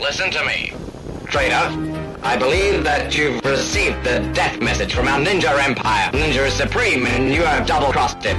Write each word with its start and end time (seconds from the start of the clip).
Listen 0.00 0.28
to 0.32 0.44
me. 0.44 0.72
Traitor, 1.26 1.70
I 2.22 2.36
believe 2.36 2.82
that 2.82 3.16
you've 3.16 3.44
received 3.44 4.02
the 4.02 4.18
death 4.34 4.60
message 4.60 4.92
from 4.92 5.06
our 5.06 5.20
ninja 5.20 5.56
empire. 5.62 6.10
Ninja 6.10 6.46
is 6.46 6.54
supreme 6.54 7.06
and 7.06 7.32
you 7.32 7.42
have 7.42 7.64
double-crossed 7.64 8.18
it. 8.24 8.36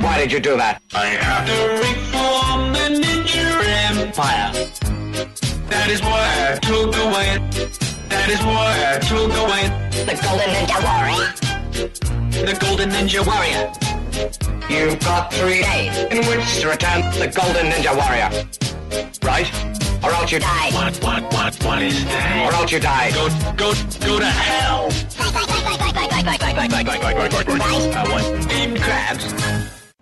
Why 0.00 0.18
did 0.18 0.30
you 0.30 0.38
do 0.38 0.56
that? 0.56 0.80
I 0.94 1.06
have 1.06 1.46
to 1.46 1.58
reform 1.82 2.72
the 2.72 3.04
ninja 3.04 4.00
empire. 4.00 4.52
That 5.68 5.90
is 5.90 6.00
why 6.00 6.52
I 6.52 6.58
took 6.60 6.94
away. 6.96 7.38
That 8.08 8.28
is 8.30 8.40
why 8.46 8.94
I 8.94 8.98
took 9.00 9.32
away 9.36 9.68
The 10.06 10.16
Golden 10.22 10.50
Ninja 10.54 10.78
Warrior. 10.86 11.42
the 12.46 12.56
golden 12.60 12.90
ninja 12.90 13.26
warrior. 13.26 13.72
You've 14.70 15.00
got 15.00 15.32
three 15.32 15.62
days 15.62 15.98
in 16.10 16.18
which 16.28 16.60
to 16.60 16.68
return 16.68 17.02
the 17.18 17.26
golden 17.34 17.72
ninja 17.72 17.92
warrior. 17.96 18.30
Right? 19.22 19.50
Or 20.04 20.10
else 20.10 20.32
you 20.32 20.40
die. 20.40 20.70
Die. 20.70 20.74
What, 20.74 20.96
what, 21.02 21.22
what, 21.32 21.64
what 21.64 21.82
is 21.82 22.02
Or 22.02 22.06
that? 22.06 22.54
else 22.54 22.72
you 22.72 22.80
die. 22.80 23.10
Go, 23.12 23.28
go, 23.56 23.72
go 24.00 24.18
to 24.18 24.24
hell. 24.24 24.88
I 27.94 28.08
want 28.10 28.42
steamed 28.42 28.80
crabs. 28.80 29.34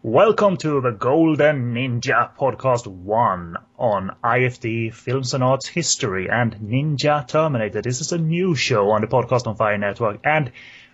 Welcome 0.02 0.57
to 0.59 0.80
the 0.80 0.93
Golden 0.93 1.74
Ninja 1.74 2.30
Podcast 2.38 2.87
1 2.87 3.57
on 3.79 4.16
IFD 4.24 4.95
Films 4.95 5.34
and 5.34 5.45
Arts 5.45 5.69
History 5.69 6.30
and 6.30 6.55
Ninja 6.57 7.29
Terminator. 7.29 7.82
This 7.82 8.01
is 8.01 8.12
a 8.12 8.19
new 8.19 8.55
show 8.55 8.91
on 8.93 9.02
the 9.02 9.07
Podcast 9.07 9.46
on 9.46 9.57
Fire 9.57 9.77
Network 9.77 10.21
and 10.24 10.51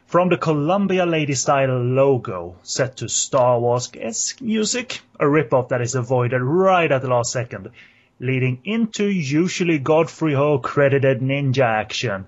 from 0.06 0.28
the 0.30 0.36
Columbia 0.36 1.06
Lady 1.06 1.34
Style 1.34 1.78
logo 1.80 2.56
set 2.64 2.96
to 2.96 3.08
Star 3.08 3.60
Wars-esque 3.60 4.40
music, 4.40 5.00
a 5.20 5.24
ripoff 5.24 5.68
that 5.68 5.80
is 5.80 5.94
avoided 5.94 6.40
right 6.42 6.90
at 6.90 7.02
the 7.02 7.08
last 7.08 7.30
second, 7.32 7.70
leading 8.18 8.60
into 8.64 9.06
usually 9.06 9.78
Godfrey 9.78 10.34
Ho 10.34 10.58
credited 10.58 11.20
ninja 11.20 11.64
action. 11.64 12.26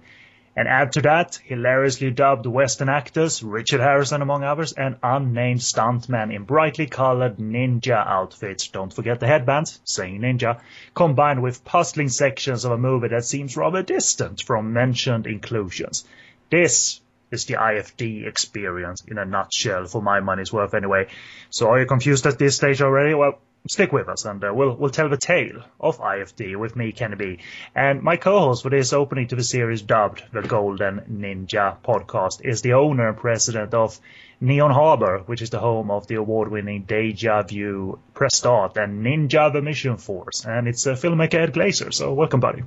And 0.55 0.67
add 0.67 0.93
to 0.93 1.03
that, 1.03 1.39
hilariously 1.45 2.11
dubbed 2.11 2.45
Western 2.45 2.89
actors, 2.89 3.45
Richard 3.45 3.81
Harrison 3.81 4.23
among 4.23 4.43
others, 4.43 4.73
and 4.73 4.97
unnamed 5.05 5.61
stuntmen 5.61 6.35
in 6.35 6.43
brightly 6.43 6.87
colored 6.87 7.37
ninja 7.37 8.05
outfits. 8.05 8.67
Don't 8.67 8.93
forget 8.93 9.21
the 9.21 9.29
headbands, 9.29 9.81
saying 9.85 10.21
ninja, 10.21 10.61
combined 10.95 11.43
with 11.43 11.65
puzzling 11.65 12.09
sections 12.09 12.65
of 12.65 12.73
a 12.73 12.79
movie 12.79 13.09
that 13.09 13.25
seems 13.25 13.57
rather 13.57 13.85
distant 13.85 14.43
from 14.43 14.73
mentioned 14.73 15.29
inclusions. 15.29 16.05
This 16.51 17.01
is 17.31 17.45
the 17.45 17.55
IFD 17.55 18.27
experience 18.27 19.05
in 19.07 19.19
a 19.19 19.25
nutshell, 19.25 19.87
for 19.87 20.03
my 20.03 20.19
money's 20.21 20.53
worth 20.53 20.75
anyway. 20.75 21.07
So 21.51 21.71
are 21.71 21.79
you 21.79 21.87
confused 21.87 22.27
at 22.27 22.39
this 22.39 22.57
stage 22.57 22.83
already? 22.83 23.15
Well, 23.15 23.39
stick 23.69 23.93
with 23.93 24.09
us 24.09 24.25
and 24.25 24.43
uh, 24.43 24.53
we'll 24.53 24.75
we'll 24.75 24.91
tell 24.91 25.09
the 25.09 25.17
tale 25.17 25.63
of 25.79 25.99
IFD 25.99 26.57
with 26.57 26.75
me, 26.75 26.93
Kenny 26.93 27.17
B. 27.17 27.39
And 27.75 28.03
my 28.03 28.17
co-host 28.17 28.63
for 28.63 28.71
this 28.71 28.93
opening 28.93 29.29
to 29.29 29.37
the 29.37 29.45
series 29.45 29.83
dubbed 29.83 30.25
the 30.33 30.43
Golden 30.43 31.01
Ninja 31.11 31.77
podcast 31.83 32.45
is 32.45 32.63
the 32.63 32.73
owner 32.75 33.09
and 33.09 33.17
president 33.17 33.75
of 33.75 33.99
Neon 34.41 34.71
Harbor, 34.71 35.19
which 35.27 35.43
is 35.43 35.51
the 35.51 35.59
home 35.59 35.91
of 35.91 36.07
the 36.07 36.15
award-winning 36.15 36.83
Deja 36.85 37.43
Vu 37.43 37.99
Press 38.15 38.37
Start 38.37 38.77
and 38.77 39.05
Ninja 39.05 39.53
the 39.53 39.61
Mission 39.61 39.97
Force. 39.97 40.45
And 40.45 40.69
it's 40.69 40.87
uh, 40.87 40.95
filmmaker 40.95 41.35
Ed 41.35 41.53
Glazer. 41.53 41.93
So 41.93 42.15
welcome, 42.15 42.41
buddy. 42.41 42.63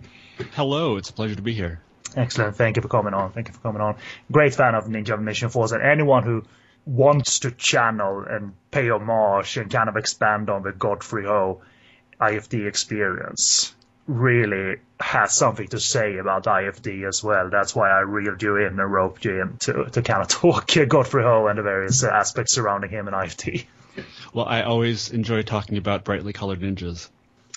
Hello, 0.53 0.97
it's 0.97 1.09
a 1.09 1.13
pleasure 1.13 1.35
to 1.35 1.41
be 1.41 1.53
here. 1.53 1.81
Excellent. 2.15 2.57
Thank 2.57 2.75
you 2.75 2.81
for 2.81 2.89
coming 2.89 3.13
on. 3.13 3.31
Thank 3.31 3.47
you 3.47 3.53
for 3.53 3.61
coming 3.61 3.81
on. 3.81 3.95
Great 4.31 4.53
fan 4.53 4.75
of 4.75 4.85
Ninja 4.85 5.19
Mission 5.21 5.49
Force 5.49 5.71
and 5.71 5.81
anyone 5.81 6.23
who 6.23 6.43
wants 6.85 7.39
to 7.39 7.51
channel 7.51 8.23
and 8.27 8.53
pay 8.71 8.89
homage 8.89 9.57
and 9.57 9.71
kind 9.71 9.89
of 9.89 9.97
expand 9.97 10.49
on 10.49 10.63
the 10.63 10.71
Godfrey 10.71 11.25
Ho 11.25 11.61
IFD 12.19 12.67
experience 12.67 13.73
really 14.07 14.77
has 14.99 15.33
something 15.33 15.67
to 15.67 15.79
say 15.79 16.17
about 16.17 16.45
IFD 16.45 17.07
as 17.07 17.23
well. 17.23 17.49
That's 17.49 17.75
why 17.75 17.89
I 17.89 18.01
reeled 18.01 18.41
you 18.41 18.57
in 18.57 18.79
and 18.79 18.91
roped 18.91 19.25
you 19.25 19.41
in 19.41 19.57
to, 19.59 19.85
to 19.85 20.01
kind 20.01 20.21
of 20.21 20.27
talk 20.27 20.71
Godfrey 20.87 21.23
Ho 21.23 21.47
and 21.47 21.57
the 21.57 21.63
various 21.63 22.03
aspects 22.03 22.53
surrounding 22.53 22.89
him 22.89 23.07
and 23.07 23.15
IFD. 23.15 23.65
Well, 24.33 24.45
I 24.45 24.63
always 24.63 25.11
enjoy 25.11 25.41
talking 25.43 25.77
about 25.77 26.03
brightly 26.03 26.33
colored 26.33 26.61
ninjas. 26.61 27.09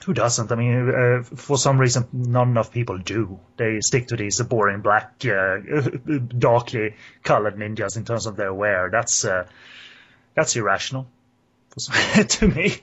Who 0.05 0.12
doesn't? 0.12 0.53
I 0.53 0.55
mean, 0.56 0.91
uh, 0.91 1.22
for 1.22 1.56
some 1.56 1.78
reason, 1.78 2.06
not 2.12 2.47
enough 2.47 2.72
people 2.72 2.99
do. 2.99 3.41
They 3.56 3.81
stick 3.81 4.09
to 4.09 4.16
these 4.16 4.41
boring 4.43 4.81
black, 4.81 5.25
uh, 5.25 5.59
darkly 6.38 6.94
colored 7.22 7.56
ninjas 7.56 7.97
in 7.97 8.05
terms 8.05 8.27
of 8.27 8.37
their 8.37 8.53
wear. 8.53 8.91
That's 8.91 9.25
uh, 9.25 9.47
that's 10.34 10.56
irrational 10.56 11.06
to 12.29 12.47
me. 12.47 12.77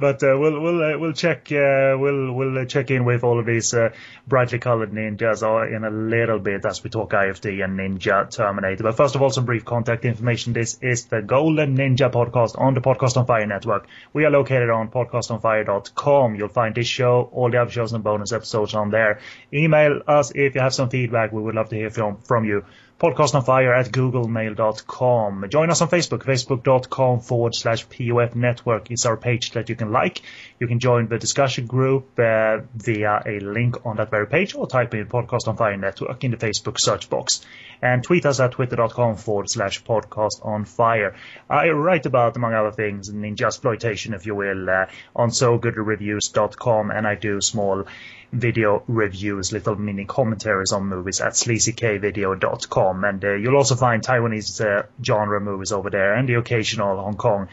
but 0.00 0.22
uh, 0.24 0.36
we'll 0.36 0.60
we'll 0.60 0.82
uh, 0.82 0.98
we'll 0.98 1.12
check 1.12 1.52
uh, 1.52 1.94
we'll 1.96 2.32
we'll 2.32 2.58
uh, 2.58 2.64
check 2.64 2.90
in 2.90 3.04
with 3.04 3.22
all 3.22 3.38
of 3.38 3.46
these 3.46 3.72
uh, 3.72 3.90
brightly 4.26 4.58
colored 4.58 4.90
ninjas 4.90 5.44
uh, 5.44 5.72
in 5.72 5.84
a 5.84 5.90
little 5.90 6.40
bit 6.40 6.64
as 6.64 6.82
we 6.82 6.90
talk 6.90 7.12
IFD 7.12 7.62
and 7.62 7.78
Ninja 7.78 8.28
Terminator. 8.28 8.82
But 8.82 8.96
first 8.96 9.14
of 9.14 9.22
all, 9.22 9.30
some 9.30 9.44
brief 9.44 9.64
contact 9.64 10.04
information. 10.04 10.52
This 10.52 10.78
is 10.82 11.04
the 11.04 11.22
Golden 11.22 11.76
Ninja 11.76 12.10
podcast 12.10 12.60
on 12.60 12.74
the 12.74 12.80
Podcast 12.80 13.16
on 13.16 13.26
Fire 13.26 13.46
network. 13.46 13.86
We 14.12 14.24
are 14.24 14.30
located 14.30 14.70
on 14.70 14.90
podcastonfire.com. 14.90 16.34
You'll 16.34 16.48
find 16.48 16.74
this 16.74 16.88
show, 16.88 17.30
all 17.32 17.52
the 17.52 17.58
other 17.58 17.70
shows, 17.70 17.92
and 17.92 18.02
bonus 18.02 18.32
episodes 18.32 18.74
on 18.74 18.90
there. 18.90 19.20
Email 19.52 20.02
us 20.08 20.32
if 20.34 20.56
you 20.56 20.60
have 20.60 20.74
some 20.74 20.90
feedback. 20.90 21.30
We 21.30 21.40
would 21.40 21.54
love 21.54 21.68
to 21.68 21.76
hear 21.76 21.90
from 21.90 22.16
from 22.22 22.44
you 22.44 22.64
podcastonfire 22.98 23.78
at 23.78 23.92
googlemail.com. 23.92 25.46
Join 25.50 25.70
us 25.70 25.80
on 25.80 25.88
Facebook, 25.88 26.24
facebook.com 26.24 27.20
forward 27.20 27.54
slash 27.54 27.86
POF 27.86 28.34
network 28.34 28.90
is 28.90 29.06
our 29.06 29.16
page 29.16 29.52
that 29.52 29.68
you 29.68 29.76
can 29.76 29.92
like. 29.92 30.22
You 30.58 30.66
can 30.66 30.80
join 30.80 31.06
the 31.06 31.18
discussion 31.18 31.66
group 31.66 32.18
uh, 32.18 32.58
via 32.74 33.22
a 33.24 33.38
link 33.38 33.86
on 33.86 33.96
that 33.96 34.10
very 34.10 34.26
page 34.26 34.56
or 34.56 34.66
type 34.66 34.94
in 34.94 35.06
podcast 35.06 35.46
on 35.46 35.56
fire 35.56 35.76
network 35.76 36.24
in 36.24 36.32
the 36.32 36.36
Facebook 36.36 36.80
search 36.80 37.08
box 37.08 37.46
and 37.80 38.02
tweet 38.02 38.26
us 38.26 38.40
at 38.40 38.52
twitter.com 38.52 39.16
forward 39.16 39.48
slash 39.48 39.84
podcast 39.84 40.44
on 40.44 40.64
fire. 40.64 41.14
I 41.48 41.68
write 41.68 42.06
about, 42.06 42.36
among 42.36 42.52
other 42.54 42.72
things, 42.72 43.12
ninja 43.12 43.42
exploitation, 43.42 44.14
if 44.14 44.26
you 44.26 44.34
will, 44.34 44.68
uh, 44.68 44.86
on 45.14 45.30
sogoodreviews.com 45.30 46.90
and 46.90 47.06
I 47.06 47.14
do 47.14 47.40
small 47.40 47.84
video 48.32 48.82
reviews, 48.88 49.52
little 49.52 49.76
mini 49.76 50.04
commentaries 50.04 50.72
on 50.72 50.84
movies 50.84 51.20
at 51.20 51.32
sleazykvideo.com. 51.32 52.87
And 53.04 53.24
uh, 53.24 53.34
you'll 53.34 53.56
also 53.56 53.74
find 53.74 54.02
Taiwanese 54.02 54.64
uh, 54.64 54.82
genre 55.02 55.40
movies 55.40 55.72
over 55.72 55.90
there 55.90 56.14
and 56.14 56.28
the 56.28 56.34
occasional 56.34 57.00
Hong 57.02 57.16
Kong 57.16 57.48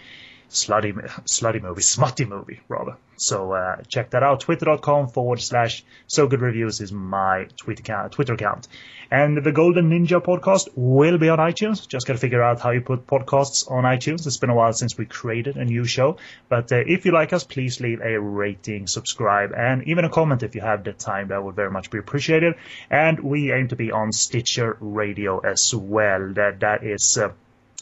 slutty, 0.50 0.94
slutty 1.26 1.62
movie, 1.62 1.82
smutty 1.96 2.26
movie, 2.26 2.62
rather. 2.68 2.98
So 3.18 3.54
uh, 3.54 3.82
check 3.88 4.10
that 4.12 4.24
out. 4.24 4.42
Twitter.com 4.42 5.10
forward 5.10 5.42
slash 5.42 5.84
so 6.08 6.28
good 6.28 6.42
reviews 6.42 6.82
is 6.82 6.92
my 6.92 7.48
tweet 7.58 7.80
account, 7.80 8.12
Twitter 8.12 8.34
account. 8.34 8.68
And 9.10 9.38
the 9.38 9.52
Golden 9.52 9.90
Ninja 9.90 10.22
podcast 10.22 10.70
will 10.76 11.18
be 11.18 11.30
on 11.30 11.38
iTunes. 11.38 11.88
Just 11.88 12.08
got 12.08 12.14
to 12.14 12.20
figure 12.20 12.44
out 12.44 12.60
how 12.60 12.72
you 12.72 12.82
put 12.82 13.08
podcasts 13.08 13.70
on 13.70 13.84
iTunes. 13.84 14.26
It's 14.26 14.38
been 14.38 14.50
a 14.50 14.56
while 14.56 14.74
since 14.74 14.98
we 14.98 15.06
created 15.06 15.58
a 15.58 15.64
new 15.64 15.86
show. 15.86 16.18
But 16.50 16.72
uh, 16.72 16.78
if 16.86 17.06
you 17.06 17.12
like 17.12 17.32
us, 17.32 17.44
please 17.44 17.80
leave 17.80 18.02
a 18.02 18.20
rating, 18.20 18.88
subscribe, 18.88 19.54
and 19.56 19.88
even 19.88 20.06
a 20.06 20.10
comment 20.10 20.44
if 20.44 20.56
you 20.56 20.62
have 20.62 20.84
the 20.84 20.94
time. 20.94 21.30
That 21.30 21.44
would 21.44 21.56
very 21.56 21.72
much 21.72 21.92
be 21.92 22.00
appreciated. 22.00 22.56
And 22.90 23.20
we 23.20 23.54
aim 23.54 23.70
to 23.70 23.76
be 23.76 23.92
on 23.92 24.12
Stitcher 24.12 24.76
Radio 24.80 25.40
as 25.40 25.74
well. 25.74 26.34
That 26.34 26.62
That 26.62 26.84
is. 26.84 27.18
Uh, 27.18 27.30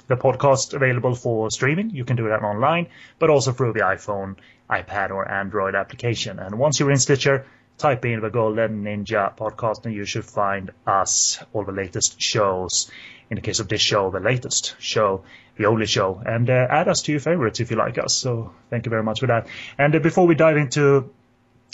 the 0.08 0.16
podcast 0.16 0.74
available 0.74 1.16
for 1.16 1.50
streaming. 1.50 1.90
You 1.92 2.06
can 2.06 2.16
do 2.16 2.30
that 2.30 2.44
online, 2.44 2.88
but 3.20 3.30
also 3.30 3.52
through 3.52 3.74
the 3.74 3.82
iPhone, 3.82 4.36
iPad, 4.70 5.12
or 5.12 5.30
Android 5.30 5.76
application. 5.76 6.40
And 6.40 6.58
once 6.60 6.80
you're 6.80 6.92
in 6.92 6.98
Stitcher, 6.98 7.46
type 7.78 8.06
in 8.06 8.22
the 8.22 8.30
Golden 8.30 8.84
Ninja 8.84 9.36
podcast 9.36 9.86
and 9.86 9.94
you 9.94 10.06
should 10.06 10.26
find 10.26 10.72
us, 10.86 11.40
all 11.54 11.64
the 11.64 11.72
latest 11.72 12.22
shows. 12.22 12.92
In 13.30 13.36
the 13.36 13.42
case 13.42 13.60
of 13.60 13.68
this 13.68 13.82
show, 13.82 14.12
the 14.12 14.20
latest 14.20 14.76
show, 14.80 15.24
the 15.58 15.66
only 15.66 15.86
show, 15.86 16.22
and 16.24 16.50
uh, 16.50 16.68
add 16.70 16.88
us 16.88 17.02
to 17.04 17.12
your 17.12 17.22
favorites 17.22 17.60
if 17.60 17.72
you 17.72 17.78
like 17.78 17.98
us. 17.98 18.14
So 18.14 18.54
thank 18.70 18.86
you 18.86 18.90
very 18.90 19.04
much 19.04 19.22
for 19.22 19.28
that. 19.28 19.48
And 19.78 19.96
uh, 19.96 20.00
before 20.00 20.28
we 20.28 20.36
dive 20.36 20.58
into 20.58 21.10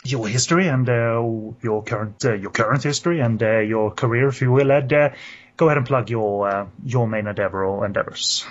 your 0.05 0.27
history 0.27 0.67
and 0.67 0.87
uh, 0.87 1.21
your 1.61 1.83
current 1.83 2.23
uh, 2.23 2.33
your 2.33 2.51
current 2.51 2.83
history 2.83 3.19
and 3.19 3.41
uh, 3.43 3.59
your 3.59 3.91
career, 3.91 4.27
if 4.29 4.41
you 4.41 4.51
will, 4.51 4.71
Ed, 4.71 4.93
uh, 4.93 5.09
go 5.59 5.67
ahead 5.67 5.77
and 5.77 5.85
plug 5.85 6.09
your 6.09 6.49
uh, 6.49 6.67
your 6.83 7.07
main 7.07 7.27
endeavor 7.27 7.63
or 7.63 7.85
endeavors. 7.85 8.45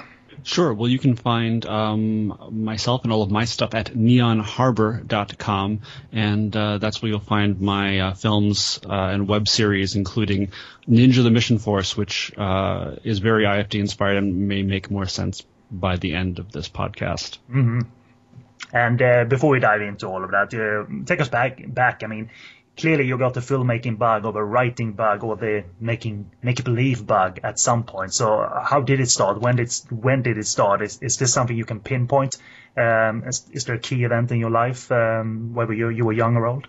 Sure. 0.44 0.72
Well, 0.72 0.88
you 0.88 1.00
can 1.00 1.16
find 1.16 1.66
um, 1.66 2.62
myself 2.62 3.02
and 3.02 3.12
all 3.12 3.22
of 3.22 3.31
my 3.31 3.44
stuff 3.44 3.75
at 3.75 3.87
neonharbor.com, 3.87 5.81
and 6.12 6.56
uh, 6.56 6.78
that's 6.78 7.02
where 7.02 7.10
you'll 7.10 7.20
find 7.20 7.60
my 7.60 7.99
uh, 7.99 8.14
films 8.14 8.78
uh, 8.84 8.93
and 8.93 9.26
web 9.26 9.49
series, 9.49 9.96
including 9.96 10.52
Ninja 10.88 11.25
the 11.25 11.31
Mission 11.31 11.58
Force, 11.58 11.96
which 11.96 12.32
uh, 12.38 12.96
is 13.02 13.19
very 13.19 13.44
IFD 13.44 13.81
inspired 13.81 14.19
and 14.19 14.46
may 14.46 14.62
make 14.62 14.93
more 14.93 15.06
sense 15.06 15.44
by 15.72 15.96
the 15.96 16.14
end 16.14 16.38
of 16.38 16.52
this 16.52 16.69
podcast. 16.69 17.38
Mm-hmm. 17.50 17.81
And 18.72 19.02
uh, 19.02 19.25
before 19.25 19.50
we 19.50 19.60
dive 19.60 19.81
into 19.81 20.06
all 20.06 20.22
of 20.22 20.31
that, 20.31 20.52
uh, 20.55 21.05
take 21.05 21.20
us 21.20 21.28
back. 21.28 21.62
Back. 21.66 22.02
I 22.05 22.06
mean, 22.06 22.31
clearly 22.78 23.04
you 23.06 23.19
got 23.19 23.34
the 23.34 23.40
filmmaking 23.40 23.98
bug 23.98 24.25
or 24.25 24.32
the 24.32 24.42
writing 24.42 24.92
bug 24.92 25.25
or 25.25 25.36
the 25.36 25.64
making 25.80 26.30
make 26.42 26.62
believe 26.64 27.06
bug 27.06 27.40
at 27.42 27.58
some 27.58 27.82
point. 27.84 28.14
So 28.14 28.48
how 28.64 28.80
did 28.80 29.00
it 29.00 29.10
start? 29.10 29.40
When 29.40 29.56
did 29.56 29.72
when 29.90 30.22
did 30.22 30.38
it 30.38 30.46
start? 30.46 30.82
Is 30.82 30.98
is 31.02 31.19
this 31.19 31.32
something 31.32 31.56
you 31.56 31.64
can 31.64 31.80
pinpoint? 31.80 32.36
Um, 32.76 33.25
is, 33.25 33.44
is 33.50 33.64
there 33.64 33.75
a 33.75 33.80
key 33.80 34.04
event 34.04 34.30
in 34.30 34.38
your 34.38 34.50
life, 34.50 34.90
um, 34.92 35.54
whether 35.54 35.75
you 35.75 35.88
you 35.88 36.04
were 36.04 36.12
young 36.12 36.36
or 36.36 36.46
old? 36.46 36.69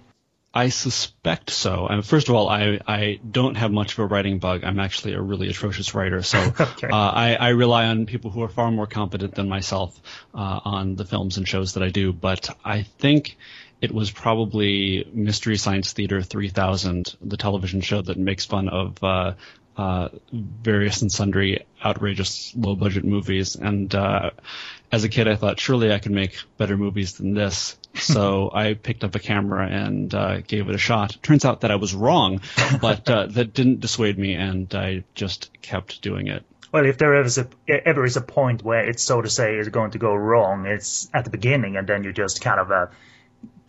I 0.51 0.69
suspect 0.69 1.51
so. 1.51 1.85
And 1.85 2.03
first 2.03 2.27
of 2.27 2.33
all, 2.33 2.50
I, 2.50 2.79
I 2.88 3.19
don't 3.29 3.53
have 3.55 3.71
much 3.71 3.94
of 3.94 4.00
a 4.00 4.07
writing 4.07 4.39
bug. 4.39 4.63
I'm 4.63 4.79
actually 4.79 5.13
a 5.13 5.21
really 5.21 5.47
atrocious 5.47 5.94
writer, 5.94 6.23
so 6.23 6.39
Okay. 6.59 6.88
uh, 6.88 7.12
I, 7.25 7.35
I 7.35 7.50
rely 7.50 7.85
on 7.85 8.07
people 8.07 8.31
who 8.31 8.41
are 8.41 8.50
far 8.50 8.71
more 8.71 8.88
competent 8.88 9.35
than 9.35 9.47
myself 9.47 10.01
uh, 10.33 10.59
on 10.65 10.95
the 10.95 11.05
films 11.05 11.38
and 11.38 11.47
shows 11.47 11.73
that 11.73 11.83
I 11.83 11.89
do. 11.89 12.12
But 12.13 12.50
I 12.65 12.81
think 12.81 13.38
it 13.81 13.91
was 13.93 14.11
probably 14.11 15.07
Mystery 15.13 15.57
Science 15.57 15.93
Theater 15.93 16.21
3000, 16.21 17.15
the 17.21 17.37
television 17.37 17.81
show 17.81 18.01
that 18.01 18.17
makes 18.17 18.45
fun 18.45 18.67
of 18.69 19.03
uh, 19.03 19.33
uh, 19.77 20.09
various 20.33 21.01
and 21.01 21.11
sundry 21.11 21.65
outrageous 21.83 22.53
low 22.55 22.75
budget 22.75 23.05
movies. 23.05 23.55
And 23.55 23.93
uh, 23.95 24.31
as 24.91 25.05
a 25.05 25.09
kid, 25.09 25.29
I 25.29 25.35
thought 25.35 25.59
surely 25.59 25.93
I 25.93 25.99
could 25.99 26.11
make 26.11 26.37
better 26.57 26.77
movies 26.77 27.13
than 27.13 27.33
this. 27.33 27.77
So 27.95 28.51
I 28.53 28.75
picked 28.75 29.03
up 29.03 29.15
a 29.15 29.19
camera 29.19 29.67
and 29.67 30.13
uh, 30.13 30.41
gave 30.41 30.69
it 30.69 30.75
a 30.75 30.77
shot. 30.77 31.17
Turns 31.23 31.43
out 31.43 31.61
that 31.61 31.71
I 31.71 31.75
was 31.75 31.93
wrong, 31.93 32.39
but 32.81 33.09
uh, 33.09 33.25
that 33.25 33.53
didn't 33.55 33.79
dissuade 33.79 34.17
me, 34.17 34.35
and 34.35 34.73
I 34.75 35.03
just 35.15 35.49
kept 35.63 36.01
doing 36.01 36.27
it. 36.27 36.45
Well, 36.71 36.85
if 36.85 36.99
there 36.99 37.19
is 37.21 37.39
a, 37.39 37.47
ever 37.67 38.05
is 38.05 38.15
a 38.15 38.21
point 38.21 38.63
where 38.63 38.87
it's 38.87 39.01
so 39.01 39.21
to 39.21 39.29
say 39.29 39.57
is 39.57 39.69
going 39.69 39.91
to 39.91 39.97
go 39.97 40.13
wrong, 40.13 40.67
it's 40.67 41.09
at 41.13 41.25
the 41.25 41.31
beginning, 41.31 41.77
and 41.77 41.87
then 41.87 42.03
you 42.03 42.13
just 42.13 42.41
kind 42.41 42.59
of 42.59 42.71
uh, 42.71 42.85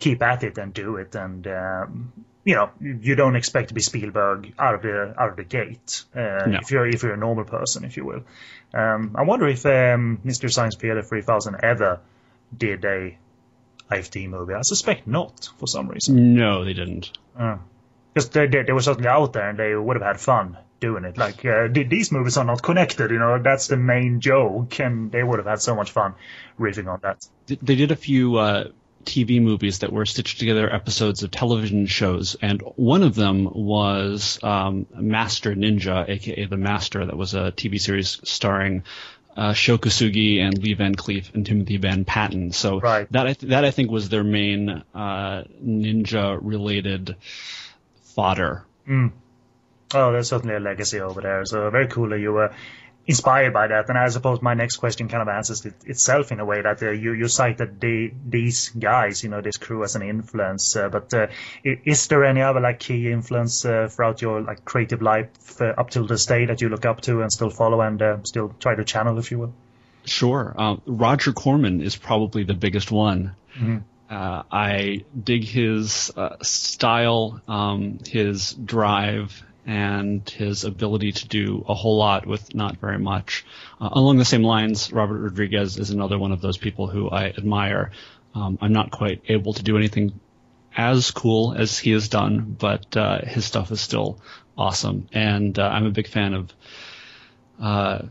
keep 0.01 0.21
at 0.21 0.43
it 0.43 0.57
and 0.57 0.73
do 0.73 0.97
it, 0.97 1.15
and 1.15 1.47
um, 1.47 2.11
you 2.43 2.55
know 2.55 2.69
you 2.81 2.99
you 3.01 3.15
don't 3.15 3.37
expect 3.37 3.69
to 3.69 3.73
be 3.73 3.81
Spielberg 3.81 4.53
out 4.59 4.75
of 4.75 4.81
the 4.81 5.13
out 5.17 5.29
of 5.29 5.35
the 5.37 5.45
gate 5.45 6.03
uh, 6.13 6.45
No. 6.47 6.59
if 6.61 6.71
you're 6.71 6.87
if 6.87 7.03
you're 7.03 7.13
a 7.13 7.17
normal 7.17 7.45
person, 7.45 7.85
if 7.85 7.95
you 7.95 8.03
will. 8.05 8.23
Um, 8.73 9.15
I 9.15 9.23
wonder 9.23 9.47
if 9.47 9.65
um, 9.65 10.19
Mystery 10.23 10.49
Science 10.51 10.75
Theater 10.75 11.01
3000 11.03 11.57
ever 11.63 11.99
did 12.57 12.83
a 12.85 13.17
IFD 13.89 14.29
movie. 14.29 14.53
I 14.53 14.61
suspect 14.61 15.07
not 15.07 15.49
for 15.57 15.67
some 15.67 15.87
reason. 15.89 16.33
No, 16.35 16.63
they 16.63 16.73
didn't. 16.73 17.11
Because 18.13 18.29
they, 18.29 18.47
they, 18.47 18.63
they 18.63 18.73
were 18.73 18.81
certainly 18.81 19.09
out 19.09 19.33
there 19.33 19.49
and 19.49 19.59
they 19.59 19.75
would 19.75 19.97
have 19.97 20.05
had 20.05 20.19
fun 20.19 20.57
doing 20.79 21.03
it. 21.03 21.17
Like, 21.17 21.43
uh, 21.45 21.67
th- 21.67 21.89
these 21.89 22.11
movies 22.11 22.37
are 22.37 22.45
not 22.45 22.63
connected, 22.63 23.11
you 23.11 23.19
know, 23.19 23.39
that's 23.41 23.67
the 23.67 23.77
main 23.77 24.19
joke, 24.21 24.79
and 24.79 25.11
they 25.11 25.21
would 25.23 25.39
have 25.39 25.45
had 25.47 25.61
so 25.61 25.75
much 25.75 25.91
fun 25.91 26.13
riffing 26.59 26.87
on 26.91 26.99
that. 27.03 27.27
They 27.47 27.75
did 27.75 27.91
a 27.91 27.95
few 27.97 28.37
uh, 28.37 28.69
TV 29.05 29.41
movies 29.41 29.79
that 29.79 29.91
were 29.91 30.05
stitched 30.05 30.39
together 30.39 30.71
episodes 30.73 31.23
of 31.23 31.31
television 31.31 31.85
shows, 31.87 32.35
and 32.41 32.61
one 32.75 33.03
of 33.03 33.15
them 33.15 33.45
was 33.51 34.39
um, 34.43 34.85
Master 34.93 35.53
Ninja, 35.55 36.07
aka 36.09 36.45
The 36.45 36.57
Master. 36.57 37.05
That 37.05 37.17
was 37.17 37.33
a 37.33 37.51
TV 37.51 37.79
series 37.79 38.19
starring 38.23 38.83
uh, 39.35 39.53
Sho 39.53 39.77
Kosugi 39.77 40.39
and 40.39 40.57
Lee 40.57 40.73
Van 40.73 40.93
Cleef 40.95 41.33
and 41.33 41.45
Timothy 41.45 41.77
Van 41.77 42.03
Patten. 42.05 42.51
So 42.51 42.79
Right. 42.79 43.11
that 43.11 43.27
I 43.27 43.33
th- 43.33 43.49
that 43.51 43.63
I 43.65 43.71
think 43.71 43.89
was 43.89 44.09
their 44.09 44.23
main 44.23 44.69
uh, 44.93 45.43
ninja-related 45.63 47.15
fodder. 48.15 48.65
Oh, 49.93 50.11
there's 50.11 50.29
certainly 50.29 50.55
a 50.55 50.59
legacy 50.59 50.99
over 51.01 51.21
there. 51.21 51.45
So 51.45 51.69
very 51.69 51.87
cool 51.87 52.09
that 52.09 52.19
you 52.19 52.31
were 52.33 52.53
inspired 53.07 53.53
by 53.53 53.67
that. 53.67 53.89
And 53.89 53.97
I 53.97 54.07
suppose 54.09 54.41
my 54.41 54.53
next 54.53 54.77
question 54.77 55.07
kind 55.07 55.21
of 55.21 55.27
answers 55.27 55.65
it 55.65 55.73
itself 55.85 56.31
in 56.31 56.39
a 56.39 56.45
way 56.45 56.61
that 56.61 56.81
uh, 56.81 56.91
you 56.91 57.13
you 57.13 57.27
cited 57.27 57.79
the, 57.79 58.11
these 58.27 58.69
guys, 58.69 59.23
you 59.23 59.29
know, 59.29 59.41
this 59.41 59.57
crew 59.57 59.83
as 59.83 59.95
an 59.95 60.01
influence. 60.01 60.75
Uh, 60.75 60.89
but 60.89 61.13
uh, 61.13 61.27
is 61.63 62.07
there 62.07 62.23
any 62.23 62.41
other 62.41 62.59
like 62.59 62.79
key 62.79 63.11
influence 63.11 63.65
uh, 63.65 63.87
throughout 63.89 64.21
your 64.21 64.41
like 64.41 64.65
creative 64.65 65.01
life 65.01 65.61
uh, 65.61 65.73
up 65.77 65.89
till 65.89 66.05
this 66.05 66.25
day 66.25 66.45
that 66.45 66.61
you 66.61 66.69
look 66.69 66.85
up 66.85 67.01
to 67.01 67.21
and 67.21 67.31
still 67.31 67.49
follow 67.49 67.81
and 67.81 68.01
uh, 68.01 68.17
still 68.23 68.53
try 68.59 68.75
to 68.75 68.83
channel, 68.83 69.17
if 69.17 69.31
you 69.31 69.39
will? 69.39 69.53
Sure. 70.05 70.53
Um, 70.57 70.81
Roger 70.85 71.31
Corman 71.31 71.81
is 71.81 71.95
probably 71.95 72.43
the 72.43 72.55
biggest 72.55 72.91
one. 72.91 73.35
Uh, 74.11 74.43
I 74.51 75.05
dig 75.23 75.45
his 75.45 76.11
uh, 76.17 76.35
style, 76.41 77.41
um, 77.47 77.99
his 78.05 78.51
drive, 78.53 79.41
and 79.65 80.27
his 80.29 80.63
ability 80.63 81.11
to 81.11 81.27
do 81.27 81.63
a 81.67 81.73
whole 81.73 81.97
lot 81.97 82.25
with 82.25 82.53
not 82.55 82.77
very 82.77 82.97
much. 82.97 83.45
Uh, 83.79 83.89
along 83.91 84.17
the 84.17 84.25
same 84.25 84.43
lines, 84.43 84.91
Robert 84.91 85.19
Rodriguez 85.19 85.77
is 85.77 85.91
another 85.91 86.17
one 86.17 86.31
of 86.31 86.41
those 86.41 86.57
people 86.57 86.87
who 86.87 87.09
I 87.09 87.25
admire. 87.25 87.91
Um, 88.33 88.57
I'm 88.61 88.73
not 88.73 88.91
quite 88.91 89.21
able 89.27 89.53
to 89.53 89.63
do 89.63 89.77
anything 89.77 90.19
as 90.75 91.11
cool 91.11 91.53
as 91.53 91.77
he 91.77 91.91
has 91.91 92.07
done, 92.07 92.55
but 92.57 92.95
uh, 92.95 93.19
his 93.25 93.45
stuff 93.45 93.71
is 93.71 93.81
still 93.81 94.19
awesome. 94.57 95.07
And 95.11 95.57
uh, 95.59 95.67
I'm 95.67 95.85
a 95.85 95.91
big 95.91 96.07
fan 96.07 96.33
of 96.33 96.53
uh, 97.59 98.01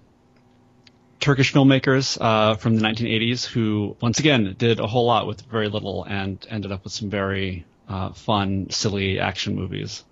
Turkish 1.19 1.53
filmmakers 1.53 2.19
uh, 2.21 2.55
from 2.57 2.77
the 2.77 2.83
1980s 2.83 3.45
who, 3.45 3.97
once 4.01 4.19
again, 4.19 4.55
did 4.57 4.81
a 4.81 4.87
whole 4.87 5.07
lot 5.07 5.27
with 5.27 5.43
very 5.43 5.69
little 5.69 6.05
and 6.05 6.45
ended 6.49 6.73
up 6.73 6.85
with 6.85 6.93
some 6.93 7.11
very 7.11 7.65
uh, 7.89 8.13
fun, 8.13 8.71
silly 8.71 9.19
action 9.19 9.55
movies. 9.55 10.05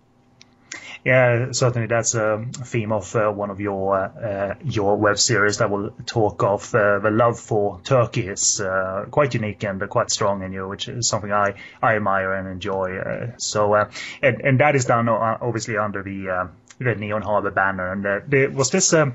Yeah, 1.05 1.53
certainly 1.53 1.87
that's 1.87 2.15
a 2.15 2.45
theme 2.53 2.93
of 2.93 3.15
uh, 3.15 3.31
one 3.31 3.51
of 3.51 3.61
your 3.61 3.97
uh, 3.97 4.55
your 4.65 4.97
web 4.97 5.19
series 5.19 5.59
that 5.59 5.71
will 5.71 5.91
talk 6.07 6.43
of 6.43 6.75
uh, 6.75 6.99
the 6.99 7.11
love 7.11 7.39
for 7.39 7.81
Turkey 7.85 8.27
is 8.27 8.61
uh, 8.61 9.07
quite 9.11 9.33
unique 9.35 9.63
and 9.65 9.89
quite 9.89 10.11
strong 10.11 10.43
in 10.43 10.53
you, 10.53 10.69
which 10.69 10.89
is 10.89 11.09
something 11.09 11.33
I, 11.33 11.55
I 11.81 11.97
admire 11.97 12.35
and 12.35 12.49
enjoy. 12.49 12.99
Uh, 12.99 13.31
so, 13.39 13.75
uh, 13.75 13.91
and 14.23 14.41
and 14.43 14.61
that 14.61 14.75
is 14.75 14.85
done 14.87 15.09
obviously 15.09 15.77
under 15.77 16.03
the 16.03 16.51
the 16.79 16.95
Neon 16.95 17.23
Harbor 17.23 17.51
banner. 17.51 17.93
And 17.93 18.05
the, 18.31 18.49
was 18.49 18.71
this 18.71 18.93
um, 18.93 19.15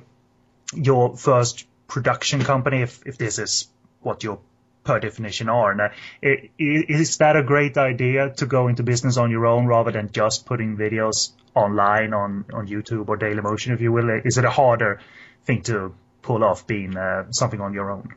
your 0.73 1.15
first 1.17 1.67
production 1.87 2.43
company? 2.43 2.81
If 2.81 3.05
if 3.05 3.17
this 3.17 3.39
is 3.39 3.67
what 4.01 4.23
your 4.23 4.39
per 4.83 4.99
definition 4.99 5.49
are. 5.49 5.71
And 5.71 5.81
uh, 5.81 5.89
is 6.59 7.17
that 7.17 7.35
a 7.35 7.43
great 7.43 7.77
idea 7.77 8.31
to 8.37 8.45
go 8.45 8.67
into 8.67 8.83
business 8.83 9.17
on 9.17 9.31
your 9.31 9.45
own 9.45 9.65
rather 9.65 9.91
than 9.91 10.11
just 10.11 10.45
putting 10.45 10.75
videos 10.75 11.31
online 11.55 12.13
on, 12.13 12.45
on 12.53 12.67
YouTube 12.67 13.09
or 13.09 13.17
Dailymotion, 13.17 13.73
if 13.73 13.81
you 13.81 13.91
will? 13.91 14.09
Is 14.23 14.37
it 14.37 14.45
a 14.45 14.49
harder 14.49 14.99
thing 15.45 15.61
to 15.63 15.93
pull 16.21 16.43
off 16.43 16.65
being 16.67 16.97
uh, 16.97 17.31
something 17.31 17.61
on 17.61 17.73
your 17.73 17.91
own? 17.91 18.15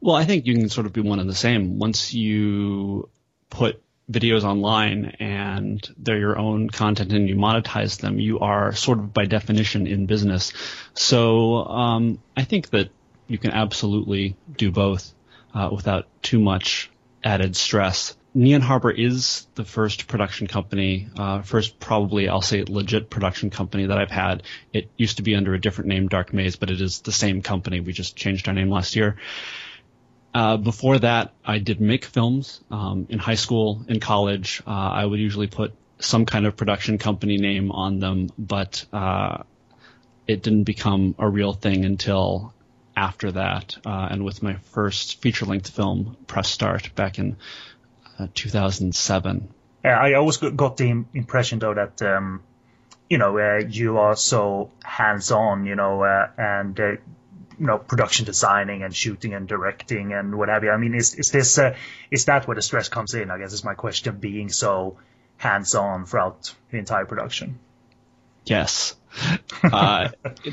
Well, 0.00 0.16
I 0.16 0.24
think 0.24 0.46
you 0.46 0.54
can 0.54 0.68
sort 0.68 0.86
of 0.86 0.92
be 0.92 1.00
one 1.00 1.20
and 1.20 1.28
the 1.28 1.34
same. 1.34 1.78
Once 1.78 2.14
you 2.14 3.08
put 3.50 3.82
videos 4.10 4.42
online 4.42 5.16
and 5.20 5.88
they're 5.96 6.18
your 6.18 6.38
own 6.38 6.68
content 6.68 7.12
and 7.12 7.28
you 7.28 7.36
monetize 7.36 8.00
them, 8.00 8.18
you 8.18 8.40
are 8.40 8.74
sort 8.74 8.98
of 8.98 9.12
by 9.12 9.26
definition 9.26 9.86
in 9.86 10.06
business. 10.06 10.52
So 10.94 11.64
um, 11.64 12.18
I 12.36 12.44
think 12.44 12.70
that 12.70 12.90
you 13.28 13.38
can 13.38 13.52
absolutely 13.52 14.36
do 14.56 14.70
both 14.70 15.12
uh, 15.54 15.70
without 15.72 16.06
too 16.22 16.40
much 16.40 16.90
added 17.22 17.54
stress. 17.56 18.16
Neon 18.34 18.62
Harbor 18.62 18.90
is 18.90 19.46
the 19.56 19.64
first 19.64 20.06
production 20.06 20.46
company, 20.46 21.08
uh, 21.18 21.42
first 21.42 21.78
probably 21.78 22.28
I'll 22.28 22.40
say 22.40 22.64
legit 22.66 23.10
production 23.10 23.50
company 23.50 23.86
that 23.86 23.98
I've 23.98 24.10
had. 24.10 24.44
It 24.72 24.88
used 24.96 25.18
to 25.18 25.22
be 25.22 25.34
under 25.34 25.52
a 25.52 25.60
different 25.60 25.88
name, 25.88 26.08
Dark 26.08 26.32
Maze, 26.32 26.56
but 26.56 26.70
it 26.70 26.80
is 26.80 27.00
the 27.00 27.12
same 27.12 27.42
company. 27.42 27.80
We 27.80 27.92
just 27.92 28.16
changed 28.16 28.48
our 28.48 28.54
name 28.54 28.70
last 28.70 28.96
year. 28.96 29.16
Uh, 30.34 30.56
before 30.56 30.98
that, 30.98 31.34
I 31.44 31.58
did 31.58 31.78
make 31.80 32.06
films 32.06 32.62
um, 32.70 33.06
in 33.10 33.18
high 33.18 33.34
school, 33.34 33.84
in 33.86 34.00
college. 34.00 34.62
Uh, 34.66 34.70
I 34.70 35.04
would 35.04 35.20
usually 35.20 35.46
put 35.46 35.74
some 35.98 36.24
kind 36.24 36.46
of 36.46 36.56
production 36.56 36.96
company 36.96 37.36
name 37.36 37.70
on 37.70 37.98
them, 37.98 38.30
but 38.38 38.86
uh, 38.94 39.42
it 40.26 40.42
didn't 40.42 40.64
become 40.64 41.14
a 41.18 41.28
real 41.28 41.52
thing 41.52 41.84
until 41.84 42.54
after 42.96 43.32
that. 43.32 43.76
Uh, 43.84 44.08
and 44.10 44.24
with 44.24 44.42
my 44.42 44.54
first 44.54 45.20
feature-length 45.20 45.68
film, 45.68 46.16
Press 46.26 46.48
Start, 46.48 46.94
back 46.94 47.18
in 47.18 47.36
2007. 48.28 49.48
Yeah, 49.84 49.98
I 49.98 50.14
always 50.14 50.36
got- 50.36 50.56
got 50.56 50.76
the 50.76 51.04
impression 51.14 51.58
though 51.58 51.74
that 51.74 52.00
um, 52.02 52.42
you 53.10 53.18
know 53.18 53.36
uh, 53.38 53.58
you 53.68 53.98
are 53.98 54.16
so 54.16 54.70
hands-on, 54.84 55.66
you 55.66 55.74
know, 55.76 56.02
uh, 56.02 56.28
and 56.38 56.78
uh, 56.78 56.86
you 56.92 56.98
know 57.66 57.78
production 57.78 58.24
designing 58.26 58.82
and 58.82 58.94
shooting 58.94 59.34
and 59.34 59.48
directing 59.48 60.12
and 60.12 60.36
what 60.36 60.48
have 60.48 60.62
you. 60.64 60.70
I 60.70 60.76
mean, 60.76 60.94
is 60.94 61.14
is 61.14 61.30
this 61.30 61.58
uh, 61.58 61.74
is 62.10 62.26
that 62.26 62.46
where 62.46 62.54
the 62.54 62.62
stress 62.62 62.88
comes 62.88 63.14
in? 63.14 63.30
I 63.30 63.38
guess 63.38 63.52
is 63.52 63.64
my 63.64 63.74
question. 63.74 64.16
Being 64.18 64.48
so 64.50 64.98
hands-on 65.36 66.06
throughout 66.06 66.54
the 66.70 66.78
entire 66.78 67.04
production. 67.06 67.58
Yes. 68.44 68.96
Uh, 69.62 70.08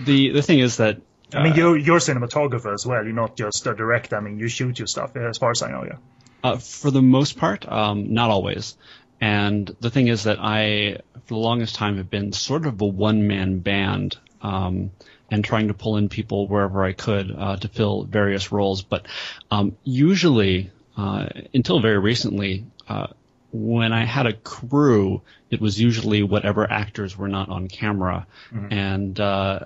the 0.05 0.31
the 0.31 0.41
thing 0.41 0.59
is 0.59 0.77
that 0.77 1.01
I 1.33 1.43
mean, 1.43 1.55
you're 1.55 1.77
you're 1.77 1.97
a 1.97 1.99
cinematographer 1.99 2.73
as 2.73 2.85
well. 2.85 3.03
You're 3.03 3.13
not 3.13 3.35
just 3.37 3.65
a 3.65 3.73
director. 3.73 4.17
I 4.17 4.19
mean, 4.19 4.37
you 4.37 4.47
shoot 4.49 4.77
your 4.77 4.87
stuff, 4.87 5.15
uh, 5.15 5.21
as 5.21 5.37
far 5.37 5.51
as 5.51 5.61
I 5.63 5.71
know. 5.71 5.83
Yeah. 5.85 5.97
Uh, 6.43 6.57
for 6.57 6.91
the 6.91 7.01
most 7.01 7.37
part, 7.37 7.69
um, 7.69 8.13
not 8.13 8.29
always. 8.29 8.77
And 9.21 9.75
the 9.81 9.89
thing 9.89 10.07
is 10.07 10.23
that 10.23 10.39
I, 10.39 10.99
for 11.25 11.33
the 11.33 11.39
longest 11.39 11.75
time, 11.75 11.97
have 11.97 12.09
been 12.09 12.31
sort 12.31 12.65
of 12.65 12.79
a 12.79 12.85
one-man 12.85 13.59
band, 13.59 14.17
um, 14.41 14.91
and 15.29 15.43
trying 15.43 15.67
to 15.67 15.73
pull 15.73 15.97
in 15.97 16.09
people 16.09 16.47
wherever 16.47 16.83
I 16.83 16.93
could 16.93 17.35
uh, 17.37 17.57
to 17.57 17.67
fill 17.67 18.03
various 18.03 18.51
roles. 18.51 18.81
But 18.81 19.05
um, 19.51 19.75
usually, 19.83 20.71
uh, 20.97 21.27
until 21.53 21.81
very 21.81 21.99
recently, 21.99 22.65
uh, 22.87 23.07
when 23.51 23.91
I 23.91 24.05
had 24.05 24.25
a 24.25 24.33
crew, 24.33 25.21
it 25.49 25.59
was 25.59 25.79
usually 25.79 26.23
whatever 26.23 26.69
actors 26.69 27.17
were 27.17 27.27
not 27.27 27.49
on 27.49 27.67
camera, 27.67 28.27
and 28.71 29.19
uh, 29.19 29.59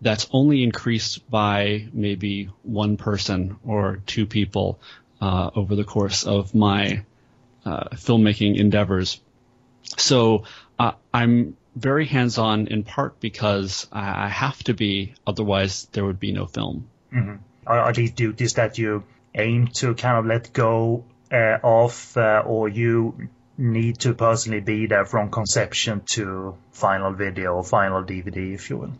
that's 0.00 0.26
only 0.32 0.62
increased 0.62 1.30
by 1.30 1.86
maybe 1.92 2.50
one 2.62 2.96
person 2.96 3.56
or 3.64 4.00
two 4.06 4.26
people 4.26 4.80
uh, 5.26 5.50
over 5.56 5.74
the 5.74 5.84
course 5.84 6.24
of 6.24 6.54
my 6.54 7.02
uh, 7.64 7.88
filmmaking 7.94 8.56
endeavors. 8.56 9.20
So 9.96 10.44
uh, 10.78 10.92
I'm 11.12 11.56
very 11.74 12.06
hands 12.06 12.38
on 12.38 12.68
in 12.68 12.84
part 12.84 13.18
because 13.18 13.88
I 13.90 14.28
have 14.28 14.62
to 14.64 14.74
be, 14.74 15.14
otherwise 15.26 15.88
there 15.92 16.04
would 16.04 16.20
be 16.20 16.32
no 16.32 16.46
film. 16.46 16.88
Mm-hmm. 17.12 17.36
Are, 17.66 17.80
are 17.80 17.92
these 17.92 18.12
duties 18.12 18.54
that 18.54 18.78
you 18.78 19.02
aim 19.34 19.66
to 19.78 19.94
kind 19.94 20.18
of 20.18 20.26
let 20.26 20.52
go 20.52 21.04
uh, 21.32 21.58
of, 21.62 22.16
uh, 22.16 22.42
or 22.46 22.68
you 22.68 23.28
need 23.58 23.98
to 24.00 24.14
personally 24.14 24.60
be 24.60 24.86
there 24.86 25.04
from 25.04 25.30
conception 25.30 26.02
to 26.06 26.56
final 26.70 27.12
video 27.12 27.54
or 27.54 27.64
final 27.64 28.04
DVD, 28.04 28.54
if 28.54 28.70
you 28.70 28.76
will? 28.76 28.92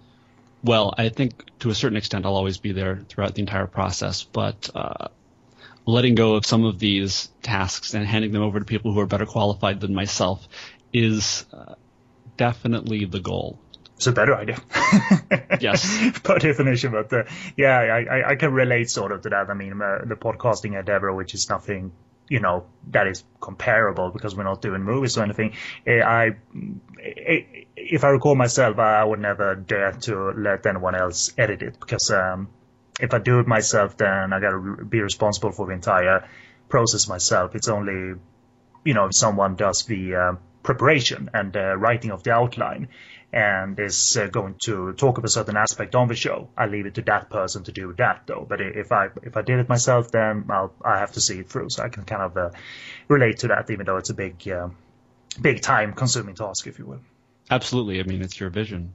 Well, 0.65 0.93
I 0.99 1.11
think 1.11 1.45
to 1.61 1.71
a 1.71 1.75
certain 1.75 1.97
extent 1.97 2.27
I'll 2.27 2.35
always 2.35 2.59
be 2.59 2.73
there 2.73 2.97
throughout 3.09 3.37
the 3.37 3.43
entire 3.43 3.69
process, 3.69 4.25
but 4.25 4.69
uh, 4.75 5.09
letting 5.87 6.17
go 6.17 6.35
of 6.35 6.45
some 6.45 6.65
of 6.65 6.79
these 6.79 7.29
tasks 7.43 7.95
and 7.95 8.05
handing 8.05 8.33
them 8.33 8.43
over 8.43 8.59
to 8.59 8.65
people 8.65 8.93
who 8.93 9.01
are 9.01 9.07
better 9.07 9.27
qualified 9.27 9.81
than 9.81 9.95
myself 9.95 10.47
is 10.93 11.47
uh, 11.53 11.75
definitely 12.37 13.05
the 13.05 13.21
goal. 13.21 13.59
It's 13.97 14.07
a 14.07 14.13
better 14.13 14.35
idea. 14.35 14.59
yes. 15.61 16.21
Per 16.21 16.39
definition, 16.39 16.93
but 16.93 17.13
uh, 17.13 17.25
yeah, 17.57 17.79
I, 17.79 18.31
I, 18.31 18.35
can 18.35 18.53
relate 18.53 18.91
sort 18.91 19.11
of 19.13 19.23
to 19.23 19.31
that. 19.31 19.49
I 19.49 19.55
mean, 19.55 19.81
uh, 19.81 20.05
the 20.05 20.17
podcasting 20.17 20.79
endeavor, 20.79 21.15
which 21.15 21.33
is 21.33 21.49
nothing, 21.49 21.93
you 22.29 22.41
know, 22.41 22.67
that 22.91 23.07
is 23.07 23.25
comparable 23.41 24.11
because 24.11 24.37
we're 24.37 24.45
not 24.45 24.61
doing 24.61 24.83
movies 24.83 25.17
or 25.17 25.23
anything. 25.23 25.55
Eh, 25.87 26.01
I, 26.03 26.37
eh, 27.03 27.65
if 27.77 28.05
I 28.05 28.09
recall 28.09 28.35
myself, 28.35 28.79
I 28.79 29.03
would 29.03 29.21
never 29.21 29.55
dare 29.55 29.93
to 29.93 30.33
let 30.37 30.67
anyone 30.67 30.95
else 30.95 31.33
edit 31.39 31.63
it 31.63 31.81
because 31.81 32.11
um, 32.11 32.49
if 33.01 33.13
I 33.13 33.19
do 33.19 33.41
it 33.41 33.47
myself, 33.47 33.97
then 33.97 34.33
I 34.33 34.41
got 34.41 34.51
to 34.51 34.85
be 34.85 35.01
responsible 35.01 35.53
for 35.53 35.67
the 35.67 35.73
entire 35.73 36.29
process 36.69 37.09
myself. 37.09 37.55
It's 37.55 37.69
only, 37.69 38.19
you 38.85 38.95
know, 38.95 39.07
if 39.07 39.15
someone 39.15 39.57
does 39.57 39.85
the 39.85 40.15
uh, 40.15 40.33
preparation 40.63 41.31
and 41.33 41.57
uh, 41.57 41.77
writing 41.77 42.11
of 42.11 42.23
the 42.23 42.33
outline 42.33 42.89
and 43.33 43.79
is 43.79 44.17
uh, 44.17 44.27
going 44.27 44.55
to 44.55 44.93
talk 44.95 45.19
of 45.19 45.25
a 45.25 45.29
certain 45.29 45.57
aspect 45.57 45.95
on 45.95 46.09
the 46.09 46.15
show. 46.15 46.49
I 46.57 46.67
leave 46.67 46.87
it 46.87 46.95
to 46.95 47.03
that 47.03 47.29
person 47.29 47.65
to 47.65 47.73
do 47.73 47.93
that 47.99 48.23
though. 48.27 48.47
But 48.49 48.61
if 48.61 48.93
I 48.93 49.09
if 49.23 49.37
I 49.37 49.43
did 49.43 49.59
it 49.59 49.69
myself, 49.69 50.11
then 50.11 50.47
I'll 50.49 50.73
I 50.85 50.99
have 50.99 51.13
to 51.13 51.21
see 51.21 51.41
it 51.41 51.49
through, 51.49 51.71
so 51.71 51.83
I 51.83 51.89
can 51.89 52.05
kind 52.05 52.23
of 52.23 52.37
uh, 52.37 52.51
relate 53.09 53.39
to 53.39 53.49
that, 53.49 53.71
even 53.71 53.87
though 53.87 53.97
it's 53.97 54.11
a 54.11 54.15
big 54.15 54.49
uh, 54.49 54.69
big 55.41 55.61
time 55.61 55.93
consuming 55.93 56.35
task, 56.35 56.67
if 56.67 56.79
you 56.79 56.87
will. 56.87 57.01
Absolutely. 57.51 58.01
I 58.01 58.05
mean, 58.05 58.23
it's 58.23 58.39
your 58.41 58.51
vision. 58.51 58.95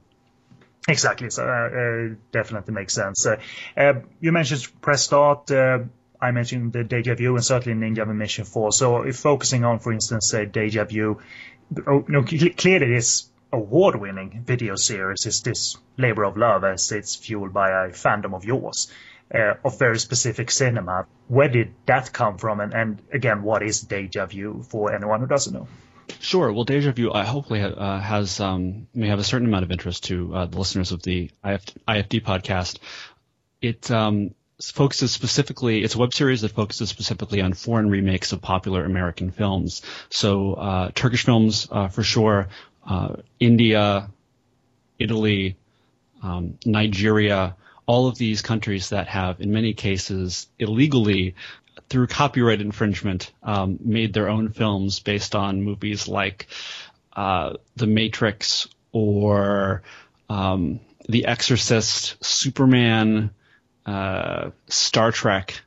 Exactly. 0.88 1.30
So 1.30 1.44
uh, 1.44 1.48
uh, 1.48 2.14
definitely 2.32 2.74
makes 2.74 2.94
sense. 2.94 3.26
you 4.20 4.32
mentioned 4.32 4.66
press 4.80 5.04
start. 5.04 5.50
I 6.22 6.30
mentioned 6.30 6.72
the 6.72 6.84
Deja 6.84 7.16
Vu 7.16 7.34
and 7.34 7.44
certainly 7.44 7.76
Ninja 7.84 8.06
Mission 8.06 8.44
Force. 8.44 8.78
So 8.78 9.02
if 9.02 9.16
focusing 9.16 9.64
on, 9.64 9.80
for 9.80 9.92
instance, 9.92 10.28
say 10.28 10.46
Deja 10.46 10.84
Vu, 10.84 11.20
oh, 11.86 12.04
no, 12.06 12.22
clearly 12.22 12.94
this 12.94 13.28
award-winning 13.52 14.44
video 14.46 14.76
series 14.76 15.26
is 15.26 15.42
this 15.42 15.76
labor 15.98 16.22
of 16.22 16.36
love 16.36 16.62
as 16.64 16.92
it's 16.92 17.16
fueled 17.16 17.52
by 17.52 17.70
a 17.70 17.88
fandom 17.90 18.34
of 18.34 18.44
yours 18.44 18.90
uh, 19.34 19.54
of 19.64 19.78
very 19.78 19.98
specific 19.98 20.50
cinema. 20.50 21.06
Where 21.26 21.48
did 21.48 21.74
that 21.86 22.12
come 22.12 22.38
from? 22.38 22.60
And, 22.60 22.72
and 22.72 23.02
again, 23.12 23.42
what 23.42 23.62
is 23.62 23.80
Deja 23.80 24.26
Vu 24.26 24.62
for 24.62 24.94
anyone 24.94 25.20
who 25.20 25.26
doesn't 25.26 25.52
know? 25.52 25.66
Sure. 26.20 26.52
Well, 26.52 26.64
Deja 26.64 26.92
Vu 26.92 27.10
uh, 27.10 27.24
hopefully 27.24 27.60
uh, 27.60 27.98
has 27.98 28.40
um, 28.40 28.86
may 28.94 29.08
have 29.08 29.18
a 29.18 29.24
certain 29.24 29.48
amount 29.48 29.64
of 29.64 29.72
interest 29.72 30.04
to 30.04 30.34
uh, 30.34 30.46
the 30.46 30.58
listeners 30.58 30.92
of 30.92 31.02
the 31.02 31.30
IF, 31.44 31.64
IFD 31.88 32.22
podcast. 32.22 32.78
It 33.60 33.90
um, 33.90 34.34
focuses 34.60 35.10
specifically, 35.10 35.82
it's 35.82 35.94
a 35.94 35.98
web 35.98 36.14
series 36.14 36.42
that 36.42 36.52
focuses 36.52 36.88
specifically 36.88 37.40
on 37.40 37.52
foreign 37.52 37.90
remakes 37.90 38.32
of 38.32 38.40
popular 38.40 38.84
American 38.84 39.30
films. 39.30 39.82
So, 40.10 40.54
uh, 40.54 40.90
Turkish 40.94 41.24
films, 41.24 41.66
uh, 41.70 41.88
for 41.88 42.02
sure, 42.02 42.48
uh, 42.86 43.16
India, 43.40 44.10
Italy, 44.98 45.56
um, 46.22 46.58
Nigeria, 46.64 47.56
all 47.86 48.06
of 48.06 48.16
these 48.16 48.42
countries 48.42 48.90
that 48.90 49.08
have, 49.08 49.40
in 49.40 49.52
many 49.52 49.74
cases, 49.74 50.46
illegally, 50.58 51.34
through 51.88 52.06
copyright 52.06 52.60
infringement, 52.60 53.32
um, 53.42 53.78
made 53.82 54.12
their 54.12 54.28
own 54.28 54.50
films 54.50 55.00
based 55.00 55.34
on 55.34 55.62
movies 55.62 56.08
like 56.08 56.46
uh, 57.14 57.54
The 57.76 57.86
Matrix 57.86 58.68
or 58.92 59.82
um, 60.28 60.80
The 61.08 61.26
Exorcist, 61.26 62.22
Superman, 62.24 63.30
uh, 63.86 64.50
Star 64.68 65.12
Trek, 65.12 65.60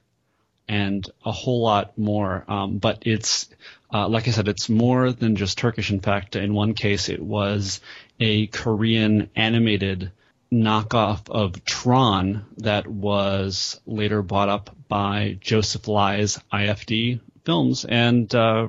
and 0.68 1.08
a 1.24 1.32
whole 1.32 1.62
lot 1.62 1.98
more. 1.98 2.44
Um, 2.48 2.78
but 2.78 3.04
it's, 3.06 3.50
uh, 3.94 4.08
like 4.08 4.28
I 4.28 4.32
said, 4.32 4.48
it's 4.48 4.70
more 4.70 5.12
than 5.12 5.36
just 5.36 5.58
Turkish. 5.58 5.92
In 5.92 6.00
fact, 6.00 6.36
in 6.36 6.54
one 6.54 6.74
case, 6.74 7.10
it 7.10 7.22
was 7.22 7.82
a 8.20 8.48
Korean 8.48 9.30
animated 9.36 10.12
knockoff 10.52 11.30
of 11.30 11.64
Tron 11.66 12.46
that 12.58 12.88
was 12.88 13.80
later 13.86 14.22
bought 14.22 14.50
up 14.50 14.75
by 14.88 15.38
Joseph 15.40 15.88
Lai's 15.88 16.40
IFD 16.52 17.20
Films 17.44 17.86
and 17.86 18.34
uh, 18.34 18.68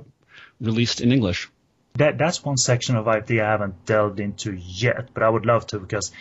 released 0.61 1.01
in 1.01 1.13
English 1.13 1.51
that 1.97 2.19
that's 2.19 2.45
one 2.45 2.57
section 2.57 2.97
of 2.97 3.07
IFD 3.07 3.43
I 3.43 3.51
haven't 3.51 3.85
delved 3.87 4.21
into 4.21 4.53
yet, 4.53 5.09
but 5.15 5.23
I 5.23 5.29
would 5.29 5.47
love 5.47 5.67
to 5.69 5.79
because 5.79 6.13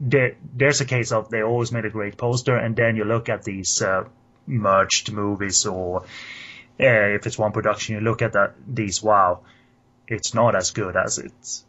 there, 0.00 0.36
there's 0.54 0.80
a 0.80 0.84
case 0.84 1.12
of 1.12 1.30
they 1.30 1.42
always 1.42 1.72
made 1.72 1.84
a 1.84 1.90
great 1.90 2.16
poster, 2.16 2.56
and 2.56 2.74
then 2.74 2.96
you 2.96 3.04
look 3.04 3.28
at 3.28 3.44
these 3.44 3.80
uh, 3.82 4.04
merged 4.46 5.12
movies, 5.12 5.66
or 5.66 6.02
uh, 6.02 7.14
if 7.14 7.26
it's 7.26 7.38
one 7.38 7.52
production, 7.52 7.94
you 7.94 8.00
look 8.00 8.22
at 8.22 8.32
that 8.32 8.54
these. 8.66 9.02
Wow, 9.02 9.40
it's 10.08 10.34
not 10.34 10.56
as 10.56 10.72
good 10.72 10.96
as 10.96 11.18
it's 11.18 11.64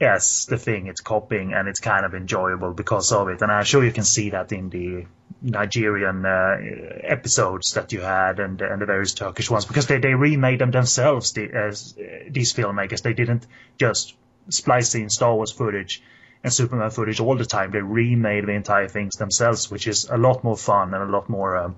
as 0.00 0.46
the 0.46 0.58
thing 0.58 0.86
it's 0.86 1.00
copying, 1.00 1.54
and 1.54 1.68
it's 1.68 1.80
kind 1.80 2.04
of 2.04 2.14
enjoyable 2.14 2.72
because 2.72 3.12
of 3.12 3.28
it. 3.28 3.42
And 3.42 3.50
I'm 3.50 3.64
sure 3.64 3.84
you 3.84 3.92
can 3.92 4.04
see 4.04 4.30
that 4.30 4.52
in 4.52 4.68
the 4.68 5.06
Nigerian 5.42 6.24
uh, 6.24 6.56
episodes 7.02 7.74
that 7.74 7.92
you 7.92 8.00
had 8.00 8.40
and, 8.40 8.60
and 8.60 8.80
the 8.80 8.86
various 8.86 9.14
Turkish 9.14 9.50
ones 9.50 9.64
because 9.64 9.86
they, 9.86 9.98
they 9.98 10.14
remade 10.14 10.58
them 10.60 10.70
themselves, 10.70 11.32
the, 11.32 11.50
as, 11.52 11.94
these 12.28 12.52
filmmakers. 12.52 13.02
They 13.02 13.12
didn't 13.12 13.46
just 13.78 14.14
splice 14.48 14.94
in 14.94 15.10
Star 15.10 15.34
Wars 15.34 15.52
footage 15.52 16.02
and 16.42 16.52
Superman 16.52 16.90
footage 16.90 17.20
all 17.20 17.36
the 17.36 17.44
time. 17.44 17.70
They 17.70 17.80
remade 17.80 18.46
the 18.46 18.52
entire 18.52 18.88
things 18.88 19.16
themselves, 19.16 19.70
which 19.70 19.86
is 19.86 20.08
a 20.10 20.16
lot 20.16 20.44
more 20.44 20.56
fun 20.56 20.94
and 20.94 21.02
a 21.02 21.06
lot 21.06 21.28
more 21.28 21.56
um, 21.56 21.76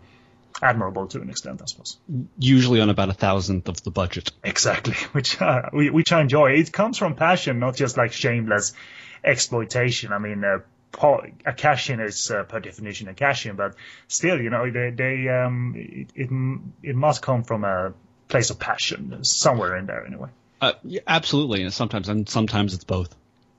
admirable 0.63 1.07
to 1.09 1.21
an 1.21 1.31
extent, 1.31 1.61
I 1.63 1.67
suppose. 1.67 1.99
Usually 2.39 2.81
on 2.81 2.91
about 2.91 3.09
a 3.09 3.15
thousandth 3.15 3.69
of 3.69 3.83
the 3.83 3.91
budget. 3.91 4.31
Exactly, 4.43 4.95
which 5.13 5.41
uh, 5.41 5.71
we, 5.73 5.91
which 5.91 6.13
I 6.13 6.21
enjoy. 6.21 6.53
It 6.53 6.73
comes 6.73 6.99
from 6.99 7.15
passion, 7.15 7.59
not 7.59 7.77
just 7.77 7.97
like 7.97 8.13
shameless 8.13 8.73
exploitation. 9.25 10.13
I 10.13 10.19
mean, 10.19 10.45
uh, 10.45 10.59
a 11.47 11.53
cash-in 11.53 12.01
is 12.01 12.31
uh, 12.31 12.45
per 12.45 12.61
definition 12.61 13.09
a 13.09 13.15
cash-in, 13.15 13.57
but 13.57 13.75
still, 14.09 14.41
you 14.41 14.51
know, 14.51 14.71
they, 14.71 14.91
they 14.91 15.29
um, 15.29 15.75
it, 15.77 16.09
it, 16.15 16.31
it 16.83 16.97
must 16.97 17.23
come 17.23 17.45
from 17.45 17.65
a 17.65 17.93
place 18.29 18.51
of 18.51 18.59
passion 18.59 19.25
somewhere 19.25 19.77
in 19.77 19.87
there 19.87 20.07
anyway. 20.07 20.29
Uh, 20.61 20.73
yeah, 20.83 21.01
absolutely, 21.07 21.63
and 21.63 21.73
sometimes 21.73 22.09
and 22.09 22.29
sometimes 22.29 22.75
it's 22.75 22.85
both. 22.85 23.15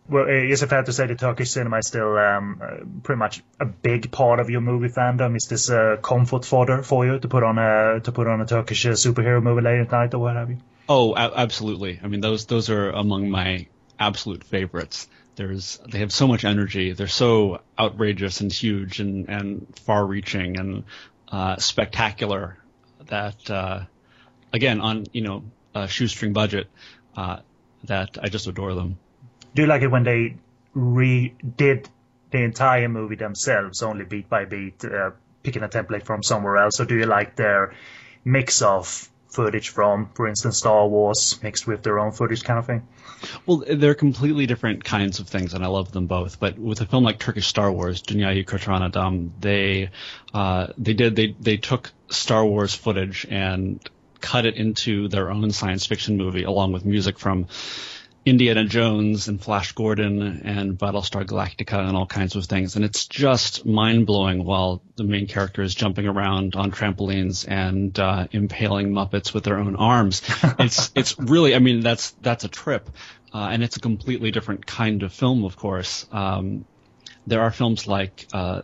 Well, 0.10 0.26
is 0.28 0.64
it 0.64 0.70
fair 0.70 0.84
to 0.84 0.92
say 0.92 1.06
the 1.06 1.16
Turkish 1.16 1.52
cinema 1.52 1.78
is 1.78 1.88
still 1.88 2.18
um, 2.18 2.62
uh, 2.64 2.78
pretty 3.04 3.20
much 3.20 3.44
a 3.60 3.66
big 3.66 4.12
part 4.12 4.40
of 4.40 4.50
your 4.50 4.62
movie 4.62 4.88
fandom? 4.88 5.36
Is 5.36 5.46
this 5.48 5.70
a 5.70 6.00
comfort 6.02 6.46
fodder 6.46 6.82
for 6.82 7.06
you 7.06 7.20
to 7.20 7.28
put 7.28 7.44
on 7.44 7.60
a 7.60 8.00
to 8.00 8.12
put 8.12 8.28
on 8.28 8.42
a 8.42 8.46
Turkish 8.46 8.86
uh, 8.88 8.92
superhero 8.92 9.42
movie 9.42 9.62
late 9.62 9.80
at 9.80 9.92
night 9.92 10.14
or 10.16 10.20
what 10.20 10.36
have 10.36 10.50
you? 10.50 10.58
Oh, 10.88 11.14
a- 11.14 11.36
absolutely. 11.36 12.00
I 12.04 12.08
mean, 12.08 12.22
those 12.22 12.48
those 12.48 12.72
are 12.72 12.90
among 12.90 13.30
my 13.30 13.68
absolute 14.00 14.44
favorites. 14.44 15.08
There's 15.36 15.80
they 15.88 16.00
have 16.00 16.12
so 16.12 16.28
much 16.28 16.44
energy. 16.44 16.94
They're 16.94 17.08
so 17.08 17.62
outrageous 17.78 18.42
and 18.42 18.52
huge 18.52 19.00
and 19.00 19.30
and 19.30 19.68
far-reaching 19.86 20.60
and 20.60 20.84
uh, 21.32 21.58
spectacular 21.58 22.58
that 23.06 23.50
uh, 23.50 23.82
again 24.52 24.82
on 24.82 25.06
you 25.14 25.22
know 25.22 25.44
a 25.76 25.88
shoestring 25.88 26.34
budget 26.34 26.68
that 27.16 28.18
I 28.22 28.30
just 28.30 28.48
adore 28.48 28.74
them. 28.74 28.98
Do 29.54 29.64
you 29.64 29.68
like 29.68 29.82
it 29.82 29.88
when 29.88 30.04
they 30.04 30.36
redid 30.76 31.88
the 32.32 32.44
entire 32.44 32.88
movie 32.88 33.16
themselves, 33.16 33.82
only 33.82 34.06
beat 34.06 34.30
by 34.30 34.46
beat, 34.46 34.86
uh, 34.86 35.12
picking 35.44 35.64
a 35.64 35.68
template 35.68 36.04
from 36.04 36.24
somewhere 36.24 36.58
else, 36.58 36.80
or 36.80 36.86
do 36.86 36.96
you 36.96 37.06
like 37.06 37.36
their 37.36 37.74
mix 38.24 38.62
of 38.62 39.10
footage 39.30 39.70
from, 39.70 40.10
for 40.14 40.28
instance, 40.28 40.58
Star 40.58 40.88
Wars 40.88 41.42
mixed 41.42 41.68
with 41.68 41.84
their 41.84 42.00
own 42.00 42.12
footage 42.12 42.44
kind 42.44 42.60
of 42.60 42.66
thing? 42.66 42.88
Well, 43.46 43.64
they're 43.68 43.96
completely 43.96 44.46
different 44.46 44.84
kinds 44.84 45.20
of 45.20 45.28
things, 45.28 45.54
and 45.54 45.64
I 45.64 45.68
love 45.68 45.92
them 45.92 46.08
both. 46.08 46.40
But 46.40 46.58
with 46.58 46.82
a 46.82 46.86
film 46.86 47.04
like 47.04 47.20
Turkish 47.20 47.48
Star 47.48 47.72
Wars, 47.72 48.02
Dünyayı 48.02 48.46
Kurtaran 48.46 48.82
Adam, 48.82 49.34
they 49.40 49.90
uh, 50.34 50.68
they 50.78 50.94
did 50.94 51.16
they 51.16 51.36
they 51.40 51.58
took 51.58 51.92
Star 52.10 52.46
Wars 52.46 52.74
footage 52.74 53.28
and 53.30 53.80
cut 54.22 54.46
it 54.46 54.56
into 54.56 55.08
their 55.08 55.32
own 55.32 55.52
science 55.52 55.86
fiction 55.86 56.18
movie, 56.18 56.44
along 56.44 56.72
with 56.72 56.86
music 56.86 57.20
from 57.20 57.48
Indiana 58.30 58.66
Jones 58.66 59.28
and 59.28 59.42
Flash 59.42 59.74
Gordon 59.74 60.42
and 60.44 60.78
Battlestar 60.78 61.26
Galactica 61.26 61.88
and 61.88 61.98
all 61.98 62.06
kinds 62.06 62.36
of 62.36 62.46
things. 62.46 62.76
And 62.76 62.86
it's 62.86 63.08
just 63.08 63.66
mind 63.66 64.06
blowing 64.06 64.44
while 64.44 64.82
the 64.96 65.04
main 65.04 65.28
character 65.28 65.62
is 65.62 65.76
jumping 65.76 66.08
around 66.08 66.56
on 66.56 66.72
trampolines 66.72 67.48
and 67.48 67.98
uh, 68.00 68.28
impaling 68.32 68.92
Muppets 68.92 69.34
with 69.34 69.44
their 69.44 69.58
own 69.58 69.76
arms. 69.76 70.22
it's 70.60 70.92
it's 70.96 71.18
really 71.20 71.56
I 71.56 71.60
mean 71.60 71.82
that's 71.82 72.12
that's 72.22 72.44
a 72.44 72.50
trip. 72.50 72.90
uh, 73.34 73.50
and 73.52 73.64
it's 73.64 73.78
a 73.78 73.80
completely 73.80 74.32
different 74.32 74.66
kind 74.66 75.04
of 75.04 75.14
film, 75.14 75.44
of 75.44 75.56
course. 75.56 76.06
Um, 76.12 76.66
there 77.28 77.42
are 77.42 77.52
films 77.52 77.88
like 77.88 78.28
uh, 78.34 78.62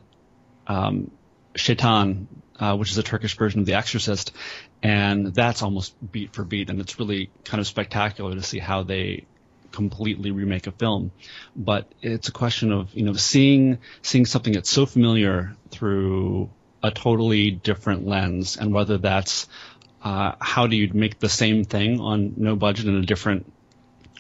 um, 0.68 1.12
Şeytan, 1.54 2.26
uh, 2.60 2.76
which 2.76 2.92
is 2.92 2.98
a 2.98 3.04
Turkish 3.04 3.38
version 3.38 3.60
of 3.60 3.66
The 3.66 3.74
Exorcist, 3.74 4.32
and 4.82 5.34
that's 5.34 5.62
almost 5.62 5.94
beat 6.12 6.34
for 6.34 6.44
beat, 6.44 6.70
and 6.70 6.82
it's 6.82 7.00
really 7.00 7.30
kind 7.44 7.62
of 7.62 7.68
spectacular 7.68 8.34
to 8.34 8.42
see 8.42 8.60
how 8.60 8.84
they 8.84 9.26
completely 9.76 10.32
remake 10.32 10.68
a 10.68 10.72
film. 10.72 11.12
But 11.56 11.92
it's 12.02 12.30
a 12.30 12.32
question 12.32 12.72
of 12.72 12.94
you 12.94 13.04
know 13.04 13.14
seeing 13.14 13.80
seeing 14.02 14.26
something 14.26 14.54
that's 14.54 14.70
so 14.70 14.86
familiar 14.86 15.56
through 15.70 16.50
a 16.82 16.92
totally 16.92 17.52
different 17.52 18.08
lens, 18.08 18.58
and 18.58 18.74
whether 18.74 18.98
that's 18.98 19.48
uh, 20.02 20.34
how 20.40 20.68
do 20.68 20.76
you 20.78 20.92
make 20.94 21.20
the 21.20 21.30
same 21.30 21.66
thing 21.66 22.00
on 22.00 22.34
no 22.38 22.56
budget 22.56 22.88
in 22.88 22.96
a 22.96 23.06
different 23.06 23.52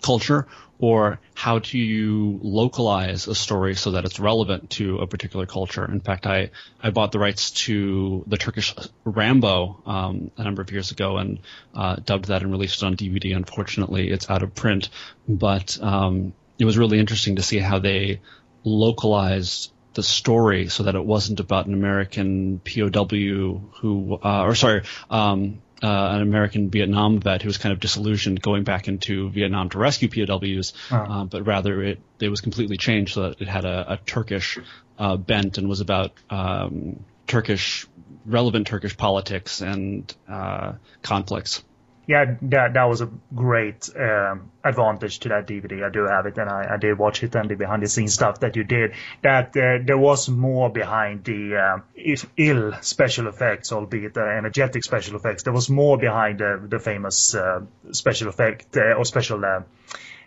culture, 0.01 0.47
or 0.79 1.19
how 1.33 1.59
do 1.59 1.77
you 1.77 2.39
localize 2.41 3.27
a 3.27 3.35
story 3.35 3.75
so 3.75 3.91
that 3.91 4.05
it's 4.05 4.19
relevant 4.19 4.69
to 4.71 4.99
a 4.99 5.07
particular 5.07 5.45
culture? 5.45 5.85
In 5.85 6.01
fact, 6.01 6.25
I, 6.25 6.51
I 6.81 6.89
bought 6.89 7.11
the 7.11 7.19
rights 7.19 7.51
to 7.51 8.23
the 8.27 8.37
Turkish 8.37 8.73
Rambo 9.03 9.81
um, 9.85 10.31
a 10.37 10.43
number 10.43 10.61
of 10.61 10.71
years 10.71 10.91
ago 10.91 11.17
and 11.17 11.39
uh, 11.73 11.95
dubbed 11.95 12.25
that 12.25 12.41
and 12.41 12.51
released 12.51 12.81
it 12.81 12.85
on 12.85 12.95
DVD. 12.95 13.35
Unfortunately, 13.35 14.09
it's 14.09 14.29
out 14.29 14.43
of 14.43 14.53
print, 14.53 14.89
but 15.27 15.77
um, 15.81 16.33
it 16.59 16.65
was 16.65 16.77
really 16.77 16.99
interesting 16.99 17.37
to 17.37 17.43
see 17.43 17.59
how 17.59 17.79
they 17.79 18.21
localized 18.63 19.71
the 19.93 20.03
story 20.03 20.67
so 20.67 20.83
that 20.83 20.95
it 20.95 21.05
wasn't 21.05 21.39
about 21.39 21.67
an 21.67 21.73
American 21.73 22.59
POW 22.59 23.61
who, 23.79 24.19
uh, 24.21 24.43
or 24.43 24.55
sorry, 24.55 24.83
um, 25.09 25.61
uh, 25.85 26.15
an 26.15 26.21
American 26.23 26.71
Vietnam 26.71 27.19
vet 27.19 27.43
who 27.43 27.47
was 27.47 27.59
kind 27.59 27.71
of 27.71 27.79
disillusioned 27.79 28.41
going 28.41 28.63
back 28.63 28.87
into 28.87 29.29
Vietnam 29.29 29.69
to 29.69 29.77
rescue 29.77 30.09
POWs, 30.09 30.73
uh-huh. 30.89 31.13
uh, 31.13 31.25
but 31.25 31.45
rather 31.45 31.83
it, 31.83 31.99
it 32.19 32.29
was 32.29 32.41
completely 32.41 32.75
changed 32.75 33.13
so 33.13 33.29
that 33.29 33.41
it 33.41 33.47
had 33.47 33.65
a, 33.65 33.93
a 33.93 33.97
Turkish 33.97 34.57
uh, 34.97 35.15
bent 35.15 35.59
and 35.59 35.69
was 35.69 35.81
about 35.81 36.11
um, 36.31 37.03
Turkish 37.27 37.85
relevant 38.25 38.65
Turkish 38.65 38.97
politics 38.97 39.61
and 39.61 40.11
uh, 40.27 40.73
conflicts 41.03 41.63
yeah, 42.07 42.35
that 42.43 42.73
that 42.73 42.83
was 42.83 43.01
a 43.01 43.09
great 43.33 43.89
um, 43.95 44.51
advantage 44.63 45.19
to 45.19 45.29
that 45.29 45.47
DVD. 45.47 45.83
I 45.83 45.89
do 45.89 46.05
have 46.05 46.25
it, 46.25 46.37
and 46.37 46.49
I, 46.49 46.73
I 46.73 46.77
did 46.77 46.97
watch 46.97 47.23
it 47.23 47.35
and 47.35 47.49
the 47.49 47.55
behind 47.55 47.83
the 47.83 47.87
scenes 47.87 48.13
stuff 48.13 48.39
that 48.41 48.55
you 48.55 48.63
did. 48.63 48.93
That 49.21 49.55
uh, 49.57 49.83
there 49.83 49.97
was 49.97 50.29
more 50.29 50.69
behind 50.69 51.23
the 51.23 51.55
uh, 51.55 51.79
if 51.95 52.25
ill 52.37 52.73
special 52.81 53.27
effects, 53.27 53.71
albeit 53.71 54.17
uh, 54.17 54.21
energetic 54.21 54.83
special 54.83 55.15
effects. 55.15 55.43
There 55.43 55.53
was 55.53 55.69
more 55.69 55.97
behind 55.97 56.39
the 56.39 56.61
the 56.67 56.79
famous 56.79 57.33
uh, 57.33 57.61
special 57.91 58.29
effect 58.29 58.77
uh, 58.77 58.93
or 58.93 59.05
special 59.05 59.43
uh, 59.43 59.61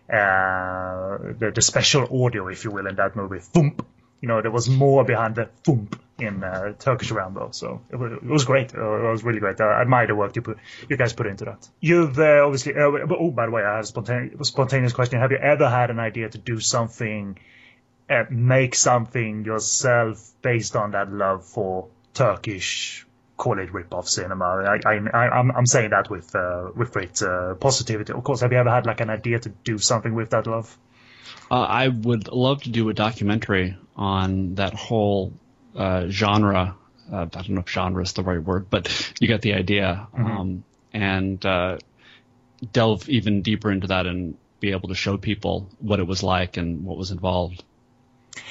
the, 0.08 1.52
the 1.54 1.62
special 1.62 2.24
audio, 2.24 2.48
if 2.48 2.64
you 2.64 2.70
will, 2.70 2.86
in 2.86 2.96
that 2.96 3.14
movie. 3.14 3.40
Thump 3.40 3.86
you 4.20 4.28
know, 4.28 4.42
there 4.42 4.50
was 4.50 4.68
more 4.68 5.04
behind 5.04 5.36
the 5.36 5.46
thump 5.64 6.00
in 6.18 6.42
uh, 6.42 6.72
Turkish 6.78 7.10
Rambo. 7.10 7.50
So 7.52 7.82
it 7.90 7.96
was, 7.96 8.12
it 8.12 8.24
was 8.24 8.44
great. 8.44 8.74
Uh, 8.74 9.08
it 9.08 9.10
was 9.10 9.24
really 9.24 9.40
great. 9.40 9.60
I 9.60 9.80
admire 9.80 10.06
the 10.06 10.14
work 10.14 10.36
you 10.36 10.42
put, 10.42 10.58
you 10.88 10.96
guys 10.96 11.12
put 11.12 11.26
into 11.26 11.44
that. 11.46 11.68
You've 11.80 12.18
uh, 12.18 12.44
obviously, 12.44 12.74
uh, 12.74 12.90
oh, 13.18 13.30
by 13.30 13.46
the 13.46 13.52
way, 13.52 13.62
I 13.62 13.76
have 13.76 13.84
a 13.84 13.86
spontaneous, 13.86 14.48
spontaneous 14.48 14.92
question. 14.92 15.20
Have 15.20 15.30
you 15.30 15.38
ever 15.38 15.68
had 15.68 15.90
an 15.90 15.98
idea 15.98 16.28
to 16.28 16.38
do 16.38 16.60
something, 16.60 17.38
uh, 18.10 18.24
make 18.30 18.74
something 18.74 19.44
yourself 19.44 20.32
based 20.42 20.76
on 20.76 20.92
that 20.92 21.12
love 21.12 21.44
for 21.44 21.88
Turkish 22.14 23.04
call 23.36 23.60
it 23.60 23.72
rip-off 23.72 24.08
cinema. 24.08 24.44
I, 24.44 24.80
I, 24.84 25.18
I'm, 25.18 25.52
I'm 25.52 25.66
saying 25.66 25.90
that 25.90 26.10
with 26.10 26.34
uh, 26.34 26.70
with 26.74 26.90
great 26.90 27.22
positivity. 27.60 28.12
Of 28.12 28.24
course, 28.24 28.40
have 28.40 28.50
you 28.50 28.58
ever 28.58 28.68
had 28.68 28.84
like 28.84 29.00
an 29.00 29.10
idea 29.10 29.38
to 29.38 29.50
do 29.62 29.78
something 29.78 30.12
with 30.12 30.30
that 30.30 30.48
love? 30.48 30.76
I 31.48 31.86
would 31.86 32.28
love 32.28 32.64
to 32.64 32.70
do 32.70 32.88
a 32.88 32.94
documentary 32.94 33.76
on 33.96 34.56
that 34.56 34.74
whole 34.74 35.32
uh, 35.78 36.08
genre. 36.08 36.74
Uh, 37.10 37.22
I 37.22 37.24
don't 37.24 37.50
know 37.50 37.60
if 37.60 37.68
genre 37.68 38.02
is 38.02 38.12
the 38.12 38.22
right 38.22 38.42
word, 38.42 38.68
but 38.68 39.12
you 39.20 39.28
get 39.28 39.40
the 39.40 39.54
idea. 39.54 40.08
Mm-hmm. 40.12 40.26
Um, 40.26 40.64
and 40.92 41.44
uh, 41.46 41.78
delve 42.72 43.08
even 43.08 43.42
deeper 43.42 43.70
into 43.70 43.86
that 43.88 44.06
and 44.06 44.36
be 44.60 44.72
able 44.72 44.88
to 44.88 44.94
show 44.94 45.16
people 45.16 45.68
what 45.78 46.00
it 46.00 46.06
was 46.06 46.22
like 46.22 46.56
and 46.56 46.84
what 46.84 46.98
was 46.98 47.10
involved. 47.10 47.62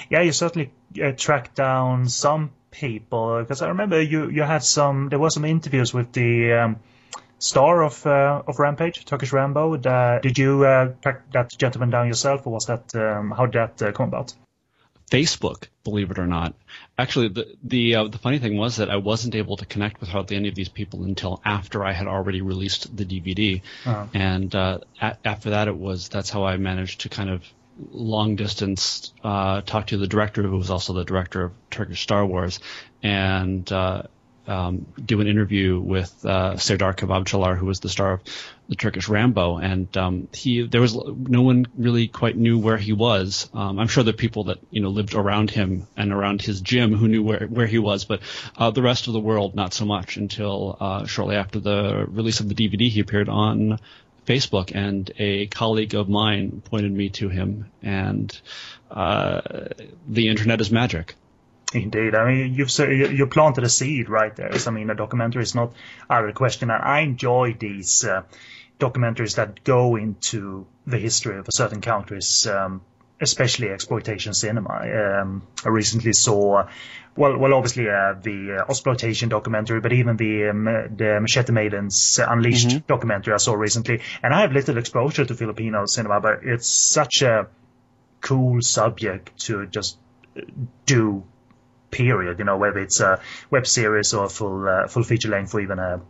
Yeah, 0.09 0.21
you 0.21 0.31
certainly 0.31 0.71
uh, 1.03 1.11
tracked 1.11 1.55
down 1.55 2.07
some 2.07 2.51
people 2.71 3.41
because 3.41 3.61
I 3.61 3.69
remember 3.69 4.01
you 4.01 4.29
you 4.29 4.43
had 4.43 4.63
some. 4.63 5.09
There 5.09 5.19
were 5.19 5.29
some 5.29 5.45
interviews 5.45 5.93
with 5.93 6.11
the. 6.13 6.53
Um, 6.53 6.79
star 7.39 7.83
of 7.83 8.05
uh, 8.07 8.41
of 8.47 8.57
Rampage, 8.57 9.05
Turkish 9.05 9.31
Rambo. 9.31 9.75
Uh, 9.75 10.19
did 10.19 10.39
you 10.39 10.65
uh, 10.65 10.93
track 11.03 11.31
that 11.33 11.55
gentleman 11.55 11.91
down 11.91 12.07
yourself, 12.07 12.47
or 12.47 12.53
was 12.53 12.65
that 12.65 12.95
um, 12.95 13.31
how 13.31 13.45
did 13.45 13.53
that 13.53 13.89
uh, 13.89 13.91
come 13.91 14.07
about? 14.07 14.33
Facebook, 15.09 15.67
believe 15.83 16.11
it 16.11 16.19
or 16.19 16.27
not. 16.27 16.53
Actually, 16.97 17.29
the 17.29 17.55
the 17.63 17.95
uh, 17.95 18.07
the 18.07 18.17
funny 18.17 18.39
thing 18.39 18.57
was 18.57 18.77
that 18.77 18.89
I 18.89 18.97
wasn't 18.97 19.35
able 19.35 19.57
to 19.57 19.65
connect 19.65 20.01
with 20.01 20.09
hardly 20.09 20.35
any 20.35 20.49
of 20.49 20.55
these 20.55 20.69
people 20.69 21.03
until 21.03 21.41
after 21.45 21.85
I 21.85 21.93
had 21.93 22.07
already 22.07 22.41
released 22.41 22.95
the 22.95 23.05
DVD, 23.05 23.61
uh-huh. 23.85 24.07
and 24.13 24.53
uh, 24.53 24.79
a- 25.01 25.17
after 25.23 25.51
that, 25.51 25.67
it 25.67 25.77
was 25.77 26.09
that's 26.09 26.29
how 26.29 26.43
I 26.45 26.57
managed 26.57 27.01
to 27.01 27.09
kind 27.09 27.29
of 27.29 27.43
long 27.91 28.35
distance 28.35 29.13
uh, 29.23 29.61
talk 29.61 29.87
to 29.87 29.97
the 29.97 30.07
director, 30.07 30.43
who 30.43 30.57
was 30.57 30.69
also 30.69 30.93
the 30.93 31.05
director 31.05 31.43
of 31.43 31.51
Turkish 31.69 32.01
Star 32.01 32.25
Wars, 32.25 32.59
and 33.01 33.71
uh, 33.71 34.03
um, 34.47 34.85
do 35.03 35.21
an 35.21 35.27
interview 35.27 35.79
with 35.79 36.25
uh, 36.25 36.57
Serdar 36.57 36.93
Kebabçılar, 36.93 37.57
who 37.57 37.65
was 37.65 37.79
the 37.79 37.89
star 37.89 38.13
of 38.13 38.21
the 38.69 38.75
Turkish 38.75 39.07
Rambo, 39.07 39.57
and 39.57 39.95
um, 39.97 40.27
he 40.33 40.67
there 40.67 40.81
was 40.81 40.95
no 40.95 41.41
one 41.41 41.67
really 41.77 42.07
quite 42.07 42.37
knew 42.37 42.57
where 42.57 42.77
he 42.77 42.93
was. 42.93 43.49
Um, 43.53 43.79
I'm 43.79 43.87
sure 43.87 44.03
the 44.03 44.13
people 44.13 44.45
that 44.45 44.59
you 44.71 44.81
know 44.81 44.89
lived 44.89 45.13
around 45.13 45.51
him 45.51 45.87
and 45.95 46.11
around 46.11 46.41
his 46.41 46.61
gym 46.61 46.93
who 46.93 47.07
knew 47.07 47.23
where 47.23 47.47
where 47.47 47.67
he 47.67 47.79
was, 47.79 48.05
but 48.05 48.21
uh, 48.57 48.71
the 48.71 48.81
rest 48.81 49.07
of 49.07 49.13
the 49.13 49.19
world 49.19 49.55
not 49.55 49.73
so 49.73 49.85
much 49.85 50.17
until 50.17 50.77
uh, 50.79 51.05
shortly 51.05 51.35
after 51.35 51.59
the 51.59 52.05
release 52.07 52.39
of 52.39 52.49
the 52.49 52.55
DVD, 52.55 52.89
he 52.89 52.99
appeared 52.99 53.29
on 53.29 53.79
Facebook, 54.25 54.71
and 54.75 55.11
a 55.17 55.47
colleague 55.47 55.95
of 55.95 56.09
mine 56.09 56.61
pointed 56.65 56.91
me 56.91 57.09
to 57.09 57.29
him, 57.29 57.71
and 57.81 58.39
uh, 58.91 59.41
the 60.07 60.27
internet 60.27 60.59
is 60.61 60.71
magic. 60.71 61.15
Indeed, 61.73 62.15
I 62.15 62.25
mean 62.25 62.53
you've 62.53 62.71
you 62.79 63.27
planted 63.27 63.63
a 63.65 63.69
seed 63.69 64.09
right 64.09 64.33
there. 64.35 64.57
So, 64.57 64.71
I 64.71 64.73
mean, 64.73 64.89
a 64.89 64.95
documentary 64.95 65.43
is 65.43 65.53
not 65.53 65.73
out 66.09 66.23
of 66.23 66.29
the 66.29 66.33
question, 66.33 66.71
and 66.71 66.81
I 66.81 67.01
enjoy 67.01 67.57
these 67.59 68.05
uh, 68.05 68.23
documentaries 68.79 69.35
that 69.35 69.63
go 69.65 69.97
into 69.97 70.65
the 70.85 70.97
history 70.97 71.37
of 71.37 71.47
a 71.47 71.51
certain 71.51 71.81
country's, 71.81 72.47
um, 72.47 72.81
especially 73.19 73.69
exploitation 73.69 74.33
cinema. 74.33 75.19
Um, 75.19 75.43
I 75.65 75.67
recently 75.67 76.13
saw, 76.13 76.67
well, 77.17 77.37
well, 77.37 77.53
obviously 77.53 77.89
uh, 77.89 78.13
the 78.21 78.59
uh, 78.61 78.69
exploitation 78.69 79.27
documentary, 79.27 79.81
but 79.81 79.91
even 79.91 80.15
the 80.15 80.49
um, 80.49 80.63
the 80.63 81.19
Machete 81.19 81.51
Maidens 81.51 82.17
Unleashed 82.25 82.69
mm-hmm. 82.69 82.87
documentary 82.87 83.33
I 83.33 83.37
saw 83.37 83.55
recently, 83.55 83.99
and 84.23 84.33
I 84.33 84.41
have 84.41 84.53
little 84.53 84.77
exposure 84.77 85.25
to 85.25 85.33
Filipino 85.35 85.85
cinema, 85.85 86.21
but 86.21 86.39
it's 86.43 86.67
such 86.67 87.23
a 87.23 87.47
cool 88.21 88.61
subject 88.61 89.37
to 89.41 89.65
just 89.65 89.97
do 90.85 91.23
period. 91.91 92.39
You 92.39 92.45
know, 92.45 92.57
whether 92.57 92.79
it's 92.79 92.99
a 92.99 93.21
web 93.49 93.67
series 93.67 94.13
or 94.13 94.29
full 94.29 94.67
uh, 94.67 94.87
full 94.87 95.03
feature 95.03 95.29
length 95.29 95.53
or 95.53 95.61
even 95.61 95.79
a 95.79 96.01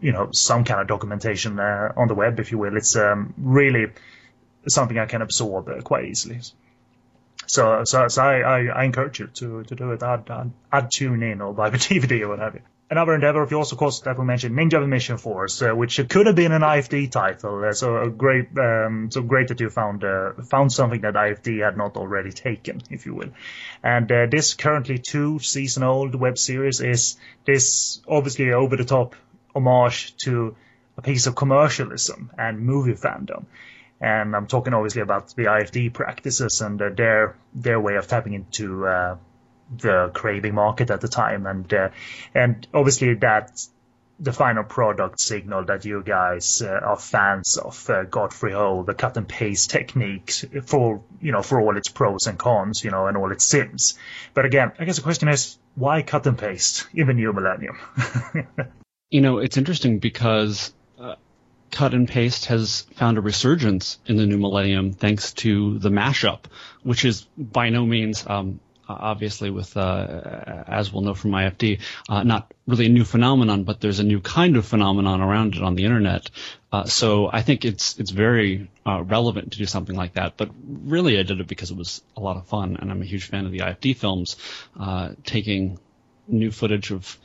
you 0.00 0.12
know 0.12 0.30
some 0.32 0.64
kind 0.64 0.80
of 0.80 0.86
documentation 0.86 1.58
uh, 1.58 1.92
on 1.96 2.08
the 2.08 2.14
web, 2.14 2.40
if 2.40 2.52
you 2.52 2.58
will. 2.58 2.76
It's 2.76 2.96
um, 2.96 3.34
really 3.38 3.86
something 4.68 4.98
I 4.98 5.06
can 5.06 5.22
absorb 5.22 5.68
uh, 5.68 5.80
quite 5.80 6.06
easily. 6.06 6.40
So, 7.46 7.82
so, 7.84 8.06
so 8.06 8.22
I, 8.22 8.40
I, 8.40 8.66
I, 8.66 8.84
encourage 8.84 9.18
you 9.18 9.26
to, 9.26 9.64
to 9.64 9.74
do 9.74 9.90
it. 9.90 10.02
I'd, 10.04 10.30
I'd 10.70 10.90
tune 10.92 11.22
in 11.24 11.40
or 11.40 11.52
buy 11.52 11.70
the 11.70 11.78
DVD 11.78 12.20
or 12.20 12.28
what 12.28 12.38
have 12.38 12.54
you 12.54 12.60
another 12.90 13.14
endeavor 13.14 13.42
of 13.42 13.50
yours, 13.50 13.70
of 13.70 13.78
course, 13.78 14.00
that 14.00 14.18
we 14.18 14.24
mentioned, 14.24 14.56
Ninja 14.56 14.86
Mission 14.86 15.16
Force, 15.16 15.62
uh, 15.62 15.70
which 15.70 16.00
could 16.08 16.26
have 16.26 16.34
been 16.34 16.52
an 16.52 16.62
IFD 16.62 17.10
title. 17.10 17.64
Uh, 17.64 17.72
so 17.72 18.10
great, 18.10 18.48
um, 18.58 19.10
so 19.10 19.22
great 19.22 19.48
that 19.48 19.60
you 19.60 19.70
found 19.70 20.02
uh, 20.04 20.32
found 20.42 20.72
something 20.72 21.00
that 21.02 21.14
IFD 21.14 21.64
had 21.64 21.76
not 21.76 21.96
already 21.96 22.32
taken, 22.32 22.82
if 22.90 23.06
you 23.06 23.14
will. 23.14 23.30
And 23.82 24.10
uh, 24.10 24.26
this 24.30 24.54
currently 24.54 24.98
two 24.98 25.38
season 25.38 25.84
old 25.84 26.14
web 26.14 26.36
series 26.36 26.80
is 26.80 27.16
this 27.46 28.02
obviously 28.08 28.52
over 28.52 28.76
the 28.76 28.84
top 28.84 29.14
homage 29.54 30.16
to 30.24 30.56
a 30.96 31.02
piece 31.02 31.26
of 31.26 31.36
commercialism 31.36 32.30
and 32.36 32.60
movie 32.60 32.94
fandom. 32.94 33.46
And 34.00 34.34
I'm 34.34 34.46
talking 34.46 34.72
obviously 34.72 35.02
about 35.02 35.34
the 35.36 35.44
IFD 35.44 35.92
practices 35.92 36.60
and 36.60 36.80
uh, 36.82 36.88
their 36.90 37.36
their 37.54 37.78
way 37.78 37.94
of 37.96 38.08
tapping 38.08 38.32
into 38.32 38.86
uh, 38.86 39.16
the 39.76 40.10
craving 40.14 40.54
market 40.54 40.90
at 40.90 41.00
the 41.00 41.08
time, 41.08 41.46
and 41.46 41.72
uh, 41.72 41.88
and 42.34 42.66
obviously 42.74 43.14
that 43.14 43.66
the 44.20 44.32
final 44.32 44.62
product 44.62 45.18
signal 45.18 45.64
that 45.64 45.84
you 45.86 46.02
guys 46.02 46.60
uh, 46.60 46.68
are 46.68 46.96
fans 46.96 47.56
of 47.56 47.88
uh, 47.88 48.02
Godfrey 48.04 48.52
Ho, 48.52 48.82
the 48.82 48.92
cut 48.92 49.16
and 49.16 49.26
paste 49.26 49.70
technique 49.70 50.30
for 50.64 51.02
you 51.20 51.32
know 51.32 51.42
for 51.42 51.60
all 51.60 51.76
its 51.76 51.88
pros 51.88 52.26
and 52.26 52.38
cons, 52.38 52.84
you 52.84 52.90
know, 52.90 53.06
and 53.06 53.16
all 53.16 53.32
its 53.32 53.44
sins. 53.44 53.98
But 54.34 54.44
again, 54.44 54.72
I 54.78 54.84
guess 54.84 54.96
the 54.96 55.02
question 55.02 55.28
is 55.28 55.58
why 55.74 56.02
cut 56.02 56.26
and 56.26 56.36
paste 56.36 56.86
in 56.92 57.06
the 57.06 57.14
new 57.14 57.32
millennium? 57.32 57.78
you 59.10 59.22
know, 59.22 59.38
it's 59.38 59.56
interesting 59.56 59.98
because 59.98 60.72
uh, 60.98 61.14
cut 61.70 61.94
and 61.94 62.06
paste 62.06 62.46
has 62.46 62.82
found 62.96 63.16
a 63.16 63.22
resurgence 63.22 63.98
in 64.04 64.16
the 64.16 64.26
new 64.26 64.38
millennium 64.38 64.92
thanks 64.92 65.32
to 65.32 65.78
the 65.78 65.88
mashup, 65.88 66.40
which 66.82 67.04
is 67.06 67.22
by 67.38 67.70
no 67.70 67.86
means, 67.86 68.26
um, 68.26 68.60
obviously, 68.98 69.50
with 69.50 69.76
uh, 69.76 70.64
as 70.66 70.92
we'll 70.92 71.02
know 71.02 71.14
from 71.14 71.32
IFD, 71.32 71.80
uh, 72.08 72.22
not 72.22 72.52
really 72.66 72.86
a 72.86 72.90
new 72.90 73.04
phenomenon, 73.04 73.64
but 73.64 73.80
there's 73.80 73.98
a 73.98 74.04
new 74.04 74.20
kind 74.20 74.56
of 74.56 74.66
phenomenon 74.66 75.20
around 75.20 75.54
it 75.54 75.62
on 75.62 75.74
the 75.74 75.84
internet. 75.84 76.30
Uh, 76.72 76.84
so 76.84 77.28
I 77.32 77.42
think 77.42 77.64
it's 77.64 77.98
it's 77.98 78.10
very 78.10 78.70
uh, 78.86 79.02
relevant 79.02 79.52
to 79.52 79.58
do 79.58 79.66
something 79.66 79.96
like 79.96 80.14
that. 80.14 80.36
But 80.36 80.50
really, 80.64 81.18
I 81.18 81.22
did 81.22 81.40
it 81.40 81.46
because 81.46 81.70
it 81.70 81.76
was 81.76 82.02
a 82.16 82.20
lot 82.20 82.36
of 82.36 82.46
fun, 82.46 82.76
and 82.80 82.90
I'm 82.90 83.02
a 83.02 83.06
huge 83.06 83.24
fan 83.24 83.46
of 83.46 83.52
the 83.52 83.60
IFD 83.60 83.96
films, 83.96 84.36
uh, 84.78 85.10
taking 85.24 85.78
new 86.28 86.50
footage 86.50 86.90
of 86.90 87.18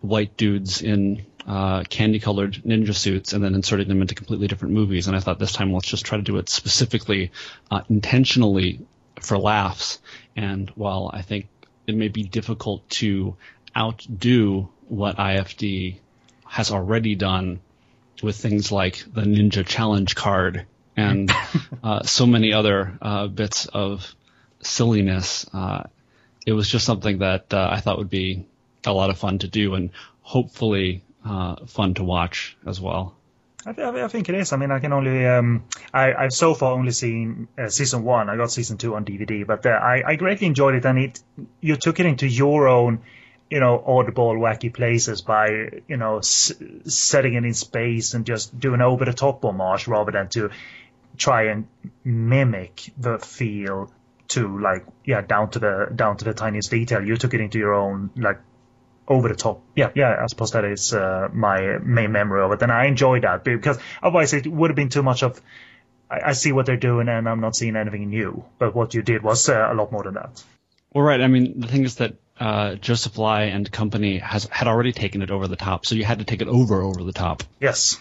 white 0.00 0.36
dudes 0.36 0.82
in 0.82 1.24
uh, 1.46 1.82
candy-colored 1.84 2.54
ninja 2.66 2.94
suits 2.94 3.32
and 3.32 3.42
then 3.42 3.54
inserting 3.54 3.88
them 3.88 4.02
into 4.02 4.14
completely 4.14 4.46
different 4.46 4.74
movies. 4.74 5.06
And 5.06 5.16
I 5.16 5.20
thought 5.20 5.38
this 5.38 5.52
time 5.52 5.72
let's 5.72 5.88
just 5.88 6.04
try 6.04 6.18
to 6.18 6.24
do 6.24 6.38
it 6.38 6.48
specifically, 6.48 7.32
uh, 7.70 7.82
intentionally 7.88 8.80
for 9.20 9.38
laughs. 9.38 9.98
And 10.36 10.70
while 10.70 11.10
I 11.12 11.22
think 11.22 11.48
it 11.86 11.94
may 11.94 12.08
be 12.08 12.22
difficult 12.22 12.88
to 12.90 13.36
outdo 13.76 14.68
what 14.88 15.16
IFD 15.16 15.96
has 16.46 16.70
already 16.70 17.14
done 17.14 17.60
with 18.22 18.36
things 18.36 18.70
like 18.70 19.04
the 19.12 19.22
Ninja 19.22 19.66
Challenge 19.66 20.14
card 20.14 20.66
and 20.96 21.32
uh, 21.82 22.02
so 22.02 22.26
many 22.26 22.52
other 22.52 22.98
uh, 23.00 23.26
bits 23.26 23.66
of 23.66 24.14
silliness, 24.60 25.46
uh, 25.52 25.84
it 26.46 26.52
was 26.52 26.68
just 26.68 26.84
something 26.84 27.18
that 27.18 27.52
uh, 27.52 27.68
I 27.70 27.80
thought 27.80 27.98
would 27.98 28.10
be 28.10 28.46
a 28.84 28.92
lot 28.92 29.10
of 29.10 29.18
fun 29.18 29.38
to 29.38 29.48
do 29.48 29.74
and 29.74 29.90
hopefully 30.20 31.02
uh, 31.24 31.66
fun 31.66 31.94
to 31.94 32.04
watch 32.04 32.56
as 32.66 32.80
well. 32.80 33.16
I, 33.64 33.72
th- 33.72 33.86
I, 33.86 34.08
think 34.08 34.28
it 34.28 34.34
is. 34.34 34.52
I 34.52 34.56
mean, 34.56 34.72
I 34.72 34.80
can 34.80 34.92
only 34.92 35.24
um, 35.26 35.64
I, 35.94 36.12
I've 36.12 36.32
so 36.32 36.54
far 36.54 36.72
only 36.72 36.90
seen 36.90 37.46
uh, 37.56 37.68
season 37.68 38.02
one. 38.02 38.28
I 38.28 38.36
got 38.36 38.50
season 38.50 38.76
two 38.76 38.96
on 38.96 39.04
DVD, 39.04 39.46
but 39.46 39.64
uh, 39.64 39.70
I, 39.70 40.02
I 40.04 40.16
greatly 40.16 40.48
enjoyed 40.48 40.74
it, 40.74 40.84
and 40.84 40.98
it 40.98 41.20
you 41.60 41.76
took 41.76 42.00
it 42.00 42.06
into 42.06 42.26
your 42.26 42.66
own, 42.66 43.02
you 43.50 43.60
know, 43.60 43.78
oddball, 43.78 44.36
wacky 44.38 44.72
places 44.72 45.22
by 45.22 45.68
you 45.86 45.96
know 45.96 46.18
s- 46.18 46.52
setting 46.84 47.34
it 47.34 47.44
in 47.44 47.54
space 47.54 48.14
and 48.14 48.26
just 48.26 48.58
doing 48.58 48.80
over 48.80 49.04
the 49.04 49.12
top 49.12 49.44
homage 49.44 49.86
rather 49.86 50.10
than 50.10 50.28
to 50.30 50.50
try 51.16 51.44
and 51.44 51.68
mimic 52.04 52.90
the 52.98 53.18
feel 53.18 53.92
to 54.28 54.58
like 54.58 54.86
yeah 55.04 55.20
down 55.20 55.50
to 55.50 55.58
the 55.58 55.88
down 55.94 56.16
to 56.16 56.24
the 56.24 56.34
tiniest 56.34 56.70
detail. 56.70 57.06
You 57.06 57.16
took 57.16 57.32
it 57.32 57.40
into 57.40 57.58
your 57.58 57.74
own 57.74 58.10
like 58.16 58.40
over 59.08 59.28
the 59.28 59.34
top. 59.34 59.62
Yeah, 59.74 59.90
yeah, 59.94 60.16
I 60.22 60.26
suppose 60.26 60.52
that 60.52 60.64
is 60.64 60.92
uh, 60.92 61.28
my 61.32 61.78
main 61.78 62.12
memory 62.12 62.42
of 62.42 62.52
it, 62.52 62.62
and 62.62 62.72
I 62.72 62.86
enjoyed 62.86 63.22
that 63.22 63.44
because 63.44 63.78
otherwise 64.02 64.32
it 64.32 64.46
would 64.46 64.70
have 64.70 64.76
been 64.76 64.88
too 64.88 65.02
much 65.02 65.22
of. 65.22 65.40
I, 66.10 66.30
I 66.30 66.32
see 66.32 66.52
what 66.52 66.66
they're 66.66 66.76
doing, 66.76 67.08
and 67.08 67.28
I'm 67.28 67.40
not 67.40 67.56
seeing 67.56 67.76
anything 67.76 68.08
new. 68.08 68.44
But 68.58 68.74
what 68.74 68.94
you 68.94 69.02
did 69.02 69.22
was 69.22 69.48
uh, 69.48 69.68
a 69.70 69.74
lot 69.74 69.92
more 69.92 70.04
than 70.04 70.14
that. 70.14 70.42
Well, 70.92 71.04
right. 71.04 71.20
I 71.20 71.26
mean, 71.26 71.60
the 71.60 71.68
thing 71.68 71.84
is 71.84 71.96
that 71.96 72.14
uh, 72.38 72.74
Joseph 72.76 73.18
Lai 73.18 73.44
and 73.44 73.70
company 73.70 74.18
has 74.18 74.44
had 74.50 74.68
already 74.68 74.92
taken 74.92 75.22
it 75.22 75.30
over 75.30 75.48
the 75.48 75.56
top, 75.56 75.86
so 75.86 75.94
you 75.94 76.04
had 76.04 76.18
to 76.18 76.24
take 76.24 76.42
it 76.42 76.48
over 76.48 76.82
over 76.82 77.02
the 77.02 77.12
top. 77.12 77.42
Yes, 77.60 77.98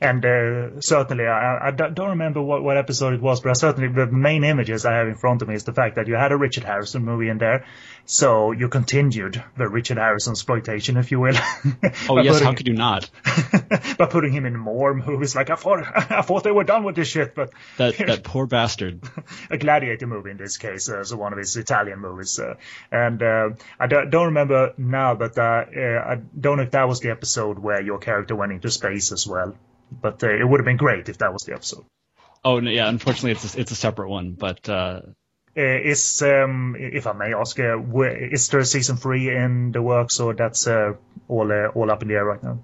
and 0.00 0.24
uh, 0.24 0.80
certainly, 0.80 1.26
I, 1.26 1.68
I, 1.68 1.70
don't 1.72 2.10
remember 2.10 2.40
what, 2.40 2.62
what 2.62 2.78
episode 2.78 3.12
it 3.12 3.20
was, 3.20 3.40
but 3.40 3.54
certainly 3.54 3.92
the 3.92 4.06
main 4.06 4.44
images 4.44 4.86
I 4.86 4.94
have 4.94 5.08
in 5.08 5.14
front 5.14 5.42
of 5.42 5.48
me 5.48 5.54
is 5.54 5.64
the 5.64 5.74
fact 5.74 5.96
that 5.96 6.08
you 6.08 6.14
had 6.14 6.32
a 6.32 6.38
Richard 6.38 6.64
Harrison 6.64 7.04
movie 7.04 7.28
in 7.28 7.36
there, 7.36 7.66
so 8.06 8.52
you 8.52 8.70
continued 8.70 9.44
the 9.58 9.68
Richard 9.68 9.98
Harrison 9.98 10.32
exploitation, 10.32 10.96
if 10.96 11.10
you 11.10 11.20
will. 11.20 11.34
oh 12.08 12.18
yes, 12.18 12.32
putting, 12.32 12.44
how 12.46 12.54
could 12.54 12.66
you 12.66 12.74
not? 12.74 13.10
by 13.98 14.06
putting 14.06 14.32
him 14.32 14.46
in 14.46 14.56
more 14.56 14.94
movies, 14.94 15.36
like 15.36 15.50
I 15.50 15.56
thought, 15.56 15.84
I 16.10 16.22
thought 16.22 16.44
they 16.44 16.50
were 16.50 16.64
done 16.64 16.84
with 16.84 16.96
this 16.96 17.08
shit, 17.08 17.34
but 17.34 17.50
that 17.76 17.98
that 17.98 18.24
poor 18.24 18.46
bastard. 18.46 19.02
a 19.50 19.58
gladiator 19.58 20.06
movie 20.06 20.30
in 20.30 20.38
this 20.38 20.56
case, 20.56 20.88
uh, 20.88 21.04
so 21.04 21.18
one 21.18 21.34
of 21.34 21.38
his 21.38 21.54
Italian 21.58 21.98
movies, 21.98 22.38
uh, 22.38 22.54
and 22.90 23.22
uh, 23.22 23.50
I 23.78 23.86
don't, 23.86 24.08
don't, 24.08 24.26
remember 24.26 24.72
now, 24.78 25.14
but 25.14 25.36
uh, 25.36 25.42
uh, 25.76 26.04
I 26.06 26.20
don't 26.38 26.56
know 26.56 26.62
if 26.62 26.70
that 26.70 26.88
was 26.88 27.00
the 27.00 27.10
episode 27.10 27.58
where 27.58 27.82
your 27.82 27.98
character 27.98 28.34
went 28.34 28.52
into 28.52 28.70
space 28.70 29.12
as 29.12 29.26
well 29.26 29.54
but 29.90 30.22
uh, 30.22 30.28
it 30.28 30.46
would 30.46 30.60
have 30.60 30.64
been 30.64 30.76
great 30.76 31.08
if 31.08 31.18
that 31.18 31.32
was 31.32 31.42
the 31.42 31.54
episode. 31.54 31.84
Oh 32.44 32.60
yeah, 32.60 32.88
unfortunately 32.88 33.32
it's 33.32 33.54
a, 33.54 33.60
it's 33.60 33.70
a 33.70 33.76
separate 33.76 34.08
one, 34.08 34.32
but. 34.32 34.68
Uh... 34.68 35.00
uh 35.56 35.60
is 35.60 36.22
um, 36.22 36.76
if 36.78 37.06
I 37.06 37.12
may 37.12 37.34
ask, 37.34 37.58
uh, 37.58 37.78
is 38.02 38.48
there 38.48 38.60
a 38.60 38.64
season 38.64 38.96
three 38.96 39.34
in 39.34 39.72
the 39.72 39.82
works, 39.82 40.20
or 40.20 40.34
that's 40.34 40.66
uh, 40.66 40.94
all 41.28 41.52
uh, 41.52 41.68
all 41.68 41.90
up 41.90 42.02
in 42.02 42.08
the 42.08 42.14
air 42.14 42.24
right 42.24 42.42
now? 42.42 42.58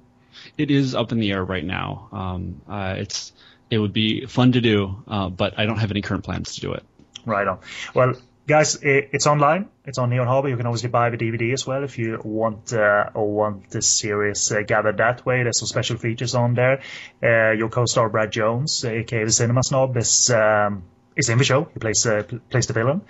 It 0.56 0.70
is 0.70 0.94
up 0.94 1.12
in 1.12 1.18
the 1.18 1.32
air 1.32 1.44
right 1.44 1.64
now. 1.64 2.08
Um, 2.12 2.62
uh, 2.68 2.94
it's 2.98 3.32
it 3.70 3.78
would 3.78 3.92
be 3.92 4.26
fun 4.26 4.52
to 4.52 4.60
do, 4.60 5.02
uh, 5.08 5.28
but 5.28 5.58
I 5.58 5.66
don't 5.66 5.78
have 5.78 5.90
any 5.90 6.02
current 6.02 6.24
plans 6.24 6.54
to 6.54 6.60
do 6.60 6.72
it. 6.72 6.84
Right 7.24 7.46
on. 7.46 7.58
Well, 7.94 8.14
guys, 8.46 8.78
it's 8.82 9.26
online. 9.26 9.68
It's 9.84 9.98
on 9.98 10.10
Neon 10.10 10.26
Harbor. 10.26 10.48
You 10.48 10.56
can 10.56 10.66
obviously 10.66 10.88
buy 10.88 11.10
the 11.10 11.16
DVD 11.16 11.52
as 11.52 11.66
well 11.66 11.84
if 11.84 11.98
you 11.98 12.20
want 12.22 12.72
uh, 12.72 13.10
or 13.14 13.32
want 13.32 13.70
the 13.70 13.82
series 13.82 14.50
uh, 14.52 14.62
gathered 14.62 14.98
that 14.98 15.26
way. 15.26 15.42
There's 15.42 15.58
some 15.58 15.68
special 15.68 15.96
features 15.96 16.34
on 16.34 16.54
there. 16.54 16.80
Uh, 17.22 17.52
your 17.52 17.68
co-star 17.68 18.08
Brad 18.08 18.30
Jones, 18.32 18.84
aka 18.84 19.24
the 19.24 19.32
Cinema 19.32 19.62
Snob, 19.62 19.96
is 19.96 20.30
um, 20.30 20.84
is 21.16 21.28
in 21.30 21.38
the 21.38 21.44
show. 21.44 21.64
He 21.72 21.80
plays 21.80 22.06
uh, 22.06 22.22
plays 22.50 22.66
the 22.66 22.74
villain, 22.74 23.00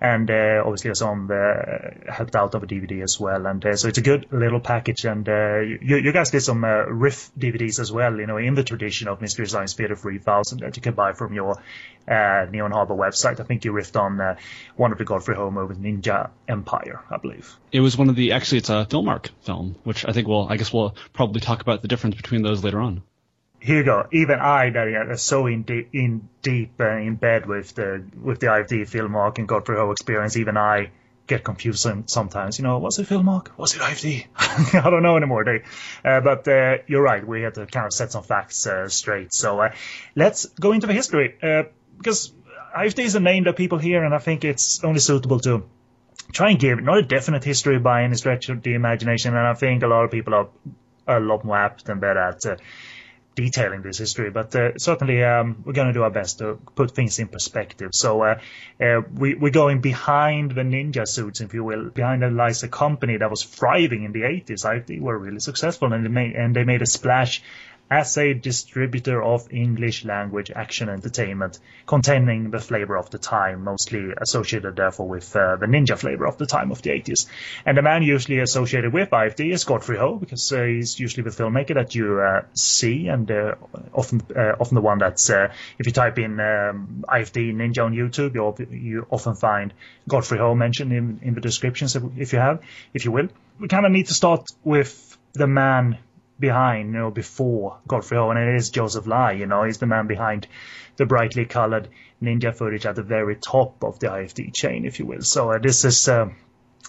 and 0.00 0.30
uh, 0.30 0.62
obviously 0.64 0.90
has 0.90 1.02
on 1.02 1.26
the, 1.26 1.92
helped 2.08 2.36
out 2.36 2.54
of 2.54 2.62
a 2.62 2.66
DVD 2.66 3.02
as 3.02 3.18
well. 3.18 3.46
And 3.46 3.64
uh, 3.64 3.76
so 3.76 3.88
it's 3.88 3.98
a 3.98 4.02
good 4.02 4.26
little 4.30 4.60
package. 4.60 5.04
And 5.04 5.26
uh, 5.28 5.60
you, 5.60 5.96
you 5.96 6.12
guys 6.12 6.30
did 6.30 6.42
some 6.42 6.62
uh, 6.62 6.84
riff 6.84 7.30
DVDs 7.38 7.80
as 7.80 7.90
well, 7.90 8.18
you 8.18 8.26
know, 8.26 8.36
in 8.36 8.54
the 8.54 8.62
tradition 8.62 9.08
of 9.08 9.20
Mystery 9.20 9.46
Science 9.46 9.72
Theater 9.72 9.96
3000 9.96 10.60
that 10.60 10.76
you 10.76 10.82
can 10.82 10.94
buy 10.94 11.14
from 11.14 11.32
your 11.32 11.58
uh, 12.06 12.46
Neon 12.50 12.70
Harbor 12.70 12.94
website. 12.94 13.40
I 13.40 13.44
think 13.44 13.64
you 13.64 13.72
riffed 13.72 13.98
on 13.98 14.36
one 14.76 14.92
of 14.92 14.98
the 14.98 15.04
Godfrey 15.04 15.36
Ho 15.36 15.50
movies, 15.50 15.78
Ninja 15.78 16.30
Empire, 16.46 17.00
I 17.10 17.16
believe. 17.16 17.56
It 17.72 17.80
was 17.80 17.96
one 17.96 18.10
of 18.10 18.16
the 18.16 18.32
actually 18.32 18.58
it's 18.58 18.68
a 18.68 18.86
Filmark 18.88 19.30
film, 19.42 19.76
which 19.84 20.04
I 20.06 20.12
think 20.12 20.28
we'll 20.28 20.46
I 20.48 20.58
guess 20.58 20.72
we'll 20.72 20.94
probably 21.12 21.40
talk 21.40 21.62
about 21.62 21.80
the 21.80 21.88
difference 21.88 22.16
between 22.16 22.42
those 22.42 22.62
later 22.62 22.80
on 22.80 23.02
here 23.64 23.78
you 23.78 23.84
go. 23.84 24.06
Even 24.12 24.40
I, 24.40 24.68
that 24.68 24.88
are 24.88 25.16
so 25.16 25.46
in 25.46 25.62
deep, 25.62 25.88
in 25.94 26.28
deep 26.42 26.74
uh, 26.78 26.98
in 26.98 27.14
bed 27.14 27.46
with 27.46 27.74
the 27.74 28.04
with 28.22 28.38
the 28.38 28.48
IFD 28.48 28.82
Filmark 28.82 29.38
and 29.38 29.48
Godfrey 29.48 29.76
Ho 29.76 29.90
experience, 29.90 30.36
even 30.36 30.58
I 30.58 30.90
get 31.26 31.44
confused 31.44 31.88
sometimes. 32.04 32.58
You 32.58 32.64
know, 32.64 32.78
was 32.78 32.98
it 32.98 33.08
Filmark? 33.08 33.56
Was 33.56 33.74
it 33.74 33.80
IFD? 33.80 34.26
I 34.84 34.90
don't 34.90 35.02
know 35.02 35.16
anymore. 35.16 35.44
They, 35.44 35.62
uh, 36.04 36.20
but 36.20 36.46
uh, 36.46 36.76
you're 36.86 37.02
right. 37.02 37.26
We 37.26 37.40
had 37.40 37.54
to 37.54 37.64
kind 37.64 37.86
of 37.86 37.94
set 37.94 38.12
some 38.12 38.22
facts 38.22 38.66
uh, 38.66 38.90
straight. 38.90 39.32
So 39.32 39.60
uh, 39.60 39.74
let's 40.14 40.44
go 40.44 40.72
into 40.72 40.86
the 40.86 40.92
history 40.92 41.34
uh, 41.42 41.62
because 41.96 42.32
IFD 42.76 42.98
is 42.98 43.14
a 43.14 43.20
name 43.20 43.44
that 43.44 43.56
people 43.56 43.78
hear, 43.78 44.04
and 44.04 44.14
I 44.14 44.18
think 44.18 44.44
it's 44.44 44.84
only 44.84 45.00
suitable 45.00 45.40
to 45.40 45.64
try 46.32 46.50
and 46.50 46.58
give 46.58 46.82
not 46.82 46.98
a 46.98 47.02
definite 47.02 47.44
history 47.44 47.78
by 47.78 48.02
any 48.02 48.16
stretch 48.16 48.50
of 48.50 48.62
the 48.62 48.74
imagination. 48.74 49.34
And 49.34 49.46
I 49.46 49.54
think 49.54 49.82
a 49.82 49.86
lot 49.86 50.04
of 50.04 50.10
people 50.10 50.34
are 50.34 50.48
a 51.06 51.18
lot 51.18 51.46
more 51.46 51.56
apt 51.56 51.86
than 51.86 51.98
better 51.98 52.20
at 52.20 52.60
detailing 53.34 53.82
this 53.82 53.98
history, 53.98 54.30
but 54.30 54.54
uh, 54.54 54.78
certainly 54.78 55.22
um, 55.22 55.62
we're 55.64 55.72
going 55.72 55.88
to 55.88 55.92
do 55.92 56.02
our 56.02 56.10
best 56.10 56.38
to 56.38 56.58
put 56.74 56.92
things 56.92 57.18
in 57.18 57.28
perspective. 57.28 57.90
So 57.92 58.22
uh, 58.22 58.40
uh, 58.80 59.02
we, 59.12 59.34
we're 59.34 59.50
going 59.50 59.80
behind 59.80 60.52
the 60.52 60.62
ninja 60.62 61.06
suits, 61.06 61.40
if 61.40 61.54
you 61.54 61.64
will. 61.64 61.90
Behind 61.90 62.22
it 62.22 62.32
lies 62.32 62.62
a 62.62 62.68
company 62.68 63.16
that 63.16 63.30
was 63.30 63.42
thriving 63.42 64.04
in 64.04 64.12
the 64.12 64.22
80s. 64.22 64.64
I, 64.64 64.78
they 64.78 64.98
were 64.98 65.18
really 65.18 65.40
successful, 65.40 65.92
and 65.92 66.04
they 66.04 66.08
made, 66.08 66.34
and 66.34 66.54
they 66.54 66.64
made 66.64 66.82
a 66.82 66.86
splash 66.86 67.42
as 67.90 68.16
a 68.16 68.34
distributor 68.34 69.22
of 69.22 69.52
English 69.52 70.04
language 70.04 70.50
action 70.50 70.88
entertainment 70.88 71.58
containing 71.86 72.50
the 72.50 72.58
flavor 72.58 72.96
of 72.96 73.10
the 73.10 73.18
time, 73.18 73.64
mostly 73.64 74.08
associated 74.20 74.76
therefore 74.76 75.06
with 75.06 75.36
uh, 75.36 75.56
the 75.56 75.66
ninja 75.66 75.96
flavor 75.96 76.26
of 76.26 76.38
the 76.38 76.46
time 76.46 76.70
of 76.70 76.80
the 76.82 76.90
80s. 76.90 77.26
And 77.66 77.76
the 77.76 77.82
man 77.82 78.02
usually 78.02 78.40
associated 78.40 78.92
with 78.92 79.10
IFD 79.10 79.52
is 79.52 79.64
Godfrey 79.64 79.98
Ho, 79.98 80.16
because 80.16 80.50
uh, 80.52 80.62
he's 80.62 80.98
usually 80.98 81.24
the 81.24 81.30
filmmaker 81.30 81.74
that 81.74 81.94
you 81.94 82.20
uh, 82.20 82.42
see, 82.54 83.08
and 83.08 83.30
uh, 83.30 83.54
often 83.92 84.22
uh, 84.34 84.56
often 84.58 84.74
the 84.74 84.80
one 84.80 84.98
that's, 84.98 85.28
uh, 85.28 85.52
if 85.78 85.86
you 85.86 85.92
type 85.92 86.18
in 86.18 86.40
um, 86.40 87.04
IFD 87.06 87.54
Ninja 87.54 87.84
on 87.84 87.92
YouTube, 87.92 88.34
you 88.34 88.66
you 88.70 89.06
often 89.10 89.34
find 89.34 89.74
Godfrey 90.08 90.38
Ho 90.38 90.54
mentioned 90.54 90.92
in, 90.92 91.20
in 91.22 91.34
the 91.34 91.40
descriptions 91.40 91.96
if 92.16 92.32
you 92.32 92.38
have, 92.38 92.60
if 92.94 93.04
you 93.04 93.12
will. 93.12 93.28
We 93.60 93.68
kind 93.68 93.86
of 93.86 93.92
need 93.92 94.06
to 94.06 94.14
start 94.14 94.50
with 94.64 95.16
the 95.34 95.46
man 95.46 95.98
behind, 96.38 96.92
you 96.92 96.98
know, 96.98 97.10
before 97.10 97.78
Godfrey 97.86 98.18
Ho, 98.18 98.30
and 98.30 98.38
it 98.38 98.54
is 98.54 98.70
Joseph 98.70 99.06
Lai, 99.06 99.32
you 99.32 99.46
know, 99.46 99.64
he's 99.64 99.78
the 99.78 99.86
man 99.86 100.06
behind 100.06 100.46
the 100.96 101.06
brightly 101.06 101.44
colored 101.44 101.88
ninja 102.22 102.54
footage 102.54 102.86
at 102.86 102.96
the 102.96 103.02
very 103.02 103.36
top 103.36 103.82
of 103.82 103.98
the 103.98 104.08
IFD 104.08 104.54
chain, 104.54 104.84
if 104.84 104.98
you 104.98 105.06
will. 105.06 105.22
So 105.22 105.52
uh, 105.52 105.58
this 105.58 105.84
is 105.84 106.08
uh, 106.08 106.30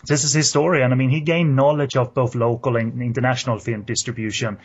this 0.06 0.24
is 0.24 0.34
his 0.34 0.50
story, 0.50 0.84
and 0.84 0.94
I 0.94 0.98
mean, 0.98 1.10
he 1.10 1.22
gained 1.22 1.56
knowledge 1.56 1.96
of 1.96 2.14
both 2.14 2.36
local 2.36 2.76
and 2.76 3.02
international 3.02 3.60
film 3.60 3.84
distribution 3.84 4.60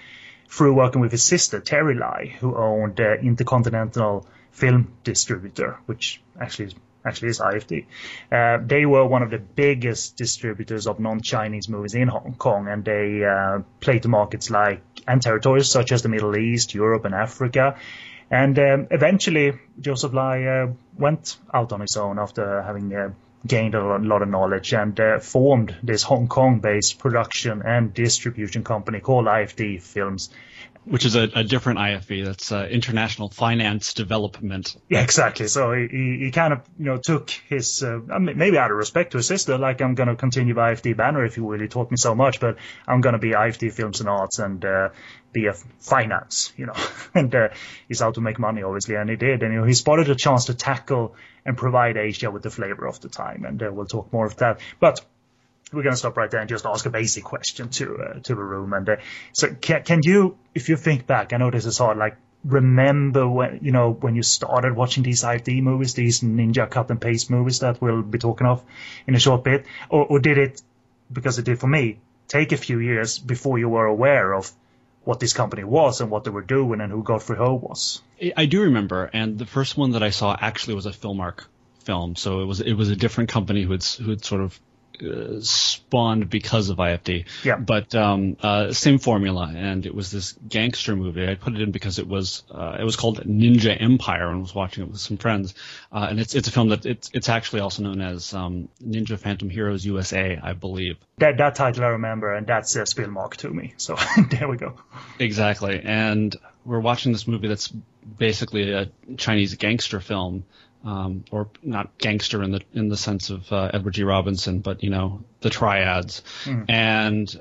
through 0.48 0.74
working 0.74 1.00
with 1.00 1.12
his 1.12 1.22
sister 1.22 1.60
Terry 1.60 1.94
Lai, 1.94 2.34
who 2.40 2.56
owned 2.56 3.00
uh, 3.00 3.14
Intercontinental 3.22 4.26
Film 4.50 4.92
Distributor, 5.04 5.78
which 5.86 6.20
actually 6.38 6.66
is 6.66 6.74
actually 7.04 7.28
is 7.28 7.40
IFD. 7.40 7.86
Uh, 8.30 8.58
they 8.64 8.86
were 8.86 9.06
one 9.06 9.22
of 9.22 9.30
the 9.30 9.38
biggest 9.38 10.16
distributors 10.16 10.86
of 10.86 11.00
non-Chinese 11.00 11.68
movies 11.68 11.94
in 11.94 12.08
Hong 12.08 12.34
Kong, 12.38 12.68
and 12.68 12.84
they 12.84 13.24
uh, 13.24 13.60
played 13.80 14.02
to 14.02 14.08
markets 14.08 14.50
like 14.50 14.82
and 15.06 15.22
territories 15.22 15.68
such 15.68 15.92
as 15.92 16.02
the 16.02 16.08
Middle 16.08 16.36
East, 16.36 16.74
Europe, 16.74 17.04
and 17.04 17.14
Africa. 17.14 17.76
And 18.30 18.58
um, 18.58 18.86
eventually, 18.90 19.58
Joseph 19.80 20.12
Lai 20.12 20.44
uh, 20.44 20.72
went 20.96 21.36
out 21.52 21.72
on 21.72 21.80
his 21.80 21.96
own 21.96 22.18
after 22.18 22.62
having 22.62 22.94
uh, 22.94 23.10
gained 23.46 23.74
a 23.74 23.98
lot 23.98 24.22
of 24.22 24.28
knowledge 24.28 24.72
and 24.72 24.98
uh, 25.00 25.18
formed 25.18 25.74
this 25.82 26.02
Hong 26.02 26.28
Kong-based 26.28 26.98
production 26.98 27.62
and 27.64 27.92
distribution 27.94 28.62
company 28.62 29.00
called 29.00 29.26
IFD 29.26 29.82
Films 29.82 30.30
which 30.84 31.04
is 31.04 31.14
a, 31.14 31.22
a 31.34 31.44
different 31.44 31.78
IFV. 31.78 32.24
That's 32.24 32.52
uh, 32.52 32.66
International 32.70 33.28
Finance 33.28 33.94
Development. 33.94 34.74
Yeah, 34.88 35.02
exactly. 35.02 35.46
So 35.48 35.72
he, 35.72 36.18
he 36.24 36.30
kind 36.30 36.52
of 36.52 36.60
you 36.78 36.86
know 36.86 36.96
took 36.96 37.30
his 37.30 37.82
uh, 37.82 38.00
maybe 38.18 38.58
out 38.58 38.70
of 38.70 38.76
respect 38.76 39.12
to 39.12 39.18
his 39.18 39.26
sister, 39.26 39.58
like 39.58 39.80
I'm 39.82 39.94
going 39.94 40.08
to 40.08 40.16
continue 40.16 40.54
IFD 40.54 40.96
banner 40.96 41.24
if 41.24 41.36
you 41.36 41.50
really 41.50 41.68
taught 41.68 41.90
me 41.90 41.96
so 41.96 42.14
much, 42.14 42.40
but 42.40 42.56
I'm 42.86 43.00
going 43.00 43.12
to 43.14 43.18
be 43.18 43.30
IFD 43.30 43.72
Films 43.72 44.00
and 44.00 44.08
Arts 44.08 44.38
and 44.38 44.64
uh, 44.64 44.90
be 45.32 45.46
a 45.46 45.52
finance, 45.80 46.52
you 46.56 46.66
know, 46.66 46.76
and 47.14 47.34
uh, 47.34 47.48
he's 47.88 48.02
out 48.02 48.14
to 48.14 48.20
make 48.20 48.38
money 48.38 48.62
obviously, 48.62 48.96
and 48.96 49.08
he 49.08 49.16
did, 49.16 49.42
and 49.42 49.52
you 49.52 49.60
know 49.60 49.66
he 49.66 49.74
spotted 49.74 50.08
a 50.08 50.14
chance 50.14 50.46
to 50.46 50.54
tackle 50.54 51.14
and 51.44 51.56
provide 51.56 51.96
Asia 51.96 52.30
with 52.30 52.42
the 52.42 52.50
flavor 52.50 52.86
of 52.86 53.00
the 53.00 53.08
time, 53.08 53.44
and 53.44 53.62
uh, 53.62 53.70
we'll 53.72 53.86
talk 53.86 54.12
more 54.12 54.26
of 54.26 54.36
that, 54.36 54.60
but 54.78 55.00
we're 55.72 55.82
going 55.82 55.92
to 55.92 55.98
stop 55.98 56.16
right 56.16 56.30
there 56.30 56.40
and 56.40 56.48
just 56.48 56.66
ask 56.66 56.86
a 56.86 56.90
basic 56.90 57.24
question 57.24 57.68
to 57.70 57.96
uh, 57.98 58.20
to 58.20 58.34
the 58.34 58.42
room. 58.42 58.72
And 58.72 58.88
uh, 58.88 58.96
so, 59.32 59.54
can, 59.54 59.82
can 59.82 60.00
you, 60.02 60.36
if 60.54 60.68
you 60.68 60.76
think 60.76 61.06
back, 61.06 61.32
I 61.32 61.36
know 61.36 61.50
this 61.50 61.66
is 61.66 61.78
hard, 61.78 61.98
like 61.98 62.16
remember 62.44 63.28
when 63.28 63.60
you 63.62 63.72
know 63.72 63.92
when 63.92 64.16
you 64.16 64.22
started 64.22 64.74
watching 64.74 65.02
these 65.02 65.24
ID 65.24 65.60
movies, 65.60 65.94
these 65.94 66.20
ninja 66.20 66.68
cut 66.68 66.90
and 66.90 67.00
paste 67.00 67.30
movies 67.30 67.60
that 67.60 67.80
we'll 67.80 68.02
be 68.02 68.18
talking 68.18 68.46
of 68.46 68.64
in 69.06 69.14
a 69.14 69.18
short 69.18 69.44
bit, 69.44 69.66
or, 69.88 70.06
or 70.06 70.18
did 70.20 70.38
it, 70.38 70.62
because 71.12 71.38
it 71.38 71.44
did 71.44 71.58
for 71.58 71.66
me, 71.66 71.98
take 72.28 72.52
a 72.52 72.56
few 72.56 72.78
years 72.78 73.18
before 73.18 73.58
you 73.58 73.68
were 73.68 73.86
aware 73.86 74.32
of 74.32 74.50
what 75.04 75.20
this 75.20 75.32
company 75.32 75.64
was 75.64 76.00
and 76.00 76.10
what 76.10 76.24
they 76.24 76.30
were 76.30 76.42
doing 76.42 76.80
and 76.80 76.92
who 76.92 77.02
Godfrey 77.02 77.36
Ho 77.36 77.54
was? 77.54 78.02
I 78.36 78.46
do 78.46 78.62
remember, 78.62 79.08
and 79.12 79.38
the 79.38 79.46
first 79.46 79.76
one 79.76 79.92
that 79.92 80.02
I 80.02 80.10
saw 80.10 80.36
actually 80.38 80.74
was 80.74 80.86
a 80.86 80.90
Filmark 80.90 81.44
film, 81.84 82.16
so 82.16 82.40
it 82.40 82.44
was 82.44 82.60
it 82.60 82.74
was 82.74 82.90
a 82.90 82.96
different 82.96 83.30
company 83.30 83.62
who 83.62 83.72
had 83.72 83.84
who 83.84 84.10
had 84.10 84.24
sort 84.24 84.40
of 84.40 84.58
uh, 85.02 85.40
spawned 85.40 86.30
because 86.30 86.68
of 86.70 86.78
IFD. 86.78 87.26
Yeah. 87.44 87.56
But 87.56 87.94
um, 87.94 88.36
uh, 88.42 88.72
same 88.72 88.98
formula, 88.98 89.52
and 89.54 89.86
it 89.86 89.94
was 89.94 90.10
this 90.10 90.32
gangster 90.48 90.96
movie. 90.96 91.28
I 91.28 91.34
put 91.34 91.54
it 91.54 91.60
in 91.60 91.70
because 91.70 91.98
it 91.98 92.06
was 92.06 92.42
uh, 92.50 92.76
it 92.78 92.84
was 92.84 92.96
called 92.96 93.20
Ninja 93.24 93.76
Empire, 93.80 94.28
and 94.28 94.38
I 94.38 94.40
was 94.40 94.54
watching 94.54 94.84
it 94.84 94.90
with 94.90 95.00
some 95.00 95.16
friends. 95.16 95.54
Uh, 95.92 96.06
and 96.10 96.20
it's 96.20 96.34
it's 96.34 96.48
a 96.48 96.52
film 96.52 96.68
that 96.68 96.86
it's 96.86 97.10
it's 97.12 97.28
actually 97.28 97.60
also 97.60 97.82
known 97.82 98.00
as 98.00 98.32
um, 98.34 98.68
Ninja 98.82 99.18
Phantom 99.18 99.50
Heroes 99.50 99.84
USA, 99.84 100.38
I 100.42 100.52
believe. 100.52 100.96
That 101.18 101.38
that 101.38 101.54
title 101.54 101.84
I 101.84 101.88
remember, 101.88 102.34
and 102.34 102.46
that's 102.46 102.76
a 102.76 102.82
Filmark 102.82 103.36
to 103.36 103.50
me. 103.50 103.74
So 103.76 103.96
there 104.30 104.48
we 104.48 104.56
go. 104.56 104.74
Exactly, 105.18 105.80
and 105.84 106.34
we're 106.64 106.80
watching 106.80 107.12
this 107.12 107.26
movie 107.26 107.48
that's 107.48 107.72
basically 108.18 108.72
a 108.72 108.90
Chinese 109.16 109.54
gangster 109.54 110.00
film 110.00 110.44
um, 110.84 111.24
or 111.30 111.48
not 111.62 111.98
gangster 111.98 112.42
in 112.42 112.52
the 112.52 112.60
in 112.72 112.88
the 112.88 112.96
sense 112.96 113.30
of 113.30 113.52
uh, 113.52 113.70
Edward 113.72 113.94
G. 113.94 114.04
Robinson, 114.04 114.60
but 114.60 114.82
you 114.82 114.90
know 114.90 115.22
the 115.40 115.50
triads. 115.50 116.22
Mm. 116.44 116.64
And 116.68 117.40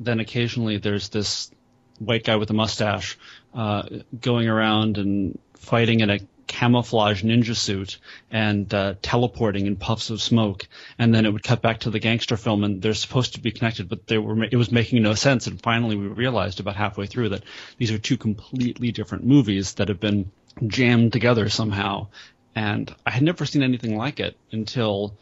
then 0.00 0.20
occasionally 0.20 0.78
there's 0.78 1.08
this 1.08 1.50
white 1.98 2.24
guy 2.24 2.36
with 2.36 2.50
a 2.50 2.54
mustache 2.54 3.18
uh, 3.54 3.82
going 4.20 4.48
around 4.48 4.98
and 4.98 5.38
fighting 5.54 6.00
in 6.00 6.10
a 6.10 6.20
camouflage 6.46 7.22
ninja 7.22 7.54
suit 7.54 7.98
and 8.30 8.72
uh, 8.72 8.94
teleporting 9.02 9.66
in 9.66 9.76
puffs 9.76 10.10
of 10.10 10.22
smoke, 10.22 10.66
and 10.98 11.14
then 11.14 11.26
it 11.26 11.32
would 11.32 11.42
cut 11.42 11.60
back 11.60 11.80
to 11.80 11.90
the 11.90 11.98
gangster 11.98 12.36
film, 12.36 12.64
and 12.64 12.80
they're 12.80 12.94
supposed 12.94 13.34
to 13.34 13.40
be 13.40 13.50
connected, 13.50 13.88
but 13.88 14.06
they 14.06 14.18
were 14.18 14.44
it 14.44 14.56
was 14.56 14.72
making 14.72 15.02
no 15.02 15.14
sense. 15.14 15.46
And 15.46 15.60
finally, 15.60 15.96
we 15.96 16.06
realized 16.06 16.60
about 16.60 16.76
halfway 16.76 17.06
through 17.06 17.30
that 17.30 17.42
these 17.76 17.90
are 17.90 17.98
two 17.98 18.16
completely 18.16 18.92
different 18.92 19.24
movies 19.24 19.74
that 19.74 19.88
have 19.88 20.00
been 20.00 20.30
jammed 20.66 21.12
together 21.12 21.48
somehow 21.48 22.08
and 22.54 22.94
I 23.06 23.10
had 23.10 23.22
never 23.22 23.44
seen 23.44 23.62
anything 23.62 23.96
like 23.96 24.20
it 24.20 24.36
until 24.52 25.16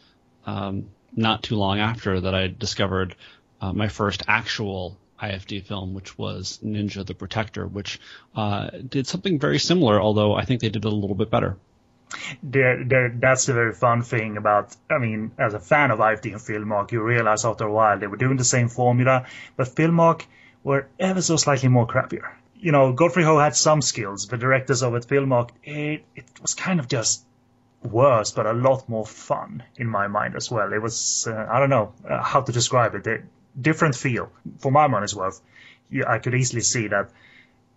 um, 0.45 0.89
not 1.15 1.43
too 1.43 1.55
long 1.55 1.79
after 1.79 2.21
that 2.21 2.33
I 2.33 2.47
discovered 2.47 3.15
uh, 3.61 3.73
my 3.73 3.87
first 3.87 4.23
actual 4.27 4.97
IFD 5.21 5.65
film, 5.65 5.93
which 5.93 6.17
was 6.17 6.59
Ninja 6.63 7.05
the 7.05 7.13
Protector, 7.13 7.65
which 7.67 7.99
uh, 8.35 8.69
did 8.87 9.07
something 9.07 9.39
very 9.39 9.59
similar, 9.59 9.99
although 9.99 10.35
I 10.35 10.45
think 10.45 10.61
they 10.61 10.69
did 10.69 10.85
it 10.85 10.87
a 10.87 10.95
little 10.95 11.15
bit 11.15 11.31
better. 11.31 11.57
There, 12.41 12.83
there, 12.85 13.09
that's 13.09 13.47
the 13.47 13.53
very 13.53 13.73
fun 13.73 14.01
thing 14.01 14.37
about, 14.37 14.75
I 14.89 14.97
mean, 14.97 15.31
as 15.37 15.53
a 15.53 15.59
fan 15.59 15.91
of 15.91 15.99
IFD 15.99 16.31
and 16.31 16.41
Filmark, 16.41 16.91
you 16.91 17.01
realize 17.01 17.43
after 17.43 17.65
a 17.65 17.71
while 17.71 17.99
they 17.99 18.07
were 18.07 18.17
doing 18.17 18.37
the 18.37 18.45
same 18.45 18.69
formula, 18.69 19.25
but 19.57 19.67
Filmark 19.67 20.23
were 20.63 20.87
ever 20.99 21.21
so 21.21 21.35
slightly 21.35 21.67
more 21.67 21.87
crappier. 21.87 22.29
You 22.59 22.71
know, 22.71 22.91
Godfrey 22.93 23.23
Ho 23.23 23.37
had 23.37 23.55
some 23.55 23.81
skills, 23.81 24.27
the 24.27 24.37
directors 24.37 24.81
of 24.81 24.95
it, 24.95 25.07
Filmark, 25.07 25.49
it, 25.63 26.03
it 26.15 26.25
was 26.41 26.55
kind 26.55 26.79
of 26.79 26.87
just 26.87 27.23
worse, 27.83 28.31
but 28.31 28.45
a 28.45 28.53
lot 28.53 28.89
more 28.89 29.05
fun 29.05 29.63
in 29.75 29.87
my 29.87 30.07
mind 30.07 30.35
as 30.35 30.49
well. 30.49 30.73
It 30.73 30.81
was, 30.81 31.27
uh, 31.29 31.47
I 31.49 31.59
don't 31.59 31.69
know 31.69 31.93
uh, 32.07 32.21
how 32.21 32.41
to 32.41 32.51
describe 32.51 32.95
it. 32.95 33.07
A 33.07 33.19
different 33.59 33.95
feel. 33.95 34.31
For 34.59 34.71
my 34.71 34.87
money's 34.87 35.15
worth, 35.15 35.39
I 36.05 36.19
could 36.19 36.33
easily 36.33 36.61
see 36.61 36.87
that 36.87 37.11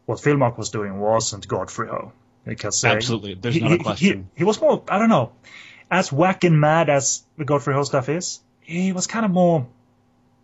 what 0.07 0.19
Filmark 0.19 0.59
was 0.59 0.71
doing 0.71 0.99
wasn't 0.99 1.47
Godfrey 1.47 1.89
Ho. 1.89 2.13
Because, 2.45 2.85
uh, 2.85 2.89
Absolutely, 2.89 3.35
there's 3.35 3.55
he, 3.55 3.61
not 3.61 3.73
a 3.73 3.79
question. 3.79 4.31
He, 4.35 4.39
he, 4.39 4.45
was 4.45 4.61
more, 4.61 4.83
I 4.89 4.99
don't 4.99 5.11
know, 5.11 5.33
as 5.91 6.11
whack 6.11 6.45
and 6.45 6.59
mad 6.61 6.89
as 6.89 7.23
the 7.37 7.45
Godfrey 7.45 7.75
Ho 7.75 7.85
stuff 7.85 8.09
is, 8.09 8.41
he 8.61 8.93
was 8.93 9.07
kind 9.07 9.25
of 9.25 9.31
more 9.31 9.67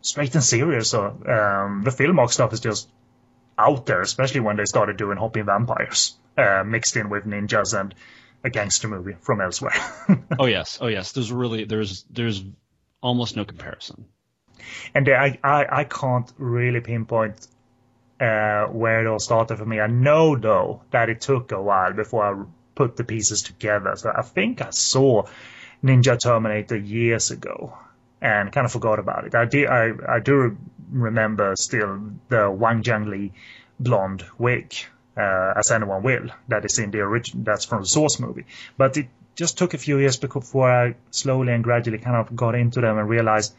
straight 0.03 0.35
and 0.35 0.45
serious. 0.45 0.91
So 0.91 1.05
um, 1.05 1.83
the 1.85 1.91
Filmark 1.91 2.31
stuff 2.31 2.53
is 2.53 2.61
just 2.61 2.89
out 3.59 3.87
there, 3.87 4.01
especially 4.01 4.41
when 4.41 4.57
they 4.57 4.65
started 4.65 4.97
doing 4.97 5.17
hopping 5.17 5.45
vampires 5.45 6.17
uh, 6.37 6.63
mixed 6.65 6.97
in 6.97 7.09
with 7.09 7.25
ninjas 7.25 7.79
and 7.79 7.95
a 8.45 8.51
gangster 8.51 8.89
movie 8.89 9.17
from 9.21 9.41
elsewhere. 9.41 9.75
oh 10.39 10.47
yes, 10.47 10.79
oh 10.81 10.87
yes. 10.87 11.13
There's 11.13 11.33
really 11.33 11.65
there's 11.65 12.05
there's 12.11 12.45
almost 13.01 13.37
no 13.37 13.45
comparison. 13.45 14.07
And 14.95 15.09
I 15.09 15.39
I, 15.43 15.67
I 15.81 15.85
can't 15.85 16.31
really 16.39 16.81
pinpoint 16.81 17.47
uh, 18.21 18.67
where 18.67 19.01
it 19.01 19.07
all 19.07 19.19
started 19.19 19.59
for 19.59 19.67
me. 19.67 19.81
I 19.81 19.87
know 19.87 20.37
though 20.37 20.83
that 20.91 21.09
it 21.09 21.21
took 21.21 21.53
a 21.53 21.61
while 21.61 21.93
before 21.93 22.25
I 22.25 22.45
put 22.75 22.97
the 22.97 23.05
pieces 23.05 23.43
together. 23.43 23.95
So 23.97 24.13
I 24.15 24.23
think 24.23 24.63
I 24.63 24.71
saw 24.71 25.25
Ninja 25.83 26.19
Terminator 26.19 26.77
years 26.77 27.31
ago 27.31 27.77
and 28.21 28.53
kind 28.53 28.65
of 28.65 28.73
forgot 28.73 28.99
about 28.99 29.27
it. 29.27 29.35
I 29.35 29.45
do 29.45 29.67
I, 29.67 30.17
I 30.17 30.21
do 30.21 30.57
remember 30.91 31.55
still 31.57 32.01
the 32.29 32.51
Wang 32.51 32.83
Jiangli 32.83 33.33
blonde 33.79 34.25
wig 34.39 34.75
uh, 35.17 35.55
as 35.57 35.71
anyone 35.71 36.03
will. 36.03 36.29
That 36.49 36.65
is 36.65 36.79
in 36.79 36.91
the 36.91 37.01
original. 37.01 37.45
That's 37.45 37.65
from 37.65 37.83
the 37.83 37.89
source 37.89 38.19
movie. 38.21 38.45
But 38.77 38.97
it 38.97 39.09
just 39.35 39.59
took 39.59 39.75
a 39.75 39.79
few 39.79 39.99
years 39.99 40.17
before 40.17 40.71
I 40.71 40.95
slowly 41.11 41.53
and 41.53 41.65
gradually 41.65 41.99
kind 41.99 42.17
of 42.17 42.35
got 42.35 42.55
into 42.55 42.81
them 42.81 42.99
and 42.99 43.09
realized 43.09 43.55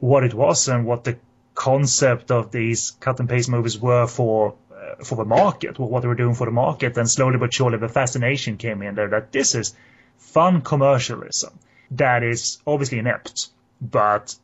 what 0.00 0.24
it 0.24 0.34
was 0.34 0.68
and 0.68 0.86
what 0.86 1.04
the 1.04 1.18
concept 1.54 2.30
of 2.30 2.50
these 2.50 2.92
cut 3.00 3.18
and 3.18 3.28
paste 3.28 3.48
movies 3.48 3.78
were 3.78 4.06
for 4.06 4.54
uh, 4.70 5.02
for 5.04 5.16
the 5.16 5.24
market, 5.24 5.78
what 5.78 6.02
they 6.02 6.08
were 6.08 6.14
doing 6.14 6.34
for 6.34 6.44
the 6.46 6.52
market. 6.52 6.96
And 6.96 7.08
slowly 7.08 7.38
but 7.38 7.52
surely, 7.52 7.78
the 7.78 7.88
fascination 7.88 8.56
came 8.56 8.82
in 8.82 8.94
there 8.94 9.08
that 9.08 9.32
this 9.32 9.54
is 9.54 9.74
fun 10.18 10.60
commercialism 10.60 11.58
that 11.90 12.22
is 12.22 12.58
obviously 12.66 12.98
inept, 12.98 13.48
but 13.80 14.34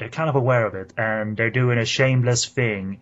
they're 0.00 0.08
kind 0.08 0.28
of 0.28 0.34
aware 0.34 0.66
of 0.66 0.74
it 0.74 0.92
and 0.96 1.36
they're 1.36 1.50
doing 1.50 1.78
a 1.78 1.84
shameless 1.84 2.46
thing 2.46 3.00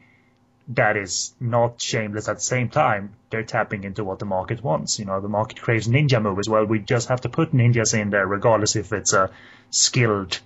that 0.68 0.96
is 0.96 1.32
not 1.40 1.80
shameless 1.80 2.28
at 2.28 2.36
the 2.36 2.42
same 2.42 2.68
time. 2.68 3.14
They're 3.30 3.44
tapping 3.44 3.84
into 3.84 4.04
what 4.04 4.18
the 4.18 4.26
market 4.26 4.62
wants. 4.62 4.98
You 4.98 5.06
know, 5.06 5.20
the 5.20 5.28
market 5.28 5.60
craves 5.60 5.88
ninja 5.88 6.20
movies. 6.20 6.48
Well, 6.48 6.66
we 6.66 6.80
just 6.80 7.08
have 7.08 7.22
to 7.22 7.30
put 7.30 7.52
ninjas 7.52 7.98
in 7.98 8.10
there, 8.10 8.26
regardless 8.26 8.76
if 8.76 8.92
it's 8.92 9.14
a 9.14 9.30
skilled 9.70 10.38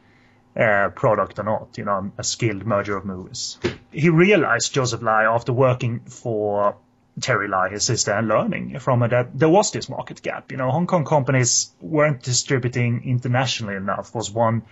uh, 0.57 0.91
product 0.91 1.41
or 1.41 1.43
not. 1.43 1.77
You 1.77 1.87
know, 1.87 2.13
a 2.19 2.23
skilled 2.23 2.65
merger 2.65 2.97
of 2.97 3.05
movies. 3.05 3.59
He 3.91 4.11
realized 4.11 4.73
Joseph 4.73 5.03
Lai 5.03 5.25
after 5.25 5.53
working 5.53 6.01
for 6.01 6.77
Terry 7.21 7.49
Lai, 7.49 7.71
his 7.71 7.85
sister, 7.85 8.13
and 8.13 8.29
learning 8.29 8.79
from 8.79 9.03
it 9.03 9.09
that 9.09 9.37
there 9.37 9.49
was 9.49 9.73
this 9.73 9.89
market 9.89 10.23
gap. 10.23 10.53
You 10.53 10.59
know, 10.59 10.71
Hong 10.71 10.87
Kong 10.87 11.05
companies 11.05 11.73
weren't 11.81 12.23
distributing 12.23 13.03
internationally 13.05 13.75
enough. 13.75 14.15
Was 14.15 14.31
one 14.31 14.63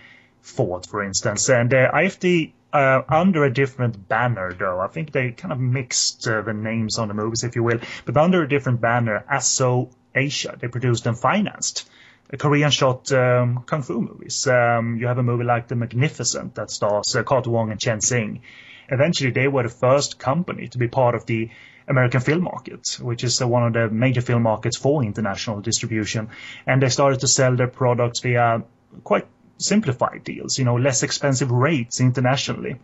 thought, 0.43 0.85
for 0.87 1.03
instance, 1.03 1.49
and 1.49 1.73
uh, 1.73 1.91
IFD 1.91 2.53
uh, 2.73 3.01
under 3.09 3.43
a 3.43 3.53
different 3.53 4.07
banner, 4.07 4.53
though. 4.53 4.79
I 4.79 4.87
think 4.87 5.11
they 5.11 5.31
kind 5.31 5.51
of 5.51 5.59
mixed 5.59 6.27
uh, 6.27 6.41
the 6.41 6.53
names 6.53 6.97
on 6.97 7.07
the 7.07 7.13
movies, 7.13 7.43
if 7.43 7.55
you 7.55 7.63
will, 7.63 7.79
but 8.05 8.17
under 8.17 8.43
a 8.43 8.47
different 8.47 8.81
banner, 8.81 9.23
Asso 9.29 9.89
Asia. 10.15 10.57
They 10.59 10.67
produced 10.67 11.05
and 11.05 11.17
financed 11.17 11.89
Korean 12.37 12.71
shot 12.71 13.11
um, 13.11 13.63
kung 13.65 13.81
fu 13.81 14.01
movies. 14.01 14.47
Um, 14.47 14.97
you 14.97 15.07
have 15.07 15.17
a 15.17 15.23
movie 15.23 15.43
like 15.43 15.67
The 15.67 15.75
Magnificent 15.75 16.55
that 16.55 16.71
stars 16.71 17.15
uh, 17.15 17.23
Wong 17.45 17.71
and 17.71 17.79
Chen 17.79 17.99
Sing. 17.99 18.41
Eventually, 18.89 19.31
they 19.31 19.47
were 19.47 19.63
the 19.63 19.69
first 19.69 20.17
company 20.19 20.67
to 20.69 20.77
be 20.77 20.87
part 20.87 21.15
of 21.15 21.25
the 21.25 21.49
American 21.87 22.21
film 22.21 22.43
market, 22.43 22.97
which 23.01 23.23
is 23.23 23.41
uh, 23.41 23.47
one 23.47 23.67
of 23.67 23.73
the 23.73 23.89
major 23.89 24.21
film 24.21 24.43
markets 24.43 24.77
for 24.77 25.03
international 25.03 25.59
distribution. 25.59 26.29
And 26.65 26.81
they 26.81 26.89
started 26.89 27.19
to 27.21 27.27
sell 27.27 27.55
their 27.55 27.67
products 27.67 28.21
via 28.21 28.63
quite 29.03 29.27
simplified 29.61 30.23
deals, 30.23 30.57
you 30.57 30.65
know, 30.65 30.75
less 30.75 31.03
expensive 31.03 31.51
rates 31.51 31.99
internationally. 31.99 32.79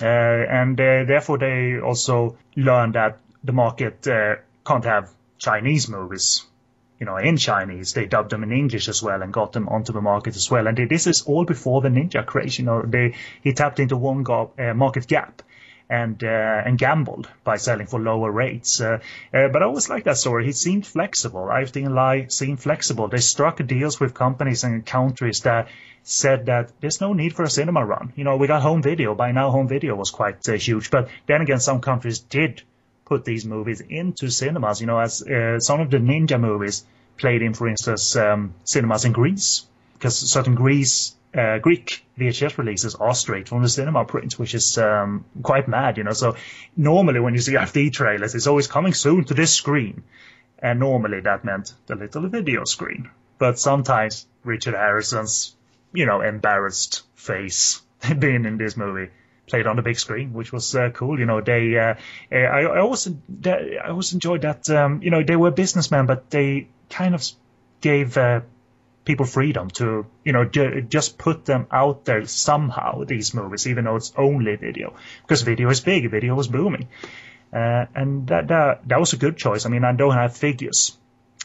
Uh, 0.00 0.04
and 0.04 0.78
uh, 0.80 1.04
therefore 1.04 1.38
they 1.38 1.78
also 1.80 2.36
learned 2.54 2.94
that 2.94 3.18
the 3.44 3.52
market 3.52 4.06
uh, 4.06 4.36
can't 4.64 4.84
have 4.84 5.10
Chinese 5.38 5.88
movies 5.88 6.44
you 6.98 7.06
know, 7.06 7.16
in 7.16 7.36
Chinese. 7.36 7.92
They 7.92 8.06
dubbed 8.06 8.30
them 8.30 8.42
in 8.42 8.52
English 8.52 8.88
as 8.88 9.02
well 9.02 9.22
and 9.22 9.32
got 9.32 9.52
them 9.52 9.68
onto 9.68 9.92
the 9.92 10.00
market 10.00 10.36
as 10.36 10.50
well. 10.50 10.66
And 10.66 10.76
this 10.76 11.06
is 11.06 11.22
all 11.22 11.44
before 11.44 11.82
the 11.82 11.88
Ninja 11.88 12.24
craze. 12.24 12.58
You 12.58 12.64
know, 12.64 12.82
they 12.82 13.14
he 13.42 13.52
tapped 13.52 13.80
into 13.80 13.96
one 13.96 14.22
go, 14.22 14.52
uh, 14.58 14.72
market 14.72 15.06
gap 15.06 15.42
and 15.88 16.22
uh, 16.24 16.62
and 16.64 16.78
gambled 16.78 17.28
by 17.44 17.56
selling 17.56 17.86
for 17.86 18.00
lower 18.00 18.30
rates. 18.30 18.80
Uh, 18.80 18.98
uh, 19.32 19.48
but 19.48 19.62
I 19.62 19.66
always 19.66 19.88
like 19.88 20.04
that 20.04 20.16
story. 20.16 20.44
He 20.44 20.52
seemed 20.52 20.86
flexible. 20.86 21.46
IFD 21.46 21.86
and 21.86 21.94
Lai 21.94 22.26
seemed 22.28 22.60
flexible. 22.60 23.08
They 23.08 23.18
struck 23.18 23.64
deals 23.66 24.00
with 24.00 24.14
companies 24.14 24.64
and 24.64 24.84
countries 24.84 25.40
that 25.40 25.68
said 26.02 26.46
that 26.46 26.72
there's 26.80 27.00
no 27.00 27.12
need 27.12 27.34
for 27.34 27.42
a 27.42 27.50
cinema 27.50 27.84
run. 27.84 28.12
You 28.16 28.24
know, 28.24 28.36
we 28.36 28.46
got 28.46 28.62
home 28.62 28.82
video. 28.82 29.14
By 29.14 29.32
now, 29.32 29.50
home 29.50 29.68
video 29.68 29.94
was 29.94 30.10
quite 30.10 30.48
uh, 30.48 30.52
huge. 30.52 30.90
But 30.90 31.08
then 31.26 31.40
again, 31.40 31.60
some 31.60 31.80
countries 31.80 32.20
did 32.20 32.62
put 33.04 33.24
these 33.24 33.44
movies 33.44 33.80
into 33.80 34.30
cinemas. 34.30 34.80
You 34.80 34.86
know, 34.86 34.98
as 34.98 35.22
uh, 35.22 35.58
some 35.58 35.80
of 35.80 35.90
the 35.90 35.98
ninja 35.98 36.40
movies 36.40 36.84
played 37.16 37.42
in, 37.42 37.54
for 37.54 37.66
instance, 37.66 38.14
um, 38.14 38.54
cinemas 38.64 39.04
in 39.04 39.12
Greece, 39.12 39.66
because 39.94 40.16
certain 40.16 40.54
Greece 40.54 41.15
uh, 41.36 41.58
Greek 41.58 42.04
VHS 42.18 42.56
releases 42.58 42.94
are 42.94 43.14
straight 43.14 43.48
from 43.48 43.62
the 43.62 43.68
cinema 43.68 44.04
print, 44.04 44.38
which 44.38 44.54
is 44.54 44.78
um, 44.78 45.24
quite 45.42 45.68
mad, 45.68 45.98
you 45.98 46.04
know. 46.04 46.12
So 46.12 46.36
normally 46.76 47.20
when 47.20 47.34
you 47.34 47.40
see 47.40 47.52
FD 47.68 47.92
trailers, 47.92 48.34
it's 48.34 48.46
always 48.46 48.66
coming 48.66 48.94
soon 48.94 49.24
to 49.24 49.34
this 49.34 49.52
screen, 49.52 50.02
and 50.58 50.80
normally 50.80 51.20
that 51.20 51.44
meant 51.44 51.74
the 51.86 51.96
little 51.96 52.28
video 52.28 52.64
screen. 52.64 53.10
But 53.38 53.58
sometimes 53.58 54.26
Richard 54.44 54.74
Harrison's, 54.74 55.54
you 55.92 56.06
know, 56.06 56.22
embarrassed 56.22 57.02
face 57.14 57.82
being 58.18 58.44
in 58.44 58.56
this 58.56 58.76
movie 58.76 59.10
played 59.46 59.66
on 59.66 59.76
the 59.76 59.82
big 59.82 59.98
screen, 59.98 60.32
which 60.32 60.52
was 60.52 60.74
uh, 60.74 60.90
cool. 60.90 61.18
You 61.18 61.26
know, 61.26 61.40
they, 61.40 61.78
uh, 61.78 61.94
I, 62.32 62.36
I 62.36 62.78
always, 62.80 63.08
I 63.46 63.88
always 63.88 64.12
enjoyed 64.12 64.42
that. 64.42 64.68
Um, 64.70 65.02
you 65.02 65.10
know, 65.10 65.22
they 65.22 65.36
were 65.36 65.50
businessmen, 65.50 66.06
but 66.06 66.30
they 66.30 66.68
kind 66.90 67.14
of 67.14 67.24
gave 67.80 68.16
uh, 68.16 68.40
people 69.06 69.24
freedom 69.24 69.70
to, 69.70 70.04
you 70.24 70.32
know, 70.32 70.44
ju- 70.44 70.82
just 70.82 71.16
put 71.16 71.46
them 71.46 71.66
out 71.70 72.04
there 72.04 72.26
somehow. 72.26 73.04
These 73.04 73.32
movies, 73.32 73.66
even 73.66 73.84
though 73.84 73.96
it's 73.96 74.12
only 74.16 74.56
video, 74.56 74.94
because 75.22 75.42
video 75.42 75.70
is 75.70 75.80
big, 75.80 76.10
video 76.10 76.34
was 76.34 76.48
booming, 76.48 76.88
uh, 77.52 77.86
and 77.94 78.26
that, 78.26 78.48
that 78.48 78.88
that 78.88 79.00
was 79.00 79.14
a 79.14 79.16
good 79.16 79.36
choice. 79.38 79.64
I 79.64 79.70
mean, 79.70 79.84
I 79.84 79.92
don't 79.92 80.12
have 80.14 80.36
figures, 80.36 80.98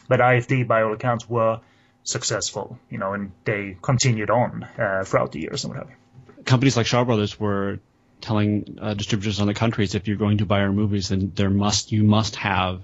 but 0.08 0.20
IFD, 0.20 0.66
by 0.66 0.82
all 0.82 0.92
accounts, 0.92 1.28
were 1.30 1.60
successful, 2.04 2.78
you 2.90 2.98
know, 2.98 3.14
and 3.14 3.32
they 3.44 3.76
continued 3.80 4.28
on 4.28 4.64
uh, 4.78 5.04
throughout 5.04 5.32
the 5.32 5.40
years 5.40 5.64
and 5.64 5.72
what 5.72 5.82
have 5.82 5.90
you. 5.90 6.44
Companies 6.44 6.76
like 6.76 6.86
Shaw 6.86 7.04
Brothers 7.04 7.38
were 7.38 7.78
telling 8.20 8.78
uh, 8.80 8.94
distributors 8.94 9.40
in 9.40 9.46
the 9.46 9.54
countries 9.54 9.94
if 9.94 10.08
you're 10.08 10.16
going 10.16 10.38
to 10.38 10.46
buy 10.46 10.60
our 10.60 10.72
movies, 10.72 11.08
then 11.08 11.32
there 11.34 11.50
must 11.50 11.92
you 11.92 12.02
must 12.02 12.36
have 12.36 12.80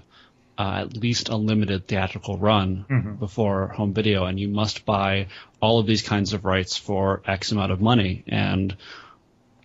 uh, 0.58 0.86
at 0.86 0.96
least 0.96 1.28
a 1.28 1.36
limited 1.36 1.86
theatrical 1.86 2.36
run 2.36 2.84
Mm-hmm. 2.90 3.14
before 3.14 3.68
home 3.68 3.94
video, 3.94 4.24
and 4.24 4.38
you 4.40 4.48
must 4.48 4.84
buy 4.84 5.28
all 5.60 5.78
of 5.78 5.86
these 5.86 6.02
kinds 6.02 6.32
of 6.32 6.44
rights 6.44 6.76
for 6.76 7.22
X 7.26 7.52
amount 7.52 7.72
of 7.72 7.80
money. 7.80 8.24
And 8.26 8.76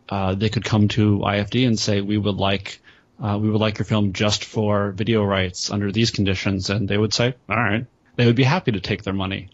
uh, 0.09 0.35
they 0.35 0.49
could 0.49 0.63
come 0.63 0.87
to 0.89 1.19
IFD 1.19 1.65
and 1.67 1.79
say, 1.79 2.01
"We 2.01 2.17
would 2.17 2.35
like." 2.35 2.79
Uh, 3.21 3.37
we 3.37 3.49
would 3.49 3.61
like 3.61 3.77
your 3.77 3.85
film 3.85 4.11
just 4.11 4.43
for 4.43 4.91
video 4.91 5.23
rights 5.23 5.71
under 5.71 5.91
these 5.91 6.11
conditions, 6.11 6.69
and 6.69 6.87
they 6.87 6.97
would 6.97 7.13
say, 7.13 7.35
"All 7.49 7.55
right." 7.55 7.85
They 8.15 8.25
would 8.27 8.35
be 8.35 8.43
happy 8.43 8.71
to 8.73 8.79
take 8.79 9.03
their 9.03 9.13
money. 9.13 9.49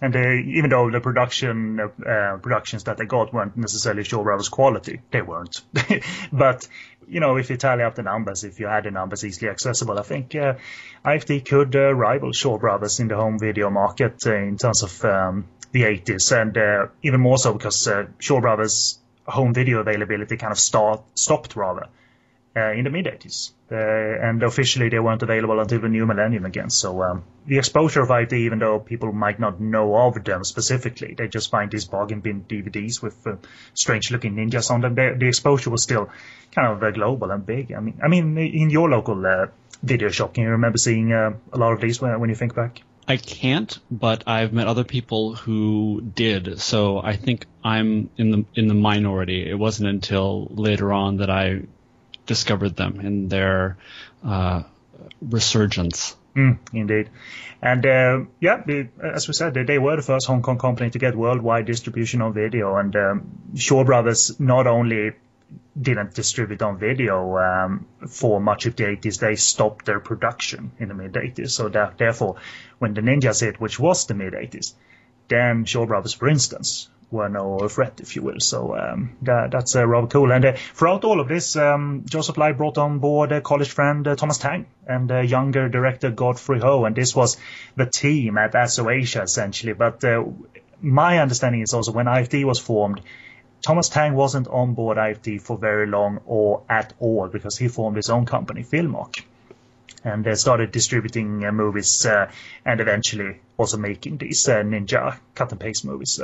And 0.00 0.14
they, 0.14 0.44
even 0.46 0.70
though 0.70 0.90
the 0.90 1.00
production 1.00 1.80
uh, 1.80 2.38
productions 2.40 2.84
that 2.84 2.98
they 2.98 3.04
got 3.04 3.32
weren't 3.32 3.56
necessarily 3.56 4.04
Brothers 4.04 4.48
quality, 4.48 5.00
they 5.10 5.22
weren't. 5.22 5.60
but 6.32 6.68
you 7.08 7.20
know, 7.20 7.36
if 7.36 7.50
you 7.50 7.56
tally 7.56 7.82
up 7.82 7.94
the 7.94 8.02
numbers, 8.02 8.44
if 8.44 8.60
you 8.60 8.66
had 8.66 8.84
the 8.84 8.90
numbers 8.90 9.24
easily 9.24 9.50
accessible, 9.50 9.98
I 9.98 10.02
think 10.02 10.34
uh, 10.34 10.54
IFD 11.04 11.44
could 11.44 11.74
uh, 11.74 11.94
rival 11.94 12.32
Shaw 12.32 12.58
Brothers 12.58 13.00
in 13.00 13.08
the 13.08 13.16
home 13.16 13.38
video 13.38 13.70
market 13.70 14.26
uh, 14.26 14.34
in 14.34 14.56
terms 14.56 14.82
of 14.82 15.04
um, 15.04 15.46
the 15.72 15.82
80s, 15.82 16.40
and 16.40 16.56
uh, 16.56 16.86
even 17.02 17.20
more 17.20 17.38
so 17.38 17.52
because 17.52 17.86
uh, 17.88 18.06
Shaw 18.18 18.40
Brothers 18.40 18.98
home 19.26 19.52
video 19.52 19.80
availability 19.80 20.36
kind 20.36 20.52
of 20.52 20.58
start, 20.58 21.02
stopped 21.14 21.56
rather 21.56 21.86
uh, 22.58 22.72
in 22.72 22.84
the 22.84 22.90
mid 22.90 23.06
80s. 23.06 23.52
Uh, 23.70 23.76
and 23.76 24.42
officially 24.42 24.88
they 24.88 24.98
weren't 24.98 25.22
available 25.22 25.60
until 25.60 25.80
the 25.80 25.88
new 25.88 26.06
millennium 26.06 26.46
again. 26.46 26.70
So 26.70 27.02
um, 27.02 27.24
the 27.46 27.58
exposure 27.58 28.00
of 28.00 28.08
IFD, 28.08 28.32
even 28.32 28.58
though 28.58 28.78
people 28.80 29.12
might 29.12 29.38
not 29.38 29.60
know 29.60 29.94
of 29.94 30.24
them 30.24 30.42
specifically, 30.44 31.14
they 31.14 31.28
just 31.28 31.50
find 31.50 31.70
these 31.70 31.84
bargain 31.84 32.20
bin 32.20 32.44
DVDs 32.44 33.02
with 33.02 33.26
uh, 33.26 33.36
strange 33.74 34.10
looking 34.10 34.34
ninjas 34.34 34.70
on 34.70 34.80
them. 34.80 34.94
The, 34.94 35.16
the 35.18 35.28
exposure 35.28 35.70
was 35.70 35.82
still 35.82 36.08
kind 36.54 36.72
of 36.72 36.82
uh, 36.82 36.90
global 36.90 37.30
and 37.30 37.44
big. 37.44 37.72
I 37.72 37.80
mean, 37.80 38.00
I 38.02 38.08
mean, 38.08 38.38
in 38.38 38.70
your 38.70 38.88
local 38.88 39.24
uh, 39.26 39.46
video 39.82 40.08
shop, 40.08 40.34
can 40.34 40.44
you 40.44 40.50
remember 40.50 40.78
seeing 40.78 41.12
uh, 41.12 41.32
a 41.52 41.58
lot 41.58 41.72
of 41.72 41.80
these 41.80 42.00
when, 42.00 42.18
when 42.20 42.30
you 42.30 42.36
think 42.36 42.54
back? 42.54 42.80
I 43.06 43.16
can't, 43.16 43.78
but 43.90 44.24
I've 44.26 44.52
met 44.52 44.66
other 44.66 44.84
people 44.84 45.34
who 45.34 46.02
did. 46.02 46.60
So 46.60 47.00
I 47.02 47.16
think 47.16 47.46
I'm 47.64 48.10
in 48.18 48.30
the 48.30 48.44
in 48.54 48.68
the 48.68 48.74
minority. 48.74 49.48
It 49.48 49.58
wasn't 49.58 49.88
until 49.88 50.48
later 50.50 50.92
on 50.92 51.16
that 51.16 51.30
I 51.30 51.62
discovered 52.28 52.76
them 52.76 53.00
in 53.00 53.28
their 53.28 53.76
uh, 54.24 54.62
resurgence. 55.20 56.16
Mm, 56.36 56.58
indeed. 56.72 57.10
And 57.60 57.84
uh, 57.84 58.20
yeah, 58.38 58.62
as 59.02 59.26
we 59.26 59.34
said, 59.34 59.54
they, 59.54 59.64
they 59.64 59.78
were 59.78 59.96
the 59.96 60.02
first 60.02 60.28
Hong 60.28 60.42
Kong 60.42 60.58
company 60.58 60.90
to 60.90 60.98
get 61.00 61.16
worldwide 61.16 61.66
distribution 61.66 62.22
on 62.22 62.32
video. 62.32 62.76
And 62.76 62.94
um, 62.94 63.30
Shaw 63.56 63.82
Brothers 63.82 64.38
not 64.38 64.68
only 64.68 65.12
didn't 65.80 66.14
distribute 66.14 66.62
on 66.62 66.78
video 66.78 67.36
um, 67.38 67.86
for 68.06 68.40
much 68.40 68.66
of 68.66 68.76
the 68.76 68.84
80s, 68.84 69.18
they 69.18 69.34
stopped 69.34 69.86
their 69.86 69.98
production 69.98 70.70
in 70.78 70.88
the 70.88 70.94
mid 70.94 71.14
80s. 71.14 71.50
So 71.50 71.68
that 71.70 71.98
therefore, 71.98 72.36
when 72.78 72.94
the 72.94 73.00
Ninjas 73.00 73.40
hit, 73.40 73.60
which 73.60 73.80
was 73.80 74.06
the 74.06 74.14
mid 74.14 74.34
80s, 74.34 74.74
then 75.26 75.64
Shaw 75.64 75.86
Brothers, 75.86 76.14
for 76.14 76.28
instance, 76.28 76.88
were 77.10 77.28
no 77.28 77.68
threat, 77.68 78.00
if 78.00 78.16
you 78.16 78.22
will. 78.22 78.40
So 78.40 78.76
um, 78.76 79.16
that, 79.22 79.50
that's 79.50 79.74
uh, 79.76 79.86
rather 79.86 80.06
cool. 80.06 80.30
And 80.32 80.44
uh, 80.44 80.52
throughout 80.74 81.04
all 81.04 81.20
of 81.20 81.28
this, 81.28 81.56
um, 81.56 82.04
Joseph 82.06 82.36
Lai 82.36 82.52
brought 82.52 82.78
on 82.78 82.98
board 82.98 83.32
a 83.32 83.40
college 83.40 83.70
friend, 83.70 84.06
uh, 84.06 84.14
Thomas 84.14 84.38
Tang, 84.38 84.66
and 84.86 85.10
younger 85.28 85.68
director 85.68 86.10
Godfrey 86.10 86.60
Ho. 86.60 86.84
And 86.84 86.94
this 86.94 87.16
was 87.16 87.36
the 87.76 87.86
team 87.86 88.36
at 88.36 88.54
Asso 88.54 88.88
Asia, 88.90 89.22
essentially. 89.22 89.72
But 89.72 90.04
uh, 90.04 90.24
my 90.80 91.18
understanding 91.18 91.62
is 91.62 91.74
also 91.74 91.92
when 91.92 92.06
IFD 92.06 92.44
was 92.44 92.58
formed, 92.58 93.00
Thomas 93.62 93.88
Tang 93.88 94.14
wasn't 94.14 94.46
on 94.48 94.74
board 94.74 94.98
IFD 94.98 95.42
for 95.42 95.58
very 95.58 95.86
long 95.86 96.20
or 96.26 96.62
at 96.68 96.92
all 97.00 97.28
because 97.28 97.58
he 97.58 97.68
formed 97.68 97.96
his 97.96 98.08
own 98.08 98.24
company, 98.24 98.62
Filmark. 98.62 99.22
And 100.04 100.24
they 100.24 100.34
started 100.36 100.70
distributing 100.70 101.44
uh, 101.44 101.50
movies 101.50 102.06
uh, 102.06 102.30
and 102.64 102.80
eventually 102.80 103.40
also 103.56 103.76
making 103.78 104.18
these 104.18 104.48
uh, 104.48 104.62
ninja 104.62 105.18
cut 105.34 105.50
and 105.50 105.60
paste 105.60 105.84
movies. 105.84 106.20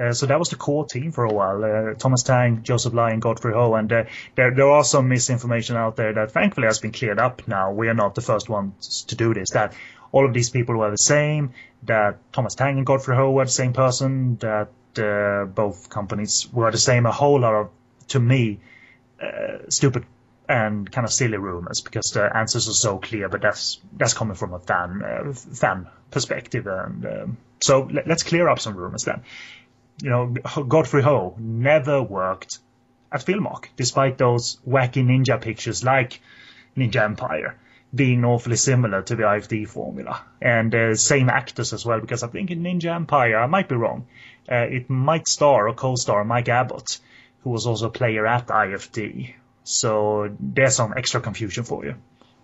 Uh, 0.00 0.12
so 0.12 0.26
that 0.26 0.38
was 0.38 0.48
the 0.48 0.56
core 0.56 0.86
team 0.86 1.12
for 1.12 1.24
a 1.24 1.32
while. 1.32 1.62
Uh, 1.64 1.94
Thomas 1.94 2.22
Tang, 2.22 2.62
Joseph 2.62 2.94
and 2.94 3.20
Godfrey 3.20 3.52
Ho. 3.52 3.74
And 3.74 3.92
uh, 3.92 4.04
there, 4.34 4.54
there 4.54 4.70
are 4.70 4.84
some 4.84 5.08
misinformation 5.08 5.76
out 5.76 5.96
there 5.96 6.14
that 6.14 6.32
thankfully 6.32 6.66
has 6.66 6.78
been 6.78 6.92
cleared 6.92 7.18
up 7.18 7.46
now. 7.46 7.72
We 7.72 7.88
are 7.88 7.94
not 7.94 8.14
the 8.14 8.22
first 8.22 8.48
ones 8.48 9.04
to 9.08 9.16
do 9.16 9.34
this. 9.34 9.50
That 9.50 9.74
all 10.10 10.26
of 10.26 10.32
these 10.32 10.48
people 10.48 10.76
were 10.76 10.90
the 10.90 10.96
same. 10.96 11.52
That 11.82 12.18
Thomas 12.32 12.54
Tang 12.54 12.78
and 12.78 12.86
Godfrey 12.86 13.16
Ho 13.16 13.32
were 13.32 13.44
the 13.44 13.50
same 13.50 13.74
person. 13.74 14.36
That 14.36 14.70
uh, 14.98 15.44
both 15.44 15.90
companies 15.90 16.50
were 16.50 16.70
the 16.70 16.78
same. 16.78 17.04
A 17.04 17.12
whole 17.12 17.40
lot 17.40 17.54
of, 17.54 17.70
to 18.08 18.20
me, 18.20 18.60
uh, 19.22 19.68
stupid 19.68 20.06
and 20.48 20.90
kind 20.90 21.04
of 21.04 21.12
silly 21.12 21.36
rumors 21.36 21.80
because 21.80 22.10
the 22.10 22.34
answers 22.34 22.68
are 22.68 22.72
so 22.72 22.98
clear. 22.98 23.28
But 23.28 23.42
that's 23.42 23.78
that's 23.96 24.14
coming 24.14 24.36
from 24.36 24.54
a 24.54 24.58
fan 24.58 25.02
uh, 25.02 25.32
fan 25.34 25.86
perspective. 26.10 26.66
And 26.66 27.04
um, 27.04 27.36
so 27.60 27.88
let, 27.92 28.06
let's 28.06 28.22
clear 28.22 28.48
up 28.48 28.58
some 28.58 28.74
rumors 28.74 29.04
then 29.04 29.22
you 30.00 30.10
know, 30.10 30.26
Godfrey 30.68 31.02
Ho 31.02 31.34
never 31.38 32.02
worked 32.02 32.58
at 33.10 33.24
Filmark, 33.24 33.68
despite 33.76 34.18
those 34.18 34.58
wacky 34.66 35.04
ninja 35.04 35.40
pictures 35.40 35.84
like 35.84 36.20
Ninja 36.76 37.02
Empire 37.02 37.56
being 37.94 38.24
awfully 38.24 38.56
similar 38.56 39.02
to 39.02 39.16
the 39.16 39.22
IFD 39.22 39.68
formula. 39.68 40.22
And 40.40 40.74
uh, 40.74 40.94
same 40.94 41.28
actors 41.28 41.72
as 41.72 41.84
well, 41.84 42.00
because 42.00 42.22
I 42.22 42.28
think 42.28 42.50
in 42.50 42.62
Ninja 42.62 42.94
Empire, 42.94 43.38
I 43.38 43.46
might 43.46 43.68
be 43.68 43.76
wrong, 43.76 44.06
uh, 44.50 44.66
it 44.70 44.88
might 44.88 45.28
star 45.28 45.68
or 45.68 45.74
co-star 45.74 46.24
Mike 46.24 46.48
Abbott, 46.48 46.98
who 47.42 47.50
was 47.50 47.66
also 47.66 47.88
a 47.88 47.90
player 47.90 48.26
at 48.26 48.46
IFD. 48.46 49.34
So 49.64 50.34
there's 50.40 50.74
some 50.74 50.94
extra 50.96 51.20
confusion 51.20 51.64
for 51.64 51.84
you. 51.84 51.96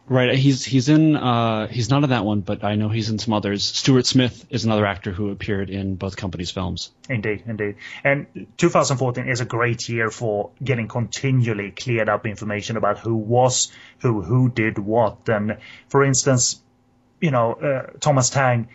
Right. 0.08 0.34
He's 0.34 0.64
he's 0.64 0.88
in 0.88 1.16
uh, 1.16 1.66
he's 1.66 1.90
not 1.90 2.02
in 2.02 2.10
that 2.10 2.24
one, 2.24 2.40
but 2.40 2.64
I 2.64 2.76
know 2.76 2.88
he's 2.88 3.10
in 3.10 3.18
some 3.18 3.34
others. 3.34 3.62
Stuart 3.62 4.06
Smith 4.06 4.46
is 4.48 4.64
another 4.64 4.86
actor 4.86 5.12
who 5.12 5.30
appeared 5.30 5.68
in 5.68 5.96
both 5.96 6.16
companies' 6.16 6.50
films. 6.50 6.90
Indeed, 7.10 7.44
indeed. 7.46 7.76
And 8.02 8.48
2014 8.56 9.28
is 9.28 9.42
a 9.42 9.44
great 9.44 9.86
year 9.88 10.10
for 10.10 10.50
getting 10.64 10.88
continually 10.88 11.72
cleared 11.72 12.08
up 12.08 12.24
information 12.24 12.78
about 12.78 12.98
who 12.98 13.16
was 13.16 13.70
who, 13.98 14.22
who 14.22 14.48
did 14.48 14.78
what. 14.78 15.28
And 15.28 15.58
for 15.88 16.02
instance, 16.02 16.58
you 17.20 17.30
know, 17.30 17.52
uh, 17.52 17.98
Thomas 18.00 18.30
Tang 18.30 18.68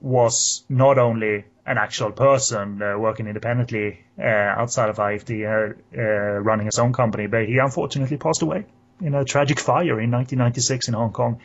was 0.00 0.64
not 0.68 0.98
only 0.98 1.44
an 1.66 1.78
actual 1.78 2.10
person 2.10 2.82
uh, 2.82 2.98
working 2.98 3.28
independently 3.28 4.00
uh, 4.18 4.24
outside 4.24 4.88
of 4.88 4.96
IFD, 4.96 5.44
uh, 5.46 5.74
uh, 5.96 6.02
running 6.40 6.66
his 6.66 6.80
own 6.80 6.92
company, 6.92 7.28
but 7.28 7.46
he 7.46 7.58
unfortunately 7.58 8.16
passed 8.16 8.42
away 8.42 8.64
in 9.00 9.14
a 9.14 9.24
tragic 9.24 9.58
fire 9.58 10.00
in 10.00 10.10
1996 10.10 10.88
in 10.88 10.94
Hong 10.94 11.12
Kong. 11.12 11.40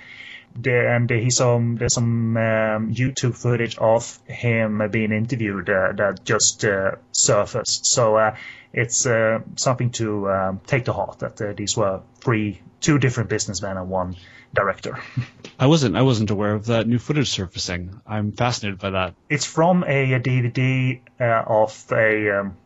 There, 0.57 0.95
and 0.95 1.09
he 1.09 1.31
saw 1.31 1.59
there's 1.59 1.93
some 1.93 2.37
um, 2.37 2.93
YouTube 2.93 3.35
footage 3.35 3.77
of 3.77 4.17
him 4.25 4.89
being 4.89 5.11
interviewed 5.11 5.69
uh, 5.69 5.91
that 5.97 6.23
just 6.23 6.63
uh, 6.63 6.91
surfaced. 7.11 7.85
So 7.85 8.15
uh, 8.15 8.37
it's 8.71 9.05
uh, 9.05 9.39
something 9.57 9.89
to 9.91 10.29
um, 10.29 10.61
take 10.65 10.85
to 10.85 10.93
heart 10.93 11.19
that 11.19 11.41
uh, 11.41 11.53
these 11.53 11.75
were 11.75 12.01
three, 12.21 12.61
two 12.79 12.99
different 12.99 13.29
businessmen 13.29 13.75
and 13.75 13.89
one 13.89 14.15
director. 14.53 14.97
I 15.59 15.67
wasn't 15.67 15.95
I 15.95 16.01
wasn't 16.01 16.31
aware 16.31 16.53
of 16.53 16.65
that 16.67 16.87
new 16.87 16.99
footage 16.99 17.29
surfacing. 17.29 18.01
I'm 18.05 18.31
fascinated 18.31 18.79
by 18.79 18.91
that. 18.91 19.15
It's 19.29 19.45
from 19.45 19.83
a, 19.83 20.13
a 20.13 20.19
DVD 20.19 21.01
uh, 21.19 21.43
of 21.47 21.85
a 21.91 22.39
um, 22.39 22.57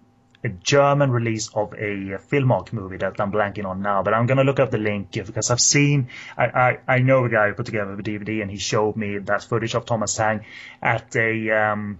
a 0.44 0.50
German 0.50 1.12
release 1.12 1.50
of 1.54 1.74
a 1.74 2.18
Filmark 2.32 2.72
movie 2.72 2.98
that 2.98 3.20
I'm 3.20 3.32
blanking 3.32 3.66
on 3.66 3.82
now, 3.82 4.04
but 4.04 4.14
I'm 4.14 4.26
gonna 4.26 4.44
look 4.44 4.60
up 4.60 4.72
the 4.72 4.78
link 4.78 5.12
because 5.12 5.52
I've 5.52 5.60
seen, 5.60 6.10
I, 6.38 6.46
I, 6.46 6.80
I 6.88 7.00
know 7.00 7.26
a 7.26 7.30
guy 7.30 7.50
who 7.50 7.54
put 7.56 7.66
together 7.66 7.96
the 7.96 8.04
DVD 8.04 8.42
and 8.42 8.50
he 8.50 8.58
showed 8.58 8.96
me 8.96 9.18
that 9.18 9.44
footage 9.44 9.76
of 9.76 9.86
Thomas 9.86 10.16
Tang 10.16 10.46
at 10.82 11.16
a, 11.16 11.52
um, 11.52 12.00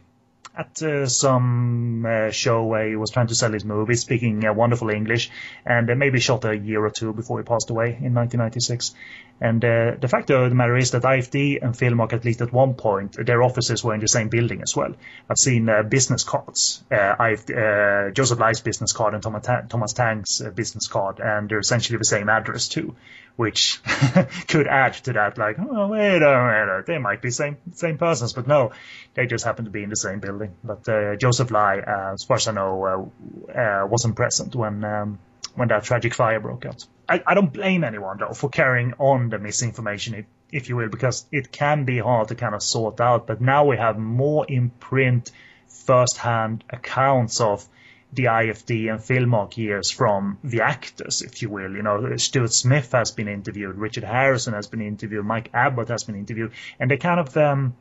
at 0.60 0.84
uh, 0.84 1.08
some 1.08 2.06
uh, 2.06 2.32
show 2.32 2.66
where 2.66 2.90
he 2.90 2.96
was 2.98 3.12
trying 3.12 3.28
to 3.28 3.36
sell 3.36 3.52
his 3.52 3.64
movie, 3.64 3.96
speaking 3.96 4.46
uh, 4.46 4.54
wonderful 4.54 4.90
English, 4.90 5.32
and 5.66 5.90
uh, 5.90 5.96
maybe 5.96 6.20
shot 6.20 6.44
a 6.44 6.58
year 6.58 6.84
or 6.84 6.90
two 6.90 7.14
before 7.14 7.40
he 7.40 7.46
passed 7.46 7.70
away 7.70 7.88
in 7.88 8.14
1996. 8.14 8.94
And 9.40 9.64
uh, 9.64 9.96
the 10.02 10.10
fact 10.10 10.30
of 10.32 10.50
the 10.50 10.56
matter 10.56 10.76
is 10.76 10.92
that 10.92 11.04
IFD 11.04 11.64
and 11.64 11.74
Filmark, 11.74 12.12
at 12.12 12.26
least 12.26 12.42
at 12.42 12.52
one 12.52 12.74
point, 12.74 13.16
their 13.26 13.42
offices 13.42 13.82
were 13.86 13.94
in 13.94 14.02
the 14.02 14.10
same 14.10 14.28
building 14.28 14.62
as 14.62 14.76
well. 14.76 14.94
I've 15.30 15.38
seen 15.38 15.70
uh, 15.70 15.84
business 15.84 16.26
cards, 16.26 16.84
uh, 16.92 17.16
IFD, 17.16 18.14
Joseph 18.14 18.40
Lai's 18.40 18.60
business 18.60 18.92
card 18.92 19.14
and 19.14 19.24
Thomas, 19.24 19.46
Ta- 19.46 19.62
Thomas 19.62 19.94
Tang's 19.94 20.42
business 20.56 20.88
card, 20.88 21.22
and 21.22 21.48
they're 21.48 21.60
essentially 21.60 21.98
the 21.98 22.04
same 22.04 22.28
address 22.28 22.68
too, 22.68 22.96
which 23.40 23.82
could 24.50 24.68
add 24.68 24.96
to 24.96 25.14
that. 25.14 25.38
Like, 25.38 25.56
oh 25.60 25.88
wait 25.88 26.22
a 26.22 26.66
minute, 26.68 26.86
they 26.88 26.98
might 26.98 27.22
be 27.22 27.32
same 27.32 27.56
same 27.72 27.98
persons, 27.98 28.34
but 28.34 28.48
no, 28.48 28.74
they 29.14 29.28
just 29.28 29.46
happen 29.46 29.64
to 29.64 29.72
be 29.72 29.82
in 29.82 29.90
the 29.90 29.96
same 29.96 30.20
building. 30.20 30.56
But 30.62 30.90
uh, 30.90 31.16
Joseph 31.16 31.50
Lai, 31.50 31.80
uh, 31.80 32.14
as 32.16 32.26
far 32.26 32.36
as 32.36 32.50
I 32.50 32.52
know, 32.52 33.12
uh, 33.48 33.58
uh, 33.58 33.88
wasn't 33.88 34.18
present 34.18 34.56
when. 34.56 34.84
Um, 34.84 35.20
when 35.56 35.70
that 35.70 35.84
tragic 35.84 36.14
fire 36.14 36.40
broke 36.40 36.66
out. 36.66 36.86
I, 37.10 37.24
I 37.26 37.34
don't 37.34 37.52
blame 37.52 37.84
anyone 37.84 38.18
though 38.20 38.34
for 38.34 38.50
carrying 38.50 38.94
on 38.98 39.30
the 39.30 39.40
misinformation, 39.40 40.14
if, 40.14 40.26
if 40.52 40.70
you 40.70 40.76
will, 40.76 40.90
because 40.90 41.26
it 41.32 41.52
can 41.52 41.86
be 41.86 41.98
hard 41.98 42.28
to 42.28 42.36
kind 42.36 42.54
of 42.56 42.62
sort 42.62 43.02
out. 43.02 43.26
But 43.26 43.42
now 43.42 43.66
we 43.66 43.76
have 43.76 43.98
more 43.98 44.46
in 44.48 44.70
print, 44.70 45.32
first-hand 45.68 46.64
accounts 46.70 47.42
of 47.42 47.68
the 48.12 48.26
IFD 48.26 48.90
and 48.90 49.00
Filmark 49.00 49.56
years 49.58 49.92
from 49.92 50.40
the 50.44 50.62
actors, 50.62 51.22
if 51.22 51.42
you 51.42 51.50
will. 51.50 51.72
You 51.72 51.84
know, 51.84 52.18
Stuart 52.18 52.54
Smith 52.54 52.92
has 52.94 53.12
been 53.12 53.28
interviewed, 53.28 53.76
Richard 53.76 54.04
Harrison 54.04 54.54
has 54.54 54.68
been 54.68 54.82
interviewed, 54.82 55.26
Mike 55.26 55.50
Abbott 55.54 55.90
has 55.90 56.04
been 56.04 56.16
interviewed, 56.16 56.52
and 56.80 56.90
they 56.90 56.98
kind 56.98 57.20
of 57.20 57.38
um, 57.38 57.76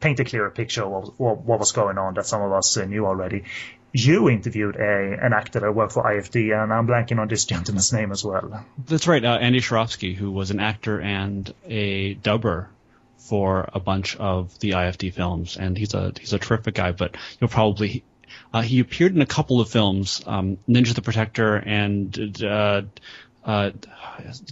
paint 0.00 0.20
a 0.20 0.24
clearer 0.24 0.50
picture 0.50 0.84
of 0.84 1.18
what, 1.18 1.38
what 1.42 1.58
was 1.58 1.72
going 1.72 1.96
on 1.96 2.14
that 2.14 2.26
some 2.26 2.42
of 2.42 2.52
us 2.52 2.76
uh, 2.76 2.84
knew 2.84 3.06
already 3.06 3.44
you 3.92 4.28
interviewed 4.30 4.76
a 4.76 5.18
an 5.20 5.32
actor 5.32 5.60
that 5.60 5.74
worked 5.74 5.92
for 5.92 6.04
IFD, 6.04 6.62
and 6.62 6.72
I'm 6.72 6.86
blanking 6.86 7.18
on 7.18 7.28
this 7.28 7.44
gentleman's 7.46 7.92
name 7.92 8.12
as 8.12 8.24
well. 8.24 8.64
That's 8.86 9.08
right, 9.08 9.24
uh, 9.24 9.38
Andy 9.40 9.60
Chworowsky, 9.60 10.14
who 10.14 10.30
was 10.30 10.50
an 10.50 10.60
actor 10.60 11.00
and 11.00 11.52
a 11.66 12.14
dubber 12.14 12.68
for 13.18 13.68
a 13.74 13.80
bunch 13.80 14.16
of 14.16 14.58
the 14.60 14.70
IFD 14.72 15.12
films, 15.14 15.56
and 15.56 15.76
he's 15.76 15.94
a 15.94 16.12
he's 16.18 16.32
a 16.32 16.38
terrific 16.38 16.74
guy. 16.74 16.92
But 16.92 17.16
you'll 17.40 17.48
probably 17.48 18.04
uh, 18.52 18.62
he 18.62 18.80
appeared 18.80 19.14
in 19.14 19.22
a 19.22 19.26
couple 19.26 19.60
of 19.60 19.68
films, 19.68 20.22
um, 20.26 20.58
Ninja 20.68 20.94
the 20.94 21.02
Protector 21.02 21.56
and 21.56 22.42
uh, 22.42 22.82
uh, 23.44 23.70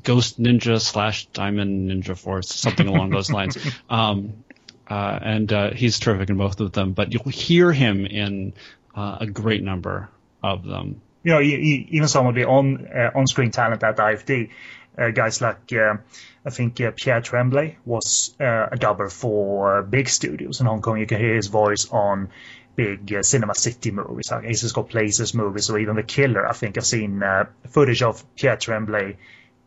Ghost 0.02 0.40
Ninja 0.40 0.80
slash 0.80 1.26
Diamond 1.26 1.90
Ninja 1.90 2.16
Force, 2.16 2.54
something 2.54 2.86
along 2.86 3.10
those 3.10 3.30
lines. 3.30 3.56
Um, 3.90 4.44
uh, 4.90 5.18
and 5.22 5.52
uh, 5.52 5.70
he's 5.72 5.98
terrific 5.98 6.30
in 6.30 6.36
both 6.36 6.60
of 6.60 6.72
them. 6.72 6.92
But 6.92 7.12
you'll 7.12 7.24
hear 7.24 7.72
him 7.72 8.06
in 8.06 8.54
uh, 8.94 9.18
a 9.20 9.26
great 9.26 9.62
number 9.62 10.08
of 10.42 10.64
them. 10.64 11.00
You 11.22 11.32
know, 11.32 11.40
even 11.40 12.08
some 12.08 12.26
of 12.26 12.34
the 12.34 12.44
on 12.44 12.86
uh, 12.86 13.10
on-screen 13.14 13.50
talent 13.50 13.82
at 13.82 13.96
IFD, 13.96 14.50
uh, 14.96 15.10
guys 15.10 15.40
like 15.40 15.72
uh, 15.72 15.96
I 16.44 16.50
think 16.50 16.80
uh, 16.80 16.92
Pierre 16.96 17.20
Tremblay 17.20 17.76
was 17.84 18.34
uh, 18.40 18.68
a 18.72 18.76
dubber 18.76 19.12
for 19.12 19.82
big 19.82 20.08
studios 20.08 20.60
in 20.60 20.66
Hong 20.66 20.80
Kong. 20.80 20.98
You 20.98 21.06
can 21.06 21.20
hear 21.20 21.34
his 21.34 21.48
voice 21.48 21.88
on 21.90 22.30
big 22.78 23.12
uh, 23.12 23.22
Cinema 23.22 23.54
City 23.54 23.90
movies, 23.90 24.30
like 24.30 24.44
Aces 24.44 24.72
Go 24.72 24.84
Places 24.84 25.34
movies, 25.34 25.68
or 25.68 25.78
even 25.80 25.96
The 25.96 26.04
Killer. 26.04 26.46
I 26.46 26.52
think 26.52 26.78
I've 26.78 26.86
seen 26.86 27.22
uh, 27.22 27.46
footage 27.70 28.02
of 28.02 28.24
Pierre 28.36 28.56
Tremblay 28.56 29.16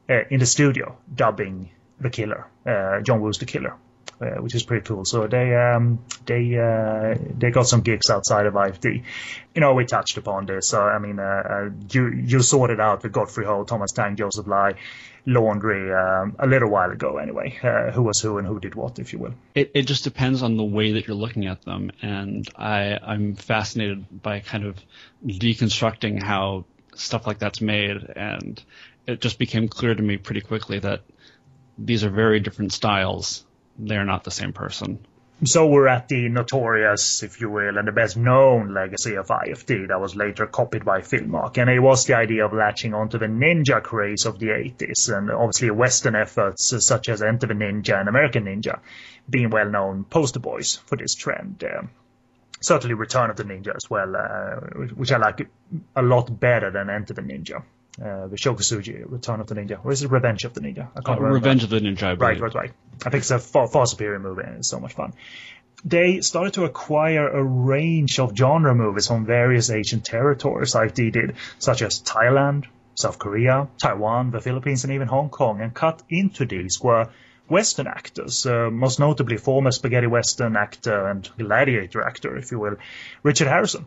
uh, 0.10 0.24
in 0.30 0.40
the 0.40 0.46
studio 0.46 0.98
dubbing 1.14 1.70
The 2.00 2.10
Killer, 2.10 2.48
uh, 2.66 3.02
John 3.02 3.20
Woo's 3.22 3.38
The 3.38 3.46
Killer 3.46 3.76
uh, 4.22 4.42
which 4.42 4.54
is 4.54 4.64
pretty 4.64 4.86
cool. 4.86 5.04
So 5.04 5.28
they 5.28 5.56
um, 5.56 6.00
they 6.26 6.58
uh, 6.58 7.16
they 7.38 7.50
got 7.50 7.68
some 7.68 7.82
gigs 7.82 8.10
outside 8.10 8.46
of 8.46 8.54
IFD. 8.54 9.04
You 9.56 9.62
know, 9.62 9.74
we 9.74 9.86
touched 9.86 10.18
upon 10.18 10.46
this. 10.46 10.68
So 10.68 10.82
I 10.82 11.00
mean, 11.00 11.20
uh, 11.20 11.24
uh 11.24 11.70
you 11.92 12.10
you 12.10 12.42
sorted 12.42 12.80
out 12.80 13.02
the 13.02 13.10
Godfrey 13.10 13.46
Ho, 13.46 13.64
Thomas 13.64 13.92
Tang, 13.92 14.16
Joseph 14.16 14.48
Lai, 14.48 14.76
laundry 15.26 15.92
um, 15.94 16.36
a 16.40 16.46
little 16.46 16.70
while 16.70 16.92
ago. 16.92 17.18
Anyway, 17.18 17.58
uh, 17.64 17.92
who 17.92 18.04
was 18.04 18.20
who 18.20 18.38
and 18.38 18.48
who 18.48 18.60
did 18.60 18.76
what, 18.76 19.00
if 19.00 19.14
you 19.14 19.20
will. 19.20 19.34
It 19.56 19.72
it 19.74 19.84
just 19.84 20.04
depends 20.04 20.44
on 20.44 20.58
the 20.58 20.64
way 20.64 20.94
that 20.94 21.08
you're 21.08 21.16
looking 21.18 21.48
at 21.48 21.64
them, 21.64 21.92
and 22.02 22.48
I 22.56 23.00
I'm 23.02 23.36
fascinated 23.36 24.22
by 24.22 24.42
kind 24.42 24.66
of 24.66 24.78
deconstructing 25.26 26.22
how 26.22 26.66
stuff 26.96 27.26
like 27.26 27.40
that's 27.40 27.62
made, 27.62 27.98
and 28.16 28.62
it 29.08 29.20
just 29.20 29.40
became 29.40 29.68
clear 29.68 29.96
to 29.96 30.02
me 30.02 30.18
pretty 30.18 30.42
quickly 30.42 30.80
that 30.80 31.02
these 31.78 32.04
are 32.04 32.10
very 32.10 32.40
different 32.40 32.72
styles 32.74 33.44
they're 33.78 34.06
not 34.06 34.24
the 34.24 34.32
same 34.32 34.54
person. 34.54 35.00
So 35.44 35.66
we're 35.66 35.88
at 35.88 36.08
the 36.08 36.30
notorious, 36.30 37.24
if 37.24 37.42
you 37.42 37.50
will, 37.50 37.80
and 37.80 37.88
the 37.88 37.92
best 37.92 38.16
known 38.16 38.76
legacy 38.76 39.16
of 39.16 39.28
IFD 39.28 39.88
that 39.88 40.00
was 40.00 40.16
later 40.16 40.46
copied 40.46 40.86
by 40.86 41.02
Filmark. 41.02 41.58
And 41.58 41.68
it 41.68 41.80
was 41.80 42.06
the 42.06 42.16
idea 42.16 42.46
of 42.46 42.54
latching 42.54 42.94
onto 42.94 43.18
the 43.18 43.26
ninja 43.26 43.82
craze 43.82 44.28
of 44.28 44.38
the 44.38 44.50
80s, 44.50 45.12
and 45.12 45.32
obviously 45.32 45.72
Western 45.72 46.16
efforts 46.16 46.86
such 46.86 47.10
as 47.10 47.24
Enter 47.24 47.48
the 47.48 47.56
Ninja 47.56 48.00
and 48.00 48.08
American 48.08 48.46
Ninja 48.46 48.82
being 49.28 49.50
well 49.50 49.68
known 49.68 50.04
poster 50.04 50.40
boys 50.40 50.76
for 50.86 50.96
this 50.96 51.16
trend. 51.16 51.64
Uh, 51.64 51.88
certainly 52.60 52.94
Return 52.94 53.32
of 53.32 53.36
the 53.36 53.44
Ninja 53.44 53.76
as 53.76 53.90
well, 53.90 54.16
uh, 54.16 54.58
which 54.94 55.12
I 55.12 55.18
like 55.18 55.48
a 55.96 56.04
lot 56.04 56.40
better 56.40 56.70
than 56.70 56.92
Enter 56.92 57.16
the 57.16 57.24
Ninja 57.24 57.64
uh, 58.02 58.28
the 58.28 58.38
Sho 58.38 58.56
Kosugi, 58.56 59.04
Return 59.06 59.42
of 59.42 59.48
the 59.48 59.56
Ninja, 59.56 59.84
or 59.84 59.92
is 59.92 60.02
it 60.02 60.10
Revenge 60.10 60.44
of 60.46 60.54
the 60.54 60.62
Ninja? 60.62 60.88
I 60.96 61.02
can't 61.02 61.10
uh, 61.10 61.22
remember. 61.22 61.36
Revenge 61.36 61.64
of 61.64 61.70
the 61.70 61.80
Ninja, 61.80 62.04
I 62.04 62.14
Right, 62.14 62.40
right, 62.40 62.54
right. 62.54 62.72
I 63.06 63.10
think 63.10 63.22
it's 63.22 63.32
a 63.32 63.40
far, 63.40 63.68
far 63.68 63.86
superior 63.86 64.20
movie 64.20 64.44
and 64.46 64.58
it's 64.58 64.70
so 64.70 64.80
much 64.80 64.94
fun. 64.94 65.14
They 65.84 66.22
started 66.22 66.54
to 66.56 66.66
acquire 66.66 67.28
a 67.28 67.44
range 67.44 68.20
of 68.20 68.36
genre 68.36 68.74
movies 68.76 69.08
from 69.08 69.26
various 69.26 69.70
Asian 69.70 70.02
territories, 70.02 70.76
like 70.76 70.96
they 70.96 71.10
did, 71.10 71.36
such 71.60 71.82
as 71.82 72.02
Thailand, 72.02 72.66
South 72.96 73.18
Korea, 73.18 73.68
Taiwan, 73.82 74.32
the 74.32 74.42
Philippines, 74.42 74.84
and 74.84 74.94
even 74.94 75.08
Hong 75.08 75.30
Kong, 75.30 75.62
and 75.62 75.74
cut 75.74 76.04
into 76.10 76.46
these 76.46 76.80
were 76.82 77.10
Western 77.48 77.88
actors, 77.88 78.46
uh, 78.46 78.70
most 78.72 79.00
notably 79.00 79.38
former 79.38 79.72
spaghetti 79.72 80.08
Western 80.08 80.56
actor 80.56 81.08
and 81.08 81.28
gladiator 81.38 82.02
actor, 82.02 82.38
if 82.38 82.52
you 82.52 82.60
will, 82.60 82.78
Richard 83.24 83.48
Harrison 83.48 83.86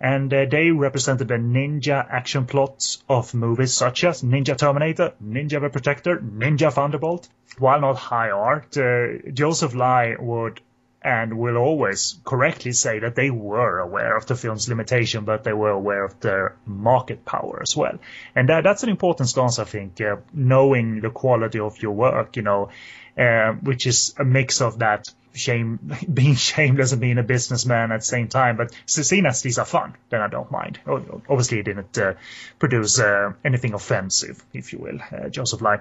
and 0.00 0.32
uh, 0.32 0.44
they 0.50 0.70
represented 0.70 1.28
the 1.28 1.34
ninja 1.34 2.06
action 2.08 2.46
plots 2.46 3.02
of 3.08 3.34
movies 3.34 3.74
such 3.74 4.04
as 4.04 4.22
Ninja 4.22 4.56
Terminator, 4.56 5.14
Ninja 5.24 5.60
the 5.60 5.70
Protector, 5.70 6.18
Ninja 6.18 6.72
Thunderbolt. 6.72 7.28
While 7.58 7.80
not 7.80 7.96
high 7.96 8.30
art, 8.30 8.76
uh, 8.76 9.30
Joseph 9.32 9.74
Lai 9.74 10.16
would 10.18 10.60
and 11.06 11.38
will 11.38 11.56
always 11.56 12.18
correctly 12.24 12.72
say 12.72 12.98
that 12.98 13.14
they 13.14 13.30
were 13.30 13.78
aware 13.78 14.16
of 14.16 14.26
the 14.26 14.34
film's 14.34 14.68
limitation, 14.68 15.24
but 15.24 15.44
they 15.44 15.52
were 15.52 15.70
aware 15.70 16.04
of 16.04 16.18
their 16.18 16.56
market 16.66 17.24
power 17.24 17.62
as 17.62 17.76
well. 17.76 17.98
And 18.34 18.48
that, 18.48 18.64
that's 18.64 18.82
an 18.82 18.88
important 18.88 19.28
stance, 19.28 19.60
I 19.60 19.64
think, 19.64 20.00
uh, 20.00 20.16
knowing 20.34 21.00
the 21.00 21.10
quality 21.10 21.60
of 21.60 21.80
your 21.80 21.92
work, 21.92 22.36
you 22.36 22.42
know, 22.42 22.70
uh, 23.16 23.52
which 23.52 23.86
is 23.86 24.14
a 24.18 24.24
mix 24.24 24.60
of 24.60 24.80
that 24.80 25.06
shame 25.36 25.78
being 26.12 26.34
shameless 26.34 26.92
and 26.92 27.00
being 27.00 27.18
a 27.18 27.22
businessman 27.22 27.92
at 27.92 28.00
the 28.00 28.06
same 28.06 28.28
time. 28.28 28.56
But 28.56 28.72
seeing 28.86 29.26
as 29.26 29.42
these 29.42 29.58
are 29.58 29.64
fun, 29.64 29.94
then 30.10 30.20
I 30.20 30.28
don't 30.28 30.50
mind. 30.50 30.80
Obviously, 30.86 31.60
it 31.60 31.64
didn't 31.64 31.96
uh, 31.98 32.14
produce 32.58 32.98
uh, 32.98 33.32
anything 33.44 33.74
offensive, 33.74 34.42
if 34.52 34.72
you 34.72 34.78
will, 34.78 34.98
uh, 35.12 35.28
Joseph 35.28 35.60
Lai. 35.60 35.80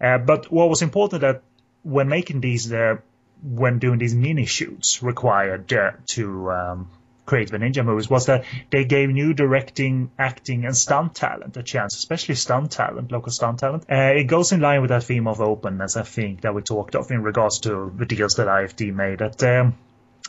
Uh, 0.00 0.18
but 0.18 0.50
what 0.50 0.68
was 0.68 0.82
important 0.82 1.22
that 1.22 1.42
when 1.82 2.08
making 2.08 2.40
these, 2.40 2.72
uh, 2.72 2.96
when 3.42 3.78
doing 3.78 3.98
these 3.98 4.14
mini 4.14 4.46
shoots 4.46 5.02
required 5.02 5.72
uh, 5.72 5.92
to 6.06 6.50
um, 6.50 6.90
create 7.26 7.50
the 7.50 7.58
Ninja 7.58 7.84
movies 7.84 8.08
was 8.08 8.26
that 8.26 8.44
they 8.70 8.84
gave 8.84 9.08
new 9.08 9.34
directing, 9.34 10.10
acting, 10.18 10.64
and 10.64 10.76
stunt 10.76 11.14
talent 11.14 11.56
a 11.56 11.62
chance, 11.62 11.96
especially 11.96 12.34
stunt 12.34 12.72
talent, 12.72 13.10
local 13.12 13.32
stunt 13.32 13.60
talent. 13.60 13.84
Uh, 13.90 14.12
it 14.16 14.24
goes 14.24 14.52
in 14.52 14.60
line 14.60 14.80
with 14.80 14.90
that 14.90 15.04
theme 15.04 15.26
of 15.26 15.40
openness, 15.40 15.96
I 15.96 16.02
think, 16.02 16.42
that 16.42 16.54
we 16.54 16.62
talked 16.62 16.94
of 16.94 17.10
in 17.10 17.22
regards 17.22 17.60
to 17.60 17.92
the 17.96 18.06
deals 18.06 18.34
that 18.34 18.46
IFD 18.46 18.94
made. 18.94 19.18
That 19.20 19.42
um, 19.42 19.74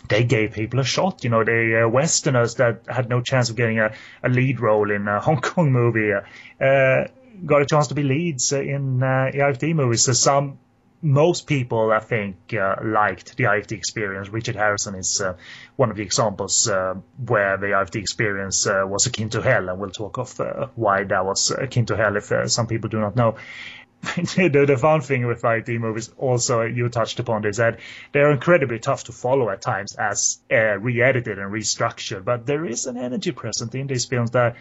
they 0.07 0.23
gave 0.23 0.53
people 0.53 0.79
a 0.79 0.83
shot. 0.83 1.23
You 1.23 1.29
know, 1.29 1.43
the 1.43 1.83
uh, 1.85 1.89
Westerners 1.89 2.55
that 2.55 2.83
had 2.87 3.09
no 3.09 3.21
chance 3.21 3.49
of 3.49 3.55
getting 3.55 3.79
a, 3.79 3.93
a 4.23 4.29
lead 4.29 4.59
role 4.59 4.91
in 4.91 5.07
a 5.07 5.19
Hong 5.27 5.41
Kong 5.41 5.71
movie 5.71 6.11
uh, 6.13 7.07
got 7.45 7.61
a 7.61 7.65
chance 7.65 7.87
to 7.87 7.95
be 7.95 8.03
leads 8.03 8.51
in 8.53 9.03
uh, 9.03 9.31
IFD 9.33 9.75
movies. 9.75 10.03
So 10.03 10.13
some 10.13 10.59
most 11.01 11.47
people, 11.47 11.91
I 11.91 11.99
think, 11.99 12.53
uh, 12.53 12.75
liked 12.83 13.37
the 13.37 13.45
IFD 13.45 13.73
experience. 13.73 14.29
Richard 14.29 14.55
Harrison 14.55 14.95
is 14.95 15.21
uh, 15.21 15.35
one 15.75 15.91
of 15.91 15.97
the 15.97 16.03
examples 16.03 16.67
uh, 16.67 16.95
where 17.25 17.57
the 17.57 17.67
IFD 17.67 17.95
experience 17.95 18.65
uh, 18.65 18.83
was 18.85 19.05
akin 19.05 19.29
to 19.29 19.41
hell, 19.41 19.69
and 19.69 19.79
we'll 19.79 19.91
talk 19.91 20.17
of 20.17 20.39
uh, 20.39 20.67
why 20.75 21.03
that 21.03 21.25
was 21.25 21.51
akin 21.51 21.85
to 21.87 21.97
hell 21.97 22.15
if 22.15 22.31
uh, 22.31 22.47
some 22.47 22.67
people 22.67 22.89
do 22.89 22.99
not 22.99 23.15
know. 23.15 23.35
the, 24.15 24.65
the, 24.67 24.77
fun 24.77 25.01
thing 25.01 25.25
with 25.25 25.41
IFD 25.41 25.79
movies, 25.79 26.11
also 26.17 26.61
you 26.61 26.89
touched 26.89 27.19
upon 27.19 27.41
this, 27.41 27.57
that 27.57 27.79
they're 28.11 28.31
incredibly 28.31 28.77
tough 28.77 29.05
to 29.05 29.11
follow 29.11 29.49
at 29.49 29.61
times 29.61 29.95
as 29.95 30.39
re-edited 30.49 31.39
and 31.39 31.51
restructured. 31.51 32.23
But 32.23 32.45
there 32.45 32.65
is 32.65 32.85
an 32.85 32.97
energy 32.97 33.31
present 33.31 33.73
in 33.73 33.87
these 33.87 34.05
films 34.05 34.31
that 34.31 34.57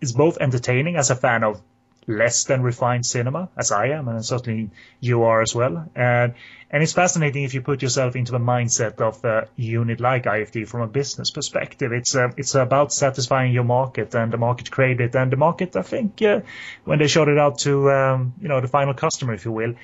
is 0.00 0.12
both 0.12 0.38
entertaining 0.40 0.96
as 0.96 1.10
a 1.10 1.16
fan 1.16 1.44
of 1.44 1.62
less 2.06 2.44
than 2.44 2.62
refined 2.62 3.06
cinema, 3.06 3.48
as 3.56 3.72
I 3.72 3.86
am, 3.88 4.08
and 4.08 4.24
certainly 4.24 4.70
you 5.00 5.24
are 5.24 5.40
as 5.40 5.54
well. 5.54 5.88
And 5.94 6.34
and 6.70 6.82
it's 6.82 6.92
fascinating 6.92 7.44
if 7.44 7.54
you 7.54 7.62
put 7.62 7.82
yourself 7.82 8.16
into 8.16 8.32
the 8.32 8.38
mindset 8.38 9.00
of 9.00 9.24
a 9.24 9.48
unit 9.56 10.00
like 10.00 10.24
IFD 10.24 10.66
from 10.66 10.80
a 10.80 10.86
business 10.86 11.30
perspective. 11.30 11.92
It's 11.92 12.14
uh, 12.14 12.28
it's 12.36 12.54
about 12.54 12.92
satisfying 12.92 13.52
your 13.52 13.64
market, 13.64 14.14
and 14.14 14.32
the 14.32 14.38
market 14.38 14.70
craved 14.70 15.00
it, 15.00 15.14
and 15.14 15.30
the 15.30 15.36
market, 15.36 15.76
I 15.76 15.82
think, 15.82 16.20
uh, 16.22 16.40
when 16.84 16.98
they 16.98 17.06
showed 17.06 17.28
it 17.28 17.38
out 17.38 17.58
to 17.60 17.90
um, 17.90 18.34
you 18.40 18.48
know 18.48 18.60
the 18.60 18.68
final 18.68 18.94
customer, 18.94 19.34
if 19.34 19.44
you 19.44 19.52
will. 19.52 19.74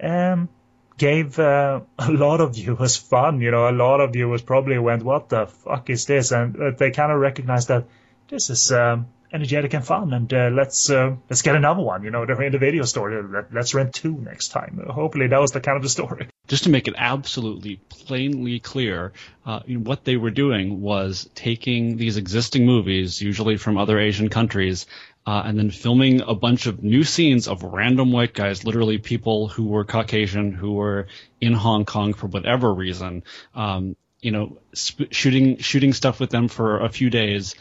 Um, 0.00 0.48
gave 0.96 1.38
uh, 1.38 1.80
a 1.98 2.10
lot 2.10 2.40
of 2.40 2.54
viewers 2.54 2.96
fun. 2.96 3.40
You 3.40 3.50
know, 3.50 3.68
a 3.68 3.72
lot 3.72 4.00
of 4.00 4.12
viewers 4.12 4.42
probably 4.42 4.78
went, 4.78 5.02
"What 5.02 5.28
the 5.28 5.46
fuck 5.46 5.90
is 5.90 6.06
this?" 6.06 6.32
And 6.32 6.56
uh, 6.60 6.70
they 6.76 6.90
kind 6.90 7.10
of 7.12 7.18
recognized 7.18 7.68
that 7.68 7.84
this 8.28 8.50
is 8.50 8.72
um, 8.72 9.06
energetic 9.34 9.74
and 9.74 9.84
fun, 9.84 10.12
and 10.12 10.32
uh, 10.32 10.48
let's 10.52 10.88
uh, 10.88 11.16
let's 11.28 11.42
get 11.42 11.56
another 11.56 11.82
one. 11.82 12.04
You 12.04 12.10
know, 12.10 12.22
in 12.22 12.52
the 12.52 12.58
video 12.58 12.84
store, 12.84 13.22
let, 13.22 13.54
us 13.56 13.74
rent 13.74 13.92
two 13.92 14.12
next 14.12 14.48
time. 14.48 14.80
Hopefully, 14.88 15.26
that 15.26 15.40
was 15.40 15.50
the 15.50 15.60
kind 15.60 15.76
of 15.76 15.82
the 15.82 15.88
story. 15.88 16.28
Just 16.46 16.64
to 16.64 16.70
make 16.70 16.86
it 16.86 16.94
absolutely 16.96 17.80
plainly 17.88 18.60
clear, 18.60 19.12
uh, 19.44 19.60
what 19.66 20.04
they 20.04 20.16
were 20.16 20.30
doing 20.30 20.80
was 20.80 21.28
taking 21.34 21.96
these 21.96 22.16
existing 22.16 22.64
movies, 22.64 23.20
usually 23.20 23.56
from 23.56 23.76
other 23.76 23.98
Asian 23.98 24.28
countries, 24.28 24.86
uh, 25.26 25.42
and 25.44 25.58
then 25.58 25.70
filming 25.70 26.20
a 26.20 26.34
bunch 26.34 26.66
of 26.66 26.84
new 26.84 27.02
scenes 27.02 27.48
of 27.48 27.62
random 27.62 28.12
white 28.12 28.34
guys, 28.34 28.64
literally 28.64 28.98
people 28.98 29.48
who 29.48 29.64
were 29.64 29.84
Caucasian, 29.84 30.52
who 30.52 30.72
were 30.72 31.08
in 31.40 31.54
Hong 31.54 31.84
Kong 31.84 32.12
for 32.12 32.28
whatever 32.28 32.72
reason. 32.72 33.24
Um, 33.54 33.96
you 34.20 34.30
know, 34.30 34.58
sp- 34.72 35.10
shooting 35.10 35.58
shooting 35.58 35.92
stuff 35.92 36.20
with 36.20 36.30
them 36.30 36.48
for 36.48 36.80
a 36.80 36.88
few 36.88 37.10
days, 37.10 37.54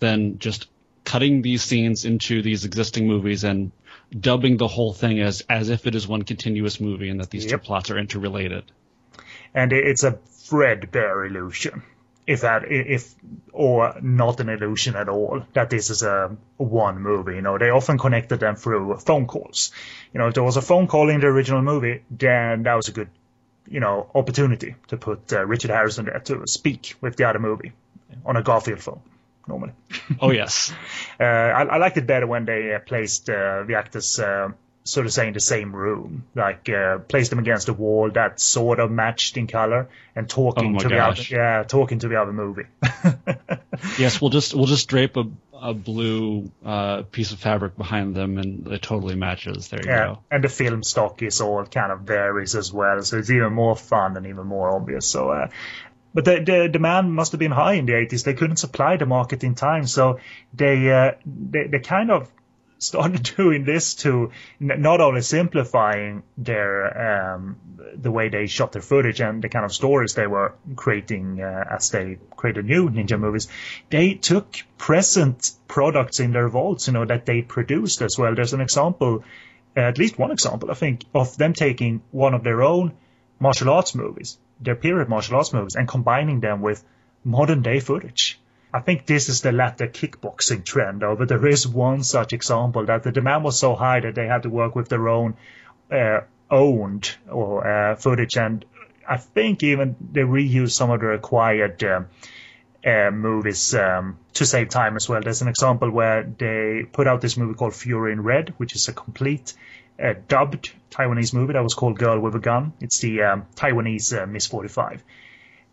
then 0.00 0.38
just 0.38 0.68
cutting 1.08 1.40
these 1.40 1.62
scenes 1.62 2.04
into 2.04 2.42
these 2.42 2.66
existing 2.66 3.06
movies 3.06 3.42
and 3.42 3.72
dubbing 4.20 4.58
the 4.58 4.68
whole 4.68 4.92
thing 4.92 5.20
as 5.20 5.42
as 5.48 5.70
if 5.70 5.86
it 5.86 5.94
is 5.94 6.06
one 6.06 6.22
continuous 6.22 6.80
movie 6.80 7.08
and 7.08 7.20
that 7.20 7.30
these 7.30 7.44
yep. 7.44 7.52
two 7.52 7.58
plots 7.66 7.90
are 7.90 7.98
interrelated. 7.98 8.64
And 9.54 9.72
it's 9.72 10.04
a 10.04 10.12
threadbare 10.12 11.24
illusion, 11.24 11.82
if 12.26 12.42
that 12.42 12.70
if 12.70 13.14
or 13.54 13.94
not 14.02 14.40
an 14.40 14.50
illusion 14.50 14.96
at 14.96 15.08
all 15.08 15.42
that 15.54 15.70
this 15.70 15.88
is 15.88 16.02
a 16.02 16.36
one 16.58 17.00
movie. 17.00 17.36
You 17.36 17.42
know, 17.42 17.56
they 17.56 17.70
often 17.70 17.96
connected 17.96 18.40
them 18.40 18.56
through 18.56 18.98
phone 18.98 19.26
calls. 19.26 19.72
You 20.12 20.20
know, 20.20 20.28
if 20.28 20.34
there 20.34 20.44
was 20.44 20.58
a 20.58 20.62
phone 20.70 20.88
call 20.88 21.08
in 21.08 21.20
the 21.20 21.28
original 21.28 21.62
movie, 21.62 22.02
then 22.10 22.64
that 22.64 22.74
was 22.74 22.88
a 22.88 22.92
good 22.92 23.08
you 23.66 23.80
know 23.80 24.10
opportunity 24.14 24.74
to 24.88 24.98
put 24.98 25.32
uh, 25.32 25.42
Richard 25.46 25.70
Harrison 25.70 26.04
there 26.04 26.20
to 26.20 26.46
speak 26.46 26.96
with 27.00 27.16
the 27.16 27.24
other 27.24 27.38
movie 27.38 27.72
on 28.26 28.36
a 28.36 28.42
Garfield 28.42 28.80
phone 28.80 29.00
normally. 29.48 29.72
Oh 30.20 30.30
yes. 30.30 30.72
uh, 31.20 31.24
I, 31.24 31.62
I, 31.62 31.76
liked 31.78 31.96
it 31.96 32.06
better 32.06 32.26
when 32.26 32.44
they 32.44 32.74
uh, 32.74 32.78
placed 32.78 33.28
uh, 33.28 33.64
the 33.66 33.74
actors, 33.76 34.18
uh, 34.18 34.50
so 34.84 35.02
to 35.02 35.10
say, 35.10 35.26
in 35.26 35.34
the 35.34 35.40
same 35.40 35.74
room, 35.74 36.24
like 36.34 36.68
uh, 36.68 36.98
placed 36.98 37.30
them 37.30 37.38
against 37.38 37.68
a 37.68 37.72
wall 37.72 38.10
that 38.12 38.40
sort 38.40 38.80
of 38.80 38.90
matched 38.90 39.36
in 39.36 39.46
color, 39.46 39.88
and 40.14 40.28
talking 40.28 40.76
oh 40.76 40.78
to 40.78 40.88
gosh. 40.88 41.30
the 41.30 41.36
other, 41.36 41.42
yeah, 41.42 41.62
talking 41.64 41.98
to 42.00 42.08
the 42.08 42.20
other 42.20 42.32
movie. 42.32 42.64
yes, 43.98 44.20
we'll 44.20 44.30
just 44.30 44.54
we'll 44.54 44.66
just 44.66 44.88
drape 44.88 45.16
a 45.16 45.24
a 45.60 45.74
blue 45.74 46.50
uh, 46.64 47.02
piece 47.10 47.32
of 47.32 47.38
fabric 47.38 47.76
behind 47.76 48.14
them, 48.14 48.38
and 48.38 48.66
it 48.68 48.82
totally 48.82 49.16
matches. 49.16 49.68
There 49.68 49.80
you 49.82 49.90
yeah, 49.90 50.04
go. 50.06 50.22
And 50.30 50.44
the 50.44 50.48
film 50.48 50.82
stock 50.82 51.22
is 51.22 51.40
all 51.40 51.64
kind 51.66 51.92
of 51.92 52.00
varies 52.00 52.54
as 52.54 52.72
well, 52.72 53.02
so 53.02 53.18
it's 53.18 53.30
even 53.30 53.52
more 53.52 53.76
fun 53.76 54.16
and 54.16 54.26
even 54.26 54.46
more 54.46 54.74
obvious. 54.74 55.06
So 55.06 55.30
uh, 55.30 55.48
but 56.18 56.24
the, 56.24 56.40
the 56.40 56.68
demand 56.68 57.14
must 57.14 57.30
have 57.30 57.38
been 57.38 57.52
high 57.52 57.74
in 57.74 57.86
the 57.86 57.92
80s. 57.92 58.24
They 58.24 58.34
couldn't 58.34 58.56
supply 58.56 58.96
the 58.96 59.06
market 59.06 59.44
in 59.44 59.54
time, 59.54 59.86
so 59.86 60.18
they 60.52 60.92
uh, 60.92 61.12
they, 61.24 61.68
they 61.68 61.78
kind 61.78 62.10
of 62.10 62.28
started 62.78 63.22
doing 63.36 63.64
this 63.64 63.94
to 64.02 64.32
not 64.58 65.00
only 65.00 65.22
simplifying 65.22 66.24
their 66.36 67.34
um, 67.34 67.60
the 67.94 68.10
way 68.10 68.30
they 68.30 68.48
shot 68.48 68.72
their 68.72 68.82
footage 68.82 69.20
and 69.20 69.42
the 69.44 69.48
kind 69.48 69.64
of 69.64 69.72
stories 69.72 70.14
they 70.14 70.26
were 70.26 70.56
creating 70.74 71.40
uh, 71.40 71.64
as 71.70 71.90
they 71.90 72.18
created 72.34 72.64
new 72.64 72.90
ninja 72.90 73.16
movies. 73.16 73.46
They 73.88 74.14
took 74.14 74.56
present 74.76 75.52
products 75.68 76.18
in 76.18 76.32
their 76.32 76.48
vaults, 76.48 76.88
you 76.88 76.94
know, 76.94 77.04
that 77.04 77.26
they 77.26 77.42
produced 77.42 78.02
as 78.02 78.18
well. 78.18 78.34
There's 78.34 78.54
an 78.54 78.60
example, 78.60 79.22
at 79.76 79.98
least 79.98 80.18
one 80.18 80.32
example, 80.32 80.72
I 80.72 80.74
think, 80.74 81.04
of 81.14 81.36
them 81.36 81.52
taking 81.52 82.02
one 82.10 82.34
of 82.34 82.42
their 82.42 82.64
own 82.64 82.94
martial 83.40 83.70
arts 83.70 83.94
movies 83.94 84.38
their 84.60 84.74
period 84.74 85.08
martial 85.08 85.36
arts 85.36 85.52
movies 85.52 85.76
and 85.76 85.86
combining 85.86 86.40
them 86.40 86.60
with 86.60 86.82
modern 87.24 87.62
day 87.62 87.80
footage. 87.80 88.38
I 88.72 88.80
think 88.80 89.06
this 89.06 89.28
is 89.28 89.40
the 89.40 89.52
latter 89.52 89.86
kickboxing 89.86 90.64
trend, 90.64 91.00
though, 91.00 91.16
but 91.16 91.28
there 91.28 91.46
is 91.46 91.66
one 91.66 92.02
such 92.02 92.32
example 92.32 92.84
that 92.86 93.02
the 93.02 93.12
demand 93.12 93.44
was 93.44 93.58
so 93.58 93.74
high 93.74 94.00
that 94.00 94.14
they 94.14 94.26
had 94.26 94.42
to 94.42 94.50
work 94.50 94.74
with 94.74 94.88
their 94.88 95.08
own 95.08 95.36
uh, 95.90 96.20
owned 96.50 97.16
or 97.30 97.66
uh, 97.66 97.96
footage, 97.96 98.36
and 98.36 98.64
I 99.08 99.16
think 99.16 99.62
even 99.62 99.96
they 100.12 100.20
reused 100.20 100.72
some 100.72 100.90
of 100.90 101.00
the 101.00 101.12
acquired 101.12 101.82
uh, 101.82 102.02
uh, 102.84 103.10
movies 103.10 103.74
um, 103.74 104.18
to 104.34 104.44
save 104.44 104.68
time 104.68 104.96
as 104.96 105.08
well. 105.08 105.22
There's 105.22 105.40
an 105.40 105.48
example 105.48 105.90
where 105.90 106.24
they 106.24 106.86
put 106.92 107.06
out 107.06 107.22
this 107.22 107.38
movie 107.38 107.54
called 107.54 107.74
Fury 107.74 108.12
in 108.12 108.22
Red, 108.22 108.52
which 108.58 108.74
is 108.74 108.86
a 108.88 108.92
complete 108.92 109.54
uh, 110.02 110.14
dubbed 110.28 110.72
Taiwanese 110.90 111.34
movie 111.34 111.52
that 111.52 111.62
was 111.62 111.74
called 111.74 111.98
Girl 111.98 112.18
with 112.20 112.34
a 112.34 112.38
Gun. 112.38 112.72
It's 112.80 112.98
the 113.00 113.22
um, 113.22 113.46
Taiwanese 113.54 114.22
uh, 114.22 114.26
Miss 114.26 114.46
45. 114.46 115.02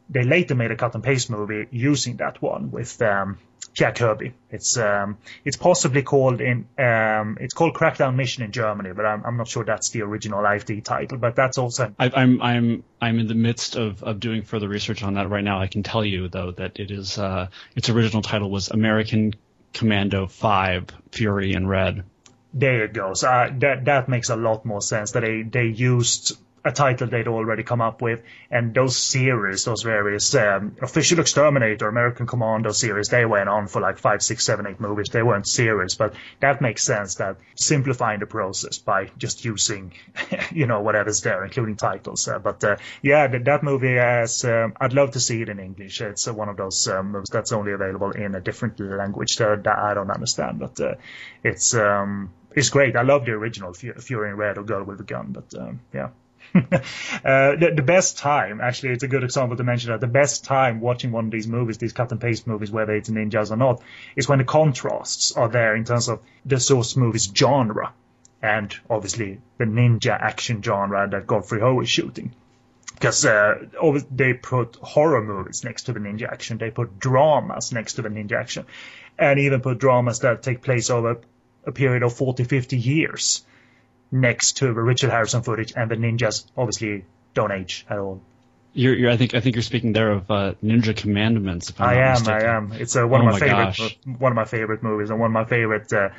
They 0.09 0.23
later 0.23 0.55
made 0.55 0.71
a 0.71 0.75
cut 0.75 0.93
and 0.93 1.03
paste 1.03 1.29
movie 1.29 1.67
using 1.71 2.17
that 2.17 2.41
one 2.41 2.71
with 2.71 3.01
um, 3.01 3.39
Jack 3.73 3.95
Kirby. 3.95 4.33
It's 4.51 4.77
um, 4.77 5.17
it's 5.43 5.57
possibly 5.57 6.01
called 6.03 6.41
in 6.41 6.67
um, 6.77 7.37
it's 7.41 7.53
called 7.53 7.73
Crackdown 7.73 8.15
Mission 8.15 8.43
in 8.43 8.51
Germany, 8.51 8.93
but 8.93 9.05
I'm, 9.05 9.25
I'm 9.25 9.37
not 9.37 9.47
sure 9.47 9.65
that's 9.65 9.89
the 9.89 10.03
original 10.03 10.41
IFD 10.43 10.83
title. 10.83 11.17
But 11.17 11.35
that's 11.35 11.57
also 11.57 11.93
I, 11.99 12.11
I'm 12.15 12.41
I'm 12.41 12.83
I'm 13.01 13.19
in 13.19 13.27
the 13.27 13.35
midst 13.35 13.75
of, 13.75 14.01
of 14.03 14.19
doing 14.19 14.43
further 14.43 14.69
research 14.69 15.03
on 15.03 15.15
that 15.15 15.29
right 15.29 15.43
now. 15.43 15.59
I 15.59 15.67
can 15.67 15.83
tell 15.83 16.05
you 16.05 16.29
though 16.29 16.51
that 16.51 16.79
it 16.79 16.91
is 16.91 17.17
uh, 17.17 17.49
its 17.75 17.89
original 17.89 18.21
title 18.21 18.49
was 18.49 18.69
American 18.69 19.33
Commando 19.73 20.27
Five 20.27 20.85
Fury 21.11 21.53
in 21.53 21.67
Red 21.67 22.05
there 22.55 22.85
it 22.85 22.93
goes. 22.93 23.23
Uh, 23.23 23.49
that 23.59 23.85
that 23.85 24.09
makes 24.09 24.29
a 24.29 24.35
lot 24.35 24.65
more 24.65 24.81
sense. 24.81 25.11
That 25.11 25.21
they 25.21 25.43
they 25.43 25.65
used 25.65 26.37
a 26.65 26.71
title 26.71 27.07
they'd 27.07 27.27
already 27.27 27.61
come 27.61 27.79
up 27.79 28.01
with, 28.01 28.21
and 28.49 28.73
those 28.73 28.97
series, 28.97 29.65
those 29.65 29.83
various 29.83 30.33
um, 30.33 30.75
official 30.81 31.19
exterminator, 31.19 31.87
American 31.87 32.25
Commando 32.25 32.71
series, 32.71 33.09
they 33.09 33.23
went 33.23 33.47
on 33.47 33.67
for 33.67 33.81
like 33.81 33.99
five, 33.99 34.23
six, 34.23 34.43
seven, 34.43 34.65
eight 34.65 34.79
movies. 34.79 35.09
They 35.09 35.21
weren't 35.21 35.47
series, 35.47 35.93
but 35.93 36.15
that 36.39 36.61
makes 36.61 36.81
sense. 36.81 37.15
That 37.15 37.37
simplifying 37.53 38.19
the 38.19 38.25
process 38.25 38.79
by 38.79 39.11
just 39.15 39.45
using, 39.45 39.93
you 40.51 40.65
know, 40.65 40.81
whatever's 40.81 41.21
there, 41.21 41.45
including 41.45 41.75
titles. 41.75 42.27
Uh, 42.27 42.39
but 42.39 42.63
uh, 42.63 42.77
yeah, 43.03 43.27
that, 43.27 43.45
that 43.45 43.61
movie 43.61 43.97
has. 43.97 44.43
Um, 44.43 44.73
I'd 44.81 44.93
love 44.93 45.11
to 45.11 45.19
see 45.19 45.43
it 45.43 45.49
in 45.49 45.59
English. 45.59 46.01
It's 46.01 46.27
uh, 46.27 46.33
one 46.33 46.49
of 46.49 46.57
those 46.57 46.87
um, 46.87 47.11
movies 47.11 47.29
that's 47.31 47.51
only 47.51 47.73
available 47.73 48.09
in 48.09 48.33
a 48.33 48.41
different 48.41 48.79
language 48.79 49.37
that, 49.37 49.67
I 49.67 49.93
don't 49.93 50.09
understand, 50.09 50.57
but 50.57 50.79
uh, 50.79 50.95
it's. 51.43 51.75
Um, 51.75 52.31
it's 52.55 52.69
great. 52.69 52.95
I 52.95 53.03
love 53.03 53.25
the 53.25 53.31
original 53.31 53.73
Fury 53.73 54.29
in 54.29 54.37
Red 54.37 54.57
or 54.57 54.63
Girl 54.63 54.83
with 54.83 54.99
a 54.99 55.03
Gun, 55.03 55.31
but 55.31 55.53
um, 55.59 55.81
yeah. 55.93 56.09
uh, 56.55 57.55
the, 57.55 57.73
the 57.75 57.81
best 57.81 58.17
time, 58.17 58.61
actually, 58.61 58.93
it's 58.93 59.03
a 59.03 59.07
good 59.07 59.23
example 59.23 59.57
to 59.57 59.63
mention 59.63 59.91
that 59.91 59.99
the 59.99 60.07
best 60.07 60.45
time 60.45 60.79
watching 60.79 61.11
one 61.11 61.25
of 61.25 61.31
these 61.31 61.47
movies, 61.47 61.77
these 61.77 61.91
cut 61.91 62.11
and 62.11 62.21
paste 62.21 62.47
movies, 62.47 62.71
whether 62.71 62.95
it's 62.95 63.09
ninjas 63.09 63.51
or 63.51 63.57
not, 63.57 63.81
is 64.15 64.29
when 64.29 64.37
the 64.37 64.45
contrasts 64.45 65.33
are 65.33 65.49
there 65.49 65.75
in 65.75 65.83
terms 65.83 66.07
of 66.07 66.21
the 66.45 66.59
source 66.59 66.95
movie's 66.95 67.29
genre 67.35 67.93
and 68.41 68.75
obviously 68.89 69.39
the 69.57 69.65
ninja 69.65 70.11
action 70.11 70.61
genre 70.61 71.09
that 71.09 71.25
Godfrey 71.25 71.59
Ho 71.61 71.81
is 71.81 71.89
shooting. 71.89 72.33
Because 72.93 73.25
uh, 73.25 73.65
they 74.11 74.33
put 74.33 74.77
horror 74.77 75.21
movies 75.21 75.63
next 75.63 75.83
to 75.83 75.93
the 75.93 75.99
ninja 75.99 76.31
action, 76.31 76.57
they 76.57 76.71
put 76.71 76.99
dramas 76.99 77.73
next 77.73 77.93
to 77.93 78.03
the 78.03 78.09
ninja 78.09 78.39
action, 78.39 78.65
and 79.17 79.39
even 79.39 79.61
put 79.61 79.79
dramas 79.79 80.19
that 80.19 80.43
take 80.43 80.61
place 80.61 80.89
over 80.89 81.19
a 81.65 81.71
period 81.71 82.03
of 82.03 82.13
40, 82.13 82.43
50 82.43 82.77
years 82.77 83.45
next 84.11 84.57
to 84.57 84.67
the 84.67 84.73
Richard 84.81 85.09
Harrison 85.09 85.41
footage, 85.41 85.73
and 85.75 85.89
the 85.89 85.95
ninjas 85.95 86.45
obviously 86.55 87.05
don't 87.33 87.51
age 87.51 87.85
at 87.89 87.97
all. 87.97 88.21
You're, 88.73 88.93
you're, 88.93 89.11
I 89.11 89.15
think 89.17 89.33
I 89.33 89.39
think 89.39 89.55
you're 89.55 89.63
speaking 89.63 89.93
there 89.93 90.11
of 90.11 90.29
uh, 90.29 90.53
Ninja 90.63 90.95
Commandments. 90.95 91.71
I 91.79 91.95
am, 91.95 92.11
mistaken. 92.11 92.33
I 92.33 92.55
am. 92.57 92.71
It's 92.73 92.95
uh, 92.97 93.07
one 93.07 93.21
Oh 93.21 93.27
of 93.29 93.33
my, 93.33 93.39
my 93.39 93.39
favorite, 93.39 93.77
gosh. 93.77 93.97
one 94.19 94.31
of 94.33 94.35
my 94.35 94.45
favorite 94.45 94.83
movies, 94.83 95.09
and 95.11 95.19
one 95.19 95.29
of 95.29 95.33
my 95.33 95.45
favorite 95.45 95.91
uh, 95.93 96.09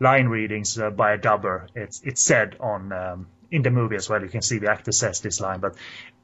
line 0.00 0.28
readings 0.28 0.78
uh, 0.78 0.88
by 0.90 1.12
a 1.12 1.18
dubber. 1.18 1.66
It's 1.74 2.00
it's 2.02 2.22
said 2.24 2.56
on 2.58 2.90
um, 2.92 3.26
in 3.50 3.60
the 3.62 3.70
movie 3.70 3.96
as 3.96 4.08
well. 4.08 4.22
You 4.22 4.30
can 4.30 4.40
see 4.40 4.58
the 4.58 4.70
actor 4.70 4.92
says 4.92 5.20
this 5.20 5.40
line, 5.40 5.60
but 5.60 5.76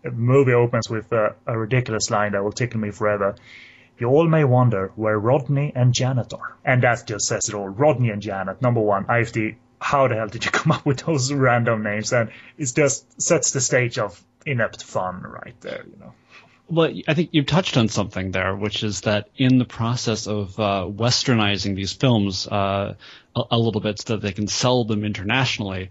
the 0.03 0.11
movie 0.11 0.55
opens 0.55 0.89
with 0.89 1.12
uh, 1.12 1.30
a 1.47 1.59
ridiculous 1.59 2.11
line 2.11 2.33
that 2.33 2.43
will 2.43 2.53
tickle 2.53 2.80
me 2.80 2.91
forever. 2.91 3.37
You 4.03 4.09
all 4.09 4.27
may 4.27 4.43
wonder 4.43 4.91
where 4.97 5.17
Rodney 5.17 5.71
and 5.77 5.95
Janet 5.95 6.35
are, 6.35 6.57
and 6.65 6.83
that 6.83 7.07
just 7.07 7.25
says 7.29 7.49
it 7.49 7.55
all. 7.55 7.69
Rodney 7.69 8.11
and 8.11 8.21
Janet, 8.21 8.61
number 8.61 8.81
one. 8.81 9.05
IFD. 9.05 9.55
How 9.81 10.09
the 10.09 10.17
hell 10.17 10.27
did 10.27 10.45
you 10.45 10.51
come 10.51 10.73
up 10.73 10.85
with 10.85 11.07
those 11.07 11.33
random 11.49 11.85
names? 11.85 12.13
And 12.13 12.33
it 12.59 12.73
just 12.75 13.23
sets 13.23 13.53
the 13.53 13.61
stage 13.61 13.99
of 13.99 14.21
inept 14.45 14.83
fun 14.83 15.23
right 15.23 15.55
there. 15.61 15.85
You 15.87 16.01
know. 16.01 16.15
Well, 16.69 16.93
I 17.07 17.15
think 17.15 17.29
you've 17.31 17.47
touched 17.47 17.77
on 17.77 17.87
something 17.87 18.33
there, 18.33 18.57
which 18.57 18.83
is 18.83 19.03
that 19.03 19.29
in 19.37 19.59
the 19.59 19.65
process 19.65 20.27
of 20.27 20.59
uh, 20.59 20.85
westernizing 20.91 21.77
these 21.77 21.93
films 21.93 22.49
uh, 22.49 22.97
a, 23.37 23.43
a 23.53 23.57
little 23.57 23.81
bit 23.81 24.01
so 24.01 24.15
that 24.15 24.23
they 24.23 24.33
can 24.33 24.49
sell 24.49 24.83
them 24.83 25.05
internationally, 25.05 25.91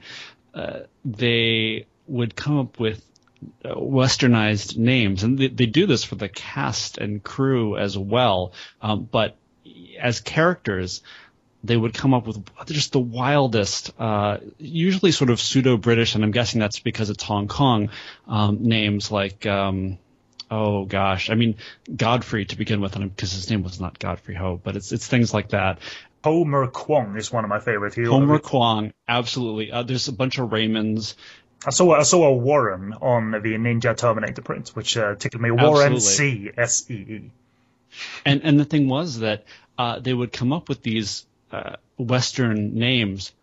uh, 0.53 0.81
they 1.05 1.85
would 2.07 2.35
come 2.35 2.59
up 2.59 2.77
with 2.77 3.05
westernized 3.65 4.77
names, 4.77 5.23
and 5.23 5.37
they, 5.37 5.47
they 5.47 5.65
do 5.65 5.85
this 5.85 6.03
for 6.03 6.15
the 6.15 6.29
cast 6.29 6.97
and 6.97 7.23
crew 7.23 7.77
as 7.77 7.97
well. 7.97 8.53
Um, 8.81 9.07
but 9.09 9.37
as 9.99 10.19
characters, 10.19 11.01
they 11.63 11.77
would 11.77 11.93
come 11.93 12.13
up 12.13 12.27
with 12.27 12.43
just 12.67 12.91
the 12.91 12.99
wildest, 12.99 13.93
uh, 13.99 14.37
usually 14.57 15.11
sort 15.11 15.29
of 15.29 15.39
pseudo 15.39 15.77
British, 15.77 16.15
and 16.15 16.23
I'm 16.23 16.31
guessing 16.31 16.59
that's 16.59 16.79
because 16.79 17.09
it's 17.09 17.23
Hong 17.23 17.47
Kong 17.47 17.89
um, 18.27 18.59
names 18.61 19.11
like. 19.11 19.45
Um, 19.45 19.97
oh 20.49 20.85
gosh, 20.85 21.29
I 21.29 21.35
mean 21.35 21.55
Godfrey 21.95 22.45
to 22.45 22.57
begin 22.57 22.81
with, 22.81 22.93
because 22.93 23.31
his 23.31 23.49
name 23.49 23.63
was 23.63 23.79
not 23.79 23.99
Godfrey 23.99 24.35
Ho, 24.35 24.59
but 24.61 24.75
it's 24.75 24.91
it's 24.91 25.07
things 25.07 25.33
like 25.33 25.49
that. 25.49 25.79
Homer 26.23 26.67
Kwong 26.67 27.17
is 27.17 27.31
one 27.31 27.43
of 27.43 27.49
my 27.49 27.59
favorite. 27.59 27.95
He, 27.95 28.03
Homer 28.03 28.37
Kwong, 28.37 28.93
absolutely. 29.07 29.71
Uh, 29.71 29.83
there's 29.83 30.07
a 30.07 30.13
bunch 30.13 30.37
of 30.37 30.49
Raymonds. 30.49 31.15
I 31.65 31.69
saw 31.69 31.93
I 31.93 32.03
saw 32.03 32.25
a 32.25 32.33
Warren 32.33 32.93
on 32.93 33.31
the 33.31 33.37
Ninja 33.39 33.95
Terminator 33.95 34.41
print, 34.41 34.69
which 34.69 34.97
uh, 34.97 35.15
tickled 35.15 35.41
me. 35.41 35.51
Warren 35.51 35.99
C 35.99 36.49
S 36.57 36.89
E 36.89 36.93
E. 36.93 37.31
And 38.25 38.41
and 38.43 38.59
the 38.59 38.65
thing 38.65 38.87
was 38.87 39.19
that 39.19 39.45
uh, 39.77 39.99
they 39.99 40.13
would 40.13 40.31
come 40.31 40.53
up 40.53 40.69
with 40.69 40.81
these 40.81 41.25
uh, 41.51 41.75
Western 41.97 42.75
names, 42.75 43.33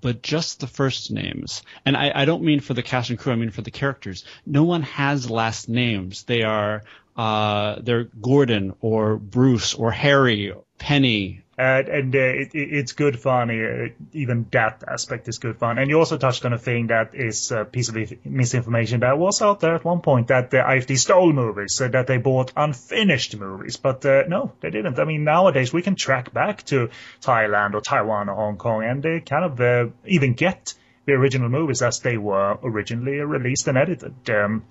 but 0.00 0.22
just 0.22 0.60
the 0.60 0.66
first 0.66 1.10
names. 1.10 1.62
And 1.84 1.96
I, 1.96 2.12
I 2.14 2.24
don't 2.26 2.44
mean 2.44 2.60
for 2.60 2.74
the 2.74 2.82
cast 2.82 3.10
and 3.10 3.18
crew. 3.18 3.32
I 3.32 3.36
mean 3.36 3.50
for 3.50 3.62
the 3.62 3.70
characters. 3.70 4.24
No 4.46 4.62
one 4.62 4.82
has 4.82 5.30
last 5.30 5.68
names. 5.68 6.22
They 6.24 6.42
are 6.42 6.82
uh, 7.16 7.80
they're 7.80 8.04
Gordon 8.04 8.74
or 8.80 9.16
Bruce 9.16 9.74
or 9.74 9.90
Harry, 9.90 10.54
Penny. 10.78 11.42
And 11.62 12.14
uh, 12.14 12.18
it, 12.18 12.54
it, 12.54 12.68
it's 12.72 12.92
good 12.92 13.18
fun. 13.18 13.50
Uh, 13.50 13.88
even 14.12 14.46
that 14.52 14.82
aspect 14.86 15.28
is 15.28 15.38
good 15.38 15.58
fun. 15.58 15.78
And 15.78 15.88
you 15.90 15.98
also 15.98 16.18
touched 16.18 16.44
on 16.44 16.52
a 16.52 16.58
thing 16.58 16.88
that 16.88 17.14
is 17.14 17.50
a 17.52 17.64
piece 17.64 17.88
of 17.88 17.96
misinformation 18.24 19.00
that 19.00 19.18
was 19.18 19.42
out 19.42 19.60
there 19.60 19.74
at 19.74 19.84
one 19.84 20.00
point 20.00 20.28
that 20.28 20.50
the 20.50 20.58
IFD 20.58 20.98
stole 20.98 21.32
movies, 21.32 21.80
uh, 21.80 21.88
that 21.88 22.06
they 22.06 22.18
bought 22.18 22.52
unfinished 22.56 23.36
movies. 23.36 23.76
But 23.76 24.04
uh, 24.06 24.24
no, 24.28 24.52
they 24.60 24.70
didn't. 24.70 24.98
I 24.98 25.04
mean, 25.04 25.24
nowadays 25.24 25.72
we 25.72 25.82
can 25.82 25.94
track 25.94 26.32
back 26.32 26.64
to 26.66 26.90
Thailand 27.20 27.74
or 27.74 27.80
Taiwan 27.80 28.28
or 28.28 28.36
Hong 28.36 28.56
Kong 28.56 28.84
and 28.84 29.02
they 29.02 29.20
kind 29.20 29.44
of 29.44 29.92
even 30.06 30.34
get 30.34 30.74
the 31.04 31.12
original 31.12 31.48
movies 31.48 31.82
as 31.82 32.00
they 32.00 32.16
were 32.16 32.58
originally 32.62 33.18
released 33.20 33.66
and 33.68 33.76
edited. 33.76 34.30
Um, 34.30 34.64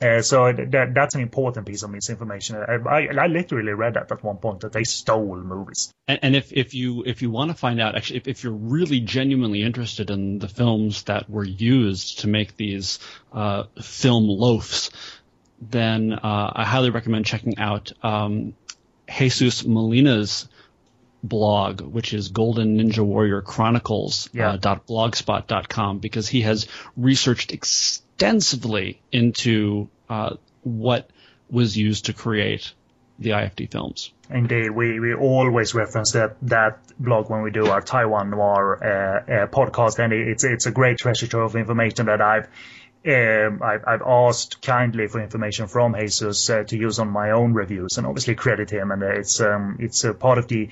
uh, 0.00 0.22
so 0.22 0.52
that, 0.52 0.92
that's 0.94 1.14
an 1.14 1.20
important 1.20 1.66
piece 1.66 1.82
of 1.82 1.90
misinformation. 1.90 2.56
I, 2.56 2.76
I, 2.88 3.06
I, 3.06 3.26
literally 3.26 3.72
read 3.72 3.94
that 3.94 4.10
at 4.10 4.22
one 4.22 4.36
point 4.36 4.60
that 4.60 4.72
they 4.72 4.84
stole 4.84 5.36
movies. 5.36 5.92
And, 6.06 6.18
and 6.22 6.36
if, 6.36 6.52
if 6.52 6.74
you 6.74 7.02
if 7.04 7.22
you 7.22 7.30
want 7.30 7.50
to 7.50 7.56
find 7.56 7.80
out, 7.80 7.96
actually, 7.96 8.18
if, 8.18 8.28
if 8.28 8.44
you're 8.44 8.52
really 8.52 9.00
genuinely 9.00 9.62
interested 9.62 10.10
in 10.10 10.38
the 10.38 10.48
films 10.48 11.02
that 11.04 11.28
were 11.28 11.44
used 11.44 12.20
to 12.20 12.28
make 12.28 12.56
these 12.56 13.00
uh, 13.32 13.64
film 13.82 14.28
loafs, 14.28 14.90
then 15.60 16.12
uh, 16.12 16.52
I 16.54 16.64
highly 16.64 16.90
recommend 16.90 17.26
checking 17.26 17.58
out 17.58 17.92
um, 18.02 18.54
Jesus 19.08 19.64
Molina's 19.64 20.48
blog, 21.22 21.80
which 21.80 22.14
is 22.14 22.28
Golden 22.28 22.78
Ninja 22.78 23.04
Warrior 23.04 23.42
Chronicles 23.42 24.28
Yeah. 24.32 24.52
uh, 24.52 24.76
blogspot.com, 24.76 25.98
because 25.98 26.28
he 26.28 26.42
has 26.42 26.68
researched 26.96 27.52
extensively 27.52 28.07
into 29.12 29.88
uh, 30.08 30.36
what 30.62 31.10
was 31.50 31.76
used 31.76 32.06
to 32.06 32.12
create 32.12 32.72
the 33.18 33.30
IFD 33.30 33.70
films. 33.70 34.12
Indeed, 34.30 34.70
we, 34.70 35.00
we 35.00 35.14
always 35.14 35.74
reference 35.74 36.12
that, 36.12 36.36
that 36.42 36.78
blog 36.98 37.30
when 37.30 37.42
we 37.42 37.50
do 37.50 37.66
our 37.66 37.80
Taiwan 37.80 38.30
Noir 38.30 38.78
uh, 38.82 39.32
uh, 39.32 39.46
podcast, 39.46 39.98
and 39.98 40.12
it's 40.12 40.44
it's 40.44 40.66
a 40.66 40.70
great 40.70 40.98
treasure 40.98 41.26
trove 41.26 41.54
of 41.54 41.56
information 41.56 42.06
that 42.06 42.20
I've 42.20 42.48
um, 43.06 43.62
I've, 43.62 43.84
I've 43.86 44.02
asked 44.02 44.60
kindly 44.60 45.06
for 45.08 45.20
information 45.20 45.66
from 45.66 45.94
Jesus 45.98 46.50
uh, 46.50 46.64
to 46.64 46.76
use 46.76 46.98
on 46.98 47.08
my 47.08 47.30
own 47.30 47.54
reviews, 47.54 47.96
and 47.96 48.06
obviously 48.06 48.34
credit 48.34 48.70
him. 48.70 48.90
And 48.90 49.02
uh, 49.02 49.12
it's 49.12 49.40
um, 49.40 49.78
it's 49.80 50.04
a 50.04 50.12
part 50.12 50.38
of 50.38 50.46
the 50.46 50.68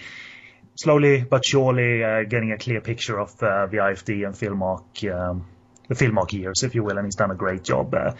slowly 0.75 1.25
but 1.25 1.45
surely 1.47 2.05
uh, 2.05 2.25
getting 2.25 2.53
a 2.53 2.59
clear 2.59 2.81
picture 2.81 3.19
of 3.19 3.31
uh, 3.43 3.67
the 3.67 3.79
IFD 3.79 4.27
and 4.27 4.35
Filmark. 4.35 5.13
Um, 5.13 5.47
the 5.89 5.95
Filmark 5.95 6.33
years, 6.33 6.63
if 6.63 6.75
you 6.75 6.83
will, 6.83 6.99
and 6.99 7.07
he's 7.07 7.15
done 7.15 7.31
a 7.31 7.35
great 7.35 7.63
job. 7.63 7.95
Uh, 7.95 8.13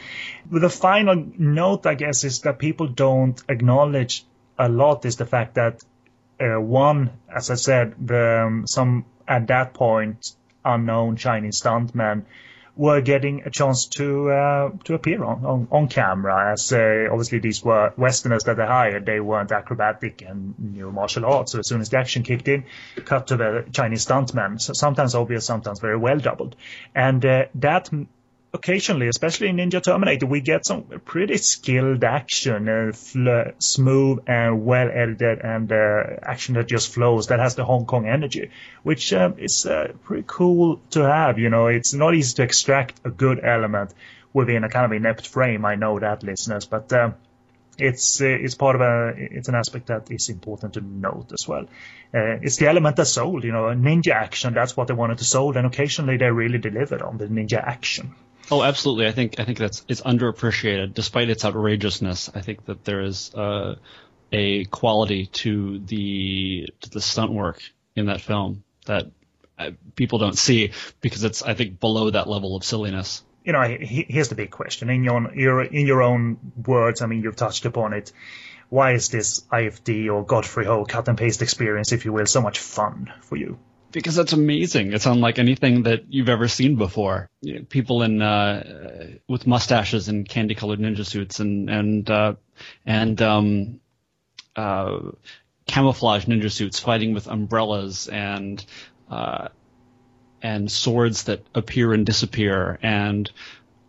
the 0.51 0.71
final 0.71 1.27
note, 1.39 1.87
I 1.87 1.95
guess, 1.95 2.25
is 2.25 2.41
that 2.41 2.59
people 2.59 2.87
don't 2.87 3.41
acknowledge 3.49 4.25
a 4.59 4.69
lot 4.69 5.05
is 5.05 5.17
the 5.17 5.27
fact 5.27 5.55
that 5.55 5.83
uh, 6.41 6.61
one, 6.61 7.11
as 7.35 7.51
I 7.51 7.55
said, 7.55 7.95
the, 7.99 8.45
um, 8.47 8.67
some 8.67 9.05
at 9.27 9.49
that 9.49 9.75
point 9.75 10.33
unknown 10.65 11.17
Chinese 11.17 11.63
stuntmen 11.63 12.25
were 12.77 13.01
getting 13.01 13.43
a 13.47 13.51
chance 13.51 13.87
to 13.87 14.31
uh, 14.31 14.71
to 14.85 14.95
appear 14.95 15.25
on, 15.25 15.45
on, 15.45 15.69
on 15.71 15.89
camera. 15.89 16.53
As 16.53 16.73
uh, 16.73 17.09
obviously 17.11 17.39
these 17.39 17.65
were 17.65 17.93
Westerners 17.97 18.45
that 18.45 18.59
they 18.59 18.67
hired, 18.67 19.07
they 19.07 19.19
weren't 19.19 19.51
acrobatic 19.51 20.23
and 20.23 20.55
knew 20.59 20.93
martial 20.93 21.25
arts. 21.25 21.53
So 21.53 21.61
as 21.61 21.67
soon 21.67 21.81
as 21.81 21.89
the 21.89 21.99
action 21.99 22.23
kicked 22.23 22.49
in, 22.49 22.65
cut 23.05 23.29
to 23.29 23.37
the 23.37 23.65
Chinese 23.73 24.07
stuntmen. 24.07 24.61
So 24.61 24.75
sometimes 24.75 25.15
obvious, 25.15 25.47
sometimes 25.47 25.81
very 25.81 25.97
well 25.97 26.19
doubled, 26.19 26.57
and 26.95 27.25
uh, 27.25 27.47
that 27.57 27.91
occasionally, 28.57 29.09
especially 29.09 29.49
in 29.49 29.57
Ninja 29.57 29.83
Terminator, 29.83 30.27
we 30.27 30.41
get 30.41 30.67
some 30.67 30.83
pretty 31.05 31.37
skilled 31.37 32.03
action, 32.03 32.69
uh, 32.69 32.93
fl- 32.93 33.53
smooth 33.59 34.25
and 34.27 34.65
well 34.65 34.89
edited, 34.93 35.39
and 35.41 35.71
uh, 35.71 36.03
action 36.23 36.55
that 36.55 36.67
just 36.67 36.93
flows. 36.93 37.29
That 37.29 37.39
has 37.39 37.55
the 37.55 37.65
Hong 37.65 37.87
Kong 37.87 38.07
energy, 38.07 38.51
which 38.83 39.13
um, 39.13 39.35
is 39.39 39.67
uh, 39.67 39.93
pretty 40.05 40.25
cool 40.27 40.81
to 40.91 41.03
have. 41.03 41.39
You 41.39 41.51
know, 41.51 41.67
it's 41.69 41.95
not 41.95 42.15
easy 42.15 42.35
to 42.37 42.43
extract 42.43 43.01
a 43.05 43.11
good 43.11 43.41
element 43.45 43.95
within 44.33 44.65
a 44.65 44.69
kind 44.69 44.87
of 44.87 44.93
inept 44.93 45.27
frame. 45.29 45.65
I 45.65 45.77
know 45.77 45.99
that, 45.99 46.23
listeners, 46.23 46.67
but. 46.67 46.93
Um, 46.93 47.15
it's 47.79 48.23
uh, 48.23 48.25
it's 48.25 48.55
part 48.55 48.75
of 48.75 48.81
a 48.81 49.13
it's 49.17 49.49
an 49.49 49.55
aspect 49.55 49.89
that 49.89 50.11
is 50.11 50.31
important 50.31 50.73
to 50.75 50.81
note 50.81 51.31
as 51.39 51.47
well. 51.47 51.65
Uh, 52.15 52.41
it's 52.41 52.57
the 52.57 52.69
element 52.69 52.97
that 52.97 53.05
sold, 53.05 53.45
you 53.45 53.53
know, 53.53 53.65
ninja 53.65 54.13
action. 54.13 54.55
That's 54.55 54.75
what 54.75 54.89
they 54.89 54.95
wanted 54.95 55.19
to 55.19 55.25
sold, 55.25 55.59
and 55.59 55.67
occasionally 55.67 56.17
they 56.17 56.31
really 56.31 56.57
delivered 56.57 57.03
on 57.03 57.19
the 57.19 57.27
ninja 57.27 57.63
action. 57.63 58.15
Oh, 58.51 58.63
absolutely. 58.63 59.07
I 59.07 59.13
think 59.13 59.41
I 59.41 59.45
think 59.45 59.59
that's 59.59 59.85
it's 59.89 60.01
underappreciated, 60.03 60.95
despite 60.95 61.31
its 61.31 61.45
outrageousness. 61.45 62.31
I 62.35 62.41
think 62.41 62.65
that 62.67 62.85
there 62.85 63.01
is 63.01 63.35
uh, 63.35 63.77
a 64.33 64.65
quality 64.67 65.27
to 65.27 65.81
the 65.81 66.69
to 66.83 66.91
the 66.91 67.01
stunt 67.01 67.33
work 67.33 67.61
in 67.97 68.07
that 68.07 68.21
film 68.21 68.63
that 68.87 69.07
uh, 69.59 69.71
people 69.97 70.19
don't 70.19 70.39
see 70.39 70.73
because 71.01 71.25
it's 71.25 71.43
I 71.43 71.55
think 71.55 71.81
below 71.81 72.11
that 72.11 72.29
level 72.29 72.57
of 72.57 72.65
silliness. 72.65 73.25
You 73.45 73.53
know, 73.53 73.63
here's 73.63 74.29
the 74.29 74.35
big 74.35 74.51
question 74.51 74.91
in 74.91 75.05
your 75.05 75.35
your 75.35 75.63
in 75.63 75.87
your 75.87 76.03
own 76.03 76.39
words. 76.65 77.03
I 77.03 77.07
mean, 77.07 77.23
you've 77.23 77.37
touched 77.37 77.65
upon 77.65 77.95
it. 77.95 78.13
Why 78.69 78.93
is 78.93 79.09
this 79.09 79.41
IFD 79.53 80.13
or 80.13 80.25
Godfrey 80.25 80.67
Ho 80.67 80.85
cut 80.85 81.07
and 81.07 81.17
paste 81.17 81.43
experience, 81.43 81.93
if 81.93 82.05
you 82.05 82.13
will, 82.13 82.27
so 82.27 82.41
much 82.41 82.59
fun 82.59 83.13
for 83.23 83.37
you? 83.37 83.59
Because 83.93 84.15
that's 84.15 84.33
amazing. 84.33 84.93
It's 84.93 85.07
unlike 85.07 85.39
anything 85.39 85.85
that 85.85 86.05
you've 86.13 86.29
ever 86.29 86.49
seen 86.49 86.77
before. 86.77 87.29
You 87.41 87.55
know, 87.55 87.65
people 87.69 88.03
in 88.03 88.23
uh, 88.23 89.09
with 89.29 89.47
mustaches 89.47 90.09
and 90.09 90.29
candy-colored 90.29 90.79
ninja 90.79 91.07
suits 91.07 91.41
and 91.41 91.71
and 91.71 92.11
uh, 92.11 92.35
and 92.85 93.21
um, 93.23 93.81
uh, 94.55 94.99
camouflage 95.67 96.27
ninja 96.27 96.51
suits 96.51 96.79
fighting 96.81 97.15
with 97.15 97.27
umbrellas 97.27 98.09
and 98.09 98.65
uh, 99.11 99.49
and 100.43 100.71
swords 100.71 101.25
that 101.25 101.43
appear 101.55 101.93
and 101.93 102.07
disappear 102.07 102.79
and 102.83 103.31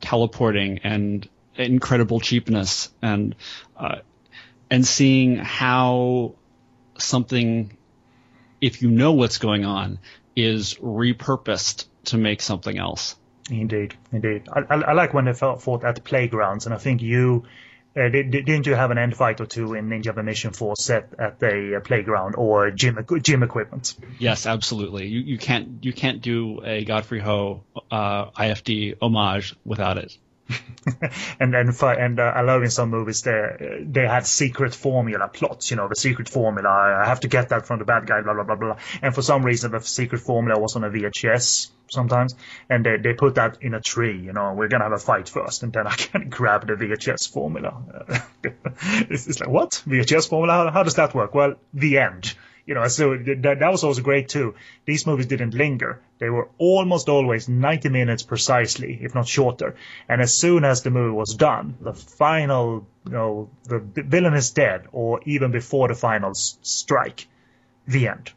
teleporting 0.01 0.79
and 0.83 1.27
incredible 1.55 2.19
cheapness 2.19 2.89
and 3.01 3.35
uh, 3.77 3.97
and 4.69 4.85
seeing 4.85 5.37
how 5.37 6.35
something 6.97 7.76
if 8.61 8.81
you 8.81 8.89
know 8.89 9.13
what's 9.13 9.37
going 9.37 9.65
on, 9.65 9.99
is 10.35 10.75
repurposed 10.75 11.85
to 12.05 12.17
make 12.17 12.41
something 12.41 12.77
else. 12.77 13.15
Indeed, 13.49 13.95
indeed. 14.11 14.47
I, 14.51 14.59
I, 14.69 14.75
I 14.75 14.93
like 14.93 15.13
when 15.13 15.25
they 15.25 15.33
fought 15.33 15.83
at 15.83 16.03
playgrounds, 16.03 16.65
and 16.65 16.75
I 16.75 16.77
think 16.77 17.01
you 17.01 17.45
uh, 17.97 18.09
did, 18.09 18.29
didn't 18.29 18.67
you 18.67 18.75
have 18.75 18.91
an 18.91 18.97
end 18.97 19.15
fight 19.15 19.41
or 19.41 19.45
two 19.45 19.73
in 19.73 19.89
Ninja 19.89 20.23
Mission 20.23 20.53
Force 20.53 20.83
set 20.83 21.09
at 21.17 21.41
a 21.41 21.81
playground 21.83 22.35
or 22.35 22.69
gym 22.69 23.03
gym 23.21 23.41
equipment? 23.41 23.95
Yes, 24.19 24.45
absolutely. 24.45 25.07
You 25.07 25.19
you 25.21 25.37
can't 25.37 25.83
you 25.83 25.93
can't 25.93 26.21
do 26.21 26.61
a 26.63 26.85
Godfrey 26.85 27.19
Ho 27.19 27.63
uh, 27.89 28.29
IFD 28.31 28.97
homage 29.01 29.55
without 29.65 29.97
it. 29.97 30.15
and 31.39 31.53
then 31.53 31.73
and 31.81 32.19
uh, 32.19 32.23
I 32.23 32.41
love 32.41 32.63
in 32.63 32.69
some 32.69 32.89
movies 32.89 33.21
they 33.21 33.81
they 33.81 34.07
had 34.07 34.25
secret 34.25 34.73
formula 34.73 35.27
plots. 35.27 35.71
You 35.71 35.77
know, 35.77 35.87
the 35.87 35.95
secret 35.95 36.29
formula. 36.29 36.69
I 36.69 37.07
have 37.07 37.21
to 37.21 37.27
get 37.27 37.49
that 37.49 37.65
from 37.65 37.79
the 37.79 37.85
bad 37.85 38.07
guy. 38.07 38.21
Blah 38.21 38.33
blah 38.33 38.43
blah 38.43 38.55
blah. 38.55 38.77
And 39.01 39.13
for 39.13 39.21
some 39.21 39.43
reason, 39.43 39.71
the 39.71 39.81
secret 39.81 40.19
formula 40.19 40.59
was 40.59 40.75
on 40.75 40.83
a 40.83 40.89
VHS 40.89 41.69
sometimes, 41.89 42.35
and 42.69 42.85
they 42.85 42.97
they 42.97 43.13
put 43.13 43.35
that 43.35 43.57
in 43.61 43.73
a 43.73 43.81
tree. 43.81 44.17
You 44.17 44.33
know, 44.33 44.53
we're 44.53 44.69
gonna 44.69 44.85
have 44.85 44.93
a 44.93 44.97
fight 44.97 45.29
first, 45.29 45.63
and 45.63 45.73
then 45.73 45.87
I 45.87 45.95
can 45.95 46.29
grab 46.29 46.67
the 46.67 46.73
VHS 46.73 47.31
formula. 47.31 47.81
it's, 49.09 49.27
it's 49.27 49.39
like 49.39 49.49
what 49.49 49.83
VHS 49.85 50.29
formula? 50.29 50.53
How, 50.53 50.71
how 50.71 50.83
does 50.83 50.95
that 50.95 51.13
work? 51.13 51.33
Well, 51.33 51.55
the 51.73 51.99
end 51.99 52.35
you 52.67 52.73
know, 52.75 52.87
so 52.89 53.17
that, 53.17 53.59
that 53.59 53.71
was 53.71 53.83
also 53.85 54.01
great 54.01 54.27
too. 54.27 54.53
These 54.85 55.07
movies 55.07 55.25
didn't 55.25 55.53
linger. 55.53 56.01
They 56.19 56.29
were 56.29 56.49
almost 56.57 57.07
always 57.07 57.47
90 57.47 57.89
minutes 57.89 58.23
precisely, 58.23 58.99
if 59.01 59.15
not 59.15 59.25
shorter. 59.25 59.75
And 60.09 60.21
as 60.21 60.33
soon 60.33 60.65
as 60.65 60.83
the 60.83 60.91
movie 60.91 61.15
was 61.15 61.33
done, 61.33 61.77
the 61.79 61.93
final, 61.93 62.85
you 63.05 63.11
know, 63.11 63.49
the 63.63 63.79
villain 63.79 64.33
is 64.33 64.51
dead, 64.51 64.87
or 64.91 65.21
even 65.25 65.51
before 65.51 65.87
the 65.87 65.95
final 65.95 66.33
strike, 66.33 67.27
the 67.87 68.09
end. 68.09 68.31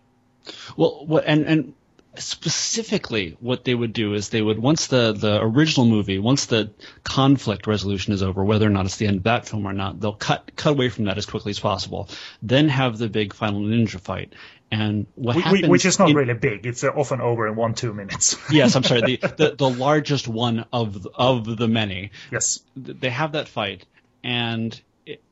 Well, 0.77 1.21
and 1.27 1.45
and 1.47 1.75
specifically 2.17 3.37
what 3.41 3.65
they 3.65 3.75
would 3.75 3.93
do 3.93 4.15
is 4.15 4.31
they 4.31 4.43
would 4.43 4.59
once 4.59 4.89
the 4.89 5.13
the 5.13 5.41
original 5.41 5.87
movie 5.87 6.19
once 6.19 6.47
the 6.47 6.71
conflict 7.05 7.69
resolution 7.69 8.13
is 8.13 8.23
over 8.23 8.43
whether 8.45 8.67
or 8.67 8.71
not 8.71 8.85
it's 8.85 8.97
the 8.97 9.07
end 9.07 9.19
of 9.19 9.23
that 9.23 9.47
film 9.47 9.65
or 9.65 9.73
not 9.73 10.01
they'll 10.01 10.13
cut 10.13 10.51
cut 10.57 10.71
away 10.73 10.89
from 10.89 11.05
that 11.05 11.19
as 11.19 11.27
quickly 11.27 11.51
as 11.51 11.61
possible 11.61 12.09
then 12.43 12.69
have 12.69 12.99
the 12.99 13.09
big 13.09 13.35
final 13.35 13.61
ninja 13.61 14.01
fight. 14.01 14.33
And 14.73 15.07
what 15.17 15.35
which, 15.35 15.45
happens 15.45 15.69
which 15.69 15.85
is 15.85 15.99
not 15.99 16.11
in, 16.11 16.17
really 16.17 16.35
big. 16.35 16.65
It's 16.65 16.85
uh, 16.85 16.91
often 16.91 17.21
over 17.21 17.49
in 17.49 17.57
one 17.57 17.75
two 17.75 17.93
minutes. 17.93 18.37
Yes 18.53 18.77
i'm 18.77 18.85
sorry. 18.85 19.01
The, 19.01 19.17
the 19.37 19.55
the 19.57 19.71
largest 19.71 20.29
one 20.29 20.65
of 20.73 21.07
of 21.15 21.57
the 21.57 21.67
many. 21.67 22.13
Yes. 22.31 22.61
They 22.77 23.11
have 23.11 23.33
that 23.33 23.49
fight. 23.49 23.85
And 24.23 24.81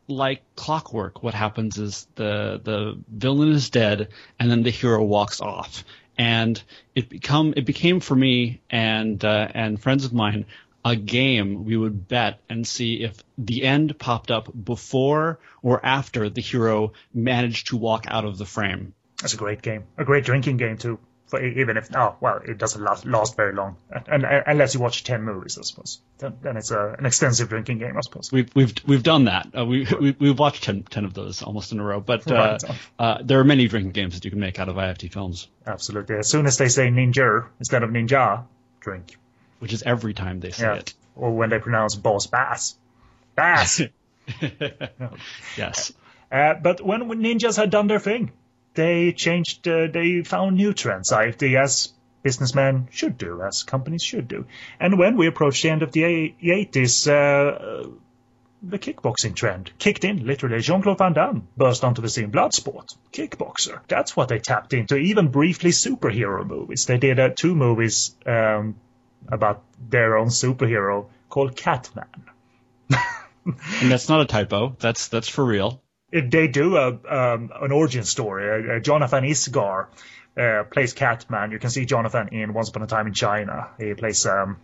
like 0.09 0.43
clockwork, 0.57 1.23
what 1.23 1.35
happens 1.35 1.79
is 1.79 2.09
the 2.17 2.61
the 2.63 2.99
villain 3.09 3.53
is 3.53 3.71
dead, 3.71 4.09
and 4.41 4.51
then 4.51 4.63
the 4.63 4.71
hero 4.71 5.05
walks 5.05 5.41
off, 5.41 5.85
and 6.19 6.61
it 6.95 7.09
become 7.09 7.55
it 7.57 7.65
became 7.65 8.01
for 8.01 8.15
me 8.15 8.61
and 8.69 9.25
uh, 9.25 9.49
and 9.55 9.81
friends 9.81 10.05
of 10.05 10.13
mine 10.13 10.45
a 10.85 10.97
game 10.97 11.65
we 11.65 11.77
would 11.77 12.09
bet 12.09 12.41
and 12.49 12.67
see 12.67 13.03
if 13.03 13.23
the 13.37 13.63
end 13.65 13.99
popped 13.99 14.31
up 14.31 14.49
before 14.65 15.39
or 15.63 15.85
after 15.85 16.29
the 16.29 16.41
hero 16.41 16.93
managed 17.13 17.69
to 17.69 17.77
walk 17.77 18.07
out 18.09 18.25
of 18.25 18.39
the 18.39 18.47
frame. 18.47 18.95
That's 19.21 19.35
a 19.35 19.37
great 19.37 19.61
game, 19.63 19.85
a 19.97 20.05
great 20.05 20.25
drinking 20.25 20.57
game 20.57 20.79
too 20.79 20.99
for 21.29 21.45
even 21.45 21.77
if 21.77 21.95
oh 21.95 22.17
well 22.21 22.41
it 22.45 22.59
doesn't 22.59 22.83
last, 22.83 23.07
last 23.07 23.37
very 23.37 23.55
long. 23.55 23.77
And, 23.91 24.25
and, 24.25 24.43
unless 24.47 24.75
you 24.75 24.81
watch 24.81 25.05
10 25.05 25.23
movies 25.23 25.59
i 25.59 25.63
suppose. 25.63 26.01
Then, 26.19 26.37
then 26.43 26.57
it's 26.57 26.71
a, 26.71 26.97
an 26.99 27.07
extensive 27.07 27.49
drinking 27.49 27.79
game 27.79 27.97
i 27.97 28.01
suppose. 28.01 28.33
We've 28.33 28.51
we've 28.55 28.75
we've 28.87 29.03
done 29.03 29.27
that. 29.27 29.49
Uh, 29.57 29.65
we, 29.65 29.87
we 30.01 30.17
we've 30.19 30.39
watched 30.39 30.65
10, 30.65 30.85
10, 30.85 31.05
of 31.05 31.15
those 31.15 31.43
almost 31.43 31.73
in 31.73 31.81
a 31.81 31.85
row. 31.85 32.01
But 32.01 32.31
uh, 32.31 32.59
uh, 32.99 33.19
there 33.23 33.39
are 33.41 33.45
many 33.45 33.69
drinking 33.69 33.93
games 33.93 34.15
that 34.15 34.25
you 34.25 34.31
can 34.31 34.41
make 34.41 34.59
out 34.59 34.69
of 34.69 34.77
IFD 34.77 35.13
films. 35.13 35.49
Absolutely. 35.67 36.17
As 36.17 36.29
soon 36.29 36.47
as 36.47 36.57
they 36.57 36.69
say 36.69 36.89
ninja 36.89 37.47
instead 37.59 37.83
of 37.83 37.91
ninja 37.91 38.45
drink. 38.81 39.17
Which 39.59 39.73
is 39.73 39.83
every 39.83 40.15
time 40.15 40.41
they 40.41 40.51
say 40.51 40.67
yeah. 40.67 40.75
it. 40.77 40.95
Or 41.15 41.35
when 41.37 41.51
they 41.51 41.59
pronounce 41.59 41.95
boss 41.95 42.27
bass. 42.27 42.77
Bass! 43.35 43.83
Yes. 45.57 45.93
Uh, 46.31 46.53
but 46.55 46.85
when 46.85 47.09
ninjas 47.09 47.57
had 47.57 47.71
done 47.71 47.87
their 47.87 47.99
thing 47.99 48.31
they 48.75 49.13
changed, 49.13 49.67
uh, 49.67 49.89
they 49.93 50.23
found 50.23 50.57
new 50.57 50.73
trends, 50.73 51.13
as 51.13 51.93
businessmen 52.23 52.89
should 52.91 53.17
do, 53.19 53.43
as 53.43 53.63
companies 53.63 54.03
should 54.03 54.29
do. 54.29 54.47
And 54.81 54.99
when 54.99 55.17
we 55.17 55.27
approached 55.27 55.63
the 55.63 55.71
end 55.71 55.83
of 55.83 55.93
the 55.93 56.03
80s, 56.03 57.09
uh, 57.09 57.91
the 58.63 58.79
kickboxing 58.79 59.35
trend 59.35 59.71
kicked 59.79 60.05
in, 60.05 60.27
literally. 60.27 60.61
Jean 60.61 60.83
Claude 60.83 60.99
Van 60.99 61.13
Damme 61.13 61.49
burst 61.57 61.85
onto 61.85 62.03
the 62.03 62.09
scene. 62.09 62.33
Bloodsport, 62.33 62.97
kickboxer. 63.13 63.81
That's 63.87 64.17
what 64.17 64.29
they 64.29 64.41
tapped 64.41 64.73
into. 64.73 64.97
Even 64.97 65.29
briefly, 65.29 65.71
superhero 65.71 66.45
movies. 66.45 66.87
They 66.87 66.99
did 66.99 67.21
uh, 67.21 67.31
two 67.31 67.55
movies 67.55 68.17
um, 68.27 68.77
about 69.29 69.63
their 69.89 70.17
own 70.17 70.29
superhero 70.29 71.07
called 71.29 71.57
Catman. 71.57 72.07
and 72.91 73.91
that's 73.91 74.09
not 74.09 74.23
a 74.23 74.27
typo. 74.27 74.77
That's 74.81 75.09
that's 75.09 75.29
for 75.29 75.45
real 75.45 75.81
they 76.11 76.49
do 76.49 76.77
a 76.77 76.89
um, 76.89 77.51
an 77.61 77.73
origin 77.73 78.05
story. 78.05 78.77
Uh, 78.77 78.81
Jonathan 78.81 79.25
Isgar 79.25 79.87
uh, 80.37 80.65
plays 80.65 80.93
Catman. 80.93 81.51
You 81.51 81.59
can 81.59 81.71
see 81.71 81.85
Jonathan 81.85 82.29
in 82.29 82.55
Once 82.55 82.69
Upon 82.71 82.83
a 82.83 82.87
Time 82.87 83.07
in 83.07 83.15
China. 83.15 83.71
He 83.79 83.95
plays 83.95 84.25
um, 84.27 84.57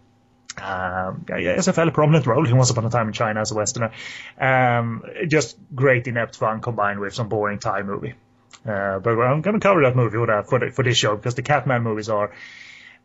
um, 0.62 1.24
it's 1.28 1.66
a 1.66 1.72
fairly 1.72 1.90
prominent 1.90 2.26
role 2.26 2.46
in 2.46 2.56
Once 2.56 2.70
Upon 2.70 2.84
a 2.84 2.90
Time 2.90 3.08
in 3.08 3.12
China 3.12 3.40
as 3.40 3.50
a 3.50 3.54
Westerner. 3.54 3.92
Um, 4.38 5.02
just 5.28 5.56
great 5.74 6.06
inept 6.06 6.36
fun 6.36 6.60
combined 6.60 7.00
with 7.00 7.14
some 7.14 7.28
boring 7.28 7.58
Thai 7.58 7.82
movie. 7.82 8.14
Uh, 8.64 8.98
but 9.00 9.18
I'm 9.20 9.42
going 9.42 9.54
to 9.54 9.60
cover 9.60 9.82
that 9.82 9.96
movie 9.96 10.16
for, 10.16 10.58
the, 10.58 10.70
for 10.72 10.82
this 10.82 10.96
show 10.96 11.16
because 11.16 11.34
the 11.34 11.42
Catman 11.42 11.82
movies 11.82 12.08
are 12.08 12.32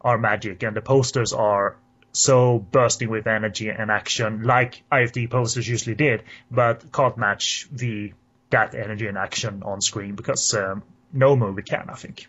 are 0.02 0.18
magic 0.18 0.64
and 0.64 0.74
the 0.78 0.82
posters 0.82 1.34
are 1.34 1.76
so 2.14 2.58
bursting 2.58 3.10
with 3.10 3.28
energy 3.28 3.68
and 3.68 3.92
action 3.92 4.44
like 4.44 4.82
IFD 4.90 5.30
posters 5.30 5.68
usually 5.68 5.96
did, 5.96 6.24
but 6.50 6.90
can't 6.94 7.18
match 7.18 7.68
the 7.72 8.14
that 8.50 8.76
energy 8.76 9.08
and 9.08 9.18
action 9.18 9.64
on 9.64 9.82
screen 9.82 10.16
because 10.16 10.54
um, 10.54 10.84
no 11.14 11.36
movie 11.36 11.62
can, 11.62 11.90
I 11.90 11.96
think. 11.96 12.28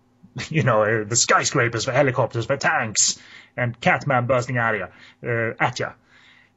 you 0.48 0.62
know, 0.62 0.82
uh, 0.82 1.04
the 1.04 1.16
skyscrapers, 1.16 1.86
the 1.86 1.92
helicopters, 1.92 2.46
the 2.46 2.56
tanks, 2.56 3.18
and 3.56 3.78
Catman 3.80 4.26
bursting 4.26 4.56
at 4.56 4.74
you, 4.74 5.28
uh, 5.28 5.54
at 5.60 5.78
you. 5.78 5.88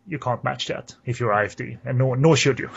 You 0.07 0.19
can't 0.19 0.43
match 0.43 0.67
that 0.67 0.95
if 1.03 1.19
you're 1.19 1.31
IFD, 1.31 1.79
and 1.83 1.97
nor 1.97 2.15
nor 2.15 2.37
should 2.37 2.59
you. 2.59 2.69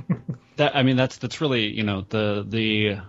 that 0.56 0.74
I 0.74 0.82
mean, 0.82 0.96
that's 0.96 1.18
that's 1.18 1.40
really 1.40 1.66
you 1.66 1.82
know 1.82 2.06
the 2.08 2.44
the 2.48 3.00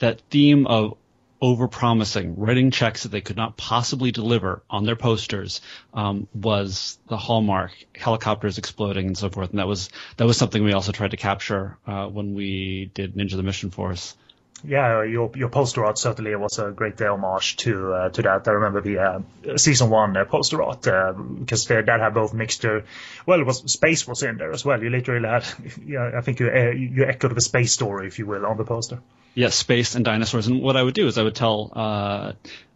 that 0.00 0.22
theme 0.28 0.66
of 0.66 0.96
overpromising, 1.42 2.34
writing 2.36 2.70
checks 2.70 3.02
that 3.02 3.08
they 3.08 3.20
could 3.20 3.36
not 3.36 3.56
possibly 3.56 4.12
deliver 4.12 4.62
on 4.70 4.84
their 4.84 4.94
posters 4.94 5.60
um, 5.92 6.28
was 6.32 6.98
the 7.08 7.16
hallmark. 7.16 7.72
Helicopters 7.94 8.58
exploding 8.58 9.08
and 9.08 9.18
so 9.18 9.28
forth, 9.28 9.50
and 9.50 9.58
that 9.58 9.66
was 9.66 9.90
that 10.16 10.26
was 10.26 10.36
something 10.36 10.62
we 10.62 10.72
also 10.72 10.92
tried 10.92 11.10
to 11.10 11.16
capture 11.16 11.76
uh, 11.86 12.06
when 12.06 12.34
we 12.34 12.90
did 12.94 13.14
Ninja 13.14 13.36
the 13.36 13.42
Mission 13.42 13.70
Force. 13.70 14.16
Yeah, 14.64 15.02
your 15.02 15.30
your 15.34 15.48
poster 15.48 15.84
art 15.84 15.98
certainly 15.98 16.36
was 16.36 16.58
a 16.58 16.70
great 16.70 17.00
homage 17.00 17.56
to 17.58 17.92
uh, 17.92 18.08
to 18.10 18.22
that. 18.22 18.46
I 18.46 18.52
remember 18.52 18.80
the 18.80 18.98
uh, 18.98 19.56
season 19.56 19.90
one 19.90 20.16
uh, 20.16 20.24
poster 20.24 20.62
art 20.62 20.82
because 20.82 21.68
uh, 21.70 21.82
that 21.82 22.00
had 22.00 22.14
both 22.14 22.32
mixture. 22.32 22.84
Well, 23.26 23.40
it 23.40 23.46
was 23.46 23.70
space 23.72 24.06
was 24.06 24.22
in 24.22 24.36
there 24.36 24.52
as 24.52 24.64
well. 24.64 24.82
You 24.82 24.90
literally 24.90 25.28
had, 25.28 25.44
yeah, 25.84 26.12
I 26.16 26.20
think 26.20 26.38
you 26.38 26.48
uh, 26.48 26.70
you 26.70 27.04
echoed 27.04 27.34
the 27.34 27.40
space 27.40 27.72
story, 27.72 28.06
if 28.06 28.18
you 28.18 28.26
will, 28.26 28.46
on 28.46 28.56
the 28.56 28.64
poster. 28.64 29.00
Yes, 29.34 29.56
space 29.56 29.94
and 29.96 30.04
dinosaurs. 30.04 30.46
And 30.46 30.62
what 30.62 30.76
I 30.76 30.82
would 30.82 30.94
do 30.94 31.08
is 31.08 31.18
I 31.18 31.22
would 31.22 31.34
tell 31.34 31.72
uh, 31.74 32.32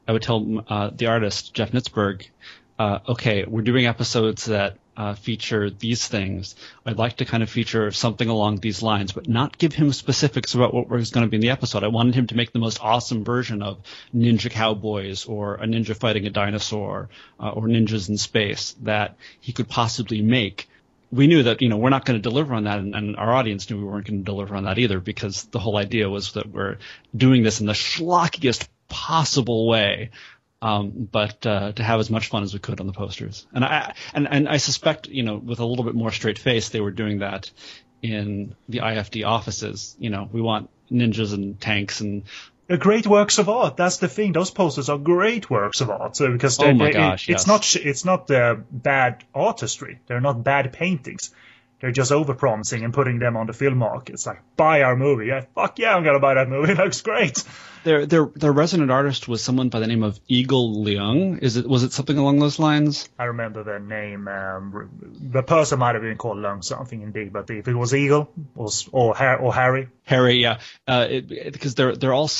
I 0.08 0.12
would 0.12 0.22
tell 0.22 0.64
uh, 0.68 0.90
the 0.92 1.06
artist 1.06 1.54
Jeff 1.54 1.70
Nitzberg, 1.70 2.26
okay, 2.80 3.44
we're 3.44 3.62
doing 3.62 3.86
episodes 3.86 4.46
that 4.46 4.78
uh, 4.96 5.14
feature 5.14 5.70
these 5.70 6.06
things. 6.06 6.54
I'd 6.84 6.98
like 6.98 7.16
to 7.18 7.24
kind 7.24 7.42
of 7.42 7.50
feature 7.50 7.90
something 7.90 8.28
along 8.28 8.58
these 8.58 8.82
lines, 8.82 9.12
but 9.12 9.28
not 9.28 9.58
give 9.58 9.74
him 9.74 9.92
specifics 9.92 10.54
about 10.54 10.74
what 10.74 10.88
was 10.88 11.10
going 11.10 11.26
to 11.26 11.30
be 11.30 11.36
in 11.36 11.42
the 11.42 11.50
episode. 11.50 11.84
I 11.84 11.88
wanted 11.88 12.14
him 12.14 12.26
to 12.28 12.36
make 12.36 12.52
the 12.52 12.58
most 12.58 12.82
awesome 12.82 13.24
version 13.24 13.62
of 13.62 13.78
Ninja 14.14 14.50
Cowboys 14.50 15.26
or 15.26 15.54
a 15.56 15.66
ninja 15.66 15.96
fighting 15.96 16.26
a 16.26 16.30
dinosaur 16.30 17.08
uh, 17.40 17.50
or 17.50 17.64
ninjas 17.64 18.08
in 18.08 18.16
space 18.16 18.74
that 18.82 19.16
he 19.40 19.52
could 19.52 19.68
possibly 19.68 20.22
make 20.22 20.68
we 21.12 21.26
knew 21.26 21.44
that 21.44 21.62
you 21.62 21.68
know 21.68 21.76
we're 21.76 21.90
not 21.90 22.04
going 22.04 22.18
to 22.18 22.22
deliver 22.22 22.54
on 22.54 22.64
that, 22.64 22.78
and, 22.78 22.94
and, 22.94 23.16
our 23.16 23.32
audience 23.32 23.70
knew 23.70 23.78
we 23.78 23.84
weren't 23.84 24.06
going 24.06 24.18
to 24.18 24.24
deliver 24.24 24.56
on 24.56 24.64
that 24.64 24.78
either, 24.78 25.00
because 25.00 25.44
the 25.44 25.58
whole 25.58 25.76
idea 25.76 26.08
was 26.08 26.32
that 26.32 26.50
we're 26.50 26.78
doing 27.16 27.42
this 27.42 27.60
in 27.60 27.66
the 27.66 27.72
schlockiest 27.72 28.66
possible 28.88 29.66
way. 29.66 30.10
Um, 30.62 31.08
but 31.12 31.44
uh, 31.46 31.72
to 31.72 31.82
have 31.82 32.00
as 32.00 32.08
much 32.10 32.28
fun 32.28 32.42
as 32.42 32.54
we 32.54 32.58
could 32.60 32.80
on 32.80 32.86
the 32.86 32.92
posters, 32.94 33.46
and 33.52 33.62
I 33.64 33.94
and 34.14 34.26
and 34.26 34.48
I 34.48 34.56
suspect 34.56 35.06
you 35.06 35.22
know 35.22 35.36
with 35.36 35.60
a 35.60 35.66
little 35.66 35.84
bit 35.84 35.94
more 35.94 36.10
straight 36.10 36.38
face 36.38 36.70
they 36.70 36.80
were 36.80 36.90
doing 36.90 37.18
that 37.18 37.50
in 38.02 38.54
the 38.68 38.78
IFD 38.78 39.26
offices. 39.26 39.94
You 39.98 40.08
know, 40.10 40.28
we 40.32 40.40
want 40.40 40.70
ninjas 40.90 41.34
and 41.34 41.60
tanks 41.60 42.00
and 42.00 42.22
great 42.78 43.06
works 43.06 43.38
of 43.38 43.48
art. 43.50 43.76
That's 43.76 43.98
the 43.98 44.08
thing. 44.08 44.32
Those 44.32 44.50
posters 44.50 44.88
are 44.88 44.98
great 44.98 45.50
works 45.50 45.80
of 45.82 45.90
art. 45.90 46.16
So 46.16 46.32
because 46.32 46.58
Oh 46.58 46.64
they- 46.64 46.72
my 46.72 46.86
they- 46.86 46.92
gosh, 46.92 47.28
it's 47.28 47.42
yes. 47.42 47.46
not 47.46 47.76
it's 47.76 48.04
not 48.06 48.30
uh, 48.30 48.56
bad 48.70 49.24
artistry. 49.34 50.00
They're 50.06 50.20
not 50.22 50.42
bad 50.42 50.72
paintings. 50.72 51.32
They're 51.80 51.92
just 51.92 52.10
over 52.10 52.32
promising 52.34 52.84
and 52.84 52.94
putting 52.94 53.18
them 53.18 53.36
on 53.36 53.46
the 53.46 53.52
film 53.52 53.76
market. 53.78 54.14
It's 54.14 54.26
like 54.26 54.40
buy 54.56 54.82
our 54.82 54.96
movie. 54.96 55.26
Yeah, 55.26 55.44
fuck 55.54 55.78
yeah, 55.78 55.94
I'm 55.94 56.04
gonna 56.04 56.20
buy 56.20 56.34
that 56.34 56.48
movie. 56.48 56.72
It 56.76 56.78
looks 56.78 57.02
great. 57.02 57.44
their 57.84 58.06
their 58.06 58.24
their 58.34 58.50
resident 58.52 58.90
artist 58.90 59.28
was 59.28 59.42
someone 59.42 59.68
by 59.68 59.80
the 59.80 59.86
name 59.86 60.02
of 60.02 60.18
Eagle 60.26 60.82
Leung. 60.84 61.38
Is 61.42 61.56
it 61.58 61.68
was 61.68 61.82
it 61.82 61.92
something 61.92 62.16
along 62.16 62.38
those 62.38 62.58
lines? 62.58 63.08
I 63.18 63.24
remember 63.24 63.62
the 63.62 63.78
name. 63.78 64.26
Um, 64.26 64.88
the 65.20 65.42
person 65.42 65.78
might 65.78 65.94
have 65.96 66.02
been 66.02 66.16
called 66.16 66.38
Lung 66.38 66.62
something 66.62 67.02
indeed, 67.02 67.30
but 67.32 67.50
if 67.50 67.68
it 67.68 67.74
was 67.74 67.94
Eagle 67.94 68.30
or 68.54 68.68
or, 68.92 69.14
Har- 69.14 69.38
or 69.38 69.52
Harry, 69.54 69.88
Harry, 70.04 70.36
yeah, 70.40 70.60
uh, 70.88 71.06
because 71.08 71.74
they're 71.74 71.94
they're 71.94 72.14
all 72.14 72.30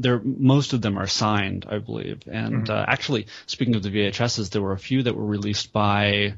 they're 0.00 0.20
most 0.20 0.72
of 0.72 0.82
them 0.82 0.98
are 0.98 1.06
signed, 1.06 1.64
I 1.68 1.78
believe. 1.78 2.22
And 2.26 2.68
uh, 2.68 2.84
actually, 2.88 3.28
speaking 3.46 3.76
of 3.76 3.84
the 3.84 3.90
VHSs, 3.90 4.50
there 4.50 4.62
were 4.62 4.72
a 4.72 4.78
few 4.78 5.04
that 5.04 5.14
were 5.14 5.24
released 5.24 5.72
by. 5.72 6.34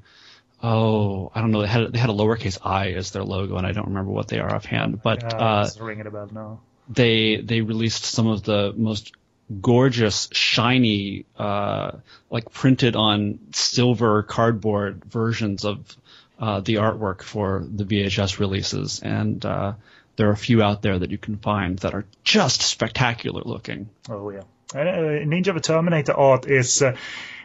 Oh, 0.63 1.33
I 1.35 1.41
don't 1.41 1.51
know. 1.51 1.63
They 1.63 1.69
had 1.69 1.93
they 1.93 1.99
had 1.99 2.11
a 2.11 2.15
lowercase 2.15 2.59
i 2.65 2.93
as 2.93 3.11
their 3.11 3.25
logo, 3.25 3.57
and 3.57 3.67
I 3.67 3.73
don't 3.73 3.89
remember 3.89 4.13
what 4.13 4.29
they 4.29 4.39
are 4.39 4.55
offhand. 4.55 5.03
But 5.03 5.35
uh, 5.35 5.37
uh, 5.37 5.71
ringing 5.81 6.07
a 6.07 6.11
bell 6.11 6.29
now. 6.33 6.61
they 6.89 7.37
they 7.37 7.63
released 7.63 8.05
some 8.05 8.29
of 8.29 8.45
the 8.45 8.73
most 8.77 9.13
gorgeous, 9.61 10.29
shiny, 10.33 11.27
uh, 11.37 11.93
like 12.31 12.53
printed 12.53 12.95
on 12.97 13.41
silver 13.53 14.23
cardboard 14.23 15.05
versions 15.05 15.65
of 15.65 15.97
uh, 16.39 16.61
the 16.61 16.77
artwork 16.77 17.23
for 17.23 17.65
the 17.69 17.85
VHS 17.85 18.39
releases, 18.39 19.01
and 19.01 19.45
uh, 19.45 19.73
there 20.17 20.29
are 20.29 20.33
a 20.33 20.37
few 20.37 20.63
out 20.63 20.83
there 20.83 20.99
that 20.99 21.11
you 21.11 21.19
can 21.19 21.39
find 21.39 21.79
that 21.81 21.95
are 21.95 22.05
just 22.23 22.63
spectacular 22.63 23.43
looking. 23.45 23.89
Oh 24.09 24.31
yeah, 24.31 24.43
uh, 24.75 25.25
Ninja 25.25 25.55
the 25.55 25.61
Terminator 25.61 26.15
art 26.15 26.47
is. 26.47 26.83
Uh, 26.83 26.97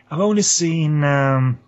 I've 0.10 0.22
only 0.22 0.44
seen 0.44 1.04
um, 1.04 1.60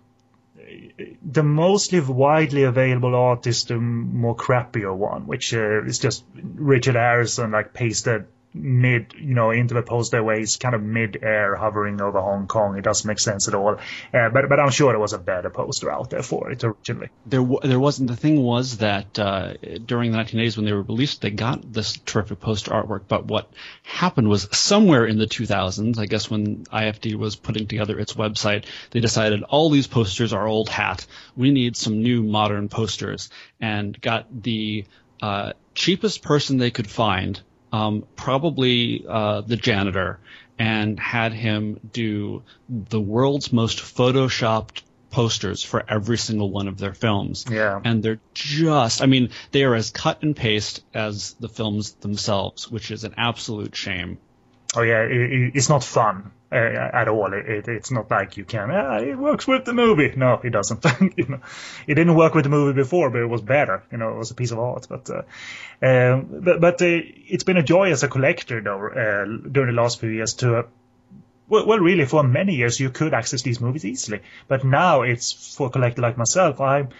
the 1.22 1.42
mostly 1.42 2.00
widely 2.00 2.64
available 2.64 3.14
art 3.14 3.46
is 3.46 3.64
the 3.64 3.76
more 3.76 4.36
crappier 4.36 4.94
one, 4.94 5.26
which 5.26 5.54
uh, 5.54 5.82
is 5.84 5.98
just 5.98 6.24
Richard 6.34 6.96
Harrison 6.96 7.52
like 7.52 7.72
pasted 7.72 8.26
mid, 8.52 9.14
you 9.16 9.34
know, 9.34 9.50
into 9.50 9.74
the 9.74 10.22
where 10.22 10.38
he's 10.38 10.56
kind 10.56 10.74
of 10.74 10.82
mid-air 10.82 11.54
hovering 11.54 12.00
over 12.00 12.20
Hong 12.20 12.46
Kong. 12.46 12.76
It 12.76 12.82
doesn't 12.82 13.06
make 13.06 13.20
sense 13.20 13.48
at 13.48 13.54
all. 13.54 13.76
Uh, 14.12 14.28
but 14.30 14.48
but 14.48 14.58
I'm 14.58 14.70
sure 14.70 14.92
there 14.92 14.98
was 14.98 15.12
a 15.12 15.18
better 15.18 15.50
poster 15.50 15.90
out 15.90 16.10
there 16.10 16.22
for 16.22 16.50
it 16.50 16.62
originally. 16.64 17.08
There, 17.26 17.40
w- 17.40 17.60
there 17.62 17.78
wasn't. 17.78 18.08
The 18.08 18.16
thing 18.16 18.42
was 18.42 18.78
that 18.78 19.18
uh, 19.18 19.54
during 19.84 20.12
the 20.12 20.18
1980s 20.18 20.56
when 20.56 20.66
they 20.66 20.72
were 20.72 20.82
released, 20.82 21.20
they 21.20 21.30
got 21.30 21.72
this 21.72 21.96
terrific 21.98 22.40
poster 22.40 22.72
artwork. 22.72 23.02
But 23.06 23.26
what 23.26 23.50
happened 23.82 24.28
was 24.28 24.48
somewhere 24.52 25.06
in 25.06 25.18
the 25.18 25.26
2000s, 25.26 25.98
I 25.98 26.06
guess 26.06 26.30
when 26.30 26.64
IFD 26.64 27.14
was 27.14 27.36
putting 27.36 27.66
together 27.66 27.98
its 27.98 28.14
website, 28.14 28.64
they 28.90 29.00
decided 29.00 29.42
all 29.44 29.70
these 29.70 29.86
posters 29.86 30.32
are 30.32 30.46
old 30.46 30.68
hat. 30.68 31.06
We 31.36 31.50
need 31.50 31.76
some 31.76 32.02
new 32.02 32.22
modern 32.22 32.68
posters, 32.68 33.30
and 33.60 33.98
got 34.00 34.26
the 34.42 34.84
uh, 35.22 35.52
cheapest 35.74 36.22
person 36.22 36.58
they 36.58 36.70
could 36.70 36.90
find, 36.90 37.40
um, 37.72 38.04
probably 38.16 39.04
uh, 39.08 39.40
the 39.42 39.56
janitor, 39.56 40.20
and 40.58 40.98
had 40.98 41.32
him 41.32 41.80
do 41.92 42.42
the 42.68 43.00
world's 43.00 43.52
most 43.52 43.78
photoshopped 43.78 44.82
posters 45.10 45.62
for 45.62 45.84
every 45.88 46.18
single 46.18 46.50
one 46.50 46.68
of 46.68 46.78
their 46.78 46.94
films. 46.94 47.44
Yeah. 47.50 47.80
And 47.84 48.02
they're 48.02 48.20
just, 48.32 49.02
I 49.02 49.06
mean, 49.06 49.30
they 49.50 49.64
are 49.64 49.74
as 49.74 49.90
cut 49.90 50.22
and 50.22 50.36
paste 50.36 50.84
as 50.94 51.34
the 51.40 51.48
films 51.48 51.92
themselves, 51.92 52.70
which 52.70 52.90
is 52.90 53.04
an 53.04 53.14
absolute 53.16 53.74
shame. 53.74 54.18
Oh 54.76 54.82
yeah, 54.82 55.02
it, 55.02 55.32
it, 55.32 55.52
it's 55.56 55.68
not 55.68 55.82
fun 55.82 56.30
uh, 56.52 56.56
at 56.56 57.08
all. 57.08 57.32
It, 57.32 57.46
it, 57.46 57.68
it's 57.68 57.90
not 57.90 58.10
like 58.10 58.36
you 58.36 58.44
can. 58.44 58.70
Ah, 58.70 58.98
it 58.98 59.16
works 59.16 59.46
with 59.46 59.64
the 59.64 59.72
movie. 59.72 60.12
No, 60.16 60.40
it 60.42 60.50
doesn't. 60.50 60.84
you 61.16 61.26
know, 61.26 61.40
it 61.86 61.94
didn't 61.94 62.14
work 62.14 62.34
with 62.34 62.44
the 62.44 62.50
movie 62.50 62.74
before, 62.74 63.10
but 63.10 63.20
it 63.20 63.26
was 63.26 63.42
better. 63.42 63.82
You 63.92 63.98
know, 63.98 64.10
it 64.10 64.16
was 64.16 64.30
a 64.30 64.34
piece 64.34 64.50
of 64.50 64.58
art. 64.58 64.86
But 64.88 65.10
uh, 65.10 65.22
um, 65.86 66.26
but 66.30 66.60
but 66.60 66.82
uh, 66.82 66.86
it's 66.86 67.44
been 67.44 67.56
a 67.56 67.62
joy 67.62 67.90
as 67.90 68.02
a 68.02 68.08
collector 68.08 68.60
though 68.60 68.88
uh, 68.88 69.24
during 69.48 69.74
the 69.74 69.80
last 69.80 70.00
few 70.00 70.10
years 70.10 70.34
to. 70.34 70.58
Uh, 70.58 70.62
well, 71.48 71.66
well, 71.66 71.78
really, 71.78 72.04
for 72.04 72.22
many 72.22 72.54
years 72.54 72.78
you 72.78 72.90
could 72.90 73.12
access 73.12 73.42
these 73.42 73.60
movies 73.60 73.84
easily, 73.84 74.20
but 74.46 74.64
now 74.64 75.02
it's 75.02 75.54
for 75.56 75.66
a 75.66 75.70
collector 75.70 76.00
like 76.00 76.16
myself. 76.16 76.60
I'm 76.60 76.90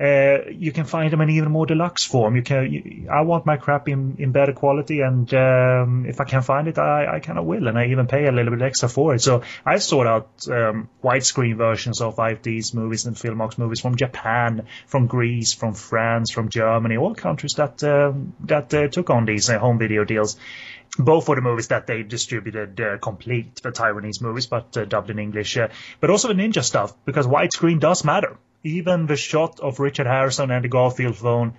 uh, 0.00 0.48
you 0.50 0.72
can 0.72 0.86
find 0.86 1.12
them 1.12 1.20
in 1.20 1.28
even 1.28 1.50
more 1.50 1.66
deluxe 1.66 2.04
form. 2.04 2.34
You 2.34 2.42
can. 2.42 2.72
You, 2.72 3.08
I 3.12 3.20
want 3.20 3.44
my 3.44 3.58
crap 3.58 3.86
in, 3.86 4.16
in 4.18 4.32
better 4.32 4.54
quality, 4.54 5.00
and 5.00 5.32
um, 5.34 6.06
if 6.06 6.20
I 6.20 6.24
can 6.24 6.40
find 6.40 6.68
it, 6.68 6.78
I, 6.78 7.16
I 7.16 7.20
kind 7.20 7.38
of 7.38 7.44
will, 7.44 7.68
and 7.68 7.78
I 7.78 7.88
even 7.88 8.06
pay 8.06 8.26
a 8.26 8.32
little 8.32 8.50
bit 8.50 8.62
extra 8.62 8.88
for 8.88 9.14
it. 9.14 9.20
So 9.20 9.42
I 9.64 9.76
sought 9.76 10.06
out 10.06 10.30
um, 10.48 10.88
widescreen 11.04 11.56
versions 11.56 12.00
of 12.00 12.16
IFD's 12.16 12.72
movies 12.72 13.04
and 13.04 13.14
Filmark 13.14 13.58
movies 13.58 13.80
from 13.80 13.96
Japan, 13.96 14.66
from 14.86 15.06
Greece, 15.06 15.52
from 15.52 15.74
France, 15.74 16.30
from 16.30 16.48
Germany, 16.48 16.96
all 16.96 17.14
countries 17.14 17.52
that 17.58 17.84
um 17.84 18.34
that 18.44 18.72
uh, 18.72 18.88
took 18.88 19.10
on 19.10 19.26
these 19.26 19.50
uh, 19.50 19.58
home 19.58 19.78
video 19.78 20.04
deals 20.04 20.38
both 20.98 21.26
for 21.26 21.36
the 21.36 21.40
movies 21.40 21.68
that 21.68 21.86
they 21.86 22.02
distributed 22.02 22.80
uh, 22.80 22.98
complete, 22.98 23.62
the 23.62 23.70
Taiwanese 23.70 24.20
movies, 24.20 24.46
but 24.46 24.76
uh, 24.76 24.84
dubbed 24.84 25.10
in 25.10 25.20
English, 25.20 25.56
uh, 25.56 25.68
but 26.00 26.10
also 26.10 26.26
the 26.26 26.34
ninja 26.34 26.64
stuff, 26.64 26.92
because 27.04 27.28
widescreen 27.28 27.78
does 27.78 28.02
matter. 28.02 28.36
Even 28.62 29.06
the 29.06 29.16
shot 29.16 29.60
of 29.60 29.80
Richard 29.80 30.06
Harrison 30.06 30.50
and 30.50 30.64
the 30.64 30.68
Garfield 30.68 31.16
phone 31.16 31.54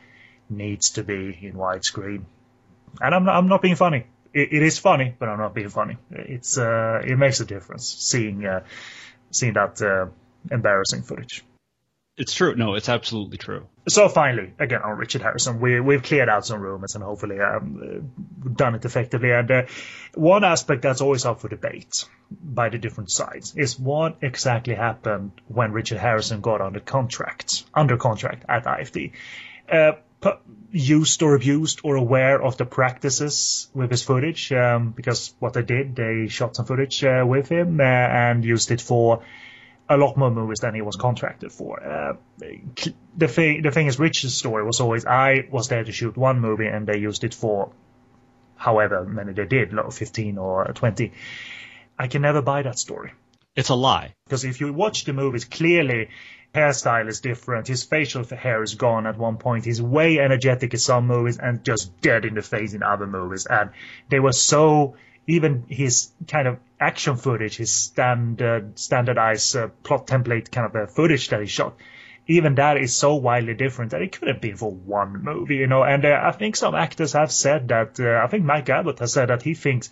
needs 0.50 0.92
to 0.92 1.04
be 1.04 1.38
in 1.42 1.54
widescreen. 1.54 2.24
And 3.00 3.16
I'm 3.16 3.26
not, 3.26 3.36
I'm 3.36 3.48
not 3.48 3.62
being 3.62 3.76
funny. 3.76 4.06
It, 4.34 4.54
it 4.54 4.64
is 4.64 4.78
funny, 4.78 5.16
but 5.18 5.30
I'm 5.30 5.40
not 5.40 5.54
being 5.54 5.70
funny. 5.70 5.98
It's 6.12 6.58
uh, 6.58 7.02
it 7.04 7.18
makes 7.18 7.40
a 7.40 7.46
difference 7.46 7.88
seeing 7.88 8.46
uh, 8.46 8.64
seeing 9.32 9.54
that 9.54 9.82
uh, 9.82 10.08
embarrassing 10.54 11.04
footage. 11.04 11.44
It's 12.18 12.34
true. 12.34 12.56
No, 12.56 12.76
it's 12.76 12.90
absolutely 12.90 13.38
true. 13.38 13.68
So 13.88 14.10
finally, 14.10 14.54
again 14.60 14.82
on 14.84 14.98
Richard 14.98 15.22
Harrison, 15.22 15.60
we 15.60 15.80
we've 15.80 16.04
cleared 16.04 16.30
out 16.30 16.46
some 16.46 16.60
rumors 16.60 16.96
and 16.96 17.04
hopefully 17.04 17.40
um, 17.40 18.04
uh, 18.46 18.50
done 18.50 18.76
it 18.76 18.86
effectively. 18.86 19.32
And 19.32 19.50
uh, 19.50 19.66
one 20.14 20.44
aspect 20.44 20.82
that's 20.82 21.02
always 21.02 21.26
up 21.26 21.40
for 21.40 21.48
debate 21.48 22.06
by 22.30 22.70
the 22.70 22.78
different 22.78 23.12
sides 23.12 23.56
is 23.56 23.80
what 23.80 24.18
exactly 24.22 24.76
happened 24.76 25.32
when 25.48 25.72
Richard 25.72 26.00
Harrison 26.00 26.42
got 26.42 26.62
under 26.62 26.80
contract, 26.80 27.64
under 27.74 27.98
contract 27.98 28.46
at 28.48 28.66
IFD. 28.66 29.14
Uh, 29.72 29.94
used 30.72 31.24
or 31.24 31.36
abused 31.36 31.82
or 31.84 31.96
aware 31.96 32.42
of 32.42 32.58
the 32.58 32.66
practices 32.66 33.68
with 33.74 33.90
his 33.90 34.04
footage 34.04 34.52
um, 34.54 34.92
because 34.92 35.34
what 35.40 35.54
they 35.54 35.64
did, 35.64 35.96
they 35.96 36.28
shot 36.28 36.56
some 36.56 36.66
footage 36.66 37.04
uh, 37.04 37.24
with 37.28 37.50
him 37.50 37.80
uh, 37.80 37.84
and 37.84 38.46
used 38.46 38.72
it 38.72 38.80
for 38.82 39.24
a 39.92 39.98
lot 39.98 40.16
more 40.18 40.32
movies 40.32 40.60
than 40.60 40.74
he 40.74 40.82
was 40.82 40.96
contracted 40.96 41.52
for. 41.52 41.84
Uh, 41.84 42.14
the 43.18 43.28
thing, 43.28 43.62
the 43.62 43.72
thing 43.72 43.88
is, 43.88 44.00
Rich's 44.00 44.34
story 44.34 44.64
was 44.66 44.80
always 44.80 45.06
I 45.06 45.48
was 45.52 45.68
there 45.68 45.84
to 45.84 45.92
shoot 45.92 46.16
one 46.18 46.40
movie 46.40 46.68
and 46.68 46.88
they 46.88 46.98
used 46.98 47.24
it 47.24 47.34
for 47.34 47.72
however 48.56 49.04
many 49.06 49.34
they 49.34 49.46
did, 49.46 49.74
like 49.74 49.92
15 49.92 50.38
or 50.38 50.66
20. 50.66 51.12
I 52.00 52.08
can 52.08 52.22
never 52.22 52.42
buy 52.42 52.62
that 52.64 52.80
story 52.80 53.12
It's 53.56 53.70
a 53.70 53.76
lie. 53.76 54.14
because 54.26 54.46
if 54.46 54.62
you 54.62 54.72
watch 54.74 55.04
the 55.04 55.14
movies, 55.14 55.46
clearly 55.46 56.10
hairstyle 56.56 57.08
is 57.08 57.22
different. 57.22 57.68
His 57.68 57.84
facial 57.84 58.24
hair 58.26 58.62
is 58.64 58.76
gone 58.76 59.08
at 59.08 59.18
one 59.18 59.38
point. 59.38 59.66
He's 59.66 59.82
way 59.82 60.20
energetic 60.20 60.74
in 60.74 60.80
some 60.80 61.08
movies 61.08 61.38
and 61.38 61.64
just 61.64 62.00
dead 62.02 62.26
in 62.26 62.34
the 62.36 62.42
face 62.42 62.74
in 62.74 62.84
other 62.84 63.08
movies. 63.08 63.46
And 63.46 63.72
they 64.10 64.20
were 64.20 64.34
so 64.34 64.96
even 65.28 65.66
his 65.68 66.12
kind 66.28 66.48
of 66.48 66.60
action 66.80 67.16
footage, 67.16 67.58
his 67.58 67.72
standard 67.72 68.78
standardized 68.80 69.56
uh, 69.56 69.68
plot 69.84 70.08
template 70.08 70.52
kind 70.52 70.68
of 70.68 70.76
uh, 70.76 70.86
footage 70.88 71.30
that 71.30 71.42
he 71.42 71.48
shot. 71.48 71.76
Even 72.28 72.56
that 72.56 72.78
is 72.78 72.94
so 72.94 73.16
wildly 73.16 73.54
different 73.54 73.92
that 73.92 74.02
it 74.02 74.18
could 74.18 74.28
have 74.28 74.42
been 74.42 74.56
for 74.56 74.72
one 74.72 75.24
movie, 75.24 75.58
you 75.58 75.68
know. 75.68 75.84
And 75.84 76.06
uh, 76.06 76.20
I 76.24 76.32
think 76.32 76.56
some 76.56 76.76
actors 76.76 77.14
have 77.14 77.32
said 77.32 77.70
that. 77.70 78.00
Uh, 78.00 78.24
I 78.24 78.28
think 78.28 78.46
Mike 78.46 78.70
Abbott 78.70 79.00
has 79.00 79.14
said 79.14 79.30
that 79.30 79.42
he 79.42 79.54
thinks 79.54 79.90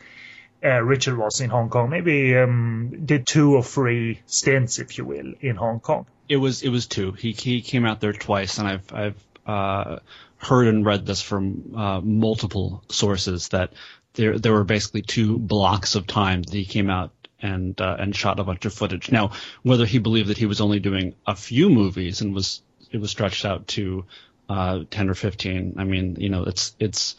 uh, 0.64 0.82
Richard 0.82 1.18
was 1.18 1.42
in 1.42 1.50
Hong 1.50 1.70
Kong, 1.70 1.90
maybe 1.90 2.36
um, 2.38 3.04
did 3.06 3.26
two 3.26 3.56
or 3.56 3.64
three 3.64 4.22
stints, 4.26 4.80
if 4.80 4.98
you 4.98 5.06
will, 5.06 5.34
in 5.42 5.56
Hong 5.56 5.80
Kong. 5.80 6.06
It 6.28 6.38
was 6.38 6.62
it 6.64 6.70
was 6.70 6.86
two. 6.86 7.14
He 7.14 7.32
he 7.32 7.62
came 7.62 7.86
out 7.86 8.00
there 8.00 8.14
twice, 8.14 8.58
and 8.58 8.68
I've 8.68 8.94
I've 8.94 9.24
uh, 9.46 10.00
heard 10.38 10.68
and 10.68 10.86
read 10.86 11.06
this 11.06 11.22
from 11.22 11.74
uh, 11.76 12.02
multiple 12.02 12.84
sources 12.90 13.50
that 13.50 13.74
there 14.14 14.38
there 14.38 14.54
were 14.54 14.64
basically 14.64 15.02
two 15.02 15.38
blocks 15.38 15.96
of 15.96 16.08
time 16.08 16.44
that 16.44 16.54
he 16.54 16.66
came 16.66 16.90
out 16.90 17.12
and 17.42 17.80
uh, 17.80 17.96
and 18.00 18.16
shot 18.16 18.40
a 18.40 18.44
bunch 18.44 18.66
of 18.66 18.74
footage. 18.74 19.12
Now, 19.12 19.32
whether 19.64 19.86
he 19.86 20.00
believed 20.00 20.30
that 20.30 20.38
he 20.38 20.46
was 20.46 20.62
only 20.62 20.80
doing 20.80 21.16
a 21.26 21.36
few 21.36 21.70
movies 21.70 22.22
and 22.22 22.34
was 22.34 22.62
it 22.92 23.00
was 23.00 23.12
stretched 23.12 23.46
out 23.46 23.68
to 23.68 24.06
uh, 24.50 24.84
ten 24.90 25.10
or 25.10 25.14
fifteen, 25.14 25.76
I 25.78 25.84
mean, 25.84 26.18
you 26.20 26.30
know, 26.30 26.44
it's 26.44 26.76
it's 26.80 27.16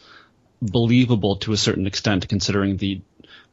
believable 0.61 1.37
to 1.37 1.53
a 1.53 1.57
certain 1.57 1.87
extent 1.87 2.27
considering 2.27 2.77
the 2.77 3.01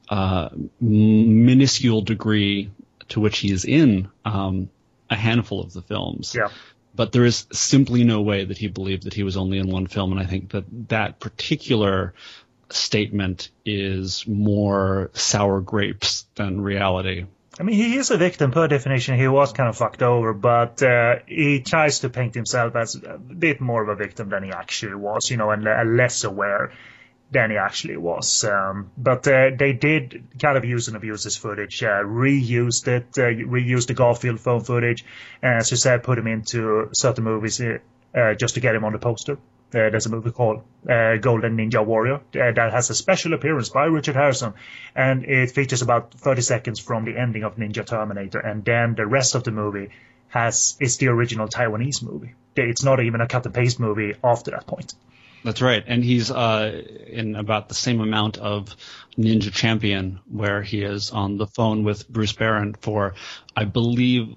uh, 0.08 0.50
minuscule 0.80 2.02
degree 2.02 2.70
to 3.08 3.20
which 3.20 3.38
he 3.38 3.50
is 3.50 3.64
in 3.64 4.10
um, 4.24 4.68
a 5.08 5.16
handful 5.16 5.60
of 5.60 5.72
the 5.72 5.82
films. 5.82 6.34
Yeah. 6.36 6.48
But 6.94 7.12
there 7.12 7.24
is 7.24 7.46
simply 7.52 8.04
no 8.04 8.22
way 8.22 8.44
that 8.44 8.58
he 8.58 8.66
believed 8.66 9.04
that 9.04 9.14
he 9.14 9.22
was 9.22 9.36
only 9.36 9.58
in 9.58 9.70
one 9.70 9.86
film, 9.86 10.10
and 10.10 10.20
I 10.20 10.24
think 10.24 10.50
that 10.50 10.64
that 10.88 11.20
particular 11.20 12.14
statement 12.70 13.50
is 13.64 14.26
more 14.26 15.10
sour 15.14 15.60
grapes 15.60 16.26
than 16.34 16.60
reality. 16.60 17.26
I 17.60 17.64
mean, 17.64 17.76
he 17.76 17.96
is 17.96 18.10
a 18.12 18.16
victim 18.16 18.52
per 18.52 18.68
definition. 18.68 19.18
He 19.18 19.26
was 19.26 19.52
kind 19.52 19.68
of 19.68 19.76
fucked 19.76 20.02
over, 20.02 20.32
but 20.32 20.80
uh, 20.80 21.16
he 21.26 21.60
tries 21.60 22.00
to 22.00 22.08
paint 22.08 22.34
himself 22.34 22.76
as 22.76 22.94
a 22.94 23.18
bit 23.18 23.60
more 23.60 23.82
of 23.82 23.88
a 23.88 23.96
victim 23.96 24.28
than 24.28 24.44
he 24.44 24.52
actually 24.52 24.94
was, 24.94 25.28
you 25.30 25.36
know, 25.36 25.50
and 25.50 25.66
uh, 25.66 25.82
less 25.84 26.22
aware 26.22 26.72
than 27.32 27.50
he 27.50 27.56
actually 27.56 27.96
was. 27.96 28.44
Um, 28.44 28.92
but 28.96 29.26
uh, 29.26 29.50
they 29.58 29.72
did 29.72 30.22
kind 30.40 30.56
of 30.56 30.64
use 30.64 30.86
and 30.86 30.96
abuse 30.96 31.24
this 31.24 31.36
footage, 31.36 31.82
uh, 31.82 32.02
reused 32.04 32.86
it, 32.86 33.06
uh, 33.18 33.22
reused 33.22 33.88
the 33.88 33.94
Garfield 33.94 34.40
phone 34.40 34.60
footage, 34.60 35.04
and 35.42 35.58
as 35.58 35.70
you 35.70 35.76
said, 35.76 36.04
put 36.04 36.16
him 36.16 36.28
into 36.28 36.90
certain 36.94 37.24
movies 37.24 37.60
uh, 37.60 38.34
just 38.34 38.54
to 38.54 38.60
get 38.60 38.74
him 38.74 38.84
on 38.84 38.92
the 38.92 38.98
poster. 38.98 39.36
Uh, 39.68 39.90
there's 39.90 40.06
a 40.06 40.08
movie 40.10 40.30
called 40.30 40.62
uh, 40.88 41.16
Golden 41.16 41.56
Ninja 41.58 41.84
Warrior 41.84 42.14
uh, 42.16 42.20
that 42.32 42.72
has 42.72 42.88
a 42.88 42.94
special 42.94 43.34
appearance 43.34 43.68
by 43.68 43.84
Richard 43.84 44.16
Harrison, 44.16 44.54
and 44.96 45.24
it 45.24 45.50
features 45.50 45.82
about 45.82 46.12
30 46.14 46.40
seconds 46.40 46.80
from 46.80 47.04
the 47.04 47.18
ending 47.18 47.42
of 47.44 47.56
Ninja 47.56 47.84
Terminator, 47.84 48.38
and 48.38 48.64
then 48.64 48.94
the 48.94 49.06
rest 49.06 49.34
of 49.34 49.44
the 49.44 49.50
movie 49.50 49.90
has 50.28 50.76
is 50.80 50.96
the 50.96 51.08
original 51.08 51.48
Taiwanese 51.48 52.02
movie. 52.02 52.34
It's 52.56 52.82
not 52.82 53.00
even 53.00 53.20
a 53.20 53.26
cut 53.28 53.44
and 53.44 53.54
paste 53.54 53.78
movie 53.78 54.14
after 54.24 54.50
that 54.52 54.66
point. 54.66 54.94
That's 55.44 55.60
right, 55.62 55.84
and 55.86 56.02
he's 56.02 56.30
uh, 56.30 56.82
in 57.06 57.36
about 57.36 57.68
the 57.68 57.74
same 57.74 58.00
amount 58.00 58.38
of 58.38 58.74
Ninja 59.18 59.52
Champion, 59.52 60.18
where 60.30 60.62
he 60.62 60.82
is 60.82 61.10
on 61.10 61.36
the 61.36 61.46
phone 61.46 61.84
with 61.84 62.08
Bruce 62.08 62.32
Baron 62.32 62.74
for, 62.80 63.14
I 63.56 63.64
believe, 63.64 64.34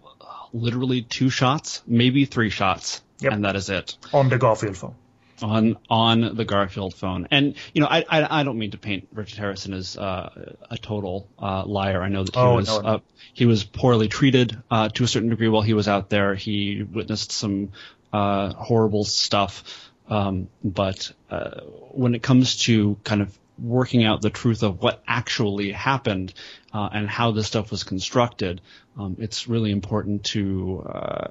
literally 0.54 1.02
two 1.02 1.30
shots, 1.30 1.82
maybe 1.88 2.26
three 2.26 2.50
shots, 2.50 3.02
Yep. 3.22 3.34
and 3.34 3.46
that 3.46 3.56
is 3.56 3.70
it. 3.70 3.98
On 4.14 4.30
the 4.30 4.38
Garfield 4.38 4.78
phone. 4.78 4.96
On 5.42 5.78
on 5.90 6.36
the 6.36 6.46
Garfield 6.46 6.94
phone. 6.94 7.28
And 7.32 7.56
you 7.74 7.82
know, 7.82 7.88
I 7.88 8.06
I, 8.10 8.42
I 8.42 8.44
don't 8.44 8.58
mean 8.58 8.72
to 8.72 8.78
paint 8.78 9.08
Richard 9.14 9.40
Harrison 9.40 9.74
as 9.74 9.98
uh, 9.98 10.56
a 10.70 10.78
total 10.78 11.28
uh, 11.40 11.66
liar. 11.66 12.02
I 12.02 12.10
know 12.10 12.24
that 12.24 12.36
he 12.36 12.40
Oh, 12.42 12.56
was 12.56 12.68
no, 12.68 12.82
no. 12.82 12.88
Uh, 12.88 13.00
he 13.34 13.46
was 13.46 13.64
poorly 13.64 14.08
treated 14.08 14.62
uh, 14.70 14.90
to 14.90 15.04
a 15.04 15.08
certain 15.08 15.30
degree 15.30 15.48
while 15.48 15.62
he 15.62 15.74
was 15.74 15.88
out 15.88 16.10
there. 16.10 16.36
He 16.36 16.84
witnessed 16.84 17.32
some 17.32 17.72
uh, 18.14 18.54
horrible 18.54 19.04
stuff. 19.06 19.90
Um, 20.10 20.50
but 20.64 21.12
uh, 21.30 21.62
when 21.92 22.16
it 22.16 22.22
comes 22.22 22.58
to 22.64 22.98
kind 23.06 23.22
of 23.22 23.38
working 23.58 24.04
out 24.04 24.22
the 24.22 24.30
truth 24.30 24.64
of 24.64 24.82
what 24.82 25.02
actually 25.08 25.72
happened 25.72 26.34
uh, 26.74 26.90
and 26.92 27.08
how 27.10 27.32
this 27.32 27.48
stuff 27.48 27.72
was 27.72 27.84
constructed, 27.84 28.60
um, 28.98 29.16
it's 29.20 29.48
really 29.48 29.72
important 29.72 30.26
to 30.26 30.86
uh, 30.86 31.28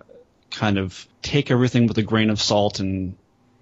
kind 0.51 0.79
of 0.79 1.07
take 1.21 1.51
everything 1.51 1.87
with 1.89 1.99
a 1.99 2.03
grain 2.03 2.31
of 2.31 2.41
salt 2.41 2.81
and 2.81 3.17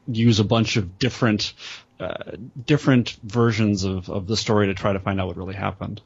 use 0.08 0.40
a 0.40 0.44
bunch 0.44 0.76
of 0.76 0.98
different 0.98 1.52
uh, 2.00 2.36
different 2.64 3.16
versions 3.22 3.84
of, 3.84 4.08
of 4.08 4.26
the 4.26 4.36
story 4.36 4.68
to 4.68 4.74
try 4.74 4.92
to 4.92 5.00
find 5.00 5.20
out 5.20 5.26
what 5.26 5.36
really 5.36 5.54
happened. 5.54 6.00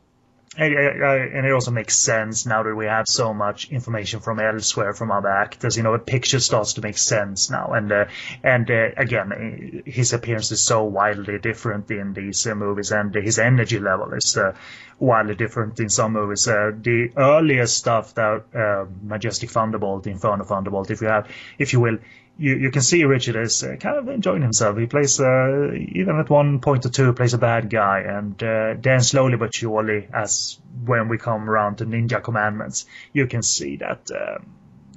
And, 0.55 0.75
it 0.75 1.53
also 1.53 1.71
makes 1.71 1.97
sense 1.97 2.45
now 2.45 2.63
that 2.63 2.75
we 2.75 2.85
have 2.85 3.07
so 3.09 3.33
much 3.33 3.71
information 3.71 4.21
from 4.21 4.39
elsewhere 4.39 4.93
from 4.93 5.11
other 5.11 5.31
actors. 5.31 5.79
You 5.79 5.83
know, 5.83 5.95
a 5.95 5.99
picture 5.99 6.41
starts 6.41 6.75
to 6.75 6.83
make 6.83 6.99
sense 6.99 7.49
now. 7.51 7.73
And 7.73 7.91
uh, 7.91 8.05
and 8.43 8.71
uh, 8.71 8.89
again, 8.99 9.83
his 9.87 10.13
appearance 10.13 10.53
is 10.53 10.61
so 10.61 10.85
wildly 10.85 11.39
different 11.39 11.91
in 11.91 12.13
these 12.13 12.47
uh, 12.47 12.55
movies, 12.55 12.93
and 12.93 13.15
his 13.15 13.39
energy 13.39 13.79
level 13.79 14.13
is 14.13 14.37
uh, 14.37 14.55
wildly 14.99 15.37
different 15.37 15.81
in 15.81 15.89
some 15.89 16.13
movies. 16.13 16.47
Uh, 16.47 16.73
the 16.75 17.13
earlier 17.17 17.67
stuff, 17.67 18.15
that 18.15 18.45
uh, 18.55 18.85
Majestic 19.03 19.51
Thunderbolt, 19.51 20.07
Inferno 20.07 20.45
Thunderbolt, 20.45 20.91
if 20.91 21.01
you 21.01 21.07
have, 21.09 21.29
if 21.59 21.73
you 21.73 21.81
will. 21.81 21.99
You, 22.39 22.57
you 22.57 22.71
can 22.71 22.83
see 22.83 23.05
Richard 23.05 23.37
is 23.37 23.63
uh, 23.63 23.77
kind 23.79 23.99
of 23.99 24.09
enjoying 24.09 24.43
himself. 24.43 24.79
He 24.79 24.87
plays, 24.87 25.21
uh, 25.21 25.73
even 25.75 26.19
at 26.19 26.31
one 26.31 26.61
point 26.61 26.87
or 26.87 26.89
two, 26.89 27.13
plays 27.13 27.35
a 27.35 27.39
bad 27.39 27.69
guy, 27.71 28.01
and 28.01 28.43
uh, 28.43 28.75
then 28.81 29.01
slowly 29.01 29.37
but 29.37 29.55
surely, 29.55 30.09
as 30.13 30.59
when 30.85 31.09
we 31.09 31.19
come 31.19 31.49
around 31.49 31.79
to 31.79 31.87
Ninja 31.87 32.23
Commandments, 32.23 32.87
you 33.13 33.27
can 33.27 33.43
see 33.43 33.77
that 33.77 34.11
um, 34.11 34.47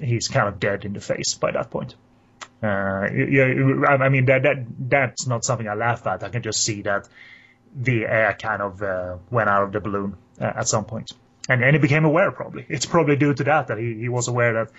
he's 0.02 0.28
kind 0.28 0.48
of 0.48 0.60
dead 0.60 0.86
in 0.86 0.94
the 0.94 1.02
face 1.02 1.36
by 1.36 1.52
that 1.52 1.70
point. 1.70 1.96
Uh, 2.64 2.68
I 2.68 3.98
I 4.00 4.10
mean, 4.10 4.26
that, 4.26 4.44
that 4.44 4.66
that's 4.80 5.28
not 5.28 5.44
something 5.44 5.68
I 5.68 5.74
laugh 5.76 6.08
at. 6.08 6.24
I 6.24 6.30
can 6.30 6.42
just 6.42 6.64
see 6.64 6.84
that 6.84 7.08
the 7.76 8.06
air 8.06 8.36
kind 8.40 8.62
of 8.62 8.82
uh, 8.82 9.18
went 9.30 9.50
out 9.50 9.64
of 9.64 9.72
the 9.74 9.82
balloon 9.82 10.16
uh, 10.40 10.54
at 10.56 10.68
some 10.68 10.86
point, 10.86 11.12
and 11.50 11.62
and 11.64 11.76
he 11.76 11.80
became 11.80 12.06
aware. 12.06 12.32
Probably 12.32 12.66
it's 12.70 12.86
probably 12.86 13.18
due 13.18 13.34
to 13.34 13.44
that 13.44 13.68
that 13.68 13.78
he, 13.78 13.94
he 13.96 14.10
was 14.10 14.30
aware 14.30 14.54
that 14.54 14.72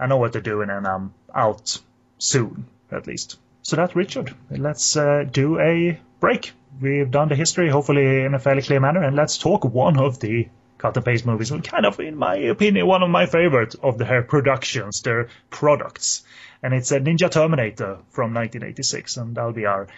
I 0.00 0.06
know 0.06 0.16
what 0.16 0.32
they're 0.32 0.40
doing 0.40 0.70
and 0.70 0.86
I'm 0.86 1.14
out 1.32 1.78
soon, 2.20 2.66
at 2.92 3.06
least. 3.06 3.38
So 3.62 3.76
that's 3.76 3.96
Richard. 3.96 4.34
Let's 4.50 4.96
uh, 4.96 5.24
do 5.30 5.58
a 5.58 5.98
break. 6.20 6.52
We've 6.80 7.10
done 7.10 7.28
the 7.28 7.34
history, 7.34 7.68
hopefully 7.68 8.24
in 8.24 8.34
a 8.34 8.38
fairly 8.38 8.62
clear 8.62 8.80
manner, 8.80 9.02
and 9.02 9.16
let's 9.16 9.38
talk 9.38 9.64
one 9.64 9.98
of 9.98 10.20
the 10.20 10.48
cut 10.78 10.96
and 10.96 11.04
paste 11.04 11.26
movies. 11.26 11.50
Kind 11.50 11.86
of, 11.86 12.00
in 12.00 12.16
my 12.16 12.36
opinion, 12.36 12.86
one 12.86 13.02
of 13.02 13.10
my 13.10 13.26
favorite 13.26 13.74
of 13.82 13.98
their 13.98 14.22
productions, 14.22 15.02
their 15.02 15.28
products. 15.50 16.22
And 16.62 16.74
it's 16.74 16.92
a 16.92 17.00
Ninja 17.00 17.30
Terminator 17.30 17.98
from 18.10 18.34
1986, 18.34 19.16
and 19.16 19.34
that'll 19.34 19.52
be 19.52 19.66
our 19.66 19.88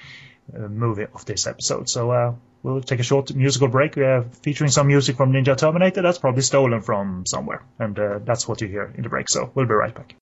uh, 0.55 0.59
movie 0.69 1.07
of 1.15 1.25
this 1.25 1.47
episode. 1.47 1.89
So 1.89 2.11
uh, 2.11 2.35
we'll 2.63 2.81
take 2.81 3.01
a 3.01 3.05
short 3.05 3.35
musical 3.35 3.69
break 3.69 3.97
uh, 3.99 4.23
featuring 4.43 4.71
some 4.71 4.89
music 4.89 5.17
from 5.17 5.33
Ninja 5.33 5.57
Terminator. 5.57 6.03
That's 6.03 6.19
probably 6.19 6.43
stolen 6.43 6.83
from 6.83 7.27
somewhere, 7.27 7.63
and 7.79 7.99
uh, 7.99 8.19
that's 8.25 8.49
what 8.49 8.61
you 8.61 8.69
hear 8.69 8.93
in 8.97 9.03
the 9.03 9.09
break. 9.09 9.29
So 9.29 9.51
we'll 9.55 9.67
be 9.67 9.75
right 9.75 9.95
back. 9.95 10.15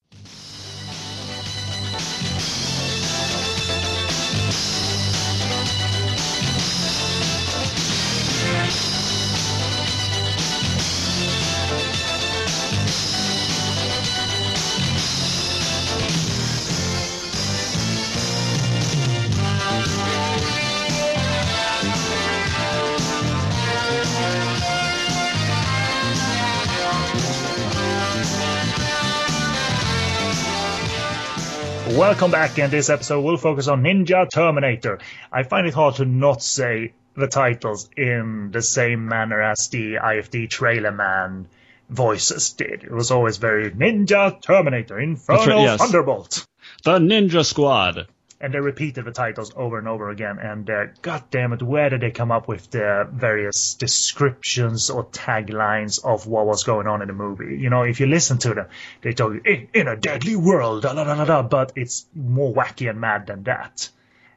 Welcome 32.11 32.33
back, 32.33 32.59
and 32.59 32.73
this 32.73 32.91
episode 32.91 33.21
we'll 33.21 33.37
focus 33.37 33.69
on 33.69 33.85
Ninja 33.85 34.29
Terminator. 34.29 34.99
I 35.31 35.45
find 35.45 35.69
it 35.69 35.75
hard 35.75 35.95
to 35.95 36.05
not 36.05 36.43
say 36.43 36.93
the 37.15 37.29
titles 37.29 37.89
in 37.97 38.51
the 38.51 38.63
same 38.63 39.07
manner 39.07 39.41
as 39.41 39.69
the 39.69 39.95
IFD 39.95 40.51
trailer 40.51 40.91
man 40.91 41.47
voices 41.89 42.53
did. 42.55 42.83
It 42.83 42.91
was 42.91 43.13
always 43.13 43.37
very 43.37 43.71
Ninja 43.71 44.43
Terminator, 44.43 44.99
Inferno 44.99 45.39
right, 45.39 45.63
yes. 45.63 45.81
Thunderbolt. 45.81 46.49
The 46.83 46.99
Ninja 46.99 47.47
Squad. 47.47 48.09
And 48.43 48.55
they 48.55 48.61
repeated 48.61 49.05
the 49.05 49.13
titles 49.13 49.53
over 49.55 49.79
and 49.79 49.87
over 49.87 50.09
again. 50.09 50.39
And 50.39 50.69
uh, 50.71 50.87
god 51.03 51.25
damn 51.31 51.53
it, 51.53 51.63
where 51.63 51.91
did 51.91 52.01
they 52.01 52.11
come 52.11 52.33
up 52.33 52.49
with 52.49 52.71
the 52.71 53.07
various 53.13 53.75
descriptions 53.75 54.89
or 54.89 55.05
taglines 55.05 56.03
of 56.03 56.27
what 56.27 56.47
was 56.47 56.65
going 56.65 56.87
on 56.87 57.03
in 57.03 57.09
the 57.09 57.15
movie? 57.15 57.59
You 57.59 57.69
know, 57.69 57.83
if 57.83 58.01
you 58.01 58.07
listen 58.07 58.39
to 58.39 58.55
them, 58.55 58.67
they 59.03 59.13
tell 59.13 59.35
you, 59.35 59.43
in, 59.45 59.69
in 59.75 59.89
a 59.89 59.97
deadly 59.97 60.37
world, 60.37 60.83
da, 60.83 60.95
da, 60.95 61.05
da, 61.05 61.25
da, 61.25 61.43
but 61.43 61.73
it's 61.77 62.07
more 62.15 62.55
wacky 62.55 62.89
and 62.89 62.99
mad 62.99 63.27
than 63.27 63.43
that. 63.43 63.91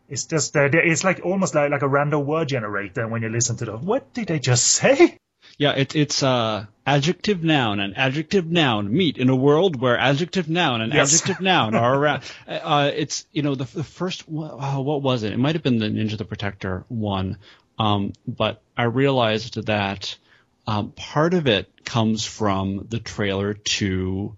It's 0.09 0.25
just, 0.25 0.55
uh, 0.57 0.69
it's 0.73 1.05
like 1.05 1.21
almost 1.23 1.55
like, 1.55 1.71
like 1.71 1.81
a 1.81 1.87
random 1.87 2.25
word 2.25 2.49
generator 2.49 3.07
when 3.07 3.21
you 3.21 3.29
listen 3.29 3.55
to 3.57 3.65
them. 3.65 3.85
What 3.85 4.13
did 4.13 4.27
they 4.27 4.39
just 4.39 4.65
say? 4.65 5.17
Yeah, 5.57 5.71
it, 5.73 5.95
it's 5.95 6.23
uh, 6.23 6.65
adjective 6.85 7.43
noun 7.43 7.79
and 7.79 7.95
adjective 7.95 8.45
noun 8.49 8.91
meet 8.91 9.17
in 9.17 9.29
a 9.29 9.35
world 9.35 9.79
where 9.79 9.97
adjective 9.97 10.49
noun 10.49 10.81
and 10.81 10.91
Yes. 10.91 11.13
adjective 11.13 11.41
noun 11.41 11.75
are 11.75 11.95
around. 11.99 12.23
Uh, 12.47 12.91
it's 12.93 13.25
you 13.31 13.41
know 13.43 13.55
the 13.55 13.65
the 13.65 13.83
first 13.83 14.23
uh, 14.23 14.81
what 14.81 15.01
was 15.01 15.23
it? 15.23 15.33
It 15.33 15.37
might 15.39 15.55
have 15.55 15.63
been 15.63 15.77
the 15.79 15.87
Ninja 15.87 16.17
the 16.17 16.25
Protector 16.25 16.85
one, 16.87 17.37
um, 17.77 18.13
but 18.27 18.61
I 18.75 18.83
realized 18.83 19.65
that 19.67 20.17
um, 20.65 20.91
part 20.91 21.33
of 21.33 21.47
it 21.47 21.85
comes 21.85 22.25
from 22.25 22.87
the 22.89 22.99
trailer 22.99 23.53
to 23.53 24.35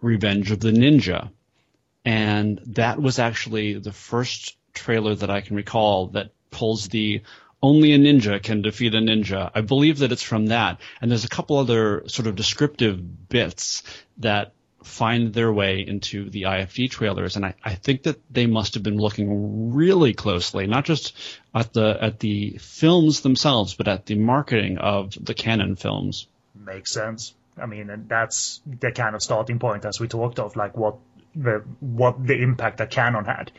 Revenge 0.00 0.50
of 0.52 0.60
the 0.60 0.70
Ninja, 0.72 1.30
and 2.04 2.60
that 2.66 3.00
was 3.00 3.18
actually 3.18 3.74
the 3.74 3.92
first 3.92 4.56
trailer 4.74 5.14
that 5.14 5.30
I 5.30 5.40
can 5.40 5.56
recall 5.56 6.08
that 6.08 6.30
pulls 6.50 6.88
the 6.88 7.22
only 7.66 7.92
a 7.92 7.98
ninja 7.98 8.40
can 8.40 8.62
defeat 8.62 8.94
a 8.94 8.98
ninja. 8.98 9.50
I 9.54 9.60
believe 9.60 9.98
that 9.98 10.12
it's 10.12 10.22
from 10.22 10.46
that. 10.46 10.80
And 11.00 11.10
there's 11.10 11.24
a 11.24 11.28
couple 11.28 11.58
other 11.58 12.04
sort 12.06 12.28
of 12.28 12.36
descriptive 12.36 13.28
bits 13.28 13.82
that 14.18 14.52
find 14.84 15.34
their 15.34 15.52
way 15.52 15.80
into 15.80 16.30
the 16.30 16.42
IFD 16.42 16.90
trailers, 16.90 17.34
and 17.34 17.44
I, 17.44 17.54
I 17.64 17.74
think 17.74 18.04
that 18.04 18.20
they 18.30 18.46
must 18.46 18.74
have 18.74 18.84
been 18.84 18.98
looking 18.98 19.74
really 19.74 20.14
closely, 20.14 20.68
not 20.68 20.84
just 20.84 21.16
at 21.52 21.72
the 21.72 21.98
at 22.00 22.20
the 22.20 22.58
films 22.58 23.20
themselves, 23.22 23.74
but 23.74 23.88
at 23.88 24.06
the 24.06 24.14
marketing 24.14 24.78
of 24.78 25.12
the 25.20 25.34
Canon 25.34 25.74
films. 25.74 26.28
Makes 26.54 26.92
sense. 26.92 27.34
I 27.60 27.66
mean, 27.66 27.90
and 27.90 28.08
that's 28.08 28.60
the 28.64 28.92
kind 28.92 29.16
of 29.16 29.22
starting 29.22 29.58
point 29.58 29.84
as 29.84 29.98
we 29.98 30.06
talked 30.06 30.38
of, 30.38 30.54
like 30.54 30.76
what 30.76 30.98
the 31.34 31.64
what 31.80 32.24
the 32.24 32.40
impact 32.40 32.78
that 32.78 32.90
Canon 32.90 33.24
had 33.24 33.50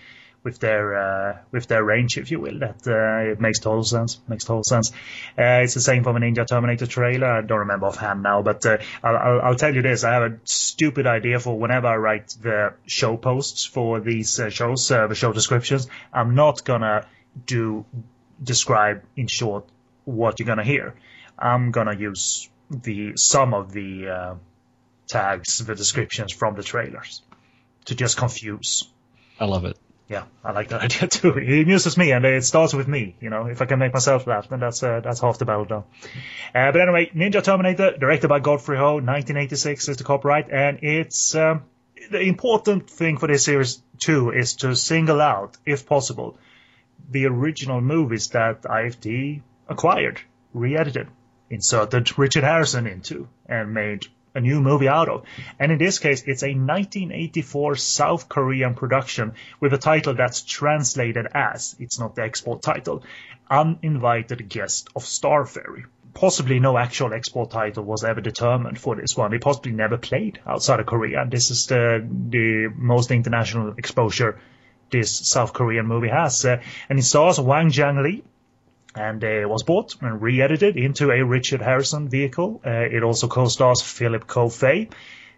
with 0.47 0.59
their 0.59 0.85
uh, 0.95 1.37
with 1.51 1.67
their 1.67 1.83
range, 1.83 2.17
if 2.17 2.31
you 2.31 2.39
will. 2.39 2.59
That 2.59 2.87
uh, 2.87 3.31
it 3.31 3.41
makes 3.41 3.59
total 3.59 3.83
sense. 3.83 4.17
Makes 4.29 4.45
total 4.45 4.63
sense. 4.63 4.91
Uh, 5.37 5.63
it's 5.63 5.73
the 5.73 5.81
same 5.81 6.05
for 6.05 6.13
the 6.13 6.19
Ninja 6.19 6.47
Terminator 6.47 6.87
trailer. 6.87 7.27
I 7.27 7.41
don't 7.41 7.59
remember 7.59 7.87
offhand 7.87 8.23
now, 8.23 8.41
but 8.41 8.65
uh, 8.65 8.77
I'll, 9.03 9.17
I'll, 9.17 9.41
I'll, 9.41 9.55
tell 9.55 9.75
you 9.75 9.81
this: 9.81 10.05
I 10.05 10.13
have 10.13 10.31
a 10.31 10.39
stupid 10.45 11.05
idea 11.05 11.41
for 11.41 11.59
whenever 11.59 11.87
I 11.87 11.97
write 11.97 12.29
the 12.41 12.73
show 12.85 13.17
posts 13.17 13.65
for 13.65 13.99
these 13.99 14.39
uh, 14.39 14.49
shows, 14.49 14.89
uh, 14.89 15.07
the 15.07 15.15
show 15.15 15.33
descriptions. 15.33 15.89
I'm 16.13 16.33
not 16.33 16.63
gonna 16.63 17.05
do 17.45 17.85
describe 18.41 19.03
in 19.17 19.27
short 19.27 19.65
what 20.05 20.39
you're 20.39 20.47
gonna 20.47 20.63
hear. 20.63 20.95
I'm 21.37 21.71
gonna 21.71 21.97
use 21.97 22.49
the 22.71 23.17
some 23.17 23.53
of 23.53 23.73
the 23.73 24.37
tags, 25.07 25.57
the 25.59 25.75
descriptions 25.75 26.31
from 26.31 26.55
the 26.55 26.63
trailers 26.63 27.21
to 27.85 27.95
just 27.95 28.15
confuse. 28.15 28.87
I 29.41 29.45
love 29.45 29.65
it. 29.65 29.77
Yeah, 30.07 30.23
I 30.43 30.51
like 30.53 30.69
that 30.69 30.81
idea 30.87 31.07
too. 31.07 31.37
It 31.37 31.63
amuses 31.63 31.97
me, 31.97 32.11
and 32.11 32.23
it 32.25 32.43
starts 32.45 32.73
with 32.73 32.87
me. 32.87 33.15
You 33.19 33.29
know, 33.29 33.47
if 33.47 33.61
I 33.61 33.65
can 33.65 33.79
make 33.79 33.93
myself 33.93 34.25
laugh, 34.25 34.49
then 34.49 34.59
that's 34.59 34.81
uh, 34.81 35.01
that's 35.03 35.19
half 35.19 35.37
the 35.37 35.45
battle 35.45 35.65
done. 35.65 35.83
Uh, 36.55 36.71
but 36.71 36.81
anyway, 36.81 37.11
Ninja 37.13 37.43
Terminator, 37.43 37.97
directed 37.97 38.29
by 38.29 38.39
Godfrey 38.39 38.77
Ho, 38.77 38.95
1986 38.95 39.89
is 39.89 39.97
the 39.97 40.03
copyright, 40.03 40.49
and 40.49 40.79
it's 40.81 41.35
um, 41.35 41.63
the 42.09 42.21
important 42.21 42.89
thing 42.89 43.17
for 43.17 43.27
this 43.27 43.43
series 43.43 43.81
too 43.99 44.31
is 44.31 44.55
to 44.55 44.75
single 44.75 45.21
out, 45.21 45.57
if 45.65 45.85
possible, 45.85 46.37
the 47.09 47.25
original 47.25 47.81
movies 47.81 48.29
that 48.29 48.61
IFD 48.63 49.41
acquired, 49.67 50.21
re-edited, 50.53 51.07
inserted 51.49 52.17
Richard 52.17 52.43
Harrison 52.43 52.87
into, 52.87 53.27
and 53.47 53.73
made 53.73 54.07
a 54.33 54.41
new 54.41 54.61
movie 54.61 54.87
out 54.87 55.09
of. 55.09 55.23
And 55.59 55.71
in 55.71 55.77
this 55.77 55.99
case, 55.99 56.23
it's 56.25 56.43
a 56.43 56.53
1984 56.53 57.75
South 57.75 58.29
Korean 58.29 58.75
production 58.75 59.33
with 59.59 59.73
a 59.73 59.77
title 59.77 60.13
that's 60.13 60.43
translated 60.43 61.27
as, 61.33 61.75
it's 61.79 61.99
not 61.99 62.15
the 62.15 62.23
export 62.23 62.61
title, 62.61 63.03
Uninvited 63.49 64.47
Guest 64.49 64.89
of 64.95 65.03
Starferry. 65.03 65.85
Possibly 66.13 66.59
no 66.59 66.77
actual 66.77 67.13
export 67.13 67.51
title 67.51 67.83
was 67.83 68.03
ever 68.03 68.21
determined 68.21 68.79
for 68.79 68.95
this 68.95 69.15
one. 69.15 69.33
It 69.33 69.41
possibly 69.41 69.71
never 69.71 69.97
played 69.97 70.39
outside 70.47 70.79
of 70.79 70.85
Korea. 70.85 71.27
This 71.29 71.51
is 71.51 71.67
the, 71.67 72.07
the 72.29 72.73
most 72.75 73.11
international 73.11 73.75
exposure 73.77 74.39
this 74.89 75.11
South 75.11 75.53
Korean 75.53 75.85
movie 75.85 76.09
has. 76.09 76.43
Uh, 76.45 76.61
and 76.89 76.97
it 76.97 77.03
stars 77.03 77.37
Hwang 77.37 77.69
Jang 77.69 78.01
Lee, 78.01 78.23
and 78.97 79.23
uh, 79.23 79.47
was 79.47 79.63
bought 79.63 79.95
and 80.01 80.21
re-edited 80.21 80.75
into 80.75 81.11
a 81.11 81.23
Richard 81.23 81.61
Harrison 81.61 82.09
vehicle. 82.09 82.61
Uh, 82.65 82.69
it 82.69 83.03
also 83.03 83.27
co-stars 83.27 83.81
Philip 83.81 84.25
Ko 84.27 84.49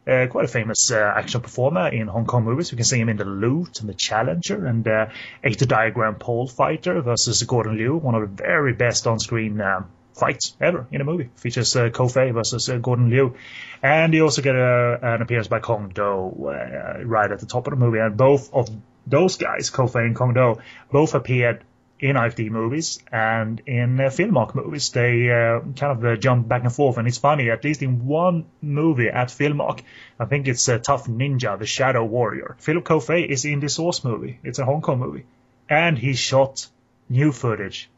uh, 0.07 0.28
quite 0.28 0.45
a 0.45 0.47
famous 0.47 0.91
uh, 0.91 1.14
action 1.16 1.41
performer 1.41 1.89
in 1.89 2.07
Hong 2.07 2.26
Kong 2.26 2.43
movies. 2.43 2.72
We 2.72 2.78
can 2.78 2.86
see 2.86 2.99
him 2.99 3.10
in 3.10 3.18
The 3.18 3.26
Loot 3.26 3.82
and 3.82 3.89
The 3.89 3.93
Challenger 3.93 4.66
and 4.66 4.88
uh, 4.88 5.07
Eight 5.43 5.60
Diagram 5.60 6.16
Pole 6.16 6.47
Fighter 6.47 7.01
versus 7.01 7.43
Gordon 7.43 7.78
Liu, 7.78 7.97
one 7.97 8.16
of 8.16 8.22
the 8.22 8.43
very 8.43 8.74
best 8.74 9.05
on-screen 9.05 9.62
um, 9.62 9.91
fights 10.14 10.55
ever 10.60 10.88
in 10.91 11.01
a 11.01 11.03
movie. 11.03 11.30
Features 11.36 11.76
uh, 11.76 11.89
Ko 11.89 12.07
Fei 12.07 12.32
versus 12.32 12.70
uh, 12.70 12.78
Gordon 12.78 13.10
Liu. 13.10 13.36
And 13.84 14.14
you 14.14 14.24
also 14.24 14.41
get 14.41 14.55
an 14.55 15.22
appearance 15.22 15.47
by 15.47 15.60
Kong 15.60 15.91
Do 15.93 16.01
uh, 16.47 17.03
right 17.03 17.32
at 17.32 17.39
the 17.39 17.45
top 17.45 17.68
of 17.68 17.72
the 17.72 17.78
movie. 17.78 17.99
And 17.99 18.18
both 18.18 18.53
of 18.53 18.70
those 19.05 19.38
guys, 19.38 19.70
Ko 19.70 19.88
Fei 19.88 20.01
and 20.01 20.16
Kong 20.16 20.34
Do, 20.34 20.55
both 20.91 21.14
appeared 21.14 21.64
in 21.99 22.15
IFD 22.15 22.49
movies 22.49 22.99
and 23.11 23.61
in 23.65 23.99
uh, 23.99 24.03
Filmark 24.05 24.55
movies. 24.55 24.89
They 24.89 25.29
uh, 25.29 25.59
kind 25.75 25.97
of 25.97 26.05
uh, 26.05 26.15
jump 26.15 26.47
back 26.47 26.63
and 26.63 26.73
forth, 26.73 26.97
and 26.97 27.07
it's 27.07 27.17
funny. 27.17 27.49
At 27.49 27.63
least 27.63 27.81
in 27.81 28.05
one 28.05 28.45
movie 28.61 29.09
at 29.09 29.27
Filmark, 29.27 29.81
I 30.19 30.25
think 30.25 30.47
it's 30.47 30.67
uh, 30.69 30.77
Tough 30.77 31.07
Ninja: 31.07 31.59
The 31.59 31.65
Shadow 31.65 32.05
Warrior. 32.05 32.55
Philip 32.59 32.85
Ko 32.85 32.99
Fei 32.99 33.23
is 33.23 33.45
in 33.45 33.59
the 33.59 33.69
Source 33.69 34.03
movie. 34.03 34.39
It's 34.43 34.59
a 34.59 34.65
Hong 34.65 34.81
Kong 34.81 34.99
movie, 34.99 35.25
and 35.69 35.97
he 35.97 36.13
shot 36.13 36.67
new 37.09 37.31
footage 37.31 37.89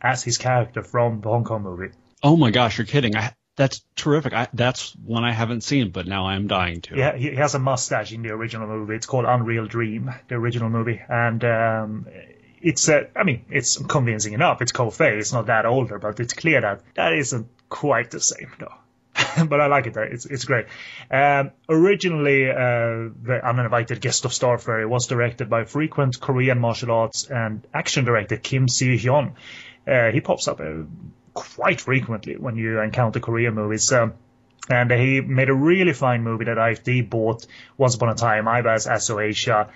as 0.00 0.22
his 0.22 0.38
character 0.38 0.82
from 0.82 1.20
the 1.20 1.28
Hong 1.28 1.44
Kong 1.44 1.62
movie. 1.62 1.92
Oh 2.22 2.36
my 2.36 2.50
gosh, 2.50 2.78
you're 2.78 2.86
kidding! 2.86 3.16
I, 3.16 3.34
that's 3.56 3.84
terrific. 3.96 4.32
I, 4.32 4.48
that's 4.54 4.96
one 5.04 5.24
I 5.24 5.32
haven't 5.32 5.62
seen, 5.62 5.90
but 5.90 6.06
now 6.06 6.26
I 6.26 6.36
am 6.36 6.46
dying 6.46 6.80
to. 6.82 6.96
Yeah, 6.96 7.16
he 7.16 7.34
has 7.34 7.54
a 7.54 7.58
mustache 7.58 8.12
in 8.12 8.22
the 8.22 8.30
original 8.30 8.66
movie. 8.66 8.94
It's 8.94 9.06
called 9.06 9.26
Unreal 9.26 9.66
Dream, 9.66 10.10
the 10.28 10.36
original 10.36 10.70
movie, 10.70 11.02
and 11.06 11.44
um, 11.44 12.06
it's 12.62 12.88
uh, 12.88 13.04
I 13.14 13.24
mean 13.24 13.44
it's 13.50 13.76
convincing 13.76 14.32
enough. 14.32 14.62
It's 14.62 14.72
Ko 14.72 14.90
Fei. 14.90 15.18
It's 15.18 15.32
not 15.32 15.46
that 15.46 15.66
older, 15.66 15.98
but 15.98 16.20
it's 16.20 16.32
clear 16.32 16.60
that 16.60 16.82
that 16.94 17.12
isn't 17.14 17.48
quite 17.68 18.10
the 18.10 18.20
same 18.20 18.52
though. 18.58 18.74
but 19.46 19.60
I 19.60 19.66
like 19.66 19.86
it. 19.86 19.96
It's 19.96 20.26
it's 20.26 20.44
great. 20.44 20.66
Um, 21.10 21.50
originally, 21.68 22.50
uh, 22.50 23.10
the 23.22 23.40
uninvited 23.42 24.00
guest 24.00 24.24
of 24.24 24.30
Starferry 24.30 24.88
was 24.88 25.06
directed 25.06 25.50
by 25.50 25.64
frequent 25.64 26.20
Korean 26.20 26.58
martial 26.58 26.90
arts 26.90 27.28
and 27.28 27.66
action 27.74 28.04
director 28.04 28.36
Kim 28.36 28.68
Si 28.68 28.96
Hyun. 28.96 29.32
Uh, 29.86 30.10
he 30.12 30.20
pops 30.20 30.48
up 30.48 30.60
uh, 30.60 30.84
quite 31.34 31.80
frequently 31.80 32.36
when 32.36 32.56
you 32.56 32.80
encounter 32.80 33.20
Korean 33.20 33.54
movies. 33.54 33.92
Um, 33.92 34.14
and 34.70 34.90
he 34.92 35.20
made 35.20 35.48
a 35.48 35.54
really 35.54 35.92
fine 35.92 36.22
movie 36.22 36.44
that 36.44 36.56
IFD 36.56 37.10
bought 37.10 37.46
once 37.76 37.96
upon 37.96 38.10
a 38.10 38.14
time, 38.14 38.44
IBAS 38.44 38.88
Asso 38.88 39.18
Asia, 39.18 39.68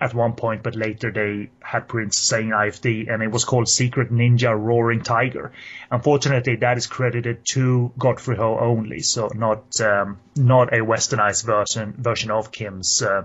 at 0.00 0.14
one 0.14 0.34
point, 0.34 0.62
but 0.62 0.76
later 0.76 1.10
they 1.10 1.50
had 1.60 1.88
prints 1.88 2.20
saying 2.20 2.50
IFD, 2.50 3.12
and 3.12 3.22
it 3.22 3.30
was 3.30 3.44
called 3.44 3.68
Secret 3.68 4.10
Ninja 4.10 4.56
Roaring 4.56 5.02
Tiger. 5.02 5.52
Unfortunately, 5.90 6.56
that 6.56 6.76
is 6.76 6.86
credited 6.86 7.44
to 7.52 7.92
Godfrey 7.98 8.36
Ho 8.36 8.58
only, 8.58 9.00
so 9.00 9.30
not 9.34 9.80
um, 9.80 10.18
not 10.34 10.72
a 10.72 10.78
westernized 10.78 11.44
version 11.44 11.94
version 11.96 12.30
of 12.30 12.52
Kim's 12.52 13.02
uh, 13.02 13.24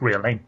real 0.00 0.20
name. 0.20 0.40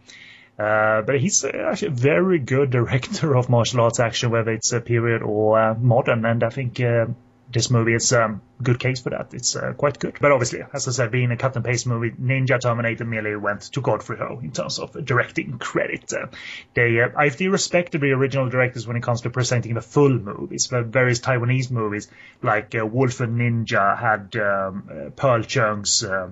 Uh, 0.56 1.02
but 1.02 1.18
he's 1.18 1.44
actually 1.44 1.88
a 1.88 1.90
very 1.90 2.38
good 2.38 2.70
director 2.78 3.36
of 3.36 3.48
martial 3.48 3.80
arts 3.80 3.98
action, 3.98 4.30
whether 4.30 4.52
it's 4.52 4.72
a 4.72 4.80
period 4.80 5.22
or 5.22 5.58
uh, 5.58 5.74
modern, 5.74 6.24
and 6.24 6.44
I 6.44 6.50
think 6.50 6.80
uh, 6.80 7.06
this 7.50 7.70
movie 7.70 7.94
is 7.94 8.10
a 8.12 8.24
um, 8.24 8.42
good 8.62 8.78
case 8.78 9.00
for 9.00 9.10
that. 9.10 9.32
It's 9.32 9.54
uh, 9.54 9.72
quite 9.74 9.98
good. 9.98 10.16
But 10.20 10.32
obviously, 10.32 10.62
as 10.72 10.88
I 10.88 10.90
said, 10.92 11.10
being 11.10 11.30
a 11.30 11.36
cut 11.36 11.56
and 11.56 11.64
paste 11.64 11.86
movie, 11.86 12.10
Ninja 12.10 12.60
Terminator 12.60 13.04
merely 13.04 13.36
went 13.36 13.62
to 13.72 13.80
Godfrey 13.80 14.16
Ho 14.18 14.40
in 14.42 14.50
terms 14.52 14.78
of 14.78 15.04
directing 15.04 15.58
credit. 15.58 16.12
Uh, 16.12 16.26
they, 16.74 17.00
uh, 17.00 17.08
I 17.16 17.28
feel 17.28 17.50
respected 17.50 18.00
the 18.00 18.12
original 18.12 18.48
directors 18.48 18.86
when 18.86 18.96
it 18.96 19.02
comes 19.02 19.22
to 19.22 19.30
presenting 19.30 19.74
the 19.74 19.82
full 19.82 20.18
movies. 20.18 20.68
The 20.68 20.82
various 20.82 21.20
Taiwanese 21.20 21.70
movies, 21.70 22.08
like 22.42 22.74
uh, 22.74 22.86
Wolf 22.86 23.20
and 23.20 23.38
Ninja, 23.38 23.98
had 23.98 24.34
um, 24.36 24.88
uh, 24.90 25.10
Pearl 25.10 25.42
Chung's 25.42 26.02
uh, 26.02 26.30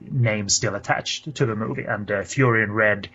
name 0.00 0.48
still 0.48 0.74
attached 0.74 1.34
to 1.34 1.46
the 1.46 1.56
movie, 1.56 1.84
and 1.84 2.10
Fury 2.24 2.62
in 2.62 2.72
Red 2.72 3.08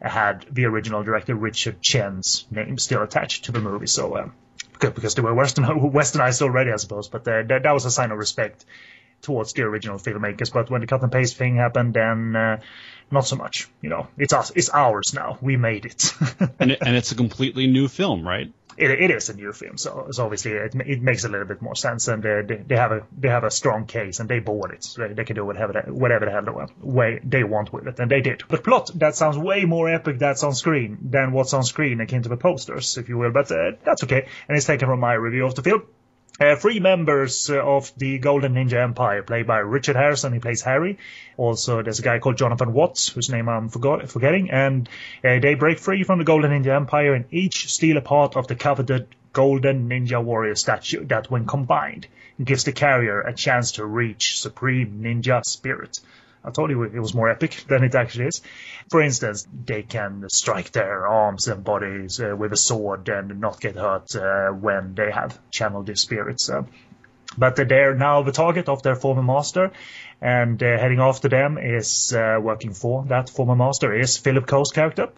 had 0.00 0.46
the 0.50 0.66
original 0.66 1.02
director 1.02 1.34
Richard 1.34 1.80
Chen's 1.80 2.46
name 2.50 2.78
still 2.78 3.02
attached 3.02 3.46
to 3.46 3.52
the 3.52 3.60
movie. 3.60 3.86
So 3.86 4.16
um, 4.16 4.32
because 4.80 5.14
they 5.14 5.22
were 5.22 5.34
Western, 5.34 5.64
westernized 5.92 6.42
already, 6.42 6.72
I 6.72 6.76
suppose. 6.76 7.08
But 7.08 7.26
uh, 7.28 7.42
that, 7.42 7.62
that 7.62 7.72
was 7.72 7.84
a 7.84 7.90
sign 7.90 8.10
of 8.10 8.18
respect 8.18 8.64
towards 9.22 9.52
the 9.52 9.62
original 9.62 9.98
filmmakers. 9.98 10.52
But 10.52 10.70
when 10.70 10.80
the 10.80 10.86
cut 10.86 11.02
and 11.02 11.12
paste 11.12 11.36
thing 11.36 11.56
happened, 11.56 11.94
then 11.94 12.36
uh, 12.36 12.60
not 13.10 13.26
so 13.26 13.36
much. 13.36 13.68
You 13.80 13.90
know, 13.90 14.08
it's 14.18 14.32
us, 14.32 14.52
it's 14.54 14.70
ours 14.70 15.14
now. 15.14 15.38
We 15.40 15.56
made 15.56 15.86
it. 15.86 16.12
and, 16.58 16.72
it 16.72 16.82
and 16.82 16.96
it's 16.96 17.12
a 17.12 17.16
completely 17.16 17.66
new 17.66 17.88
film, 17.88 18.26
right? 18.26 18.52
It, 18.76 18.90
it 18.90 19.10
is 19.10 19.28
a 19.28 19.34
new 19.34 19.52
film, 19.52 19.76
so, 19.78 20.08
so 20.10 20.24
obviously 20.24 20.52
it, 20.52 20.74
it 20.74 21.02
makes 21.02 21.24
a 21.24 21.28
little 21.28 21.46
bit 21.46 21.62
more 21.62 21.74
sense, 21.74 22.08
and 22.08 22.22
they, 22.22 22.42
they 22.66 22.76
have 22.76 22.92
a 22.92 23.06
they 23.16 23.28
have 23.28 23.44
a 23.44 23.50
strong 23.50 23.86
case, 23.86 24.20
and 24.20 24.28
they 24.28 24.38
bought 24.38 24.72
it, 24.72 24.84
so 24.84 25.02
they, 25.02 25.14
they 25.14 25.24
can 25.24 25.36
do 25.36 25.44
whatever 25.44 25.72
they, 25.72 25.90
whatever 25.90 26.26
the 26.26 26.30
hell 26.30 26.68
way 26.80 27.20
they 27.24 27.44
want 27.44 27.72
with 27.72 27.86
it, 27.86 27.98
and 27.98 28.10
they 28.10 28.20
did. 28.20 28.42
But 28.48 28.64
plot 28.64 28.90
that 28.96 29.14
sounds 29.14 29.38
way 29.38 29.64
more 29.64 29.88
epic 29.88 30.18
that's 30.18 30.42
on 30.42 30.54
screen 30.54 30.98
than 31.02 31.32
what's 31.32 31.54
on 31.54 31.64
screen 31.64 32.00
akin 32.00 32.22
to 32.22 32.28
the 32.28 32.36
posters, 32.36 32.98
if 32.98 33.08
you 33.08 33.18
will, 33.18 33.32
but 33.32 33.50
uh, 33.50 33.72
that's 33.84 34.04
okay, 34.04 34.28
and 34.48 34.56
it's 34.56 34.66
taken 34.66 34.88
from 34.88 35.00
my 35.00 35.14
review 35.14 35.46
of 35.46 35.54
the 35.54 35.62
film. 35.62 35.82
Uh, 36.38 36.54
three 36.54 36.80
members 36.80 37.48
uh, 37.48 37.56
of 37.56 37.90
the 37.96 38.18
Golden 38.18 38.54
Ninja 38.54 38.82
Empire, 38.82 39.22
played 39.22 39.46
by 39.46 39.58
Richard 39.58 39.96
Harrison, 39.96 40.34
he 40.34 40.38
plays 40.38 40.60
Harry. 40.60 40.98
Also, 41.38 41.82
there's 41.82 41.98
a 41.98 42.02
guy 42.02 42.18
called 42.18 42.36
Jonathan 42.36 42.74
Watts, 42.74 43.08
whose 43.08 43.30
name 43.30 43.48
I'm 43.48 43.70
forgot- 43.70 44.10
forgetting, 44.10 44.50
and 44.50 44.86
uh, 45.24 45.38
they 45.40 45.54
break 45.54 45.78
free 45.78 46.02
from 46.02 46.18
the 46.18 46.26
Golden 46.26 46.50
Ninja 46.50 46.76
Empire 46.76 47.14
and 47.14 47.24
each 47.30 47.72
steal 47.72 47.96
a 47.96 48.02
part 48.02 48.36
of 48.36 48.48
the 48.48 48.54
coveted 48.54 49.08
Golden 49.32 49.88
Ninja 49.88 50.22
Warrior 50.22 50.56
statue 50.56 51.06
that, 51.06 51.30
when 51.30 51.46
combined, 51.46 52.06
gives 52.42 52.64
the 52.64 52.72
carrier 52.72 53.20
a 53.22 53.32
chance 53.32 53.72
to 53.72 53.86
reach 53.86 54.38
Supreme 54.38 55.00
Ninja 55.02 55.42
Spirit. 55.44 56.00
I 56.46 56.50
told 56.50 56.70
you 56.70 56.84
it 56.84 57.00
was 57.00 57.14
more 57.14 57.28
epic 57.28 57.64
than 57.68 57.82
it 57.82 57.94
actually 57.94 58.26
is. 58.26 58.40
For 58.90 59.02
instance, 59.02 59.46
they 59.64 59.82
can 59.82 60.28
strike 60.30 60.70
their 60.70 61.06
arms 61.08 61.48
and 61.48 61.64
bodies 61.64 62.20
uh, 62.20 62.36
with 62.36 62.52
a 62.52 62.56
sword 62.56 63.08
and 63.08 63.40
not 63.40 63.60
get 63.60 63.74
hurt 63.74 64.14
uh, 64.14 64.50
when 64.50 64.94
they 64.94 65.10
have 65.10 65.38
channeled 65.50 65.86
their 65.86 65.96
spirits. 65.96 66.48
Uh, 66.48 66.62
But 67.38 67.56
they're 67.56 67.94
now 67.94 68.22
the 68.22 68.32
target 68.32 68.68
of 68.68 68.82
their 68.82 68.94
former 68.94 69.22
master, 69.22 69.72
and 70.22 70.60
heading 70.60 71.00
after 71.00 71.28
them 71.28 71.58
is 71.58 72.12
uh, 72.14 72.38
working 72.40 72.72
for 72.72 73.04
that 73.08 73.28
former 73.28 73.56
master 73.56 73.92
is 73.92 74.16
Philip 74.16 74.46
Ko's 74.46 74.70
character. 74.72 75.08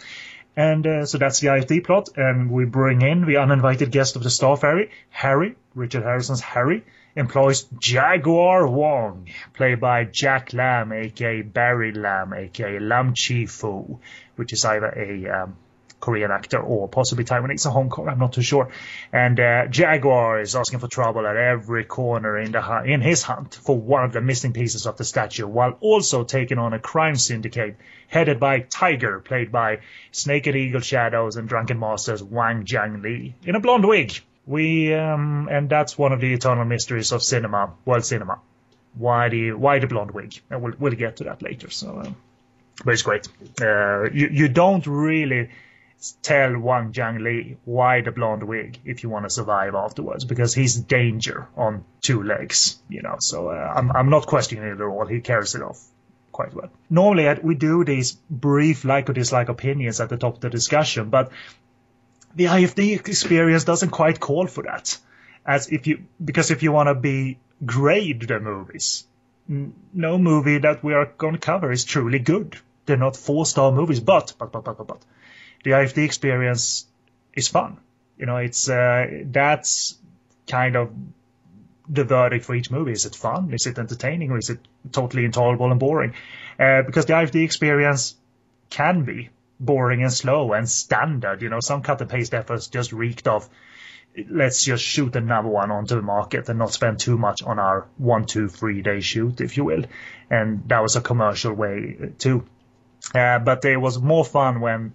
And 0.57 0.87
uh, 0.87 1.07
so 1.07 1.19
that's 1.19 1.39
the 1.41 1.49
IFD 1.49 1.85
plot, 1.85 2.09
and 2.17 2.51
we 2.51 2.65
bring 2.65 3.03
in 3.03 3.25
the 3.27 3.37
uninvited 3.37 3.93
guest 3.93 4.17
of 4.17 4.23
the 4.25 4.31
Star 4.31 4.57
Ferry, 4.57 4.91
Harry, 5.11 5.55
Richard 5.75 6.03
Harrison's 6.03 6.41
Harry, 6.41 6.83
employs 7.17 7.65
Jaguar 7.79 8.67
Wong, 8.67 9.29
played 9.55 9.81
by 9.81 10.05
Jack 10.05 10.53
Lam, 10.53 10.93
aka 10.93 11.43
Barry 11.43 11.93
Lam, 11.93 12.33
aka 12.33 12.79
Lam 12.79 13.15
Chi 13.15 13.47
Fu, 13.47 14.01
which 14.37 14.53
is 14.53 14.65
either 14.65 14.87
a 14.87 15.43
um, 15.43 15.57
Korean 16.01 16.31
actor 16.31 16.61
or 16.61 16.89
possibly 16.89 17.25
Taiwanese 17.25 17.67
or 17.67 17.71
Hong 17.71 17.89
Kong. 17.89 18.09
I'm 18.09 18.19
not 18.19 18.33
too 18.33 18.43
sure. 18.43 18.71
And 19.13 19.39
uh, 19.41 19.67
Jaguar 19.67 20.41
is 20.41 20.55
asking 20.55 20.79
for 20.79 20.89
trouble 20.89 21.27
at 21.27 21.37
every 21.37 21.85
corner 21.85 22.39
in 22.39 22.53
the 22.53 22.63
hu- 22.63 22.85
in 22.85 23.01
his 23.01 23.23
hunt 23.23 23.55
for 23.55 23.77
one 23.77 24.05
of 24.05 24.13
the 24.13 24.21
missing 24.21 24.53
pieces 24.53 24.87
of 24.87 24.97
the 24.97 25.05
statue, 25.05 25.47
while 25.47 25.77
also 25.81 26.25
taking 26.25 26.59
on 26.59 26.73
a 26.73 26.79
crime 26.79 27.17
syndicate 27.17 27.77
headed 28.07 28.39
by 28.39 28.61
Tiger, 28.61 29.21
played 29.21 29.51
by 29.51 29.81
Snake 30.13 30.47
and 30.47 30.57
Eagle 30.57 30.81
Shadows 30.81 31.37
and 31.37 31.49
Drunken 31.49 31.79
Masters 31.79 32.21
Hwang 32.21 32.65
Jang 32.65 33.03
Lee 33.03 33.35
in 33.45 33.57
a 33.57 33.61
blonde 33.61 33.87
wig. 33.87 34.21
We 34.49 34.95
um, 34.95 35.49
and 35.51 35.69
that's 35.69 35.99
one 35.99 36.13
of 36.13 36.21
the 36.21 36.33
eternal 36.33 36.65
mysteries 36.65 37.13
of 37.13 37.23
cinema, 37.23 37.75
world 37.85 38.07
cinema. 38.07 38.41
Why 38.95 39.29
the 39.29 39.53
why 39.53 39.79
the 39.79 39.87
blonde 39.87 40.13
wig? 40.13 40.41
And 40.49 40.63
we'll 40.63 40.73
we'll 40.79 40.95
get 40.95 41.17
to 41.17 41.25
that 41.25 41.43
later. 41.43 41.69
So, 41.69 42.01
um, 42.01 42.17
but 42.83 42.95
it's 42.95 43.03
great. 43.03 43.29
Uh, 43.61 44.05
you 44.11 44.29
you 44.33 44.49
don't 44.49 44.87
really 44.87 45.51
tell 46.23 46.55
Hwang 46.55 46.93
Jang 46.93 47.19
Lee 47.19 47.59
why 47.67 48.01
the 48.01 48.11
blonde 48.11 48.43
wig 48.43 48.79
if 48.87 49.03
you 49.03 49.11
want 49.11 49.27
to 49.27 49.31
survive 49.31 49.75
afterwards 49.75 50.25
because 50.25 50.55
he's 50.55 50.77
danger 50.77 51.47
on 51.55 51.85
two 52.01 52.23
legs, 52.23 52.79
you 52.89 53.03
know. 53.03 53.17
So 53.19 53.51
uh, 53.51 53.73
I'm 53.77 53.93
I'm 53.93 54.09
not 54.09 54.27
questioning 54.27 54.65
it 54.65 54.81
at 54.81 54.81
all. 54.81 55.05
He 55.05 55.21
carries 55.21 55.57
it 55.57 55.63
off 55.63 55.85
quite 56.33 56.55
well. 56.55 56.71
Normally 56.89 57.29
uh, 57.29 57.37
we 57.43 57.55
do 57.55 57.85
these 57.85 58.13
brief 58.31 58.87
like 58.87 59.11
or 59.11 59.13
dislike 59.13 59.51
opinions 59.51 60.01
at 60.01 60.09
the 60.09 60.17
top 60.17 60.37
of 60.37 60.41
the 60.41 60.49
discussion, 60.49 61.11
but 61.11 61.33
the 62.35 62.45
IFD 62.45 63.07
experience 63.09 63.65
doesn't 63.65 63.91
quite 63.91 64.21
call 64.21 64.47
for 64.47 64.65
that. 64.65 64.99
As 65.47 65.69
if 65.69 65.87
you 65.87 66.05
because 66.23 66.51
if 66.51 66.63
you 66.63 66.73
want 66.73 66.89
to 66.89 66.95
be 66.95 67.39
grade 67.65 68.23
the 68.23 68.39
movies, 68.39 69.05
n- 69.49 69.75
no 69.95 70.19
movie 70.19 70.59
that 70.59 70.85
we 70.85 70.95
are 70.95 71.07
going 71.07 71.35
to 71.35 71.41
cover 71.41 71.73
is 71.73 71.85
truly 71.85 72.19
good. 72.19 72.57
They're 72.87 72.97
not 72.97 73.17
four 73.17 73.47
star 73.47 73.73
movies, 73.73 74.01
but 74.01 74.35
but 74.39 74.53
but 74.53 74.65
but 74.65 74.87
but 74.87 75.03
the 75.65 75.71
IFD 75.71 76.05
experience 76.05 76.87
is 77.35 77.49
fun. 77.49 77.79
You 78.19 78.27
know, 78.27 78.37
it's 78.37 78.69
uh, 78.69 79.23
that's 79.25 79.97
kind 80.47 80.77
of 80.77 80.91
the 81.89 82.05
verdict 82.05 82.45
for 82.45 82.55
each 82.55 82.71
movie. 82.71 82.93
Is 82.93 83.07
it 83.07 83.15
fun? 83.15 83.53
Is 83.53 83.67
it 83.67 83.79
entertaining? 83.79 84.31
Or 84.31 84.39
is 84.39 84.51
it 84.51 84.61
totally 84.93 85.25
intolerable 85.25 85.71
and 85.71 85.81
boring? 85.81 86.15
Uh, 86.59 86.83
because 86.83 87.07
the 87.07 87.15
IFD 87.15 87.45
experience 87.45 88.17
can 88.71 89.05
be 89.05 89.31
boring 89.61 90.03
and 90.03 90.13
slow 90.13 90.53
and 90.53 90.69
standard. 90.69 91.43
You 91.43 91.49
know, 91.49 91.61
some 91.61 91.83
cut 91.83 92.01
and 92.01 92.11
paste 92.11 92.35
efforts 92.35 92.69
just 92.69 92.93
reeked 92.93 93.29
of 93.29 93.49
let's 94.29 94.65
just 94.65 94.83
shoot 94.83 95.15
another 95.17 95.49
one 95.49 95.71
onto 95.71 95.95
the 95.95 96.03
market 96.03 96.49
and 96.49 96.59
not 96.59 96.73
spend 96.73 96.99
too 96.99 97.17
much 97.17 97.43
on 97.43 97.59
our 97.59 97.87
one, 97.97 98.25
two, 98.25 98.49
three 98.49 98.83
day 98.83 99.01
shoot, 99.01 99.41
if 99.41 99.57
you 99.57 99.65
will. 99.65 99.85
And 100.31 100.69
that 100.69 100.83
was 100.83 100.97
a 100.97 101.01
commercial 101.01 101.53
way 101.53 101.97
uh, 102.03 102.07
too. 102.19 102.45
Uh, 103.15 103.39
but 103.39 103.65
it 103.65 103.77
was 103.77 104.01
more 104.01 104.25
fun 104.25 104.61
when 104.61 104.95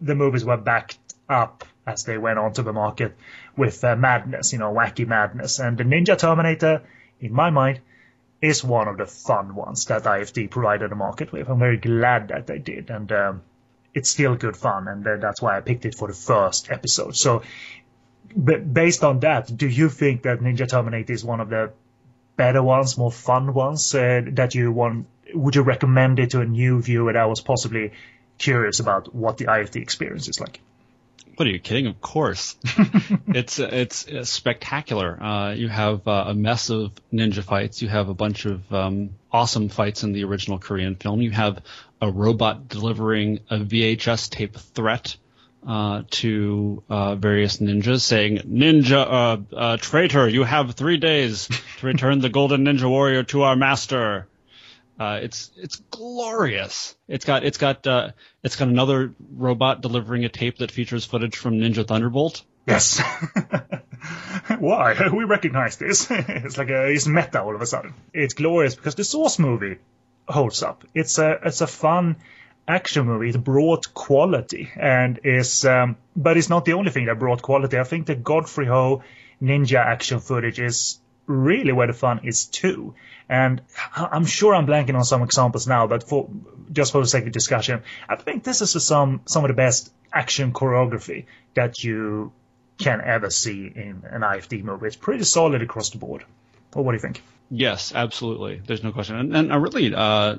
the 0.00 0.14
movies 0.14 0.44
were 0.44 0.56
backed 0.56 0.98
up 1.28 1.64
as 1.86 2.04
they 2.04 2.18
went 2.18 2.38
onto 2.38 2.62
the 2.62 2.72
market 2.72 3.16
with 3.56 3.82
uh, 3.84 3.96
madness, 3.96 4.52
you 4.52 4.58
know, 4.58 4.72
wacky 4.72 5.06
madness. 5.06 5.58
And 5.58 5.76
the 5.76 5.84
Ninja 5.84 6.18
Terminator, 6.18 6.82
in 7.20 7.32
my 7.32 7.50
mind, 7.50 7.80
is 8.40 8.62
one 8.62 8.88
of 8.88 8.98
the 8.98 9.06
fun 9.06 9.54
ones 9.54 9.86
that 9.86 10.04
IFD 10.04 10.50
provided 10.50 10.90
the 10.90 10.96
market 10.96 11.32
with. 11.32 11.48
I'm 11.48 11.58
very 11.58 11.78
glad 11.78 12.28
that 12.28 12.46
they 12.46 12.58
did, 12.58 12.90
and 12.90 13.10
um, 13.12 13.42
it's 13.94 14.10
still 14.10 14.34
good 14.34 14.56
fun, 14.56 14.88
and 14.88 15.04
that's 15.04 15.40
why 15.40 15.56
I 15.56 15.60
picked 15.60 15.84
it 15.84 15.94
for 15.94 16.08
the 16.08 16.14
first 16.14 16.70
episode. 16.70 17.16
So, 17.16 17.42
based 18.34 19.04
on 19.04 19.20
that, 19.20 19.56
do 19.56 19.68
you 19.68 19.88
think 19.88 20.22
that 20.22 20.40
Ninja 20.40 20.68
Terminator 20.68 21.12
is 21.12 21.24
one 21.24 21.40
of 21.40 21.48
the 21.48 21.70
better 22.36 22.62
ones, 22.62 22.98
more 22.98 23.12
fun 23.12 23.54
ones 23.54 23.94
uh, 23.94 24.22
that 24.32 24.54
you 24.54 24.72
want? 24.72 25.06
Would 25.32 25.54
you 25.54 25.62
recommend 25.62 26.18
it 26.18 26.30
to 26.30 26.40
a 26.40 26.44
new 26.44 26.82
viewer 26.82 27.12
that 27.12 27.28
was 27.28 27.40
possibly 27.40 27.92
curious 28.38 28.80
about 28.80 29.14
what 29.14 29.38
the 29.38 29.46
IFD 29.46 29.76
experience 29.76 30.28
is 30.28 30.40
like? 30.40 30.60
What 31.36 31.48
are 31.48 31.50
you 31.50 31.58
kidding? 31.58 31.86
Of 31.88 32.00
course, 32.00 32.56
it's 33.26 33.58
it's 33.58 34.06
uh, 34.06 34.24
spectacular. 34.24 35.20
Uh, 35.20 35.52
you 35.52 35.68
have 35.68 36.06
uh, 36.06 36.26
a 36.28 36.34
mess 36.34 36.70
of 36.70 36.92
ninja 37.12 37.42
fights. 37.42 37.82
You 37.82 37.88
have 37.88 38.08
a 38.08 38.14
bunch 38.14 38.44
of 38.44 38.72
um, 38.72 39.10
awesome 39.32 39.68
fights 39.68 40.04
in 40.04 40.12
the 40.12 40.22
original 40.24 40.58
Korean 40.60 40.94
film. 40.94 41.22
You 41.22 41.32
have 41.32 41.62
a 42.00 42.10
robot 42.10 42.68
delivering 42.68 43.40
a 43.50 43.58
VHS 43.58 44.30
tape 44.30 44.56
threat 44.56 45.16
uh, 45.66 46.02
to 46.10 46.82
uh, 46.88 47.14
various 47.14 47.58
ninjas, 47.58 48.02
saying, 48.02 48.38
"Ninja 48.38 49.06
uh, 49.52 49.56
uh, 49.56 49.76
traitor, 49.78 50.28
you 50.28 50.44
have 50.44 50.74
three 50.74 50.98
days 50.98 51.48
to 51.78 51.86
return 51.86 52.20
the 52.20 52.28
golden 52.28 52.64
ninja 52.64 52.88
warrior 52.88 53.22
to 53.24 53.42
our 53.42 53.56
master." 53.56 54.28
Uh, 54.98 55.20
it's 55.22 55.50
it's 55.56 55.76
glorious. 55.90 56.94
It's 57.08 57.24
got 57.24 57.44
it's 57.44 57.58
got 57.58 57.86
uh, 57.86 58.10
it's 58.42 58.56
got 58.56 58.68
another 58.68 59.12
robot 59.34 59.80
delivering 59.80 60.24
a 60.24 60.28
tape 60.28 60.58
that 60.58 60.70
features 60.70 61.04
footage 61.04 61.36
from 61.36 61.58
Ninja 61.58 61.86
Thunderbolt. 61.86 62.42
Yes. 62.66 63.00
Why? 64.58 65.08
We 65.14 65.24
recognize 65.24 65.76
this. 65.76 66.06
it's 66.10 66.58
like 66.58 66.68
a, 66.70 66.86
it's 66.90 67.06
meta 67.06 67.42
all 67.42 67.54
of 67.54 67.60
a 67.60 67.66
sudden. 67.66 67.94
It's 68.12 68.34
glorious 68.34 68.74
because 68.74 68.94
the 68.94 69.04
Source 69.04 69.38
movie 69.38 69.78
holds 70.28 70.62
up. 70.62 70.84
It's 70.94 71.18
a 71.18 71.38
it's 71.44 71.60
a 71.60 71.66
fun 71.66 72.16
action 72.66 73.06
movie. 73.06 73.30
It 73.30 73.44
brought 73.44 73.92
quality 73.94 74.70
and 74.76 75.20
is 75.24 75.64
um, 75.64 75.96
but 76.16 76.36
it's 76.36 76.48
not 76.48 76.64
the 76.64 76.74
only 76.74 76.90
thing 76.90 77.06
that 77.06 77.18
brought 77.18 77.42
quality. 77.42 77.78
I 77.78 77.84
think 77.84 78.06
the 78.06 78.14
Godfrey 78.14 78.66
Ho 78.66 79.02
ninja 79.42 79.78
action 79.78 80.20
footage 80.20 80.58
is 80.58 80.98
really 81.26 81.72
where 81.72 81.86
the 81.86 81.92
fun 81.92 82.20
is 82.24 82.46
too. 82.46 82.94
And 83.28 83.62
I'm 83.96 84.26
sure 84.26 84.54
I'm 84.54 84.66
blanking 84.66 84.94
on 84.94 85.04
some 85.04 85.22
examples 85.22 85.66
now, 85.66 85.86
but 85.86 86.08
for 86.08 86.28
just 86.72 86.92
for 86.92 87.00
the 87.00 87.06
sake 87.06 87.26
of 87.26 87.32
discussion, 87.32 87.82
I 88.08 88.16
think 88.16 88.44
this 88.44 88.60
is 88.60 88.84
some 88.84 89.20
some 89.26 89.44
of 89.44 89.48
the 89.48 89.54
best 89.54 89.92
action 90.12 90.52
choreography 90.52 91.26
that 91.54 91.82
you 91.82 92.32
can 92.78 93.00
ever 93.00 93.30
see 93.30 93.66
in 93.66 94.02
an 94.10 94.22
IFD 94.22 94.62
movie. 94.62 94.86
It's 94.86 94.96
pretty 94.96 95.24
solid 95.24 95.62
across 95.62 95.90
the 95.90 95.98
board. 95.98 96.24
Well, 96.74 96.84
what 96.84 96.92
do 96.92 96.96
you 96.96 97.02
think? 97.02 97.22
Yes, 97.50 97.94
absolutely. 97.94 98.60
There's 98.64 98.82
no 98.82 98.92
question, 98.92 99.16
and, 99.16 99.36
and 99.36 99.52
a 99.52 99.58
really 99.58 99.94
uh, 99.94 100.36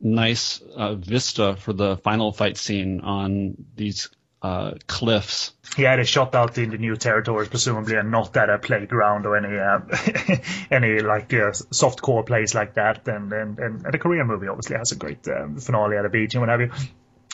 nice 0.00 0.60
uh, 0.60 0.94
vista 0.94 1.56
for 1.56 1.72
the 1.72 1.96
final 1.98 2.32
fight 2.32 2.56
scene 2.56 3.00
on 3.00 3.54
these 3.76 4.10
uh, 4.42 4.72
cliffs. 4.86 5.52
Yeah, 5.76 5.96
they 5.96 6.04
shot 6.04 6.34
out 6.34 6.56
in 6.58 6.70
the 6.70 6.78
new 6.78 6.96
territories, 6.96 7.48
presumably, 7.48 7.96
and 7.96 8.10
not 8.10 8.36
at 8.36 8.50
a 8.50 8.58
playground 8.58 9.26
or 9.26 9.36
any 9.36 9.56
uh, 9.56 10.36
any 10.70 11.00
like 11.00 11.32
uh, 11.34 11.52
soft 11.52 12.02
core 12.02 12.24
place 12.24 12.54
like 12.54 12.74
that. 12.74 13.06
And, 13.06 13.32
and 13.32 13.58
and 13.58 13.82
the 13.82 13.98
Korean 13.98 14.26
movie 14.26 14.48
obviously 14.48 14.76
has 14.76 14.92
a 14.92 14.96
great 14.96 15.26
um, 15.28 15.56
finale 15.58 15.96
at 15.96 16.04
a 16.04 16.08
beach 16.08 16.34
and 16.34 16.40
what 16.40 16.48
have 16.48 16.60
you. 16.60 16.72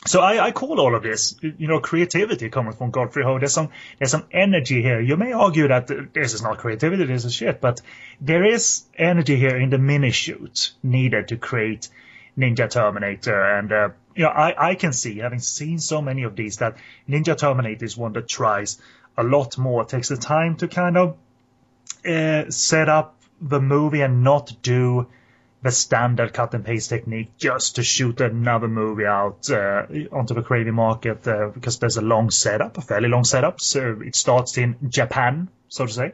So 0.05 0.21
I, 0.21 0.45
I 0.45 0.51
call 0.51 0.79
all 0.79 0.95
of 0.95 1.03
this, 1.03 1.35
you 1.41 1.67
know, 1.67 1.79
creativity 1.79 2.49
coming 2.49 2.73
from 2.73 2.91
Godfrey 2.91 3.23
Ho. 3.23 3.39
There's 3.39 3.53
some 3.53 3.69
there's 3.97 4.11
some 4.11 4.25
energy 4.31 4.81
here. 4.81 5.01
You 5.01 5.17
may 5.17 5.33
argue 5.33 5.67
that 5.67 5.87
this 6.13 6.33
is 6.33 6.41
not 6.41 6.59
creativity, 6.59 7.05
this 7.05 7.25
is 7.25 7.33
shit, 7.33 7.59
but 7.59 7.81
there 8.21 8.45
is 8.45 8.83
energy 8.97 9.35
here 9.35 9.57
in 9.57 9.69
the 9.69 9.77
mini 9.77 10.11
shoot 10.11 10.71
needed 10.81 11.29
to 11.29 11.37
create 11.37 11.89
Ninja 12.37 12.69
Terminator. 12.69 13.41
And 13.57 13.71
uh, 13.71 13.89
you 14.15 14.23
know, 14.23 14.29
I, 14.29 14.69
I 14.69 14.75
can 14.75 14.93
see, 14.93 15.17
having 15.17 15.39
seen 15.39 15.79
so 15.79 16.01
many 16.01 16.23
of 16.23 16.35
these, 16.35 16.57
that 16.57 16.77
Ninja 17.09 17.37
Terminator 17.37 17.83
is 17.83 17.97
one 17.97 18.13
that 18.13 18.29
tries 18.29 18.79
a 19.17 19.23
lot 19.23 19.57
more, 19.57 19.83
takes 19.83 20.09
the 20.09 20.17
time 20.17 20.55
to 20.57 20.67
kind 20.67 20.97
of 20.97 21.17
uh, 22.05 22.49
set 22.49 22.87
up 22.87 23.15
the 23.41 23.59
movie 23.59 24.01
and 24.01 24.23
not 24.23 24.55
do 24.61 25.07
the 25.61 25.71
standard 25.71 26.33
cut 26.33 26.53
and 26.53 26.63
paste 26.63 26.89
technique 26.89 27.37
just 27.37 27.75
to 27.75 27.83
shoot 27.83 28.21
another 28.21 28.67
movie 28.67 29.05
out 29.05 29.49
uh, 29.49 29.85
onto 30.11 30.33
the 30.33 30.43
craving 30.43 30.75
market 30.75 31.27
uh, 31.27 31.49
because 31.53 31.79
there's 31.79 31.97
a 31.97 32.01
long 32.01 32.29
setup, 32.29 32.77
a 32.77 32.81
fairly 32.81 33.09
long 33.09 33.23
setup. 33.23 33.59
So 33.59 34.01
it 34.05 34.15
starts 34.15 34.57
in 34.57 34.77
Japan, 34.89 35.49
so 35.67 35.85
to 35.85 35.91
say. 35.91 36.11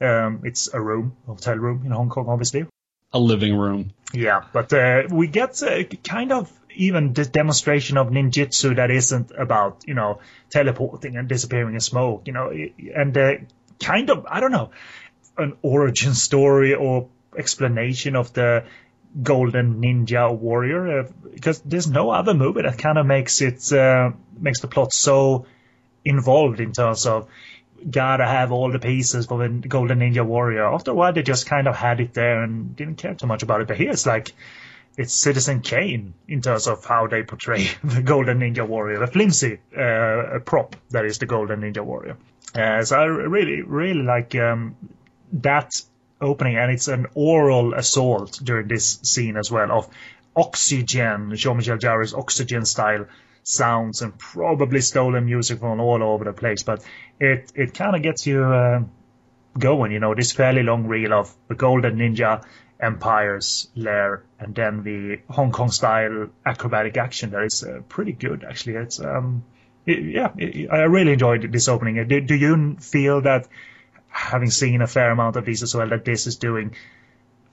Um, 0.00 0.42
it's 0.44 0.72
a 0.72 0.80
room, 0.80 1.16
a 1.26 1.32
hotel 1.32 1.56
room 1.56 1.82
in 1.84 1.92
Hong 1.92 2.08
Kong, 2.08 2.26
obviously. 2.28 2.66
A 3.12 3.18
living 3.18 3.56
room. 3.56 3.90
Yeah, 4.12 4.44
but 4.52 4.72
uh, 4.72 5.02
we 5.10 5.26
get 5.26 5.62
uh, 5.62 5.82
kind 6.04 6.32
of 6.32 6.50
even 6.74 7.12
the 7.12 7.24
demonstration 7.24 7.96
of 7.96 8.08
ninjutsu 8.08 8.76
that 8.76 8.90
isn't 8.90 9.32
about 9.36 9.84
you 9.86 9.94
know 9.94 10.20
teleporting 10.48 11.16
and 11.16 11.28
disappearing 11.28 11.74
in 11.74 11.80
smoke, 11.80 12.22
you 12.26 12.32
know, 12.32 12.52
and 12.94 13.18
uh, 13.18 13.32
kind 13.80 14.10
of 14.10 14.26
I 14.28 14.40
don't 14.40 14.52
know 14.52 14.70
an 15.36 15.56
origin 15.62 16.14
story 16.14 16.74
or 16.74 17.08
explanation 17.36 18.16
of 18.16 18.32
the 18.32 18.64
golden 19.22 19.80
ninja 19.80 20.36
warrior 20.36 21.00
uh, 21.00 21.08
because 21.34 21.60
there's 21.62 21.88
no 21.88 22.10
other 22.10 22.32
movie 22.32 22.62
that 22.62 22.78
kind 22.78 22.96
of 22.96 23.04
makes 23.04 23.40
it 23.40 23.72
uh, 23.72 24.12
makes 24.38 24.60
the 24.60 24.68
plot 24.68 24.92
so 24.92 25.46
involved 26.04 26.60
in 26.60 26.72
terms 26.72 27.06
of 27.06 27.28
gotta 27.88 28.26
have 28.26 28.52
all 28.52 28.70
the 28.70 28.78
pieces 28.78 29.26
for 29.26 29.38
the 29.38 29.68
Golden 29.68 30.00
Ninja 30.00 30.24
Warrior. 30.24 30.66
After 30.66 30.90
a 30.90 30.94
while, 30.94 31.12
they 31.12 31.22
just 31.22 31.46
kind 31.46 31.66
of 31.66 31.76
had 31.76 32.00
it 32.00 32.12
there 32.12 32.42
and 32.42 32.76
didn't 32.76 32.96
care 32.96 33.14
too 33.14 33.26
much 33.26 33.42
about 33.42 33.62
it. 33.62 33.68
But 33.68 33.78
here 33.78 33.90
it's 33.90 34.06
like 34.06 34.32
it's 34.96 35.14
Citizen 35.14 35.60
Kane 35.60 36.14
in 36.28 36.42
terms 36.42 36.66
of 36.66 36.84
how 36.84 37.06
they 37.06 37.22
portray 37.22 37.68
the 37.84 38.02
Golden 38.02 38.40
Ninja 38.40 38.66
Warrior, 38.66 38.98
the 38.98 39.06
flimsy 39.06 39.60
uh, 39.76 40.40
prop 40.44 40.76
that 40.90 41.04
is 41.04 41.18
the 41.18 41.26
Golden 41.26 41.60
Ninja 41.60 41.84
Warrior. 41.84 42.16
Uh, 42.54 42.84
so 42.84 42.98
I 42.98 43.04
really, 43.04 43.62
really 43.62 44.02
like 44.02 44.34
um, 44.34 44.76
that 45.34 45.80
opening, 46.20 46.56
and 46.56 46.70
it's 46.70 46.88
an 46.88 47.06
oral 47.14 47.74
assault 47.74 48.40
during 48.42 48.68
this 48.68 49.00
scene 49.02 49.36
as 49.36 49.50
well 49.50 49.70
of 49.70 49.88
oxygen, 50.36 51.34
Jean-Michel 51.34 51.78
Jarre's 51.78 52.14
oxygen 52.14 52.64
style 52.64 53.06
sounds 53.42 54.02
and 54.02 54.16
probably 54.18 54.80
stolen 54.80 55.24
music 55.24 55.58
from 55.58 55.80
all 55.80 56.02
over 56.02 56.24
the 56.24 56.32
place. 56.32 56.62
But 56.62 56.84
it 57.18 57.52
it 57.54 57.74
kind 57.74 57.96
of 57.96 58.02
gets 58.02 58.26
you 58.26 58.44
uh, 58.44 58.82
going. 59.58 59.92
You 59.92 60.00
know, 60.00 60.14
this 60.14 60.32
fairly 60.32 60.62
long 60.62 60.86
reel 60.86 61.12
of 61.12 61.34
the 61.48 61.54
Golden 61.54 61.96
Ninja 61.96 62.44
Empire's 62.80 63.68
lair, 63.74 64.22
and 64.38 64.54
then 64.54 64.82
the 64.82 65.20
Hong 65.28 65.52
Kong 65.52 65.70
style 65.70 66.28
acrobatic 66.46 66.96
action 66.96 67.30
that 67.30 67.42
is 67.44 67.62
uh, 67.62 67.80
pretty 67.88 68.12
good. 68.12 68.44
Actually, 68.44 68.76
it's 68.76 69.00
um, 69.00 69.44
yeah, 69.84 70.30
I 70.70 70.82
really 70.82 71.12
enjoyed 71.12 71.50
this 71.52 71.68
opening. 71.68 72.06
Do, 72.08 72.20
do 72.20 72.34
you 72.34 72.76
feel 72.80 73.22
that? 73.22 73.48
Having 74.10 74.50
seen 74.50 74.82
a 74.82 74.86
fair 74.86 75.10
amount 75.10 75.36
of 75.36 75.44
these 75.44 75.62
as 75.62 75.74
well, 75.74 75.88
that 75.88 76.04
this 76.04 76.26
is 76.26 76.36
doing 76.36 76.74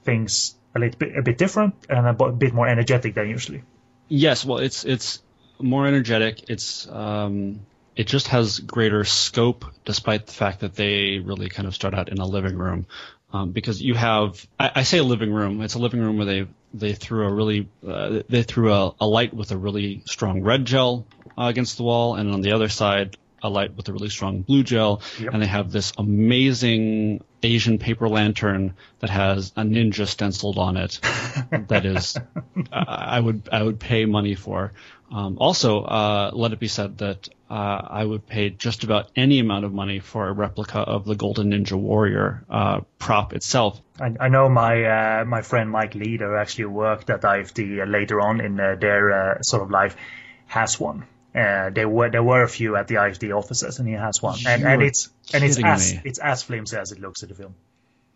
things 0.04 0.56
a 0.76 0.80
little 0.80 0.98
bit 0.98 1.18
a 1.18 1.22
bit 1.22 1.38
different 1.38 1.76
and 1.90 2.08
a 2.08 2.32
bit 2.32 2.54
more 2.54 2.68
energetic 2.68 3.16
than 3.16 3.30
usually. 3.30 3.64
Yes, 4.08 4.46
well, 4.46 4.60
it's 4.60 4.86
it's 4.86 5.22
more 5.60 5.88
energetic. 5.88 6.50
It's 6.50 6.88
um, 6.90 7.62
it 7.96 8.08
just 8.08 8.28
has 8.30 8.60
greater 8.60 9.04
scope, 9.04 9.66
despite 9.86 10.28
the 10.28 10.34
fact 10.34 10.62
that 10.62 10.76
they 10.76 11.20
really 11.20 11.50
kind 11.50 11.68
of 11.68 11.76
start 11.76 11.94
out 11.94 12.10
in 12.10 12.20
a 12.20 12.26
living 12.26 12.58
room. 12.58 12.86
Um, 13.34 13.52
because 13.52 13.82
you 13.82 13.94
have, 13.94 14.48
I, 14.58 14.72
I, 14.76 14.84
say 14.84 15.00
a 15.00 15.04
living 15.04 15.34
room. 15.34 15.62
It's 15.62 15.74
a 15.74 15.80
living 15.80 16.00
room 16.00 16.16
where 16.16 16.26
they 16.26 16.48
they 16.74 16.94
threw 16.94 17.28
a 17.28 17.34
really 17.34 17.68
uh, 17.86 18.22
they 18.30 18.44
threw 18.44 18.72
a, 18.72 18.96
a, 19.02 19.06
light 19.06 19.34
with 19.34 19.52
a 19.52 19.58
really 19.58 20.04
strong 20.06 20.42
red 20.44 20.64
gel 20.64 21.06
uh, 21.38 21.48
against 21.48 21.76
the 21.76 21.84
wall, 21.84 22.16
and 22.16 22.34
on 22.34 22.42
the 22.42 22.54
other 22.54 22.70
side 22.70 23.18
a 23.42 23.50
light 23.50 23.76
with 23.76 23.88
a 23.90 23.94
really 23.94 24.10
strong 24.10 24.42
blue 24.42 24.64
gel, 24.64 25.02
yep. 25.20 25.34
and 25.34 25.42
they 25.42 25.48
have 25.48 25.72
this 25.72 25.94
amazing 25.98 27.24
Asian 27.44 27.78
paper 27.78 28.10
lantern 28.10 28.74
that 29.00 29.10
has 29.10 29.52
a 29.56 29.62
ninja 29.62 30.08
stenciled 30.08 30.58
on 30.58 30.78
it. 30.78 31.00
that 31.68 31.86
is, 31.86 32.18
uh, 32.72 32.86
I 32.88 33.20
would 33.20 33.50
I 33.52 33.62
would 33.62 33.80
pay 33.80 34.06
money 34.06 34.36
for. 34.36 34.74
Um, 35.10 35.38
also, 35.40 35.84
uh, 35.84 36.32
let 36.34 36.52
it 36.52 36.60
be 36.60 36.68
said 36.68 36.98
that 36.98 37.30
uh, 37.50 37.54
I 37.54 38.04
would 38.04 38.28
pay 38.28 38.50
just 38.50 38.84
about 38.84 39.10
any 39.16 39.40
amount 39.40 39.64
of 39.64 39.74
money 39.74 40.00
for 40.00 40.28
a 40.28 40.34
replica 40.34 40.80
of 40.80 41.06
the 41.06 41.16
Golden 41.16 41.52
Ninja 41.52 41.80
Warrior 41.80 42.44
uh, 42.50 42.82
prop 43.00 43.32
itself. 43.34 43.80
I, 44.02 44.14
I 44.20 44.28
know 44.28 44.50
my 44.50 45.22
uh, 45.22 45.26
my 45.26 45.44
friend 45.44 45.70
Mike 45.70 45.96
Leader 45.96 46.36
actually 46.38 46.66
worked 46.66 47.10
at 47.10 47.22
IFD 47.22 47.90
later 47.90 48.20
on 48.20 48.42
in 48.42 48.60
uh, 48.60 48.76
their 48.76 49.38
sort 49.44 49.64
of 49.64 49.72
life 49.72 49.96
has 50.48 50.80
one. 50.80 51.06
Uh, 51.38 51.70
there 51.70 51.88
were 51.88 52.10
there 52.10 52.24
were 52.24 52.42
a 52.42 52.50
few 52.50 52.76
at 52.76 52.88
the 52.88 52.96
IFD 52.96 53.36
offices, 53.36 53.78
and 53.78 53.88
he 53.88 53.94
has 53.94 54.24
one, 54.24 54.40
and, 54.48 54.64
and 54.64 54.82
it's 54.82 55.10
and 55.34 55.44
it's 55.44 55.60
as 55.64 55.94
me. 55.94 56.02
it's 56.04 56.18
as 56.18 56.42
flimsy 56.42 56.76
as 56.78 56.92
it 56.92 57.00
looks 57.00 57.22
at 57.22 57.30
the 57.30 57.36
film. 57.36 57.54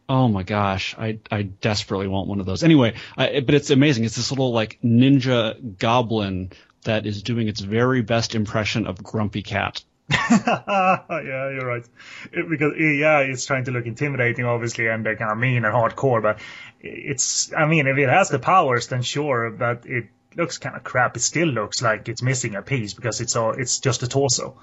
Oh 0.09 0.27
my 0.27 0.41
gosh, 0.41 0.95
I 0.97 1.19
I 1.29 1.43
desperately 1.43 2.07
want 2.07 2.27
one 2.27 2.39
of 2.39 2.47
those. 2.47 2.63
Anyway, 2.63 2.95
I, 3.15 3.41
but 3.41 3.53
it's 3.53 3.69
amazing. 3.69 4.05
It's 4.05 4.15
this 4.15 4.31
little 4.31 4.51
like 4.51 4.79
ninja 4.83 5.77
goblin 5.77 6.51
that 6.83 7.05
is 7.05 7.21
doing 7.21 7.47
its 7.47 7.59
very 7.59 8.01
best 8.01 8.33
impression 8.33 8.87
of 8.87 9.03
Grumpy 9.03 9.43
Cat. 9.43 9.83
yeah, 10.09 11.05
you're 11.09 11.65
right. 11.65 11.85
It, 12.31 12.49
because 12.49 12.73
yeah, 12.77 13.19
it's 13.19 13.45
trying 13.45 13.65
to 13.65 13.71
look 13.71 13.85
intimidating, 13.85 14.45
obviously, 14.45 14.87
and 14.87 15.05
they're 15.05 15.15
kind 15.15 15.31
of 15.31 15.37
mean 15.37 15.63
and 15.63 15.73
hardcore. 15.73 16.23
But 16.23 16.39
it's, 16.81 17.53
I 17.53 17.67
mean, 17.67 17.85
if 17.85 17.97
it 17.97 18.09
has 18.09 18.29
the 18.29 18.39
powers, 18.39 18.87
then 18.87 19.03
sure. 19.03 19.51
But 19.51 19.85
it 19.85 20.07
looks 20.35 20.57
kind 20.57 20.75
of 20.75 20.83
crap. 20.83 21.17
It 21.17 21.21
still 21.21 21.47
looks 21.47 21.81
like 21.81 22.09
it's 22.09 22.21
missing 22.21 22.55
a 22.55 22.61
piece 22.61 22.93
because 22.93 23.21
it's 23.21 23.35
all 23.35 23.51
it's 23.51 23.79
just 23.79 24.03
a 24.03 24.07
torso 24.07 24.57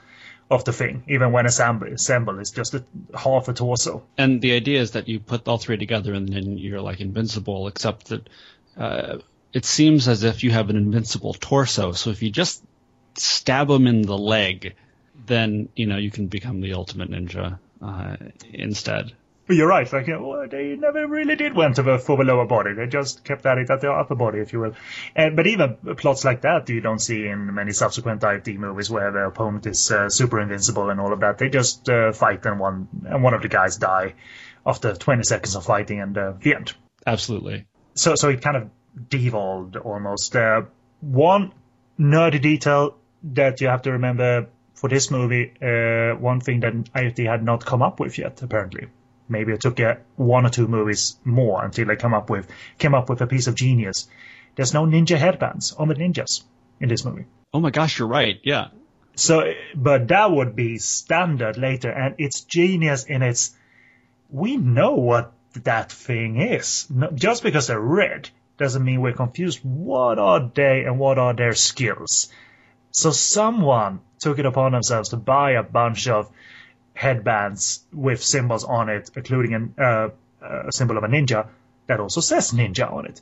of 0.51 0.65
the 0.65 0.73
thing. 0.73 1.05
Even 1.09 1.33
when 1.33 1.47
assembled, 1.47 1.93
assembled 1.93 2.39
it's 2.39 2.51
just 2.51 2.75
a, 2.75 2.85
half 3.17 3.49
a 3.49 3.53
torso. 3.53 4.03
And 4.17 4.41
the 4.41 4.53
idea 4.53 4.81
is 4.81 4.93
that 4.93 5.09
you 5.09 5.21
put 5.21 5.47
all 5.47 5.59
three 5.59 5.77
together 5.77 6.15
and 6.15 6.29
then 6.29 6.59
you're 6.59 6.81
like 6.81 7.01
invincible, 7.01 7.69
except 7.69 8.09
that 8.09 8.29
uh, 8.77 9.19
it 9.53 9.65
seems 9.65 10.09
as 10.09 10.25
if 10.25 10.45
you 10.45 10.51
have 10.51 10.71
an 10.71 10.77
invincible 10.77 11.35
torso. 11.35 11.93
So 11.93 12.11
if 12.11 12.23
you 12.23 12.31
just 12.31 12.63
stab 13.17 13.69
them 13.69 13.87
in 13.87 14.03
the 14.03 14.19
leg, 14.19 14.75
then 15.27 15.69
you 15.75 15.87
know 15.87 15.97
you 15.97 16.11
can 16.11 16.29
become 16.29 16.61
the 16.61 16.75
ultimate 16.75 17.11
ninja 17.11 17.59
uh, 17.83 18.17
instead. 18.53 19.13
But 19.49 19.57
you're 19.57 19.67
right. 19.67 19.91
Like, 19.91 20.07
well, 20.07 20.47
they 20.47 20.77
never 20.77 21.07
really 21.07 21.35
did 21.35 21.55
went 21.55 21.77
the, 21.77 21.99
for 21.99 22.19
the 22.19 22.23
lower 22.23 22.45
body. 22.45 22.75
They 22.75 22.87
just 22.87 23.25
kept 23.25 23.47
at 23.47 23.57
it 23.57 23.71
at 23.71 23.81
the 23.81 23.91
upper 23.91 24.15
body, 24.15 24.41
if 24.41 24.53
you 24.53 24.61
will. 24.61 24.75
And, 25.17 25.37
but 25.37 25.47
even 25.47 25.79
plots 25.97 26.23
like 26.23 26.43
that 26.43 26.69
you 26.69 26.83
don't 26.83 26.99
see 26.99 27.27
in 27.27 27.55
many 27.55 27.73
subsequent 27.73 28.21
IFD 28.21 28.59
movies 28.59 28.91
where 28.91 29.11
the 29.11 29.21
opponent 29.21 29.67
is 29.67 29.91
uh, 29.91 30.11
super 30.11 30.39
invincible 30.39 30.91
and 30.91 31.01
all 31.01 31.15
of 31.15 31.21
that. 31.21 31.39
They 31.39 31.49
just 31.49 31.89
uh, 31.89 32.13
fight 32.13 32.45
and 32.45 32.61
one 32.61 32.89
and 33.07 33.23
one 33.23 33.33
of 33.33 33.41
the 33.41 33.49
guys 33.49 33.79
die 33.79 34.15
after 34.67 34.93
20 34.93 35.23
seconds 35.23 35.57
of 35.57 35.65
fighting 35.65 36.01
and 36.01 36.19
uh, 36.19 36.35
the 36.39 36.55
end. 36.55 36.75
Absolutely. 37.07 37.65
So 37.95 38.17
so 38.17 38.29
it 38.29 38.43
kind 38.43 38.59
of 38.59 38.71
devolved 39.09 39.77
almost. 39.77 40.37
Uh, 40.37 40.63
one 41.01 41.55
nerdy 41.99 42.43
detail 42.43 42.99
that 43.23 43.63
you 43.63 43.69
have 43.69 43.81
to 43.83 43.93
remember 43.93 44.49
for 44.75 44.91
this 44.91 45.11
movie, 45.11 45.55
uh, 45.63 46.19
one 46.19 46.41
thing 46.41 46.61
that 46.61 46.75
IFD 46.75 47.27
had 47.27 47.43
not 47.43 47.65
come 47.65 47.81
up 47.81 47.99
with 47.99 48.19
yet, 48.19 48.43
apparently 48.43 48.89
maybe 49.29 49.53
it 49.53 49.61
took 49.61 49.81
uh, 49.81 49.97
one 50.17 50.47
or 50.47 50.51
two 50.51 50.69
movies 50.69 51.17
more 51.25 51.65
until 51.65 51.87
they 51.87 51.97
come 51.97 52.15
up 52.15 52.31
with 52.31 52.49
came 52.79 52.95
up 52.95 53.09
with 53.09 53.21
a 53.21 53.27
piece 53.27 53.47
of 53.47 53.55
genius. 53.55 54.09
There's 54.57 54.75
no 54.75 54.87
ninja 54.87 55.17
headbands 55.17 55.73
on 55.73 55.89
the 55.89 55.95
ninjas 55.95 56.43
in 56.81 56.89
this 56.89 57.05
movie. 57.05 57.27
Oh 57.53 57.61
my 57.61 57.71
gosh, 57.71 57.99
you're 57.99 58.09
right. 58.09 58.41
Yeah. 58.43 58.69
So, 59.15 59.53
but 59.75 60.09
that 60.09 60.31
would 60.31 60.55
be 60.55 60.79
standard 60.79 61.57
later, 61.59 61.91
and 61.91 62.15
it's 62.19 62.43
genius 62.43 63.05
in 63.05 63.23
its. 63.23 63.57
We 64.31 64.57
know 64.57 64.95
what 64.95 65.33
that 65.65 65.91
thing 65.91 66.41
is. 66.41 66.87
No, 66.91 67.11
just 67.11 67.43
because 67.43 67.67
they're 67.67 67.81
red 67.81 68.29
doesn't 68.59 68.85
mean 68.85 69.01
we're 69.01 69.13
confused. 69.13 69.61
What 69.63 70.19
are 70.19 70.51
they 70.55 70.85
and 70.85 70.99
what 70.99 71.19
are 71.19 71.35
their 71.35 71.55
skills? 71.55 72.31
So 72.91 73.11
someone 73.11 74.01
took 74.19 74.39
it 74.39 74.47
upon 74.47 74.73
themselves 74.73 75.11
to 75.11 75.17
buy 75.17 75.53
a 75.53 75.63
bunch 75.63 76.09
of 76.09 76.31
headbands 76.99 77.85
with 77.93 78.21
symbols 78.21 78.65
on 78.65 78.89
it, 78.89 79.09
including 79.15 79.55
an, 79.55 79.75
uh, 79.79 80.09
a 80.43 80.73
symbol 80.73 80.99
of 80.99 81.05
a 81.05 81.07
ninja 81.07 81.47
that 81.87 82.01
also 82.01 82.21
says 82.21 82.51
ninja 82.51 82.93
on 82.93 83.07
it. 83.07 83.21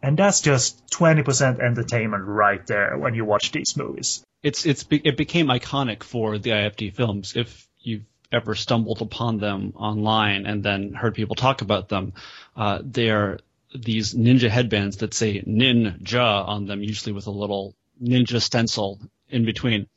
And 0.00 0.16
that's 0.16 0.40
just 0.40 0.86
20% 0.92 1.58
entertainment 1.58 2.24
right 2.24 2.64
there 2.68 2.96
when 2.96 3.14
you 3.14 3.24
watch 3.24 3.50
these 3.50 3.76
movies. 3.76 4.22
It's 4.44 4.64
it's 4.64 4.84
it 4.90 5.16
became 5.16 5.48
iconic 5.48 6.04
for 6.04 6.38
the 6.38 6.50
IFD 6.50 6.94
films. 6.94 7.34
If 7.34 7.66
you've 7.80 8.04
ever 8.30 8.54
stumbled 8.54 9.02
upon 9.02 9.38
them 9.38 9.72
online 9.74 10.46
and 10.46 10.62
then 10.62 10.92
heard 10.92 11.16
people 11.16 11.34
talk 11.34 11.62
about 11.62 11.88
them, 11.88 12.12
uh, 12.54 12.78
they 12.84 13.10
are 13.10 13.40
these 13.74 14.14
ninja 14.14 14.48
headbands 14.48 14.98
that 14.98 15.14
say 15.14 15.42
ninja 15.42 16.46
on 16.46 16.66
them, 16.66 16.80
usually 16.80 17.12
with 17.12 17.26
a 17.26 17.38
little 17.42 17.74
ninja 18.00 18.40
stencil 18.40 19.00
in 19.28 19.44
between 19.44 19.88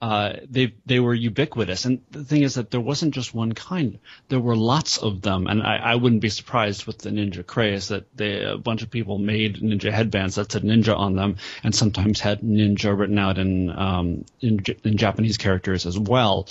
uh, 0.00 0.34
they 0.50 0.74
they 0.84 1.00
were 1.00 1.14
ubiquitous. 1.14 1.84
And 1.84 2.02
the 2.10 2.24
thing 2.24 2.42
is 2.42 2.54
that 2.54 2.70
there 2.70 2.80
wasn't 2.80 3.14
just 3.14 3.34
one 3.34 3.52
kind; 3.52 3.98
there 4.28 4.40
were 4.40 4.56
lots 4.56 4.98
of 4.98 5.22
them. 5.22 5.46
And 5.46 5.62
I, 5.62 5.76
I 5.76 5.94
wouldn't 5.94 6.20
be 6.20 6.28
surprised 6.28 6.86
with 6.86 6.98
the 6.98 7.10
ninja 7.10 7.46
craze 7.46 7.88
that 7.88 8.04
they, 8.16 8.42
a 8.42 8.58
bunch 8.58 8.82
of 8.82 8.90
people 8.90 9.18
made 9.18 9.56
ninja 9.56 9.90
headbands 9.90 10.34
that 10.34 10.52
said 10.52 10.62
ninja 10.62 10.96
on 10.96 11.14
them, 11.14 11.36
and 11.62 11.74
sometimes 11.74 12.20
had 12.20 12.40
ninja 12.42 12.96
written 12.96 13.18
out 13.18 13.38
in 13.38 13.70
um, 13.70 14.24
in, 14.40 14.62
in 14.84 14.96
Japanese 14.96 15.38
characters 15.38 15.86
as 15.86 15.98
well. 15.98 16.48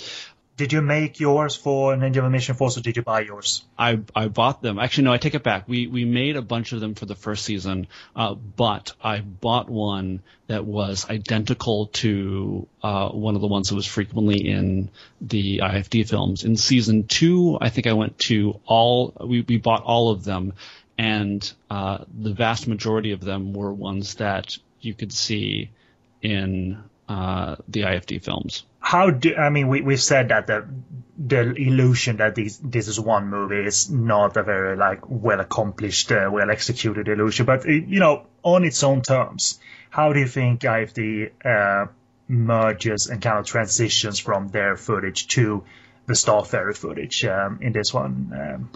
Did 0.56 0.72
you 0.72 0.82
make 0.82 1.18
yours 1.18 1.56
for 1.56 1.96
Ninja 1.96 2.30
Mission 2.30 2.54
Force, 2.54 2.78
or 2.78 2.80
did 2.80 2.96
you 2.96 3.02
buy 3.02 3.22
yours? 3.22 3.64
I 3.76 3.98
I 4.14 4.28
bought 4.28 4.62
them. 4.62 4.78
Actually, 4.78 5.04
no, 5.04 5.12
I 5.12 5.18
take 5.18 5.34
it 5.34 5.42
back. 5.42 5.68
We 5.68 5.88
we 5.88 6.04
made 6.04 6.36
a 6.36 6.42
bunch 6.42 6.72
of 6.72 6.78
them 6.78 6.94
for 6.94 7.06
the 7.06 7.16
first 7.16 7.44
season, 7.44 7.88
uh, 8.14 8.34
but 8.34 8.92
I 9.02 9.18
bought 9.18 9.68
one 9.68 10.22
that 10.46 10.64
was 10.64 11.10
identical 11.10 11.86
to 11.86 12.68
uh, 12.84 13.08
one 13.08 13.34
of 13.34 13.40
the 13.40 13.48
ones 13.48 13.70
that 13.70 13.74
was 13.74 13.86
frequently 13.86 14.48
in 14.48 14.90
the 15.20 15.58
IFD 15.58 16.08
films. 16.08 16.44
In 16.44 16.56
season 16.56 17.08
two, 17.08 17.58
I 17.60 17.70
think 17.70 17.88
I 17.88 17.94
went 17.94 18.18
to 18.30 18.60
all. 18.64 19.12
We 19.20 19.40
we 19.40 19.56
bought 19.56 19.82
all 19.82 20.10
of 20.10 20.22
them, 20.22 20.52
and 20.96 21.52
uh, 21.68 22.04
the 22.16 22.32
vast 22.32 22.68
majority 22.68 23.10
of 23.10 23.20
them 23.20 23.54
were 23.54 23.72
ones 23.72 24.14
that 24.16 24.56
you 24.80 24.94
could 24.94 25.12
see 25.12 25.70
in 26.22 26.82
uh, 27.08 27.56
the 27.68 27.82
IFD 27.82 28.22
films. 28.22 28.64
How 28.80 29.10
do 29.10 29.34
I 29.34 29.50
mean? 29.50 29.68
We 29.68 29.80
we've 29.80 30.02
said 30.02 30.28
that 30.28 30.46
the 30.46 30.66
the 31.16 31.52
illusion 31.54 32.16
that 32.18 32.34
these 32.34 32.58
this 32.58 32.88
is 32.88 32.98
one 32.98 33.28
movie 33.28 33.66
is 33.66 33.90
not 33.90 34.36
a 34.36 34.42
very 34.42 34.76
like 34.76 35.00
well 35.08 35.40
accomplished, 35.40 36.12
uh, 36.12 36.28
well 36.30 36.50
executed 36.50 37.08
illusion, 37.08 37.46
but 37.46 37.66
it, 37.66 37.86
you 37.86 38.00
know 38.00 38.26
on 38.42 38.64
its 38.64 38.82
own 38.82 39.02
terms. 39.02 39.60
How 39.90 40.12
do 40.12 40.18
you 40.18 40.26
think 40.26 40.62
IFD 40.62 41.30
uh, 41.44 41.86
merges 42.28 43.06
and 43.06 43.22
kind 43.22 43.38
of 43.38 43.46
transitions 43.46 44.18
from 44.18 44.48
their 44.48 44.76
footage 44.76 45.28
to 45.28 45.64
the 46.06 46.14
Starferry 46.14 46.76
footage 46.76 47.24
um, 47.24 47.58
in 47.62 47.72
this 47.72 47.92
one. 47.92 48.32
Um, 48.34 48.70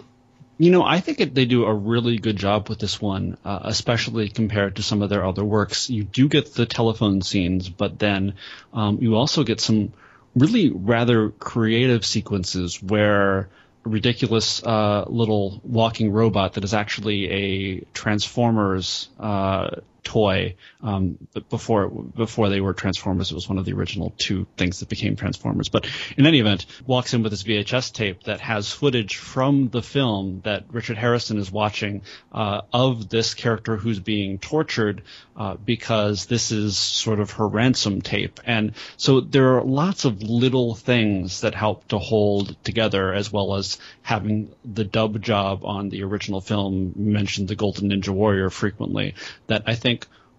you 0.59 0.71
know, 0.71 0.83
I 0.83 0.99
think 0.99 1.21
it, 1.21 1.33
they 1.33 1.45
do 1.45 1.63
a 1.63 1.73
really 1.73 2.17
good 2.17 2.35
job 2.35 2.67
with 2.67 2.79
this 2.79 3.01
one, 3.01 3.37
uh, 3.45 3.59
especially 3.63 4.27
compared 4.27 4.75
to 4.75 4.83
some 4.83 5.01
of 5.01 5.09
their 5.09 5.25
other 5.25 5.43
works. 5.43 5.89
You 5.89 6.03
do 6.03 6.27
get 6.27 6.53
the 6.53 6.65
telephone 6.65 7.21
scenes, 7.21 7.69
but 7.69 7.97
then 7.97 8.33
um, 8.73 8.97
you 9.01 9.15
also 9.15 9.45
get 9.45 9.61
some 9.61 9.93
really 10.35 10.69
rather 10.69 11.29
creative 11.29 12.05
sequences 12.05 12.83
where 12.83 13.49
a 13.85 13.89
ridiculous 13.89 14.61
uh, 14.61 15.05
little 15.07 15.61
walking 15.63 16.11
robot 16.11 16.55
that 16.55 16.65
is 16.65 16.73
actually 16.73 17.29
a 17.31 17.79
Transformers 17.93 19.07
uh, 19.17 19.69
toy 20.03 20.55
um, 20.81 21.17
before 21.49 21.89
before 21.89 22.49
they 22.49 22.61
were 22.61 22.73
Transformers. 22.73 23.31
It 23.31 23.35
was 23.35 23.49
one 23.49 23.57
of 23.57 23.65
the 23.65 23.73
original 23.73 24.13
two 24.17 24.47
things 24.57 24.79
that 24.79 24.89
became 24.89 25.15
Transformers. 25.15 25.69
But 25.69 25.87
in 26.17 26.25
any 26.25 26.39
event, 26.39 26.65
walks 26.85 27.13
in 27.13 27.23
with 27.23 27.31
this 27.31 27.43
VHS 27.43 27.93
tape 27.93 28.23
that 28.23 28.39
has 28.41 28.71
footage 28.71 29.17
from 29.17 29.69
the 29.69 29.81
film 29.81 30.41
that 30.43 30.65
Richard 30.71 30.97
Harrison 30.97 31.37
is 31.37 31.51
watching 31.51 32.01
uh, 32.31 32.61
of 32.71 33.09
this 33.09 33.33
character 33.33 33.77
who's 33.77 33.99
being 33.99 34.39
tortured 34.39 35.03
uh, 35.35 35.55
because 35.55 36.25
this 36.25 36.51
is 36.51 36.77
sort 36.77 37.19
of 37.19 37.31
her 37.31 37.47
ransom 37.47 38.01
tape. 38.01 38.39
And 38.45 38.73
so 38.97 39.21
there 39.21 39.57
are 39.57 39.63
lots 39.63 40.05
of 40.05 40.21
little 40.21 40.75
things 40.75 41.41
that 41.41 41.55
help 41.55 41.87
to 41.89 41.97
hold 41.97 42.61
together, 42.63 43.13
as 43.13 43.31
well 43.31 43.55
as 43.55 43.77
having 44.01 44.53
the 44.65 44.83
dub 44.83 45.21
job 45.21 45.63
on 45.63 45.89
the 45.89 46.03
original 46.03 46.41
film. 46.41 46.93
Mentioned 46.95 47.47
the 47.47 47.55
Golden 47.55 47.89
Ninja 47.89 48.09
Warrior 48.09 48.49
frequently. 48.49 49.15
That 49.47 49.63
I 49.65 49.75
think 49.75 49.88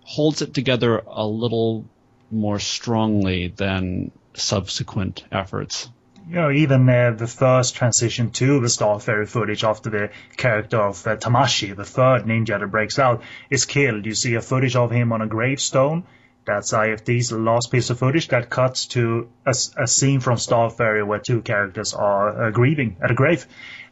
holds 0.03 0.43
it 0.43 0.55
together 0.55 1.03
a 1.07 1.27
little 1.27 1.85
more 2.31 2.59
strongly 2.59 3.49
than 3.49 4.11
subsequent 4.35 5.25
efforts. 5.33 5.89
You 6.29 6.37
know, 6.37 6.51
even 6.51 6.89
uh, 6.89 7.13
the 7.17 7.27
first 7.27 7.75
transition 7.75 8.31
to 8.33 8.61
the 8.61 8.69
Starferry 8.69 9.29
footage 9.29 9.65
after 9.65 9.91
the 9.91 10.11
character 10.37 10.81
of 10.81 11.05
uh, 11.07 11.17
Tamashi, 11.17 11.75
the 11.75 11.85
third 11.85 12.25
ninja 12.25 12.61
that 12.61 12.71
breaks 12.71 12.99
out, 12.99 13.23
is 13.49 13.65
killed. 13.65 14.07
You 14.07 14.15
see 14.15 14.35
a 14.35 14.41
footage 14.41 14.77
of 14.77 14.91
him 14.93 15.13
on 15.13 15.23
a 15.23 15.27
gravestone. 15.27 16.05
That's 16.47 16.73
IFD's 16.73 17.33
last 17.33 17.71
piece 17.71 17.91
of 17.91 17.99
footage 17.99 18.29
that 18.29 18.51
cuts 18.51 18.87
to 18.87 19.29
a, 19.47 19.55
a 19.77 19.87
scene 19.87 20.21
from 20.21 20.37
Starferry 20.37 21.07
where 21.07 21.19
two 21.19 21.43
characters 21.43 21.95
are 21.95 22.47
uh, 22.47 22.51
grieving 22.51 22.97
at 23.03 23.11
a 23.11 23.15
grave 23.15 23.47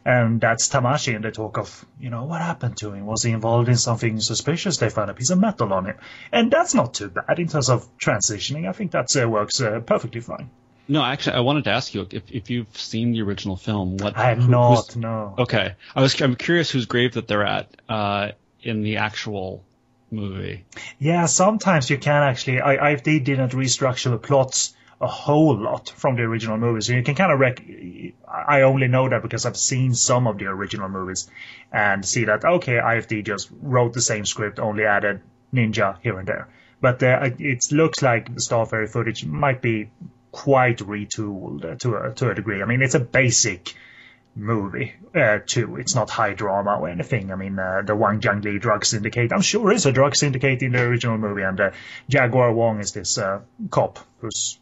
and 0.05 0.39
that's 0.39 0.69
Tamashi, 0.69 1.15
and 1.15 1.23
they 1.23 1.31
talk 1.31 1.57
of, 1.57 1.85
you 1.99 2.09
know, 2.09 2.23
what 2.23 2.41
happened 2.41 2.77
to 2.77 2.93
him? 2.93 3.05
Was 3.05 3.23
he 3.23 3.31
involved 3.31 3.69
in 3.69 3.75
something 3.75 4.19
suspicious? 4.19 4.77
They 4.77 4.89
found 4.89 5.09
a 5.09 5.13
piece 5.13 5.29
of 5.29 5.39
metal 5.39 5.73
on 5.73 5.85
him, 5.85 5.97
and 6.31 6.49
that's 6.51 6.73
not 6.73 6.93
too 6.93 7.09
bad 7.09 7.37
in 7.37 7.47
terms 7.47 7.69
of 7.69 7.87
transitioning. 7.97 8.67
I 8.67 8.71
think 8.71 8.91
that 8.91 9.15
uh, 9.15 9.27
works 9.27 9.61
uh, 9.61 9.81
perfectly 9.81 10.21
fine. 10.21 10.49
No, 10.87 11.03
actually, 11.03 11.35
I 11.35 11.41
wanted 11.41 11.65
to 11.65 11.71
ask 11.71 11.93
you 11.93 12.07
if, 12.09 12.31
if 12.31 12.49
you've 12.49 12.75
seen 12.75 13.11
the 13.11 13.21
original 13.21 13.55
film. 13.55 13.97
What 13.97 14.17
I 14.17 14.29
have 14.29 14.39
who, 14.39 14.49
not. 14.49 14.95
No. 14.95 15.35
Okay, 15.37 15.75
I 15.95 16.01
was. 16.01 16.19
I'm 16.21 16.35
curious 16.35 16.71
whose 16.71 16.85
grave 16.85 17.13
that 17.13 17.27
they're 17.27 17.45
at 17.45 17.69
uh, 17.87 18.29
in 18.63 18.81
the 18.81 18.97
actual 18.97 19.63
movie. 20.11 20.65
Yeah, 20.97 21.25
sometimes 21.25 21.89
you 21.89 21.97
can 21.97 22.23
actually. 22.23 22.61
I, 22.61 22.91
I 22.91 22.95
they 22.95 23.19
didn't 23.19 23.51
restructure 23.51 24.11
the 24.11 24.17
plots 24.17 24.73
a 25.01 25.07
whole 25.07 25.57
lot 25.57 25.93
from 25.95 26.15
the 26.15 26.23
original 26.23 26.57
movies. 26.57 26.87
So 26.87 26.93
you 26.93 27.03
can 27.03 27.15
kind 27.15 27.31
of 27.31 27.39
rec- 27.39 27.63
I 28.27 28.61
only 28.63 28.87
know 28.87 29.07
that 29.07 29.21
because 29.21 29.45
I've 29.45 29.57
seen 29.57 29.93
some 29.93 30.27
of 30.27 30.37
the 30.37 30.45
original 30.45 30.89
movies 30.89 31.29
and 31.71 32.05
see 32.05 32.25
that 32.25 32.43
okay, 32.43 32.73
IFD 32.73 33.25
just 33.25 33.49
wrote 33.61 33.93
the 33.93 34.01
same 34.01 34.25
script, 34.25 34.59
only 34.59 34.85
added 34.85 35.21
ninja 35.53 35.97
here 36.01 36.19
and 36.19 36.27
there. 36.27 36.49
But 36.81 37.01
uh, 37.03 37.29
it 37.39 37.71
looks 37.71 38.01
like 38.01 38.33
the 38.33 38.39
Starferry 38.39 38.89
footage 38.89 39.25
might 39.25 39.61
be 39.61 39.89
quite 40.31 40.77
retooled 40.77 41.79
to 41.79 41.95
a, 41.95 42.13
to 42.13 42.29
a 42.29 42.35
degree. 42.35 42.61
I 42.61 42.65
mean, 42.65 42.81
it's 42.81 42.95
a 42.95 42.99
basic 42.99 43.73
movie 44.39 44.93
uh, 45.15 45.39
too. 45.45 45.77
It's 45.77 45.95
not 45.95 46.09
high 46.09 46.33
drama 46.33 46.77
or 46.79 46.89
anything. 46.89 47.31
I 47.31 47.35
mean, 47.35 47.59
uh, 47.59 47.81
the 47.85 47.95
Hwang 47.95 48.19
Jang 48.19 48.41
Lee 48.41 48.59
drug 48.59 48.85
syndicate, 48.85 49.31
I'm 49.33 49.41
sure 49.41 49.71
is 49.71 49.85
a 49.85 49.91
drug 49.91 50.15
syndicate 50.15 50.61
in 50.61 50.71
the 50.73 50.81
original 50.81 51.17
movie, 51.17 51.43
and 51.43 51.59
uh, 51.59 51.71
Jaguar 52.09 52.53
Wong 52.53 52.79
is 52.79 52.91
this 52.91 53.17
uh, 53.17 53.41
cop 53.69 53.99
who's 54.19 54.59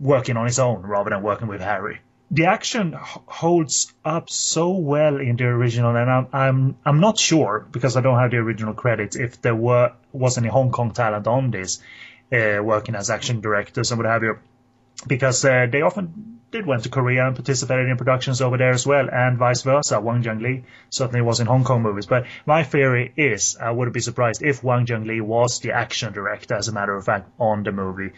working 0.00 0.36
on 0.36 0.46
his 0.46 0.58
own 0.58 0.82
rather 0.82 1.10
than 1.10 1.22
working 1.22 1.48
with 1.48 1.60
Harry. 1.60 2.00
The 2.30 2.46
action 2.46 2.94
holds 2.96 3.92
up 4.04 4.30
so 4.30 4.70
well 4.70 5.18
in 5.18 5.36
the 5.36 5.44
original, 5.44 5.94
and 5.94 6.10
I'm 6.10 6.26
I'm 6.32 6.76
I'm 6.84 7.00
not 7.00 7.18
sure 7.18 7.66
because 7.70 7.96
I 7.96 8.00
don't 8.00 8.18
have 8.18 8.30
the 8.30 8.38
original 8.38 8.74
credits 8.74 9.14
if 9.14 9.40
there 9.42 9.54
were 9.54 9.92
was 10.12 10.38
any 10.38 10.48
Hong 10.48 10.70
Kong 10.70 10.92
talent 10.92 11.26
on 11.26 11.50
this 11.50 11.80
uh, 12.32 12.60
working 12.62 12.94
as 12.94 13.10
action 13.10 13.40
directors 13.40 13.90
and 13.90 13.98
what 13.98 14.06
have 14.06 14.22
you, 14.22 14.38
because 15.06 15.44
uh, 15.44 15.66
they 15.70 15.82
often 15.82 16.40
did 16.50 16.66
went 16.66 16.84
to 16.84 16.88
Korea 16.88 17.26
and 17.26 17.34
participated 17.34 17.88
in 17.88 17.96
productions 17.96 18.40
over 18.40 18.56
there 18.56 18.70
as 18.70 18.86
well, 18.86 19.08
and 19.10 19.38
vice 19.38 19.62
versa. 19.62 20.00
Hwang 20.00 20.22
Jang 20.22 20.38
Lee 20.38 20.64
certainly 20.90 21.20
was 21.20 21.40
in 21.40 21.46
Hong 21.46 21.64
Kong 21.64 21.82
movies, 21.82 22.06
but 22.06 22.26
my 22.46 22.62
theory 22.62 23.12
is 23.16 23.56
I 23.60 23.72
wouldn't 23.72 23.94
be 23.94 24.00
surprised 24.00 24.42
if 24.42 24.60
Hwang 24.60 24.86
Jang 24.86 25.04
Lee 25.04 25.20
was 25.20 25.60
the 25.60 25.72
action 25.72 26.12
director, 26.12 26.54
as 26.54 26.68
a 26.68 26.72
matter 26.72 26.96
of 26.96 27.04
fact, 27.04 27.28
on 27.38 27.64
the 27.64 27.72
movie 27.72 28.12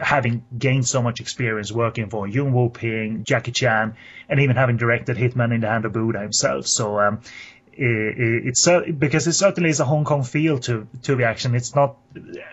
having 0.00 0.44
gained 0.56 0.86
so 0.86 1.00
much 1.00 1.20
experience 1.20 1.70
working 1.70 2.10
for 2.10 2.26
Yuen 2.26 2.52
Woo-ping, 2.52 3.24
Jackie 3.24 3.52
Chan, 3.52 3.94
and 4.28 4.40
even 4.40 4.56
having 4.56 4.76
directed 4.76 5.16
Hitman 5.16 5.54
in 5.54 5.60
the 5.60 5.68
Hand 5.68 5.84
of 5.84 5.92
Buddha 5.92 6.20
himself. 6.20 6.66
So 6.66 6.98
um, 6.98 7.20
it's 7.78 8.68
because 8.98 9.26
it 9.26 9.32
certainly 9.32 9.70
is 9.70 9.80
a 9.80 9.84
Hong 9.84 10.04
Kong 10.04 10.22
feel 10.22 10.58
to 10.60 10.86
to 11.02 11.16
the 11.16 11.24
action. 11.24 11.54
It's 11.54 11.74
not 11.74 11.96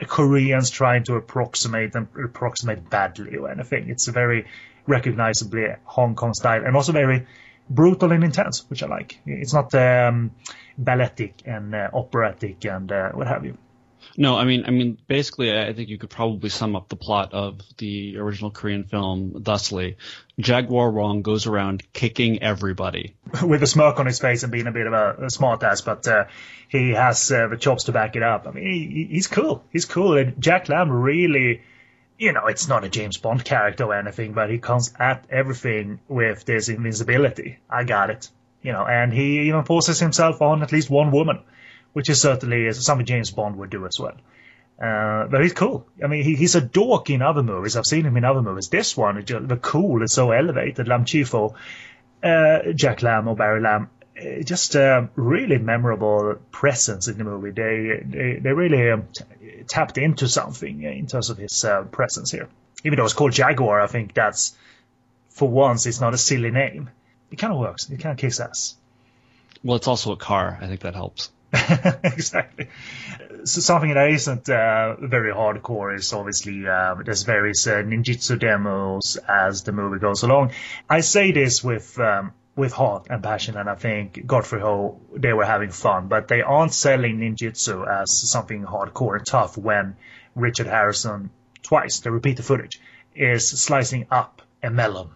Koreans 0.07 0.69
trying 0.69 1.03
to 1.05 1.15
approximate 1.15 1.95
and 1.95 2.07
approximate 2.23 2.89
badly 2.89 3.37
or 3.37 3.49
anything. 3.49 3.89
It's 3.89 4.07
a 4.07 4.11
very 4.11 4.45
recognizably 4.85 5.67
Hong 5.85 6.15
Kong 6.15 6.33
style 6.33 6.65
and 6.65 6.75
also 6.75 6.91
very 6.91 7.25
brutal 7.69 8.11
and 8.11 8.23
intense, 8.23 8.69
which 8.69 8.83
I 8.83 8.87
like. 8.87 9.19
It's 9.25 9.53
not 9.53 9.73
um, 9.75 10.31
balletic 10.77 11.41
and 11.45 11.73
uh, 11.73 11.89
operatic 11.93 12.65
and 12.65 12.91
uh, 12.91 13.11
what 13.11 13.27
have 13.27 13.45
you. 13.45 13.57
No, 14.15 14.37
I 14.37 14.45
mean, 14.45 14.65
I 14.67 14.71
mean, 14.71 14.99
basically, 15.07 15.57
I 15.57 15.73
think 15.73 15.89
you 15.89 15.97
could 15.97 16.09
probably 16.09 16.49
sum 16.49 16.75
up 16.75 16.87
the 16.87 16.95
plot 16.95 17.33
of 17.33 17.61
the 17.77 18.17
original 18.17 18.51
Korean 18.51 18.83
film 18.83 19.33
thusly: 19.41 19.97
Jaguar 20.39 20.91
Wong 20.91 21.23
goes 21.23 21.47
around 21.47 21.83
kicking 21.93 22.43
everybody 22.43 23.15
with 23.43 23.63
a 23.63 23.67
smirk 23.67 23.99
on 23.99 24.05
his 24.05 24.19
face 24.19 24.43
and 24.43 24.51
being 24.51 24.67
a 24.67 24.71
bit 24.71 24.85
of 24.85 24.93
a, 24.93 25.15
a 25.23 25.27
smartass, 25.27 25.83
but 25.83 26.07
uh, 26.07 26.25
he 26.69 26.91
has 26.91 27.31
uh, 27.31 27.47
the 27.47 27.57
chops 27.57 27.85
to 27.85 27.91
back 27.91 28.15
it 28.15 28.21
up. 28.21 28.45
I 28.47 28.51
mean, 28.51 28.63
he, 28.63 29.07
he's 29.09 29.27
cool. 29.27 29.63
He's 29.71 29.85
cool. 29.85 30.15
And 30.15 30.39
Jack 30.39 30.69
Lam 30.69 30.91
really, 30.91 31.61
you 32.19 32.33
know, 32.33 32.45
it's 32.45 32.67
not 32.67 32.83
a 32.83 32.89
James 32.89 33.17
Bond 33.17 33.43
character 33.43 33.85
or 33.85 33.95
anything, 33.95 34.33
but 34.33 34.51
he 34.51 34.59
comes 34.59 34.93
at 34.99 35.25
everything 35.31 35.99
with 36.07 36.45
this 36.45 36.69
invincibility. 36.69 37.57
I 37.67 37.83
got 37.83 38.11
it. 38.11 38.29
You 38.61 38.71
know, 38.71 38.85
and 38.85 39.11
he 39.11 39.47
even 39.47 39.65
forces 39.65 39.99
himself 39.99 40.41
on 40.41 40.61
at 40.61 40.71
least 40.71 40.89
one 40.89 41.11
woman 41.11 41.41
which 41.93 42.09
is 42.09 42.21
certainly 42.21 42.71
something 42.73 43.05
James 43.05 43.31
Bond 43.31 43.55
would 43.57 43.69
do 43.69 43.85
as 43.85 43.99
well. 43.99 44.17
Uh, 44.81 45.27
but 45.27 45.41
he's 45.41 45.53
cool. 45.53 45.87
I 46.03 46.07
mean, 46.07 46.23
he, 46.23 46.35
he's 46.35 46.55
a 46.55 46.61
dork 46.61 47.09
in 47.09 47.21
other 47.21 47.43
movies. 47.43 47.77
I've 47.77 47.85
seen 47.85 48.05
him 48.05 48.17
in 48.17 48.25
other 48.25 48.41
movies. 48.41 48.69
This 48.69 48.97
one, 48.97 49.23
the 49.23 49.59
cool 49.61 50.03
is 50.03 50.11
so 50.11 50.31
elevated. 50.31 50.87
Lam 50.87 51.05
Chi-fo, 51.05 51.55
uh, 52.23 52.59
Jack 52.73 53.01
Lam 53.03 53.27
or 53.27 53.35
Barry 53.35 53.61
Lam, 53.61 53.89
uh, 54.19 54.43
just 54.43 54.75
a 54.75 55.09
really 55.15 55.57
memorable 55.57 56.35
presence 56.51 57.07
in 57.07 57.17
the 57.17 57.23
movie. 57.23 57.51
They 57.51 58.03
they, 58.03 58.39
they 58.41 58.51
really 58.51 58.91
um, 58.91 59.07
t- 59.13 59.63
tapped 59.67 59.97
into 59.97 60.27
something 60.27 60.83
in 60.83 61.07
terms 61.07 61.29
of 61.29 61.37
his 61.37 61.63
uh, 61.63 61.83
presence 61.83 62.31
here. 62.31 62.49
Even 62.83 62.97
though 62.97 63.05
it's 63.05 63.13
called 63.13 63.31
Jaguar, 63.31 63.79
I 63.79 63.87
think 63.87 64.13
that's 64.13 64.55
for 65.29 65.47
once 65.47 65.85
it's 65.85 66.01
not 66.01 66.13
a 66.13 66.17
silly 66.17 66.51
name. 66.51 66.89
It 67.31 67.37
kind 67.37 67.53
of 67.53 67.59
works. 67.59 67.89
It 67.89 67.99
kind 67.99 68.13
of 68.13 68.17
kicks 68.17 68.39
ass. 68.39 68.75
Well, 69.63 69.77
it's 69.77 69.87
also 69.87 70.11
a 70.11 70.17
car. 70.17 70.57
I 70.61 70.67
think 70.67 70.81
that 70.81 70.93
helps. 70.93 71.31
exactly. 72.03 72.67
So 73.45 73.61
something 73.61 73.93
that 73.93 74.09
isn't 74.09 74.49
uh, 74.49 74.95
very 74.99 75.31
hardcore 75.33 75.95
is 75.95 76.11
obviously 76.13 76.67
uh, 76.67 76.95
there's 77.03 77.23
various 77.23 77.67
uh, 77.67 77.83
ninjutsu 77.83 78.39
demos 78.39 79.17
as 79.27 79.63
the 79.63 79.71
movie 79.71 79.99
goes 79.99 80.23
along. 80.23 80.51
I 80.89 81.01
say 81.01 81.31
this 81.31 81.63
with 81.63 81.99
um, 81.99 82.33
with 82.55 82.73
heart 82.73 83.07
and 83.09 83.21
passion, 83.21 83.57
and 83.57 83.69
I 83.69 83.75
think 83.75 84.25
Godfrey 84.25 84.61
Ho 84.61 84.99
they 85.15 85.33
were 85.33 85.45
having 85.45 85.69
fun, 85.69 86.07
but 86.07 86.27
they 86.27 86.41
aren't 86.41 86.73
selling 86.73 87.19
ninjutsu 87.19 87.87
as 87.87 88.11
something 88.31 88.63
hardcore 88.63 89.17
and 89.17 89.25
tough 89.25 89.57
when 89.57 89.95
Richard 90.35 90.67
Harrison 90.67 91.29
twice 91.61 91.99
the 91.99 92.11
repeated 92.11 92.45
footage 92.45 92.79
is 93.15 93.47
slicing 93.47 94.07
up 94.09 94.41
a 94.63 94.71
melon 94.71 95.09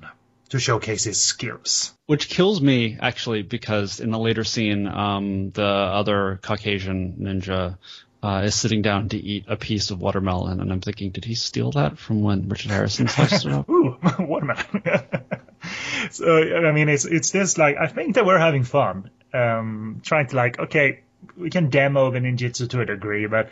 to 0.49 0.59
showcase 0.59 1.03
his 1.03 1.19
skills. 1.19 1.93
Which 2.05 2.29
kills 2.29 2.61
me 2.61 2.97
actually 2.99 3.41
because 3.41 3.99
in 3.99 4.11
the 4.11 4.19
later 4.19 4.43
scene, 4.43 4.87
um, 4.87 5.51
the 5.51 5.63
other 5.63 6.39
Caucasian 6.41 7.17
ninja 7.19 7.77
uh, 8.23 8.41
is 8.45 8.55
sitting 8.55 8.81
down 8.81 9.09
to 9.09 9.17
eat 9.17 9.45
a 9.47 9.55
piece 9.55 9.91
of 9.91 9.99
watermelon, 9.99 10.59
and 10.59 10.71
I'm 10.71 10.81
thinking, 10.81 11.11
did 11.11 11.25
he 11.25 11.35
steal 11.35 11.71
that 11.71 11.97
from 11.97 12.23
when 12.23 12.49
Richard 12.49 12.71
Harrison 12.71 13.07
sliced 13.07 13.45
it 13.45 13.51
up? 13.51 13.69
Ooh, 13.69 13.97
watermelon. 14.19 14.83
so 16.11 16.37
I 16.37 16.71
mean, 16.71 16.89
it's 16.89 17.05
it's 17.05 17.31
just 17.31 17.57
like 17.57 17.77
I 17.77 17.87
think 17.87 18.15
that 18.15 18.25
we're 18.25 18.39
having 18.39 18.63
fun, 18.63 19.11
um, 19.33 20.01
trying 20.03 20.27
to 20.27 20.35
like, 20.35 20.59
okay, 20.59 21.01
we 21.35 21.49
can 21.49 21.69
demo 21.69 22.11
the 22.11 22.19
ninjutsu 22.19 22.69
to 22.69 22.81
a 22.81 22.85
degree, 22.85 23.27
but 23.27 23.49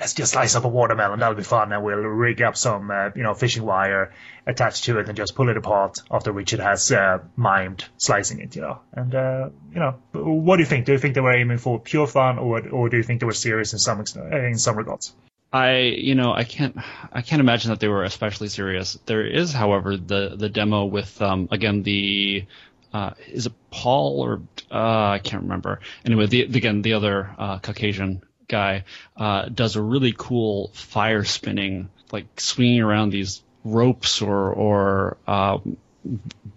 let's 0.00 0.14
just 0.14 0.32
slice 0.32 0.56
up 0.56 0.64
a 0.64 0.68
watermelon. 0.68 1.20
That'll 1.20 1.36
be 1.36 1.42
fun, 1.42 1.72
and 1.72 1.84
we'll 1.84 1.98
rig 1.98 2.40
up 2.42 2.56
some, 2.56 2.90
uh, 2.90 3.10
you 3.14 3.22
know, 3.22 3.34
fishing 3.34 3.64
wire 3.64 4.12
attached 4.46 4.84
to 4.84 4.98
it 4.98 5.08
and 5.08 5.16
just 5.16 5.34
pull 5.34 5.50
it 5.50 5.56
apart 5.56 5.98
after 6.10 6.32
Richard 6.32 6.60
has 6.60 6.90
uh, 6.90 7.18
mimed 7.38 7.84
slicing 7.98 8.40
it, 8.40 8.56
you 8.56 8.62
know. 8.62 8.80
And 8.92 9.14
uh, 9.14 9.50
you 9.72 9.78
know, 9.78 9.96
what 10.12 10.56
do 10.56 10.62
you 10.62 10.66
think? 10.66 10.86
Do 10.86 10.92
you 10.92 10.98
think 10.98 11.14
they 11.14 11.20
were 11.20 11.36
aiming 11.36 11.58
for 11.58 11.78
pure 11.78 12.06
fun, 12.06 12.38
or 12.38 12.66
or 12.68 12.88
do 12.88 12.96
you 12.96 13.02
think 13.02 13.20
they 13.20 13.26
were 13.26 13.32
serious 13.32 13.72
in 13.74 13.78
some 13.78 14.02
in 14.32 14.58
some 14.58 14.76
regards? 14.76 15.12
I 15.52 15.80
you 15.80 16.14
know 16.14 16.32
I 16.32 16.44
can't 16.44 16.76
I 17.12 17.22
can't 17.22 17.40
imagine 17.40 17.70
that 17.70 17.80
they 17.80 17.88
were 17.88 18.04
especially 18.04 18.48
serious. 18.48 18.98
There 19.06 19.26
is, 19.26 19.52
however, 19.52 19.96
the 19.96 20.34
the 20.36 20.48
demo 20.48 20.86
with 20.86 21.20
um, 21.20 21.48
again 21.50 21.82
the 21.82 22.46
uh, 22.92 23.10
is 23.28 23.46
it 23.46 23.52
Paul 23.70 24.20
or 24.20 24.42
uh, 24.70 25.10
I 25.10 25.20
can't 25.22 25.42
remember. 25.42 25.80
Anyway, 26.04 26.26
the, 26.26 26.42
again 26.42 26.82
the 26.82 26.94
other 26.94 27.34
uh, 27.38 27.58
Caucasian 27.58 28.22
guy 28.50 28.84
uh, 29.16 29.48
does 29.48 29.76
a 29.76 29.82
really 29.82 30.14
cool 30.16 30.70
fire 30.74 31.24
spinning, 31.24 31.88
like 32.12 32.26
swinging 32.38 32.82
around 32.82 33.10
these 33.10 33.42
ropes 33.64 34.20
or 34.20 34.52
or 34.52 35.16
um, 35.26 35.76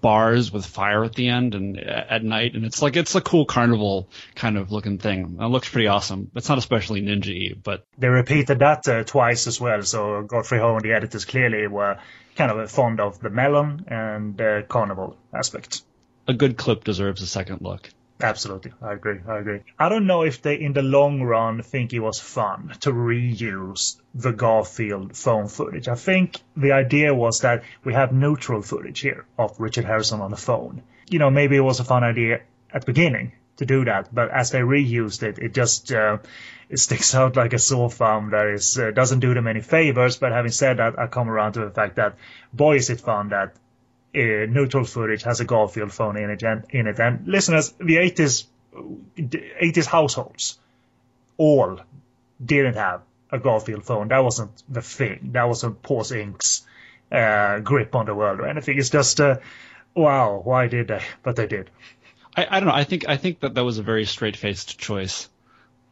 bars 0.01 0.51
with 0.51 0.65
fire 0.65 1.03
at 1.03 1.13
the 1.15 1.27
end 1.29 1.55
and 1.55 1.79
at 1.79 2.23
night, 2.23 2.55
and 2.55 2.65
it's 2.65 2.81
like 2.81 2.95
it's 2.95 3.15
a 3.15 3.21
cool 3.21 3.45
carnival 3.45 4.07
kind 4.35 4.57
of 4.57 4.71
looking 4.71 4.97
thing. 4.97 5.37
It 5.39 5.45
looks 5.45 5.69
pretty 5.69 5.87
awesome. 5.87 6.31
It's 6.35 6.49
not 6.49 6.57
especially 6.57 7.01
ninja 7.01 7.57
but 7.63 7.85
they 7.97 8.07
repeated 8.07 8.59
that 8.59 8.87
uh, 8.87 9.03
twice 9.03 9.47
as 9.47 9.59
well. 9.59 9.81
So 9.83 10.23
Godfrey 10.23 10.59
Ho 10.59 10.75
and 10.75 10.83
the 10.83 10.93
editors 10.93 11.25
clearly 11.25 11.67
were 11.67 11.99
kind 12.35 12.51
of 12.51 12.71
fond 12.71 12.99
of 12.99 13.19
the 13.19 13.29
melon 13.29 13.85
and 13.87 14.39
uh, 14.41 14.61
carnival 14.63 15.17
aspect. 15.33 15.83
A 16.27 16.33
good 16.33 16.57
clip 16.57 16.83
deserves 16.83 17.21
a 17.21 17.27
second 17.27 17.61
look. 17.61 17.89
Absolutely, 18.23 18.71
I 18.81 18.93
agree. 18.93 19.19
I 19.27 19.39
agree. 19.39 19.59
I 19.77 19.89
don't 19.89 20.07
know 20.07 20.23
if 20.23 20.41
they, 20.41 20.55
in 20.55 20.71
the 20.71 20.81
long 20.81 21.21
run, 21.21 21.61
think 21.61 21.91
it 21.91 21.99
was 21.99 22.21
fun 22.21 22.73
to 22.79 22.93
reuse 22.93 23.97
the 24.15 24.31
Garfield 24.31 25.17
phone 25.17 25.49
footage. 25.49 25.89
I 25.89 25.95
think 25.95 26.39
the 26.55 26.71
idea 26.71 27.13
was 27.13 27.41
that 27.41 27.63
we 27.83 27.93
have 27.93 28.13
neutral 28.13 28.61
footage 28.61 29.01
here 29.01 29.25
of 29.37 29.59
Richard 29.59 29.83
Harrison 29.83 30.21
on 30.21 30.31
the 30.31 30.37
phone. 30.37 30.83
You 31.09 31.19
know, 31.19 31.29
maybe 31.29 31.57
it 31.57 31.67
was 31.67 31.81
a 31.81 31.83
fun 31.83 32.05
idea 32.05 32.39
at 32.73 32.83
the 32.83 32.85
beginning 32.85 33.33
to 33.57 33.65
do 33.65 33.83
that, 33.83 34.15
but 34.15 34.31
as 34.31 34.51
they 34.51 34.61
reused 34.61 35.21
it, 35.21 35.37
it 35.39 35.53
just 35.53 35.91
uh, 35.91 36.19
it 36.69 36.79
sticks 36.79 37.13
out 37.19 37.35
like 37.35 37.51
a 37.51 37.59
sore 37.59 37.91
thumb. 37.91 38.29
That 38.29 38.47
is 38.47 38.79
uh, 38.79 38.91
doesn't 38.91 39.19
do 39.19 39.33
them 39.33 39.47
any 39.47 39.61
favors. 39.61 40.15
But 40.15 40.31
having 40.31 40.51
said 40.51 40.77
that, 40.77 40.97
I 40.97 41.07
come 41.07 41.29
around 41.29 41.53
to 41.53 41.65
the 41.65 41.71
fact 41.71 41.97
that 41.97 42.15
boy 42.53 42.77
is 42.77 42.89
it 42.89 43.01
fun 43.01 43.29
that 43.29 43.53
uh, 44.15 44.45
neutral 44.47 44.85
footage 44.85 45.23
has 45.23 45.39
a 45.39 45.45
Garfield 45.45 45.91
phone 45.91 46.17
in 46.17 46.29
it, 46.29 46.43
and, 46.43 46.65
in 46.69 46.87
it. 46.87 46.99
And 46.99 47.27
listeners, 47.27 47.73
the 47.79 47.97
80s, 47.97 48.45
80s 49.17 49.85
households 49.85 50.59
all 51.37 51.79
didn't 52.43 52.75
have 52.75 53.01
a 53.31 53.39
Garfield 53.39 53.83
phone. 53.85 54.09
That 54.09 54.23
wasn't 54.23 54.51
the 54.69 54.81
thing. 54.81 55.31
That 55.33 55.47
wasn't 55.47 55.81
Paws 55.81 56.11
Inc.'s 56.11 56.63
uh, 57.11 57.59
grip 57.59 57.95
on 57.95 58.05
the 58.05 58.15
world 58.15 58.39
or 58.39 58.47
anything. 58.47 58.77
It's 58.77 58.89
just, 58.89 59.19
uh, 59.19 59.37
wow, 59.95 60.41
why 60.43 60.67
did 60.67 60.87
they? 60.87 61.01
But 61.23 61.35
they 61.35 61.47
did. 61.47 61.69
I, 62.35 62.47
I 62.49 62.59
don't 62.59 62.69
know. 62.69 62.75
I 62.75 62.83
think 62.83 63.07
I 63.07 63.17
think 63.17 63.41
that 63.41 63.55
that 63.55 63.63
was 63.63 63.77
a 63.77 63.83
very 63.83 64.05
straight 64.05 64.37
faced 64.37 64.79
choice. 64.79 65.29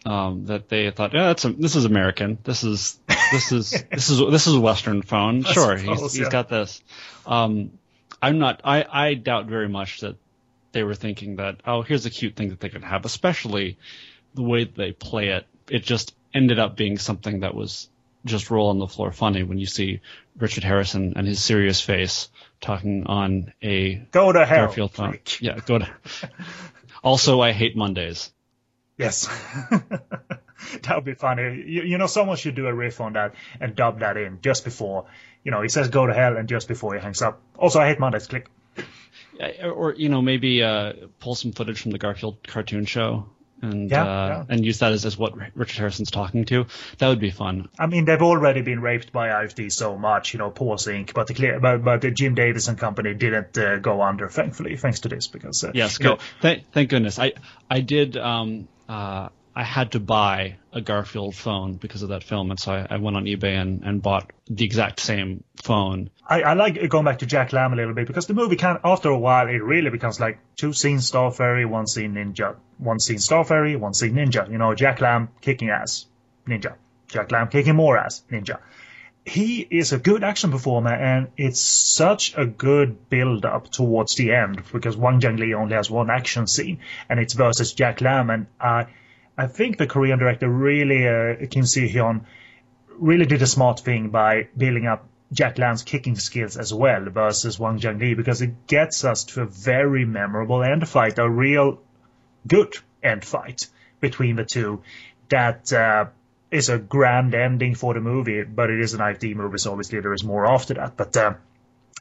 Um, 0.04 0.48
that 0.48 0.68
they 0.68 0.90
thought, 0.90 1.14
yeah, 1.14 1.28
that's 1.28 1.46
a, 1.46 1.50
this 1.50 1.76
is 1.76 1.86
American. 1.86 2.40
This 2.44 2.64
is 2.64 2.98
this 3.32 3.52
is 3.52 3.70
this 3.92 4.10
is 4.10 4.20
this 4.20 4.48
is 4.48 4.56
a 4.56 4.60
Western 4.60 5.04
phone. 5.04 5.44
Sure, 5.44 5.78
suppose, 5.78 6.00
he's, 6.00 6.14
he's 6.14 6.30
got 6.30 6.50
this. 6.50 6.82
Um, 7.28 7.72
I'm 8.22 8.40
not. 8.40 8.62
I 8.64 8.86
I 8.90 9.14
doubt 9.16 9.48
very 9.48 9.68
much 9.68 10.02
that 10.02 10.16
they 10.72 10.84
were 10.84 10.96
thinking 10.96 11.38
that 11.38 11.62
oh 11.66 11.82
here's 11.82 12.06
a 12.06 12.10
cute 12.10 12.36
thing 12.36 12.50
that 12.50 12.60
they 12.60 12.70
could 12.70 12.84
have, 12.84 13.06
especially 13.06 13.78
the 14.36 14.44
way 14.44 14.66
they 14.66 14.92
play 14.92 15.30
it. 15.30 15.46
It 15.70 15.84
just 15.84 16.16
ended 16.34 16.60
up 16.60 16.76
being 16.78 16.98
something 16.98 17.42
that 17.42 17.56
was 17.56 17.90
just 18.26 18.52
roll 18.52 18.70
on 18.70 18.80
the 18.80 18.88
floor 18.88 19.12
funny 19.12 19.44
when 19.44 19.58
you 19.58 19.66
see 19.66 20.02
Richard 20.38 20.64
Harrison 20.64 21.14
and 21.16 21.28
his 21.28 21.44
serious 21.44 21.82
face 21.82 22.30
talking 22.60 23.08
on 23.08 23.54
a 23.62 23.96
go 24.12 24.32
to 24.32 24.46
hell. 24.46 24.68
Garfield 24.68 24.92
phone. 24.92 25.20
Yeah, 25.40 25.60
go 25.66 25.80
to. 25.80 25.90
also, 27.04 27.42
I 27.42 27.52
hate 27.52 27.76
Mondays. 27.76 28.32
Yes. 28.98 29.26
that 30.84 30.96
would 30.96 31.06
be 31.06 31.16
funny. 31.16 31.64
You, 31.66 31.84
you, 31.84 31.98
know, 31.98 32.08
someone 32.08 32.38
should 32.38 32.56
do 32.56 32.68
a 32.68 32.74
riff 32.74 33.02
on 33.02 33.14
that 33.14 33.34
and 33.60 33.76
dub 33.76 34.00
that 34.00 34.18
in 34.18 34.40
just 34.42 34.64
before 34.64 35.06
you 35.44 35.52
know, 35.52 35.62
he 35.62 35.70
says 35.70 35.90
go 35.90 36.06
to 36.06 36.14
hell 36.14 36.38
and 36.38 36.48
just 36.48 36.68
before 36.68 36.94
he 36.94 37.02
hangs 37.02 37.22
up. 37.22 37.42
Also, 37.58 37.80
I 37.80 37.88
hate 37.88 38.00
Mondays. 38.00 38.28
Click. 38.28 38.48
Or 39.64 39.94
you 39.94 40.10
know 40.10 40.22
maybe 40.22 40.62
uh, 40.62 40.94
pull 41.20 41.36
some 41.36 41.52
footage 41.52 41.82
from 41.82 41.92
the 41.92 41.98
Garfield 41.98 42.46
cartoon 42.48 42.86
show 42.86 43.28
and 43.62 43.90
yeah, 43.90 44.04
uh, 44.04 44.28
yeah. 44.28 44.46
and 44.50 44.66
use 44.66 44.80
that 44.80 44.92
as, 44.92 45.06
as 45.06 45.18
what 45.18 45.34
Richard 45.56 45.78
Harrison's 45.78 46.12
talking 46.12 46.46
to. 46.46 46.66
That 46.98 47.10
would 47.10 47.20
be 47.20 47.32
fun. 47.32 47.70
I 47.80 47.88
mean, 47.88 48.06
they've 48.06 48.22
already 48.22 48.62
been 48.62 48.82
raped 48.82 49.12
by 49.12 49.30
IFD 49.30 49.72
so 49.72 49.98
much, 49.98 50.34
you 50.34 50.40
know, 50.40 50.50
Paws 50.50 50.88
Inc. 50.88 51.14
But 51.14 51.28
the 51.28 51.34
clear, 51.34 51.60
but, 51.60 51.84
but 51.84 52.02
the 52.02 52.12
Jim 52.12 52.36
Davis 52.36 52.68
and 52.68 52.78
company 52.78 53.14
didn't 53.14 53.58
uh, 53.58 53.78
go 53.78 54.02
under, 54.02 54.30
thankfully, 54.30 54.78
thanks 54.78 55.02
to 55.02 55.10
this. 55.10 55.28
Because 55.28 55.64
uh, 55.64 55.72
yes, 55.74 55.98
go. 55.98 56.18
Th- 56.42 56.64
thank 56.72 56.90
goodness. 56.90 57.20
I 57.20 57.34
I 57.70 57.82
did. 57.82 58.18
Um, 58.18 58.68
uh, 58.90 59.30
I 59.56 59.64
had 59.64 59.92
to 59.92 60.00
buy 60.00 60.58
a 60.72 60.80
Garfield 60.80 61.36
phone 61.36 61.74
because 61.74 62.04
of 62.04 62.10
that 62.10 62.24
film, 62.24 62.52
and 62.52 62.60
so 62.60 62.72
I, 62.72 62.88
I 62.90 62.98
went 62.98 63.18
on 63.18 63.26
eBay 63.26 63.62
and, 63.62 63.84
and 63.84 64.02
bought 64.02 64.32
the 64.48 64.64
exact 64.64 65.02
same 65.02 65.44
phone. 65.62 66.10
I, 66.28 66.42
I, 66.42 66.54
like 66.54 66.88
going 66.90 67.04
back 67.04 67.20
to 67.20 67.26
Jack 67.26 67.52
Lam 67.52 67.74
a 67.74 67.76
little 67.76 67.94
bit 67.94 68.08
because 68.08 68.28
the 68.28 68.34
movie 68.34 68.56
can, 68.56 68.80
after 68.84 69.10
a 69.10 69.18
while, 69.18 69.48
it 69.50 69.62
really 69.62 69.90
becomes 69.90 70.20
like 70.20 70.40
two 70.56 70.72
scenes 70.72 71.06
Star 71.06 71.32
Ferry, 71.32 71.66
one 71.66 71.88
scene 71.88 72.14
Ninja, 72.14 72.56
one 72.78 73.00
scene 73.00 73.20
Star 73.20 73.44
Ferry, 73.44 73.76
one 73.76 73.94
scene 73.94 74.14
Ninja. 74.14 74.50
You 74.50 74.58
know, 74.58 74.74
Jack 74.74 75.02
Lam 75.02 75.30
kicking 75.42 75.70
ass, 75.70 76.06
Ninja. 76.48 76.76
Jack 77.10 77.32
Lam 77.32 77.50
kicking 77.50 77.76
more 77.76 77.98
ass, 77.98 78.24
Ninja. 78.32 78.60
He 79.26 79.60
is 79.70 79.92
a 79.92 80.00
good 80.00 80.24
action 80.24 80.52
performer, 80.52 80.94
and 80.94 81.28
it's 81.36 81.60
such 81.62 82.36
a 82.38 82.46
good 82.46 83.10
build 83.10 83.46
up 83.46 83.70
towards 83.70 84.16
the 84.16 84.34
end 84.34 84.64
because 84.72 84.96
Hwang 84.96 85.20
Jang 85.20 85.36
Lee 85.36 85.54
only 85.54 85.76
has 85.76 85.92
one 85.92 86.10
action 86.10 86.48
scene, 86.48 86.80
and 87.10 87.20
it's 87.20 87.34
versus 87.34 87.74
Jack 87.74 88.00
Lam, 88.00 88.30
and 88.30 88.48
I. 88.60 88.88
I 89.42 89.48
think 89.48 89.78
the 89.78 89.88
Korean 89.88 90.20
director 90.20 90.48
really, 90.48 91.08
uh, 91.08 91.48
Kim 91.50 91.66
Si 91.66 91.92
Hyun, 91.92 92.26
really 93.00 93.26
did 93.26 93.42
a 93.42 93.48
smart 93.48 93.80
thing 93.80 94.10
by 94.10 94.50
building 94.56 94.86
up 94.86 95.08
Jack 95.34 95.58
Lam's 95.58 95.82
kicking 95.82 96.16
skills 96.16 96.58
as 96.58 96.72
well 96.72 97.06
versus 97.10 97.56
Hwang 97.56 97.80
Jang 97.80 97.98
Lee 97.98 98.14
because 98.14 98.44
it 98.44 98.68
gets 98.68 99.04
us 99.04 99.24
to 99.24 99.42
a 99.42 99.46
very 99.48 100.06
memorable 100.06 100.64
end 100.64 100.88
fight, 100.88 101.18
a 101.18 101.28
real 101.28 101.80
good 102.48 102.76
end 103.02 103.26
fight 103.26 103.68
between 104.00 104.36
the 104.36 104.46
two 104.46 104.84
that 105.30 105.74
uh, 105.74 106.06
is 106.52 106.70
a 106.70 106.78
grand 106.78 107.34
ending 107.34 107.74
for 107.74 107.96
the 107.96 108.00
movie, 108.00 108.44
but 108.44 108.70
it 108.70 108.80
is 108.80 108.94
an 108.94 109.00
IFD 109.00 109.36
movie, 109.36 109.58
so 109.58 109.72
obviously 109.72 110.02
there 110.02 110.14
is 110.14 110.24
more 110.24 110.46
after 110.46 110.76
that. 110.76 110.96
But 110.96 111.18
uh, 111.18 111.34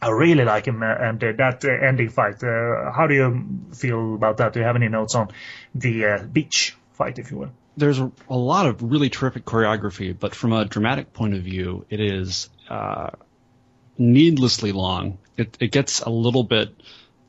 I 0.03 0.11
really 0.11 0.45
like 0.45 0.67
him 0.67 0.83
uh, 0.83 0.87
and 0.87 1.25
uh, 1.25 1.33
that 1.39 1.65
uh, 1.65 1.71
ending 1.71 2.11
fight. 2.11 2.45
Uh, 2.45 2.93
how 2.93 3.07
do 3.07 3.15
you 3.15 3.71
feel 3.73 4.15
about 4.15 4.37
that? 4.39 4.53
Do 4.53 4.61
you 4.61 4.67
have 4.67 4.77
any 4.77 4.89
notes 4.89 5.15
on 5.15 5.29
the 5.75 6.29
beach 6.31 6.77
fight, 7.01 7.19
if 7.19 7.31
you 7.31 7.39
will. 7.39 7.51
There's 7.77 7.99
a, 7.99 8.13
a, 8.29 8.37
lot 8.37 8.67
of 8.67 8.83
really 8.83 9.09
terrific 9.09 9.45
choreography, 9.47 10.17
but 10.19 10.35
from 10.35 10.53
a 10.53 10.67
dramatic 10.67 11.15
point 11.15 11.35
of 11.35 11.43
view, 11.43 11.87
it 11.89 11.99
is 11.99 12.51
uh, 12.69 13.11
needlessly 13.97 14.73
long. 14.73 15.19
It, 15.39 15.57
it 15.61 15.73
gets 15.73 16.01
a 16.01 16.11
little 16.11 16.45
bit, 16.45 16.69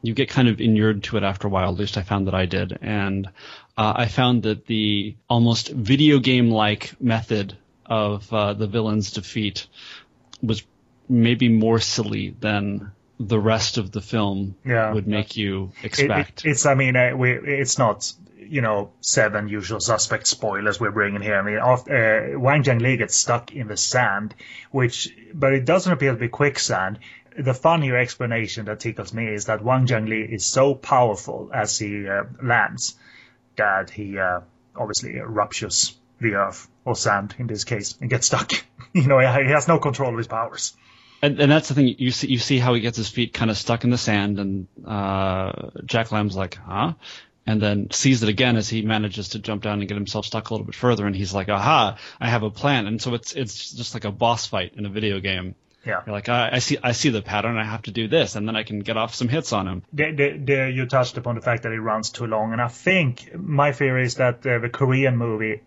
you 0.01 0.13
get 0.13 0.29
kind 0.29 0.49
of 0.49 0.59
inured 0.59 1.03
to 1.03 1.17
it 1.17 1.23
after 1.23 1.47
a 1.47 1.49
while. 1.49 1.71
At 1.71 1.79
least 1.79 1.97
I 1.97 2.01
found 2.01 2.27
that 2.27 2.35
I 2.35 2.47
did, 2.47 2.77
and 2.81 3.27
uh, 3.77 3.93
I 3.95 4.07
found 4.07 4.43
that 4.43 4.65
the 4.65 5.15
almost 5.29 5.69
video 5.69 6.19
game-like 6.19 7.01
method 7.01 7.57
of 7.85 8.31
uh, 8.33 8.53
the 8.53 8.67
villain's 8.67 9.11
defeat 9.11 9.67
was 10.43 10.63
maybe 11.07 11.47
more 11.47 11.79
silly 11.79 12.35
than 12.39 12.91
the 13.19 13.39
rest 13.39 13.77
of 13.77 13.91
the 13.91 14.01
film 14.01 14.55
yeah, 14.65 14.91
would 14.93 15.07
make 15.07 15.37
you 15.37 15.71
expect. 15.83 16.41
It, 16.41 16.47
it, 16.47 16.51
it's, 16.51 16.65
I 16.65 16.75
mean, 16.75 16.95
uh, 16.95 17.15
we, 17.15 17.31
it's 17.31 17.77
not 17.77 18.11
you 18.51 18.59
know, 18.59 18.91
seven 18.99 19.47
usual 19.47 19.79
suspect 19.79 20.27
spoilers 20.27 20.77
we're 20.77 20.91
bringing 20.91 21.21
here. 21.21 21.37
I 21.37 21.41
mean, 21.41 21.57
uh, 21.57 22.37
Hwang 22.37 22.63
Jang 22.63 22.79
Lee 22.79 22.97
gets 22.97 23.15
stuck 23.15 23.53
in 23.53 23.69
the 23.69 23.77
sand, 23.77 24.35
which, 24.71 25.15
but 25.33 25.53
it 25.53 25.63
doesn't 25.63 25.91
appear 25.91 26.11
to 26.11 26.17
be 26.17 26.27
quicksand. 26.27 26.99
The 27.39 27.53
funnier 27.53 27.97
explanation 27.97 28.65
that 28.65 28.81
tickles 28.81 29.13
me 29.13 29.27
is 29.27 29.45
that 29.45 29.61
Hwang 29.61 29.85
Jang 29.85 30.05
Lee 30.05 30.27
is 30.29 30.45
so 30.45 30.75
powerful 30.75 31.49
as 31.53 31.79
he 31.79 32.09
uh, 32.09 32.23
lands 32.43 32.95
that 33.55 33.89
he 33.89 34.19
uh, 34.19 34.41
obviously 34.75 35.17
ruptures 35.17 35.97
the 36.19 36.35
earth 36.35 36.67
or 36.83 36.93
sand 36.93 37.33
in 37.39 37.47
this 37.47 37.63
case 37.63 37.97
and 38.01 38.09
gets 38.09 38.27
stuck. 38.27 38.51
you 38.93 39.07
know, 39.07 39.19
he 39.19 39.49
has 39.49 39.69
no 39.69 39.79
control 39.79 40.11
of 40.11 40.17
his 40.17 40.27
powers. 40.27 40.75
And, 41.21 41.39
and, 41.39 41.49
that's 41.49 41.69
the 41.69 41.75
thing. 41.75 41.95
You 41.99 42.11
see, 42.11 42.27
you 42.27 42.39
see 42.39 42.59
how 42.59 42.73
he 42.73 42.81
gets 42.81 42.97
his 42.97 43.07
feet 43.07 43.31
kind 43.31 43.51
of 43.51 43.57
stuck 43.57 43.83
in 43.83 43.91
the 43.91 43.97
sand, 43.97 44.39
and 44.39 44.67
uh, 44.83 45.69
Jack 45.85 46.11
Lam's 46.11 46.35
like, 46.35 46.55
"Huh?" 46.55 46.95
And 47.45 47.61
then 47.61 47.89
sees 47.91 48.23
it 48.23 48.29
again 48.29 48.55
as 48.57 48.69
he 48.69 48.81
manages 48.81 49.29
to 49.29 49.39
jump 49.39 49.63
down 49.63 49.79
and 49.79 49.87
get 49.87 49.95
himself 49.95 50.25
stuck 50.25 50.49
a 50.49 50.53
little 50.53 50.65
bit 50.65 50.75
further 50.75 51.07
and 51.07 51.15
he's 51.15 51.33
like 51.33 51.49
aha 51.49 51.97
i 52.19 52.29
have 52.29 52.43
a 52.43 52.51
plan. 52.51 52.87
And 52.87 53.01
so 53.01 53.13
it's 53.13 53.33
it's 53.33 53.71
just 53.71 53.93
like 53.93 54.05
a 54.05 54.11
boss 54.11 54.45
fight 54.45 54.73
in 54.75 54.85
a 54.85 54.89
video 54.89 55.19
game. 55.19 55.55
Yeah. 55.85 56.01
You're 56.05 56.13
like 56.13 56.29
I, 56.29 56.49
I 56.53 56.59
see 56.59 56.77
i 56.83 56.91
see 56.91 57.09
the 57.09 57.21
pattern. 57.21 57.57
I 57.57 57.63
have 57.63 57.83
to 57.83 57.91
do 57.91 58.07
this 58.07 58.35
and 58.35 58.47
then 58.47 58.55
i 58.55 58.63
can 58.63 58.79
get 58.79 58.97
off 58.97 59.15
some 59.15 59.27
hits 59.27 59.53
on 59.53 59.67
him. 59.67 59.83
The, 59.93 60.11
the, 60.11 60.37
the, 60.37 60.71
you 60.71 60.85
touched 60.85 61.17
upon 61.17 61.35
the 61.35 61.41
fact 61.41 61.63
that 61.63 61.71
it 61.71 61.79
runs 61.79 62.11
too 62.11 62.27
long 62.27 62.53
and 62.53 62.61
i 62.61 62.67
think 62.67 63.33
my 63.35 63.71
theory 63.71 64.05
is 64.05 64.15
that 64.15 64.45
uh, 64.45 64.59
the 64.59 64.69
korean 64.69 65.17
movie 65.17 65.61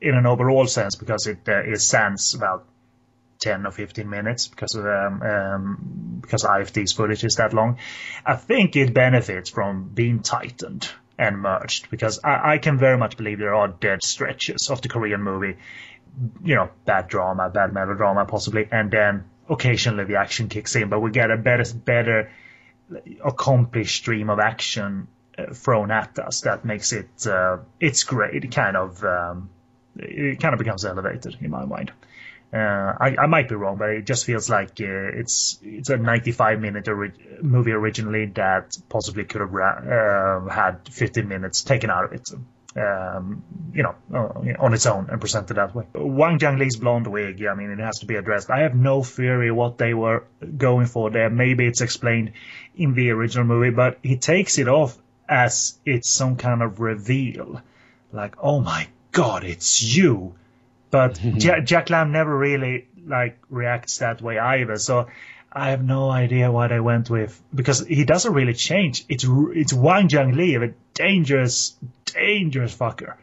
in 0.00 0.14
an 0.14 0.26
overall 0.26 0.66
sense 0.66 0.94
because 0.94 1.26
it 1.26 1.48
uh, 1.48 1.58
it 1.58 1.80
stands 1.80 2.34
about 2.34 2.66
10 3.38 3.66
or 3.66 3.70
15 3.70 4.08
minutes 4.08 4.48
because 4.48 4.74
of 4.74 4.86
um, 4.86 5.22
um, 5.22 6.18
because 6.22 6.42
IFD's 6.42 6.92
footage 6.92 7.22
is 7.22 7.36
that 7.36 7.52
long. 7.52 7.78
I 8.24 8.36
think 8.36 8.76
it 8.76 8.94
benefits 8.94 9.50
from 9.50 9.90
being 9.94 10.20
tightened 10.20 10.88
and 11.18 11.38
merged 11.38 11.90
because 11.90 12.20
I, 12.22 12.54
I 12.54 12.58
can 12.58 12.78
very 12.78 12.98
much 12.98 13.16
believe 13.16 13.38
there 13.38 13.54
are 13.54 13.68
dead 13.68 14.02
stretches 14.02 14.70
of 14.70 14.82
the 14.82 14.88
Korean 14.88 15.22
movie, 15.22 15.56
you 16.42 16.54
know, 16.54 16.70
bad 16.84 17.08
drama, 17.08 17.50
bad 17.50 17.72
melodrama 17.72 18.24
possibly, 18.26 18.68
and 18.70 18.90
then 18.90 19.24
occasionally 19.48 20.04
the 20.04 20.16
action 20.16 20.48
kicks 20.48 20.76
in, 20.76 20.88
but 20.88 21.00
we 21.00 21.10
get 21.10 21.30
a 21.30 21.36
better 21.36 21.64
better 21.74 22.30
accomplished 23.24 23.96
stream 23.96 24.30
of 24.30 24.38
action 24.38 25.08
uh, 25.38 25.52
thrown 25.52 25.90
at 25.90 26.18
us 26.18 26.42
that 26.42 26.64
makes 26.64 26.92
it 26.92 27.26
uh, 27.26 27.58
it's 27.80 28.04
great. 28.04 28.50
Kind 28.52 28.76
of 28.76 29.02
um, 29.04 29.50
it 29.96 30.40
kind 30.40 30.54
of 30.54 30.58
becomes 30.58 30.84
elevated 30.84 31.36
in 31.40 31.50
my 31.50 31.64
mind. 31.64 31.92
Uh, 32.52 32.56
I, 33.00 33.16
I, 33.18 33.26
might 33.26 33.48
be 33.48 33.56
wrong, 33.56 33.76
but 33.76 33.90
it 33.90 34.06
just 34.06 34.24
feels 34.24 34.48
like 34.48 34.80
uh, 34.80 35.18
it's 35.18 35.58
it's 35.62 35.90
a 35.90 35.96
95 35.96 36.60
minute 36.60 36.86
ori- 36.86 37.12
movie 37.42 37.72
originally 37.72 38.26
that 38.26 38.76
possibly 38.88 39.24
could 39.24 39.40
have 39.40 39.52
ra- 39.52 40.46
uh, 40.46 40.48
had 40.48 40.88
15 40.88 41.26
minutes 41.26 41.62
taken 41.62 41.90
out 41.90 42.04
of 42.04 42.12
it. 42.12 42.30
Um, 42.76 43.42
you 43.72 43.82
know, 43.82 43.94
uh, 44.14 44.62
on 44.62 44.74
its 44.74 44.86
own 44.86 45.08
and 45.10 45.20
presented 45.20 45.54
that 45.54 45.74
way. 45.74 45.86
Hwang 45.94 46.38
Jang 46.38 46.58
Lee's 46.58 46.76
blonde 46.76 47.06
wig, 47.06 47.44
I 47.44 47.54
mean, 47.54 47.70
it 47.70 47.78
has 47.78 48.00
to 48.00 48.06
be 48.06 48.16
addressed. 48.16 48.50
I 48.50 48.60
have 48.60 48.74
no 48.74 49.02
theory 49.02 49.50
what 49.50 49.78
they 49.78 49.94
were 49.94 50.24
going 50.56 50.86
for 50.86 51.10
there. 51.10 51.30
Maybe 51.30 51.66
it's 51.66 51.80
explained 51.80 52.32
in 52.76 52.94
the 52.94 53.10
original 53.10 53.46
movie, 53.46 53.70
but 53.70 53.98
he 54.02 54.18
takes 54.18 54.58
it 54.58 54.68
off 54.68 54.96
as 55.28 55.78
it's 55.84 56.08
some 56.08 56.36
kind 56.36 56.62
of 56.62 56.80
reveal. 56.80 57.60
Like, 58.12 58.36
oh 58.42 58.60
my 58.60 58.88
god, 59.10 59.42
it's 59.44 59.82
you 59.82 60.34
but 60.90 61.20
Jack, 61.36 61.64
Jack 61.64 61.90
Lam 61.90 62.12
never 62.12 62.36
really 62.36 62.88
like 63.06 63.38
reacts 63.48 63.98
that 63.98 64.20
way 64.20 64.38
either. 64.38 64.76
So 64.76 65.06
I 65.52 65.70
have 65.70 65.82
no 65.82 66.10
idea 66.10 66.50
what 66.50 66.72
I 66.72 66.80
went 66.80 67.08
with 67.08 67.40
because 67.54 67.80
he 67.86 68.04
doesn't 68.04 68.32
really 68.32 68.54
change. 68.54 69.04
It's 69.08 69.24
it's 69.28 69.72
Hwang 69.72 70.08
Jang 70.08 70.36
Lee, 70.36 70.56
a 70.56 70.74
dangerous, 70.94 71.76
dangerous 72.04 72.76
fucker, 72.76 73.14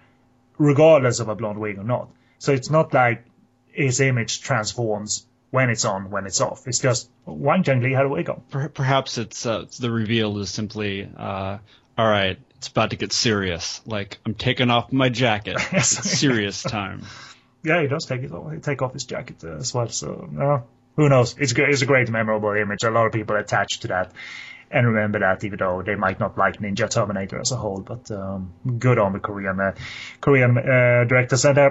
regardless 0.57 1.19
of 1.19 1.30
a 1.30 1.35
blonde 1.35 1.60
wig 1.60 1.77
or 1.77 1.84
not. 1.84 2.10
So 2.40 2.52
it's 2.52 2.69
not 2.69 2.94
like 2.94 3.26
his 3.68 4.02
image 4.02 4.41
transforms 4.41 5.26
when 5.52 5.69
it's 5.69 5.85
on, 5.85 6.10
when 6.10 6.26
it's 6.26 6.41
off. 6.41 6.68
It's 6.68 6.80
just 6.80 7.10
Hwang 7.26 7.64
Jang 7.64 7.81
Lee 7.81 7.94
had 7.94 8.06
a 8.06 8.10
wig 8.10 8.30
on. 8.30 8.41
Perhaps 8.73 9.18
it's 9.18 9.45
uh, 9.45 9.65
the 9.80 9.91
reveal 9.91 10.38
is 10.40 10.49
simply, 10.49 11.07
uh, 11.15 11.60
all 11.98 12.10
right, 12.10 12.40
it's 12.56 12.68
about 12.68 12.90
to 12.90 12.95
get 12.95 13.14
serious. 13.14 13.81
Like 13.85 14.18
I'm 14.26 14.34
taking 14.34 14.72
off 14.72 14.91
my 14.91 15.10
jacket. 15.10 15.57
it's 15.72 15.88
serious 15.90 16.64
time 16.64 17.03
yeah, 17.64 17.81
he 17.81 17.88
does 17.88 18.06
take 18.06 18.23
it 18.23 18.31
off, 18.31 18.61
take 18.61 18.81
off 18.81 18.94
his 18.94 19.06
jacket 19.06 19.44
as 19.44 19.73
well. 19.73 19.90
So 19.90 20.30
uh, 20.40 20.61
who 20.95 21.10
knows? 21.10 21.35
It's 21.38 21.53
it's 21.53 21.81
a 21.81 21.85
great 21.85 22.10
memorable 22.10 22.52
image. 22.52 22.84
A 22.84 22.91
lot 22.91 23.06
of 23.06 23.14
people 23.14 23.35
attach 23.35 23.80
to 23.81 23.88
that 23.90 24.11
and 24.73 24.88
remember 24.88 25.19
that, 25.19 25.44
even 25.44 25.60
though 25.60 25.84
they 25.84 25.95
might 25.95 26.19
not 26.19 26.38
like 26.38 26.60
Ninja 26.60 26.90
Terminator 26.90 27.40
as 27.40 27.52
a 27.52 27.56
whole. 27.56 27.81
But 27.81 28.10
um, 28.11 28.53
good 28.80 28.98
on 28.98 29.14
the 29.14 29.19
Korean 29.19 29.60
uh, 29.60 29.76
Korean 30.19 30.57
uh, 30.57 31.06
directors 31.07 31.45
and 31.45 31.57
uh, 31.57 31.69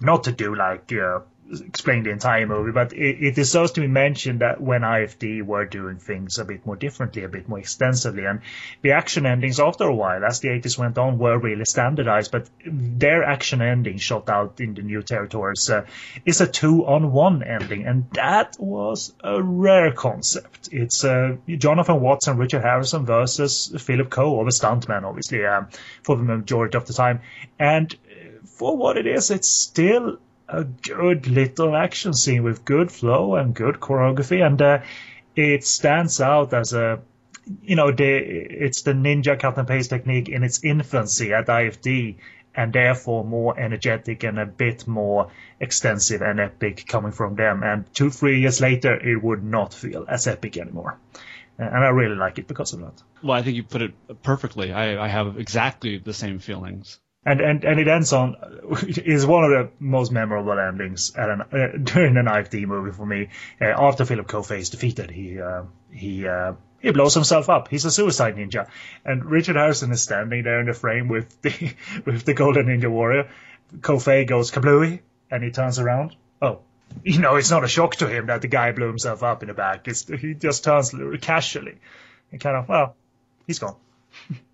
not 0.00 0.24
to 0.24 0.32
do 0.32 0.54
like 0.54 0.92
uh, 0.92 1.20
explain 1.50 2.04
the 2.04 2.10
entire 2.10 2.46
movie, 2.46 2.72
but 2.72 2.92
it, 2.92 3.24
it 3.24 3.34
deserves 3.34 3.72
to 3.72 3.80
be 3.80 3.88
mentioned 3.88 4.40
that 4.40 4.60
when 4.60 4.82
IFD 4.82 5.42
were 5.42 5.64
doing 5.64 5.96
things 5.96 6.38
a 6.38 6.44
bit 6.44 6.64
more 6.64 6.76
differently, 6.76 7.24
a 7.24 7.28
bit 7.28 7.48
more 7.48 7.58
extensively, 7.58 8.24
and 8.24 8.40
the 8.82 8.92
action 8.92 9.26
endings 9.26 9.58
after 9.58 9.84
a 9.84 9.94
while, 9.94 10.24
as 10.24 10.40
the 10.40 10.48
80s 10.48 10.78
went 10.78 10.98
on, 10.98 11.18
were 11.18 11.38
really 11.38 11.64
standardized, 11.64 12.30
but 12.30 12.48
their 12.64 13.24
action 13.24 13.62
ending 13.62 13.98
shot 13.98 14.28
out 14.28 14.60
in 14.60 14.74
the 14.74 14.82
new 14.82 15.02
territories 15.02 15.68
uh, 15.70 15.86
is 16.24 16.40
a 16.40 16.46
two-on-one 16.46 17.42
ending, 17.42 17.84
and 17.86 18.08
that 18.12 18.56
was 18.58 19.12
a 19.22 19.42
rare 19.42 19.92
concept. 19.92 20.68
It's 20.72 21.04
uh, 21.04 21.36
Jonathan 21.48 22.00
Wattis 22.00 22.28
and 22.28 22.38
Richard 22.38 22.62
Harrison 22.62 23.06
versus 23.06 23.74
Philip 23.78 24.10
Ko, 24.10 24.30
or 24.30 24.44
the 24.44 24.50
stuntman, 24.50 25.04
obviously, 25.04 25.44
um, 25.44 25.68
for 26.02 26.16
the 26.16 26.22
majority 26.22 26.76
of 26.76 26.86
the 26.86 26.92
time, 26.92 27.20
and 27.58 27.94
for 28.44 28.76
what 28.76 28.96
it 28.96 29.06
is, 29.06 29.30
it's 29.30 29.48
still 29.48 30.18
a 30.52 30.64
good 30.64 31.26
little 31.26 31.76
action 31.76 32.12
scene 32.12 32.42
with 32.42 32.64
good 32.64 32.90
flow 32.90 33.36
and 33.36 33.54
good 33.54 33.76
choreography, 33.76 34.44
and 34.44 34.60
uh, 34.60 34.80
it 35.36 35.64
stands 35.64 36.20
out 36.20 36.52
as 36.52 36.72
a 36.72 37.00
you 37.62 37.76
know 37.76 37.90
the 37.90 38.04
it's 38.04 38.82
the 38.82 38.92
ninja 38.92 39.38
cut 39.38 39.58
and 39.58 39.66
paste 39.66 39.90
technique 39.90 40.28
in 40.28 40.42
its 40.42 40.62
infancy 40.64 41.32
at 41.32 41.46
IFD, 41.46 42.16
and 42.54 42.72
therefore 42.72 43.24
more 43.24 43.58
energetic 43.58 44.24
and 44.24 44.38
a 44.38 44.46
bit 44.46 44.86
more 44.86 45.30
extensive 45.58 46.22
and 46.22 46.40
epic 46.40 46.84
coming 46.86 47.12
from 47.12 47.36
them. 47.36 47.62
And 47.62 47.92
two 47.94 48.10
three 48.10 48.40
years 48.40 48.60
later, 48.60 48.94
it 48.94 49.22
would 49.22 49.44
not 49.44 49.72
feel 49.72 50.04
as 50.08 50.26
epic 50.26 50.56
anymore. 50.56 50.98
And 51.58 51.84
I 51.84 51.88
really 51.88 52.16
like 52.16 52.38
it 52.38 52.48
because 52.48 52.72
of 52.72 52.80
that. 52.80 53.02
Well, 53.22 53.36
I 53.36 53.42
think 53.42 53.56
you 53.56 53.62
put 53.62 53.82
it 53.82 54.22
perfectly. 54.22 54.72
I, 54.72 55.04
I 55.04 55.08
have 55.08 55.38
exactly 55.38 55.98
the 55.98 56.14
same 56.14 56.38
feelings 56.38 56.98
and 57.24 57.40
and 57.40 57.64
and 57.64 57.78
it 57.78 57.88
ends 57.88 58.12
on 58.12 58.36
is 58.86 59.26
one 59.26 59.44
of 59.44 59.50
the 59.50 59.70
most 59.78 60.10
memorable 60.10 60.58
endings 60.58 61.12
at 61.14 61.28
an, 61.28 61.40
uh, 61.42 61.76
during 61.82 62.16
an 62.16 62.26
IFD 62.26 62.66
movie 62.66 62.92
for 62.92 63.06
me. 63.06 63.28
Uh, 63.60 63.66
after 63.66 64.04
Philip 64.04 64.26
Kofe 64.26 64.58
is 64.58 64.70
defeated, 64.70 65.10
he 65.10 65.40
uh, 65.40 65.64
he 65.92 66.26
uh, 66.26 66.54
he 66.80 66.90
blows 66.92 67.14
himself 67.14 67.50
up. 67.50 67.68
He's 67.68 67.84
a 67.84 67.90
suicide 67.90 68.36
ninja, 68.36 68.68
and 69.04 69.24
Richard 69.24 69.56
Harrison 69.56 69.92
is 69.92 70.02
standing 70.02 70.44
there 70.44 70.60
in 70.60 70.66
the 70.66 70.72
frame 70.72 71.08
with 71.08 71.40
the 71.42 71.74
with 72.04 72.24
the 72.24 72.34
Golden 72.34 72.66
Ninja 72.66 72.90
Warrior. 72.90 73.30
Kofe 73.80 74.26
goes 74.26 74.50
kablooey, 74.50 75.00
and 75.30 75.44
he 75.44 75.50
turns 75.50 75.78
around. 75.78 76.16
Oh, 76.40 76.60
you 77.04 77.20
know, 77.20 77.36
it's 77.36 77.50
not 77.50 77.64
a 77.64 77.68
shock 77.68 77.96
to 77.96 78.08
him 78.08 78.26
that 78.26 78.40
the 78.40 78.48
guy 78.48 78.72
blew 78.72 78.86
himself 78.86 79.22
up 79.22 79.42
in 79.42 79.48
the 79.48 79.54
back. 79.54 79.86
It's, 79.86 80.08
he 80.08 80.34
just 80.34 80.64
turns 80.64 80.94
casually, 81.20 81.76
and 82.32 82.40
kind 82.40 82.56
of 82.56 82.68
well, 82.68 82.96
he's 83.46 83.58
gone. 83.58 83.76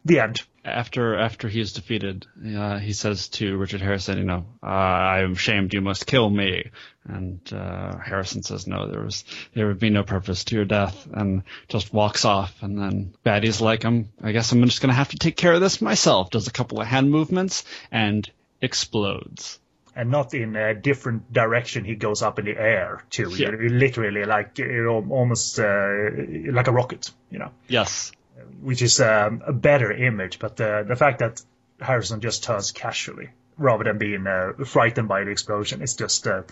the 0.04 0.20
end 0.20 0.42
after 0.66 1.16
after 1.16 1.48
he 1.48 1.60
is 1.60 1.72
defeated, 1.72 2.26
uh, 2.56 2.78
he 2.78 2.92
says 2.92 3.28
to 3.28 3.56
Richard 3.56 3.80
Harrison, 3.80 4.18
"You 4.18 4.24
know, 4.24 4.46
uh, 4.62 4.66
I 4.66 5.20
am 5.20 5.36
shamed. 5.36 5.72
You 5.72 5.80
must 5.80 6.06
kill 6.06 6.28
me." 6.28 6.70
And 7.04 7.40
uh, 7.52 7.96
Harrison 7.98 8.42
says, 8.42 8.66
"No, 8.66 8.88
there 8.88 9.02
was 9.02 9.24
there 9.54 9.68
would 9.68 9.78
be 9.78 9.90
no 9.90 10.02
purpose 10.02 10.44
to 10.44 10.56
your 10.56 10.64
death," 10.64 11.08
and 11.12 11.44
just 11.68 11.94
walks 11.94 12.24
off. 12.24 12.62
And 12.62 12.78
then 12.78 13.14
Batty's 13.22 13.60
like, 13.60 13.84
"I'm. 13.84 14.08
I 14.22 14.32
guess 14.32 14.50
I'm 14.52 14.64
just 14.64 14.80
gonna 14.80 14.92
have 14.92 15.10
to 15.10 15.18
take 15.18 15.36
care 15.36 15.52
of 15.52 15.60
this 15.60 15.80
myself." 15.80 16.30
Does 16.30 16.48
a 16.48 16.52
couple 16.52 16.80
of 16.80 16.86
hand 16.86 17.10
movements 17.10 17.64
and 17.92 18.28
explodes. 18.60 19.60
And 19.94 20.10
not 20.10 20.34
in 20.34 20.56
a 20.56 20.74
different 20.74 21.32
direction. 21.32 21.84
He 21.84 21.94
goes 21.94 22.20
up 22.20 22.38
in 22.38 22.44
the 22.44 22.58
air 22.58 23.02
too. 23.08 23.30
Yeah. 23.34 23.50
Literally, 23.50 24.24
like 24.24 24.60
almost 24.60 25.58
uh, 25.58 26.10
like 26.50 26.66
a 26.66 26.72
rocket. 26.72 27.10
You 27.30 27.38
know. 27.38 27.50
Yes 27.68 28.12
which 28.60 28.82
is 28.82 29.00
um, 29.00 29.42
a 29.46 29.52
better 29.52 29.92
image. 29.92 30.38
But 30.38 30.56
the 30.56 30.84
the 30.86 30.96
fact 30.96 31.20
that 31.20 31.42
Harrison 31.80 32.20
just 32.20 32.44
turns 32.44 32.72
casually 32.72 33.30
rather 33.58 33.84
than 33.84 33.98
being 33.98 34.26
uh, 34.26 34.52
frightened 34.64 35.08
by 35.08 35.24
the 35.24 35.30
explosion 35.30 35.80
is 35.82 35.94
just 35.94 36.26
uh, 36.26 36.42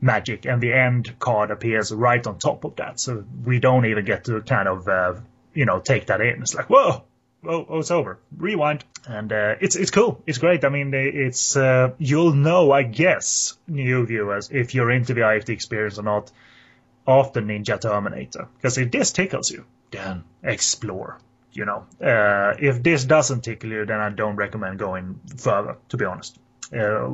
magic. 0.00 0.46
And 0.46 0.62
the 0.62 0.72
end 0.72 1.18
card 1.18 1.50
appears 1.50 1.92
right 1.92 2.26
on 2.26 2.38
top 2.38 2.64
of 2.64 2.76
that, 2.76 2.98
so 2.98 3.24
we 3.44 3.60
don't 3.60 3.86
even 3.86 4.04
get 4.04 4.24
to 4.24 4.40
kind 4.40 4.68
of 4.68 4.88
uh, 4.88 5.14
you 5.54 5.66
know 5.66 5.80
take 5.80 6.06
that 6.06 6.20
in. 6.20 6.42
It's 6.42 6.54
like 6.54 6.70
whoa. 6.70 7.04
Oh, 7.48 7.64
oh, 7.68 7.78
it's 7.78 7.92
over. 7.92 8.18
Rewind, 8.36 8.84
and 9.06 9.32
uh, 9.32 9.54
it's 9.60 9.76
it's 9.76 9.92
cool. 9.92 10.20
It's 10.26 10.38
great. 10.38 10.64
I 10.64 10.68
mean, 10.68 10.92
it's 10.94 11.56
uh, 11.56 11.92
you'll 11.98 12.32
know, 12.32 12.72
I 12.72 12.82
guess, 12.82 13.56
new 13.68 14.04
viewers, 14.04 14.50
if 14.50 14.74
you're 14.74 14.90
into 14.90 15.14
the 15.14 15.20
IFD 15.20 15.50
experience 15.50 15.98
or 15.98 16.02
not, 16.02 16.32
after 17.06 17.40
Ninja 17.40 17.80
Terminator, 17.80 18.48
because 18.56 18.78
if 18.78 18.90
this 18.90 19.12
tickles 19.12 19.50
you, 19.50 19.64
then 19.90 20.24
explore 20.42 21.18
you 21.56 21.64
know, 21.64 21.86
uh, 22.06 22.54
if 22.58 22.82
this 22.82 23.04
doesn't 23.04 23.42
tickle 23.42 23.70
you, 23.70 23.86
then 23.86 23.98
I 23.98 24.10
don't 24.10 24.36
recommend 24.36 24.78
going 24.78 25.20
further. 25.38 25.78
To 25.88 25.96
be 25.96 26.04
honest, 26.04 26.38
uh, 26.72 27.08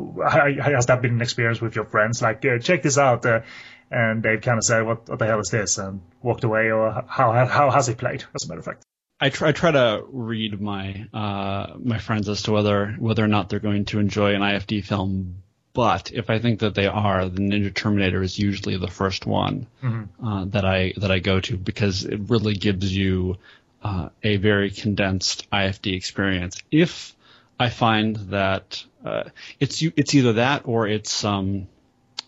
has 0.61 0.87
that 0.87 1.01
been 1.01 1.15
an 1.15 1.23
experience 1.23 1.61
with 1.61 1.77
your 1.77 1.85
friends? 1.85 2.21
Like, 2.21 2.45
uh, 2.45 2.59
check 2.59 2.83
this 2.83 2.99
out, 2.99 3.25
uh, 3.25 3.43
and 3.91 4.23
they've 4.23 4.41
kind 4.41 4.59
of 4.59 4.65
said, 4.65 4.83
"What, 4.83 5.09
what 5.09 5.19
the 5.19 5.27
hell 5.27 5.41
is 5.41 5.51
this?" 5.51 5.79
and 5.79 6.01
walked 6.23 6.45
away, 6.45 6.73
or 6.73 7.05
how 7.07 7.47
how 7.47 7.71
has 7.71 7.89
it 7.89 7.99
played? 7.99 8.25
As 8.35 8.45
a 8.45 8.49
matter 8.49 8.59
of 8.59 8.65
fact. 8.65 8.83
I 9.21 9.29
try, 9.29 9.51
I 9.51 9.53
try 9.53 9.71
to 9.71 10.05
read 10.11 10.61
my 10.61 11.07
uh, 11.15 11.75
my 11.79 11.99
friends 11.99 12.29
as 12.29 12.43
to 12.45 12.53
whether 12.53 12.97
whether 12.99 13.25
or 13.25 13.29
not 13.29 13.49
they're 13.49 13.61
going 13.61 13.85
to 13.87 14.01
enjoy 14.01 14.35
an 14.35 14.41
IFD 14.41 14.85
film. 14.85 15.43
But 15.75 16.13
if 16.13 16.29
I 16.29 16.39
think 16.39 16.61
that 16.61 16.75
they 16.75 16.87
are, 16.87 17.29
the 17.29 17.41
Ninja 17.41 17.75
Terminator 17.75 18.23
is 18.23 18.39
usually 18.39 18.77
the 18.77 18.89
first 18.89 19.25
one 19.25 19.67
mm-hmm. 19.83 20.27
uh, 20.27 20.45
that 20.47 20.65
I 20.65 20.93
that 20.99 21.11
I 21.11 21.19
go 21.19 21.41
to 21.41 21.57
because 21.57 22.05
it 22.05 22.21
really 22.29 22.55
gives 22.55 22.95
you 22.95 23.39
uh, 23.83 24.11
a 24.23 24.37
very 24.37 24.71
condensed 24.71 25.51
IFD 25.51 25.97
experience. 25.97 26.59
If 26.71 27.15
I 27.59 27.71
find 27.71 28.17
that 28.31 28.85
uh, 29.05 29.25
it's 29.61 29.83
it's 29.83 30.15
either 30.15 30.35
that 30.35 30.63
or 30.67 30.87
it's 30.87 31.25
um, 31.25 31.69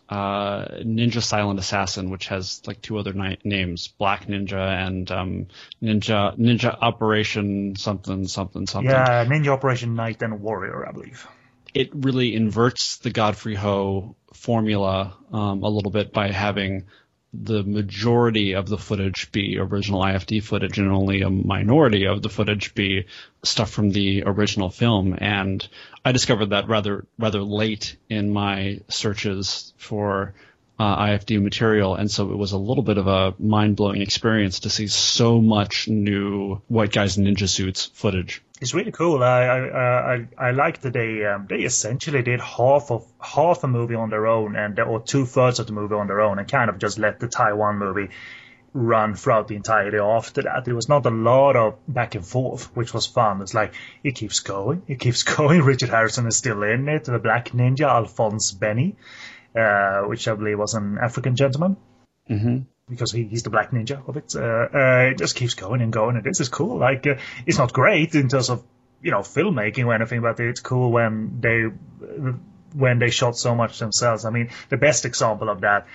uh, 0.08 0.66
Ninja 0.82 1.22
Silent 1.22 1.58
Assassin, 1.58 2.10
which 2.10 2.28
has 2.28 2.62
like 2.66 2.80
two 2.80 2.98
other 2.98 3.12
ni- 3.12 3.38
names, 3.44 3.88
Black 3.88 4.26
Ninja 4.26 4.86
and 4.86 5.10
um, 5.10 5.46
Ninja 5.82 6.36
Ninja 6.38 6.76
Operation 6.80 7.76
something 7.76 8.26
something 8.26 8.66
something. 8.66 8.90
Yeah, 8.90 9.24
Ninja 9.24 9.48
Operation 9.48 9.94
Knight 9.94 10.22
and 10.22 10.40
Warrior, 10.40 10.88
I 10.88 10.92
believe. 10.92 11.26
It 11.74 11.90
really 11.92 12.34
inverts 12.34 12.98
the 12.98 13.10
Godfrey 13.10 13.56
Ho 13.56 14.16
formula 14.32 15.16
um, 15.32 15.62
a 15.62 15.68
little 15.68 15.90
bit 15.90 16.12
by 16.12 16.30
having 16.30 16.84
the 17.42 17.64
majority 17.64 18.54
of 18.54 18.68
the 18.68 18.78
footage 18.78 19.32
be 19.32 19.58
original 19.58 20.02
IFD 20.02 20.42
footage 20.42 20.78
and 20.78 20.92
only 20.92 21.22
a 21.22 21.30
minority 21.30 22.06
of 22.06 22.22
the 22.22 22.28
footage 22.28 22.74
be 22.74 23.06
stuff 23.42 23.70
from 23.70 23.90
the 23.90 24.22
original 24.24 24.70
film. 24.70 25.16
And 25.20 25.66
I 26.04 26.12
discovered 26.12 26.50
that 26.50 26.68
rather 26.68 27.06
rather 27.18 27.42
late 27.42 27.96
in 28.08 28.32
my 28.32 28.80
searches 28.88 29.74
for 29.78 30.34
uh, 30.78 30.96
IFD 31.06 31.42
material, 31.42 31.94
and 31.94 32.10
so 32.10 32.30
it 32.32 32.36
was 32.36 32.52
a 32.52 32.58
little 32.58 32.82
bit 32.82 32.98
of 32.98 33.06
a 33.06 33.34
mind 33.38 33.76
blowing 33.76 34.02
experience 34.02 34.60
to 34.60 34.70
see 34.70 34.86
so 34.88 35.40
much 35.40 35.88
new 35.88 36.60
white 36.68 36.92
guys 36.92 37.16
in 37.16 37.24
ninja 37.24 37.48
suits 37.48 37.86
footage. 37.86 38.42
It's 38.60 38.72
really 38.72 38.92
cool. 38.92 39.22
I 39.22 39.44
I 39.44 40.14
I, 40.14 40.28
I 40.38 40.50
like 40.52 40.80
that 40.82 40.92
they 40.92 41.24
um, 41.24 41.46
they 41.48 41.62
essentially 41.62 42.22
did 42.22 42.40
half 42.40 42.90
of 42.90 43.04
half 43.20 43.64
a 43.64 43.68
movie 43.68 43.96
on 43.96 44.10
their 44.10 44.26
own 44.26 44.54
and 44.56 44.78
or 44.78 45.00
two 45.00 45.26
thirds 45.26 45.58
of 45.58 45.66
the 45.66 45.72
movie 45.72 45.94
on 45.94 46.06
their 46.06 46.20
own 46.20 46.38
and 46.38 46.48
kind 46.48 46.70
of 46.70 46.78
just 46.78 46.98
let 46.98 47.18
the 47.18 47.26
Taiwan 47.28 47.78
movie 47.78 48.10
run 48.72 49.14
throughout 49.14 49.48
the 49.48 49.56
entirety 49.56 49.98
after 49.98 50.42
that. 50.42 50.64
There 50.64 50.74
was 50.74 50.88
not 50.88 51.06
a 51.06 51.10
lot 51.10 51.56
of 51.56 51.78
back 51.88 52.14
and 52.16 52.26
forth, 52.26 52.74
which 52.76 52.92
was 52.92 53.06
fun. 53.06 53.40
It's 53.40 53.54
like 53.54 53.74
it 54.02 54.14
keeps 54.16 54.40
going, 54.40 54.82
it 54.88 55.00
keeps 55.00 55.22
going. 55.36 55.62
Richard 55.62 55.88
Harrison 55.88 56.26
is 56.26 56.36
still 56.36 56.62
in 56.62 56.88
it. 56.88 57.04
The 57.04 57.18
Black 57.18 57.50
Ninja, 57.50 57.88
Alphonse 57.88 58.52
Beni, 58.52 58.96
uh, 59.56 60.02
which 60.02 60.28
I 60.28 60.34
believe 60.34 60.58
was 60.58 60.74
an 60.74 60.98
African 60.98 61.36
gentleman. 61.36 61.76
Mm-hmm. 62.28 62.58
Because 62.88 63.12
he, 63.12 63.24
he's 63.24 63.42
the 63.42 63.50
black 63.50 63.70
ninja 63.70 64.06
of 64.06 64.16
it. 64.16 64.34
Uh, 64.36 64.40
uh, 64.40 65.10
it 65.10 65.18
just 65.18 65.36
keeps 65.36 65.54
going 65.54 65.80
and 65.80 65.92
going, 65.92 66.16
and 66.16 66.24
this 66.24 66.40
is 66.40 66.48
cool. 66.48 66.78
Like, 66.78 67.06
uh, 67.06 67.16
it's 67.46 67.58
not 67.58 67.72
great 67.72 68.14
in 68.14 68.28
terms 68.28 68.50
of, 68.50 68.62
you 69.02 69.10
know, 69.10 69.20
filmmaking 69.20 69.86
or 69.86 69.94
anything, 69.94 70.20
but 70.20 70.38
it's 70.40 70.60
cool 70.60 70.92
when 70.92 71.40
they, 71.40 71.62
when 72.74 72.98
they 72.98 73.10
shot 73.10 73.36
so 73.38 73.54
much 73.54 73.78
themselves. 73.78 74.24
I 74.24 74.30
mean, 74.30 74.50
the 74.68 74.76
best 74.76 75.06
example 75.06 75.48
of 75.48 75.62
that, 75.62 75.86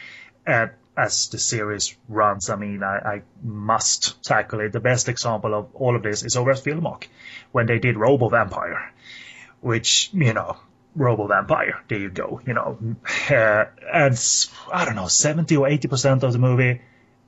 uh, 0.48 0.68
as 0.98 1.30
the 1.30 1.38
series 1.38 1.96
runs, 2.08 2.50
I 2.50 2.56
mean, 2.56 2.84
I, 2.84 2.98
I, 2.98 3.22
must 3.42 4.22
tackle 4.24 4.60
it. 4.60 4.74
The 4.74 4.82
best 4.82 5.08
example 5.08 5.54
of 5.54 5.74
all 5.76 5.96
of 5.96 6.04
this 6.04 6.24
is 6.24 6.36
over 6.36 6.52
at 6.52 6.58
Filmark 6.58 7.08
when 7.52 7.68
they 7.68 7.80
did 7.80 7.96
Robo 7.96 8.30
Vampire, 8.30 8.92
which, 9.62 10.10
you 10.14 10.34
know, 10.34 10.58
Robo 10.96 11.28
Vampire. 11.28 11.82
There 11.88 12.00
you 12.00 12.10
go. 12.10 12.42
You 12.46 12.54
know, 12.54 12.78
uh, 13.30 13.66
and 13.94 14.38
I 14.72 14.86
don't 14.86 14.96
know, 14.96 15.08
70 15.08 15.58
or 15.58 15.68
80% 15.68 16.24
of 16.24 16.34
the 16.34 16.40
movie 16.40 16.82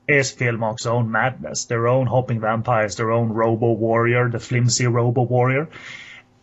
is 0.07 0.31
Filmark's 0.31 0.85
own 0.85 1.11
madness, 1.11 1.65
their 1.65 1.87
own 1.87 2.07
hopping 2.07 2.39
vampires, 2.41 2.95
their 2.95 3.11
own 3.11 3.29
Robo 3.29 3.71
Warrior, 3.71 4.29
the 4.29 4.39
flimsy 4.39 4.87
Robo 4.87 5.23
Warrior. 5.23 5.69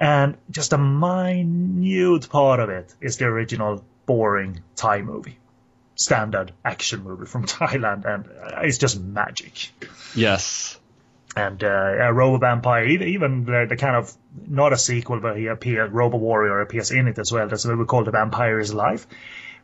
And 0.00 0.36
just 0.50 0.72
a 0.72 0.78
minute 0.78 2.30
part 2.30 2.60
of 2.60 2.70
it 2.70 2.94
is 3.00 3.16
the 3.16 3.26
original 3.26 3.84
boring 4.06 4.62
Thai 4.76 5.02
movie. 5.02 5.38
Standard 5.96 6.52
action 6.64 7.02
movie 7.02 7.26
from 7.26 7.44
Thailand, 7.46 8.04
and 8.04 8.28
it's 8.64 8.78
just 8.78 9.00
magic. 9.00 9.72
Yes 10.14 10.78
and 11.39 11.62
uh, 11.62 12.10
Robo 12.12 12.39
Vampire, 12.39 12.85
even 12.85 13.44
the, 13.44 13.66
the, 13.69 13.77
kind 13.77 13.94
of 13.94 14.12
not 14.48 14.73
a 14.73 14.77
sequel, 14.77 15.20
but 15.20 15.36
he 15.36 15.47
appears, 15.47 15.89
Robo 15.90 16.16
Warrior 16.16 16.60
appears 16.60 16.90
in 16.90 17.06
it 17.06 17.16
as 17.19 17.31
well. 17.31 17.47
That's 17.48 17.65
what 17.65 17.78
we 17.78 17.85
call 17.85 18.02
The 18.02 18.10
Vampire 18.10 18.59
is 18.59 18.70
Alive. 18.70 19.06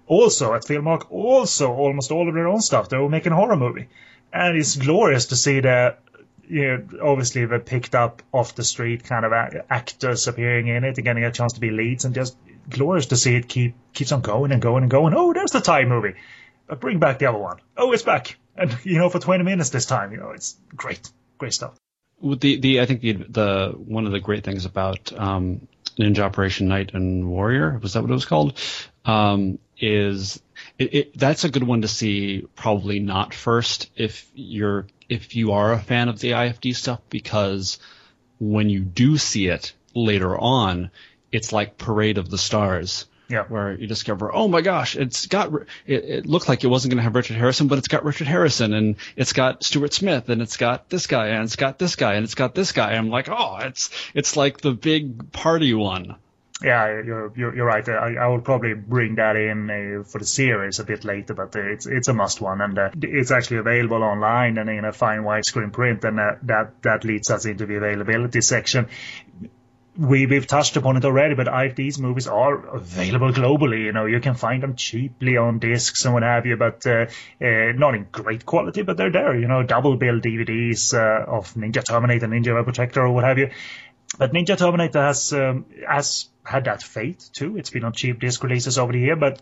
Also 0.07 0.55
at 0.55 0.63
Filmark, 0.63 1.11
also 1.11 1.73
almost 1.73 2.13
all 2.13 2.29
of 2.29 2.35
their 2.35 2.47
own 2.47 2.61
stuff. 2.61 2.89
They 2.89 2.97
were 2.97 3.09
making 3.09 3.33
a 3.33 3.37
horror 3.37 3.57
movie, 3.57 3.89
and 4.33 4.57
it's 4.57 4.77
glorious 4.77 5.27
to 5.27 5.37
see 5.37 5.61
that. 5.61 6.01
You 6.47 6.63
know, 6.63 7.11
obviously, 7.11 7.47
they 7.47 7.59
picked 7.59 7.95
up 7.95 8.23
off 8.31 8.55
the 8.55 8.65
street 8.65 9.03
kind 9.03 9.25
of 9.25 9.33
actors 9.71 10.29
appearing 10.29 10.69
in 10.69 10.85
it 10.85 10.99
and 10.99 11.05
getting 11.05 11.25
a 11.25 11.33
chance 11.33 11.55
to 11.55 11.61
be 11.61 11.71
leads, 11.71 12.05
and 12.05 12.15
just 12.15 12.37
glorious 12.69 13.07
to 13.07 13.17
see 13.17 13.35
it 13.35 13.49
keep 13.49 13.75
keeps 13.95 14.13
on 14.13 14.21
going 14.21 14.53
and 14.53 14.61
going 14.61 14.85
and 14.85 14.91
going. 14.91 15.15
Oh, 15.17 15.33
there's 15.33 15.53
the 15.53 15.61
Thai 15.61 15.87
movie. 15.87 16.15
But 16.67 16.81
bring 16.81 16.99
back 16.99 17.19
the 17.19 17.27
other 17.27 17.39
one. 17.39 17.57
Oh, 17.79 17.93
it's 17.93 18.03
back, 18.03 18.37
and 18.57 18.77
you 18.85 18.99
know, 18.99 19.09
for 19.09 19.19
20 19.19 19.43
minutes 19.43 19.71
this 19.71 19.87
time. 19.87 20.13
You 20.13 20.19
know, 20.19 20.31
it's 20.31 20.57
great 20.77 21.11
great 21.39 21.55
stuff. 21.55 21.75
With 22.21 22.41
the 22.41 22.57
the 22.61 22.81
I 22.81 22.87
think 22.87 23.01
the 23.01 23.13
the 23.13 23.75
one 23.77 24.07
of 24.07 24.13
the 24.13 24.21
great 24.21 24.45
things 24.45 24.65
about 24.65 25.13
um, 25.13 25.67
Ninja 25.99 26.21
Operation 26.21 26.69
Knight 26.69 26.95
and 26.95 27.29
Warrior 27.29 27.79
was 27.83 27.93
that 27.93 28.03
what 28.03 28.11
it 28.11 28.15
was 28.15 28.25
called 28.25 28.59
um, 29.05 29.59
is 29.79 30.41
it, 30.79 30.95
it, 30.95 31.19
that's 31.19 31.45
a 31.45 31.51
good 31.51 31.65
one 31.65 31.83
to 31.83 31.89
see 31.89 32.47
probably 32.57 33.01
not 33.01 33.35
first 33.35 33.91
if 33.97 34.31
you're 34.35 34.87
if 35.09 35.37
you 35.37 35.53
are 35.53 35.73
a 35.73 35.79
fan 35.79 36.09
of 36.09 36.19
the 36.21 36.33
IFD 36.33 36.75
stuff 36.75 37.01
because 37.11 37.79
when 38.39 38.71
you 38.71 38.81
do 38.81 39.19
see 39.19 39.49
it 39.49 39.73
later 39.95 40.37
on 40.37 40.91
it's 41.31 41.53
like 41.53 41.79
Parade 41.79 42.19
of 42.19 42.31
the 42.31 42.39
Stars 42.39 43.07
yeah. 43.29 43.45
Where 43.45 43.73
you 43.73 43.87
discover, 43.87 44.35
oh 44.35 44.49
my 44.49 44.61
gosh, 44.61 44.97
it's 44.97 45.27
got, 45.27 45.53
it, 45.87 46.05
it 46.05 46.27
looked 46.27 46.49
like 46.49 46.63
it 46.63 46.67
wasn't 46.67 46.93
going 46.93 46.99
to 46.99 47.05
have 47.05 47.15
Richard 47.15 47.37
Harrison, 47.37 47.69
but 47.69 47.79
it's 47.79 47.89
got 47.89 48.05
Richard 48.05 48.27
Harrison 48.27 48.75
and 48.75 48.97
it's 49.17 49.33
got 49.33 49.65
Stuart 49.65 49.95
Smith 49.95 50.29
and 50.29 50.43
it's 50.43 50.57
got 50.57 50.89
this 50.91 51.07
guy 51.07 51.29
and 51.29 51.45
it's 51.45 51.57
got 51.57 51.79
this 51.79 51.97
guy 51.97 52.15
and 52.15 52.25
it's 52.25 52.35
got 52.35 52.55
this 52.55 52.73
guy. 52.73 52.91
And 52.91 52.99
I'm 52.99 53.11
like, 53.11 53.29
oh, 53.31 53.59
it's, 53.61 53.91
it's 54.13 54.37
like 54.37 54.61
the 54.61 54.73
big 54.73 55.33
party 55.33 55.73
one. 55.73 56.17
Yeah, 56.63 57.03
you're, 57.03 57.33
you're, 57.35 57.57
you're 57.57 57.67
right. 57.67 57.87
I, 57.89 58.15
I 58.15 58.27
will 58.29 58.41
probably 58.41 58.75
bring 58.75 59.17
that 59.17 59.37
in 59.37 59.69
uh, 59.69 60.05
for 60.05 60.19
the 60.19 60.25
series 60.25 60.79
a 60.79 60.85
bit 60.85 61.05
later, 61.05 61.35
but 61.35 61.55
uh, 61.57 61.61
it's 61.61 61.85
it's 61.85 62.07
a 62.07 62.15
must 62.15 62.41
one, 62.41 62.61
and 62.61 62.79
uh, 62.79 62.91
it's 63.03 63.33
actually 63.33 63.57
available 63.57 64.05
online 64.05 64.57
and 64.57 64.71
in 64.71 64.85
a 64.85 64.93
fine 64.93 65.23
widescreen 65.23 65.73
print, 65.73 66.05
and 66.05 66.21
uh, 66.21 66.37
that 66.45 66.81
that 66.83 67.05
leads 67.05 67.29
us 67.31 67.45
into 67.45 67.67
the 67.67 67.75
availability 67.75 68.41
section 68.41 68.89
we, 69.97 70.27
we've 70.27 70.47
touched 70.47 70.77
upon 70.77 70.97
it 70.97 71.05
already, 71.05 71.35
but 71.35 71.77
these 71.77 71.99
movies 71.99 72.27
are 72.27 72.67
available 72.75 73.33
globally. 73.33 73.85
You 73.85 73.93
know, 73.93 74.07
you 74.07 74.21
can 74.21 74.35
find 74.35 74.63
them 74.63 74.75
cheaply 74.75 75.37
on 75.37 75.61
discs 75.61 76.05
and 76.05 76.15
what 76.15 76.23
have 76.23 76.47
you, 76.47 76.57
but 76.57 76.85
uh, 76.87 77.07
uh, 77.41 77.73
not 77.77 77.95
in 77.95 78.07
great 78.11 78.45
quality, 78.45 78.83
but 78.83 78.97
they're 78.97 79.13
there. 79.13 79.39
You 79.39 79.47
know, 79.47 79.63
double 79.63 79.97
bill 79.97 80.21
DVDs 80.21 80.95
uh, 80.95 81.31
of 81.31 81.55
Ninja 81.55 81.85
Terminator, 81.85 82.27
Ninja 82.27 82.55
Web 82.55 82.65
Protector, 82.65 83.03
or 83.03 83.13
what 83.13 83.25
have 83.25 83.39
you. 83.39 83.51
But 84.19 84.33
Ninja 84.33 84.59
Terminator 84.59 85.03
has 85.03 85.33
um, 85.33 85.67
has 85.89 86.29
had 86.45 86.65
that 86.65 86.83
fate 86.83 87.29
too. 87.33 87.57
It's 87.57 87.71
been 87.71 87.85
on 87.85 87.93
cheap 87.93 88.21
disc 88.21 88.43
releases 88.43 88.79
over 88.79 88.93
the 88.93 89.01
year, 89.01 89.17
but 89.17 89.41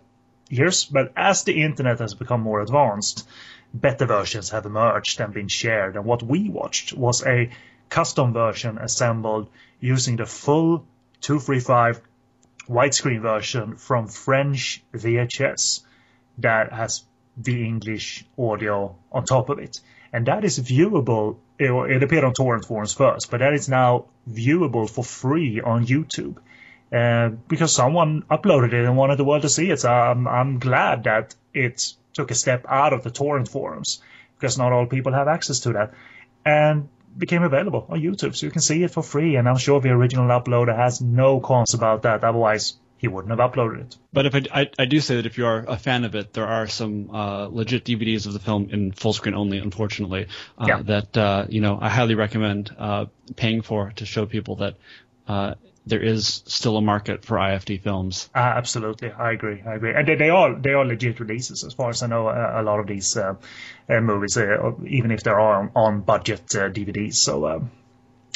years. 0.51 0.85
But 0.85 1.13
as 1.17 1.45
the 1.45 1.63
internet 1.63 1.99
has 2.01 2.15
become 2.15 2.43
more 2.43 2.61
advanced, 2.61 3.27
better 3.73 4.07
versions 4.07 4.51
have 4.51 4.67
emerged 4.67 5.21
and 5.21 5.33
been 5.33 5.49
shared. 5.49 5.97
And 5.97 6.05
what 6.05 6.23
we 6.23 6.51
watched 6.51 6.93
was 6.93 7.25
a 7.25 7.51
custom 7.93 8.33
version 8.33 8.79
assembled 8.79 9.51
using 9.79 10.17
the 10.17 10.25
full 10.25 10.87
235 11.21 12.01
widescreen 12.67 13.21
version 13.21 13.77
from 13.77 14.09
French 14.09 14.83
VHS 14.95 15.83
that 16.39 16.73
has 16.73 17.05
the 17.37 17.67
English 17.67 18.25
audio 18.39 18.97
on 19.11 19.25
top 19.25 19.51
of 19.51 19.59
it. 19.59 19.81
And 20.11 20.27
that 20.27 20.43
is 20.45 20.59
viewable, 20.59 21.37
it, 21.59 22.03
appeared 22.03 22.25
on 22.25 22.33
torrent 22.33 22.65
forums 22.65 22.95
first, 22.95 23.31
but 23.31 23.41
that 23.41 23.53
is 23.53 23.69
now 23.69 24.07
viewable 24.27 24.89
for 24.89 25.05
free 25.05 25.61
on 25.61 25.87
YouTube. 25.87 26.37
Uh, 26.91 27.31
because 27.49 27.75
someone 27.75 28.23
uploaded 28.31 28.73
it 28.73 28.85
and 28.87 28.97
wanted 28.97 29.19
the 29.19 29.25
world 29.25 29.43
to 29.43 29.49
see 29.49 29.71
it. 29.71 29.81
So 29.81 29.91
I'm, 29.91 30.27
I'm 30.27 30.59
glad 30.59 31.05
that 31.05 31.35
it 31.53 31.93
took 32.15 32.31
a 32.31 32.35
step 32.35 32.65
out 32.69 32.93
of 32.93 33.03
the 33.03 33.11
torrent 33.11 33.49
forums 33.49 34.03
because 34.39 34.57
not 34.59 34.73
all 34.73 34.87
people 34.87 35.13
have 35.13 35.29
access 35.29 35.61
to 35.61 35.73
that. 35.75 35.95
And 36.45 36.89
became 37.17 37.43
available 37.43 37.87
on 37.89 38.01
YouTube, 38.01 38.35
so 38.35 38.47
you 38.47 38.53
can 38.53 38.61
see 38.61 38.83
it 38.83 38.91
for 38.91 39.03
free. 39.03 39.37
And 39.37 39.49
I'm 39.49 39.57
sure 39.57 39.81
the 39.81 39.91
original 39.91 40.27
uploader 40.29 40.77
has 40.77 41.01
no 41.01 41.41
qualms 41.41 41.75
about 41.75 42.03
that. 42.03 42.25
Otherwise, 42.25 42.75
he 43.03 43.09
wouldn't 43.09 43.37
have 43.37 43.51
uploaded 43.51 43.81
it. 43.81 43.97
But 44.13 44.27
if 44.27 44.35
I, 44.35 44.43
I, 44.53 44.71
I, 44.79 44.85
do 44.85 45.01
say 45.01 45.17
that 45.17 45.27
if 45.27 45.37
you 45.37 45.47
are 45.47 45.65
a 45.67 45.77
fan 45.77 46.05
of 46.05 46.15
it, 46.15 46.33
there 46.33 46.47
are 46.47 46.69
some 46.69 47.11
uh, 47.13 47.49
legit 47.51 47.85
DVDs 47.85 48.27
of 48.27 48.33
the 48.33 48.39
film 48.39 48.71
in 48.71 48.93
full 48.93 49.13
screen 49.13 49.35
only, 49.35 49.59
unfortunately, 49.59 50.29
uh, 50.57 50.67
yeah. 50.69 50.83
that 50.83 51.17
uh, 51.17 51.47
you 51.49 51.61
know 51.61 51.79
I 51.81 51.89
highly 51.89 52.15
recommend 52.15 52.75
uh, 52.79 53.07
paying 53.35 53.63
for 53.63 53.91
to 53.97 54.07
show 54.07 54.25
people 54.27 54.57
that 54.57 54.77
uh, 55.27 55.55
there 55.85 56.03
is 56.03 56.43
still 56.47 56.77
a 56.77 56.83
market 56.83 57.25
for 57.25 57.37
IFD 57.37 57.81
films. 57.81 58.31
Uh, 58.35 58.39
absolutely, 58.39 59.11
I 59.11 59.33
agree. 59.33 59.63
I 59.67 59.75
agree, 59.75 59.93
and 59.95 60.07
they, 60.07 60.15
they 60.15 60.31
are 60.31 60.55
they 60.55 60.73
are 60.75 60.85
legit 60.85 61.19
releases 61.19 61.65
as 61.65 61.75
far 61.75 61.91
as 61.91 62.03
I 62.03 62.07
know. 62.07 62.29
A, 62.29 62.61
a 62.61 62.63
lot 62.63 62.79
of 62.79 62.87
these 62.87 63.17
uh, 63.17 63.35
uh, 63.89 64.01
movies, 64.01 64.37
uh, 64.37 64.73
even 64.87 65.11
if 65.11 65.23
they're 65.23 65.41
on, 65.41 65.71
on 65.75 66.01
budget 66.01 66.55
uh, 66.55 66.69
DVDs. 66.69 67.15
So, 67.15 67.69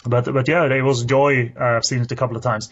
but 0.05 0.25
but 0.25 0.49
yeah, 0.49 0.65
it 0.65 0.83
was 0.83 1.05
joy. 1.05 1.53
Uh, 1.59 1.77
I've 1.77 1.85
seen 1.85 2.03
it 2.03 2.11
a 2.11 2.17
couple 2.17 2.37
of 2.37 2.43
times. 2.43 2.69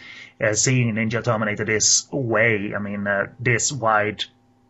seeing 0.54 0.92
Ninja 0.94 1.22
Terminator 1.22 1.64
this 1.64 2.08
way, 2.10 2.74
I 2.74 2.78
mean, 2.80 3.06
this 3.38 3.70
wide, 3.70 4.24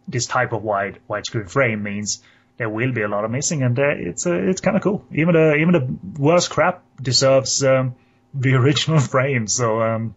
this 0.06 0.26
type 0.26 0.52
of 0.52 0.62
wide 0.62 0.98
widescreen 1.08 1.48
frame 1.48 1.82
means 1.82 2.22
there 2.58 2.68
will 2.68 2.92
be 2.92 3.02
a 3.02 3.08
lot 3.08 3.24
of 3.24 3.30
missing, 3.30 3.62
and 3.62 3.78
it's 3.78 4.26
it's 4.26 4.60
kind 4.60 4.76
of 4.76 4.82
cool. 4.82 5.02
Even 5.12 5.34
the 5.34 5.54
even 5.54 5.72
the 5.72 6.20
worst 6.20 6.50
crap 6.50 6.82
deserves. 7.00 7.64
Um, 7.64 7.94
the 8.34 8.54
original 8.54 9.00
frame. 9.12 9.46
So 9.46 9.82
um, 9.82 10.14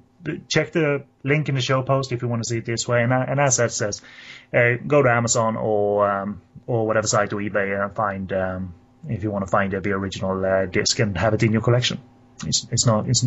check 0.48 0.72
the 0.72 1.06
link 1.23 1.49
in 1.49 1.56
the 1.56 1.61
show 1.61 1.81
post 1.84 2.11
if 2.11 2.22
you 2.22 2.27
want 2.27 2.44
to 2.44 2.49
see 2.49 2.57
it 2.57 2.65
this 2.65 2.88
way. 2.88 3.03
And, 3.03 3.14
uh, 3.14 3.26
and 3.27 3.39
as 3.39 3.57
that 3.57 3.72
says, 3.72 4.02
uh, 4.53 4.76
go 4.85 5.02
to 5.02 5.10
Amazon 5.10 5.56
or 5.57 6.10
um, 6.10 6.41
or 6.65 6.85
whatever 6.85 7.07
site 7.07 7.31
or 7.34 7.38
eBay 7.38 7.81
and 7.81 7.95
find 7.95 8.31
um, 8.34 8.73
if 9.07 9.23
you 9.23 9.31
want 9.31 9.45
to 9.45 9.52
find 9.52 9.72
the 9.72 9.91
original 9.91 10.45
uh, 10.45 10.65
disc 10.65 10.99
and 10.99 11.18
have 11.18 11.34
it 11.34 11.44
in 11.44 11.52
your 11.53 11.61
collection. 11.61 11.99
It's 12.45 12.68
it's 12.72 12.85
not 12.85 13.07
it's 13.07 13.26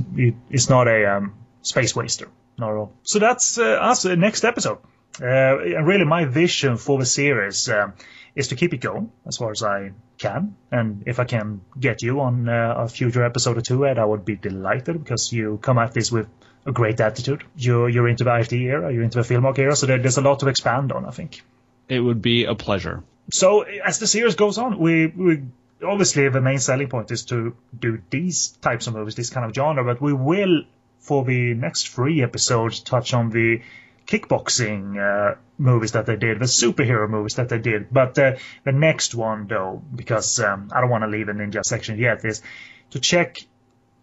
it's 0.50 0.68
not 0.68 0.88
a 0.88 1.16
um, 1.16 1.34
space 1.62 1.96
waster. 1.96 2.28
Not 2.58 2.70
at 2.70 2.76
all. 2.76 2.92
So 3.02 3.18
that's 3.18 3.58
uh, 3.58 3.64
us. 3.64 4.04
Uh, 4.04 4.14
next 4.14 4.44
episode. 4.44 4.78
Uh, 5.20 5.58
and 5.58 5.86
really, 5.86 6.04
my 6.04 6.24
vision 6.24 6.76
for 6.76 6.98
the 6.98 7.06
series 7.06 7.68
um, 7.68 7.94
is 8.34 8.48
to 8.48 8.56
keep 8.56 8.74
it 8.74 8.78
going 8.78 9.10
as 9.26 9.36
far 9.36 9.50
as 9.50 9.62
I 9.62 9.92
can. 10.18 10.56
And 10.70 11.04
if 11.06 11.18
I 11.18 11.24
can 11.24 11.60
get 11.78 12.02
you 12.02 12.20
on 12.20 12.48
uh, 12.48 12.74
a 12.78 12.88
future 12.88 13.24
episode 13.24 13.58
or 13.58 13.60
two, 13.60 13.86
Ed, 13.86 13.98
I 13.98 14.04
would 14.04 14.24
be 14.24 14.36
delighted 14.36 15.02
because 15.02 15.32
you 15.32 15.58
come 15.60 15.78
at 15.78 15.92
this 15.92 16.12
with 16.12 16.28
a 16.66 16.72
great 16.72 17.00
attitude. 17.00 17.44
You're, 17.56 17.88
you're 17.88 18.08
into 18.08 18.24
the 18.24 18.30
IFD 18.30 18.60
era, 18.62 18.92
you're 18.92 19.02
into 19.02 19.22
the 19.22 19.34
Filmark 19.34 19.58
era, 19.58 19.74
so 19.74 19.86
there, 19.86 19.98
there's 19.98 20.18
a 20.18 20.22
lot 20.22 20.40
to 20.40 20.48
expand 20.48 20.92
on, 20.92 21.06
I 21.06 21.10
think. 21.10 21.42
It 21.88 22.00
would 22.00 22.22
be 22.22 22.44
a 22.44 22.54
pleasure. 22.54 23.02
So 23.32 23.62
as 23.62 23.98
the 23.98 24.06
series 24.06 24.34
goes 24.34 24.58
on, 24.58 24.78
we, 24.78 25.06
we 25.06 25.42
obviously 25.84 26.28
the 26.28 26.40
main 26.40 26.58
selling 26.58 26.88
point 26.88 27.10
is 27.10 27.24
to 27.26 27.56
do 27.78 28.00
these 28.10 28.48
types 28.48 28.86
of 28.86 28.94
movies, 28.94 29.14
this 29.14 29.30
kind 29.30 29.46
of 29.46 29.54
genre, 29.54 29.84
but 29.84 30.00
we 30.00 30.12
will 30.12 30.62
for 31.00 31.24
the 31.24 31.54
next 31.54 31.88
three 31.88 32.22
episodes 32.22 32.80
touch 32.80 33.14
on 33.14 33.30
the 33.30 33.62
kickboxing 34.10 34.98
uh, 34.98 35.36
movies 35.56 35.92
that 35.92 36.04
they 36.04 36.16
did, 36.16 36.40
the 36.40 36.46
superhero 36.46 37.08
movies 37.08 37.36
that 37.36 37.48
they 37.48 37.58
did. 37.58 37.86
But 37.92 38.18
uh, 38.18 38.36
the 38.64 38.72
next 38.72 39.14
one, 39.14 39.46
though, 39.46 39.82
because 39.94 40.40
um, 40.40 40.70
I 40.74 40.80
don't 40.80 40.90
want 40.90 41.04
to 41.04 41.08
leave 41.08 41.26
the 41.26 41.32
ninja 41.32 41.64
section 41.64 41.96
yet, 41.96 42.24
is 42.24 42.42
to 42.90 42.98
check 42.98 43.38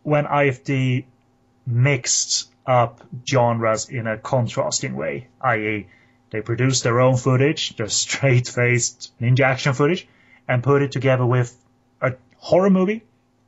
when 0.04 0.26
IFD 0.26 1.04
mixed 1.66 2.50
up 2.66 3.02
genres 3.28 3.90
in 3.90 4.08
a 4.08 4.18
contrasting 4.18 4.96
way, 4.96 5.28
i.e., 5.42 5.88
they 6.30 6.42
produced 6.42 6.84
their 6.84 7.00
own 7.02 7.18
footage, 7.18 7.76
their 7.78 7.90
straight 7.90 8.48
faced 8.48 9.14
ninja 9.20 9.42
action 9.42 9.74
footage, 9.74 10.08
and 10.48 10.64
put 10.64 10.82
it 10.82 10.94
together 10.94 11.26
with 11.26 11.54
a 12.02 12.14
horror 12.38 12.70
movie 12.70 13.04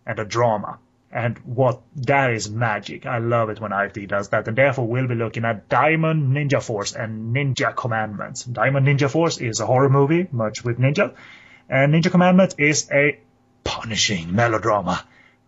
and 0.06 0.20
a 0.20 0.26
drama. 0.26 0.78
And 1.12 1.38
what 1.40 1.82
that 1.96 2.32
is 2.34 2.50
magic. 2.52 3.06
I 3.08 3.18
love 3.18 3.50
it 3.50 3.60
when 3.60 3.72
IFD 3.72 4.08
does 4.08 4.30
that. 4.30 4.48
And 4.48 4.56
therefore 4.56 4.88
we'll 4.88 5.08
be 5.08 5.16
looking 5.16 5.44
at 5.44 5.68
Diamond 5.68 6.36
Ninja 6.36 6.62
Force 6.62 6.94
and 6.94 7.36
Ninja 7.36 7.76
Commandments. 7.76 8.44
Diamond 8.44 8.86
Ninja 8.88 9.10
Force 9.10 9.40
is 9.40 9.60
a 9.60 9.66
horror 9.66 9.90
movie, 9.90 10.28
much 10.32 10.64
with 10.64 10.78
ninja. 10.78 11.16
And 11.68 11.94
Ninja 11.94 12.12
Commandment 12.12 12.56
is 12.60 12.90
a 12.92 13.20
punishing 13.64 14.36
melodrama. 14.36 15.04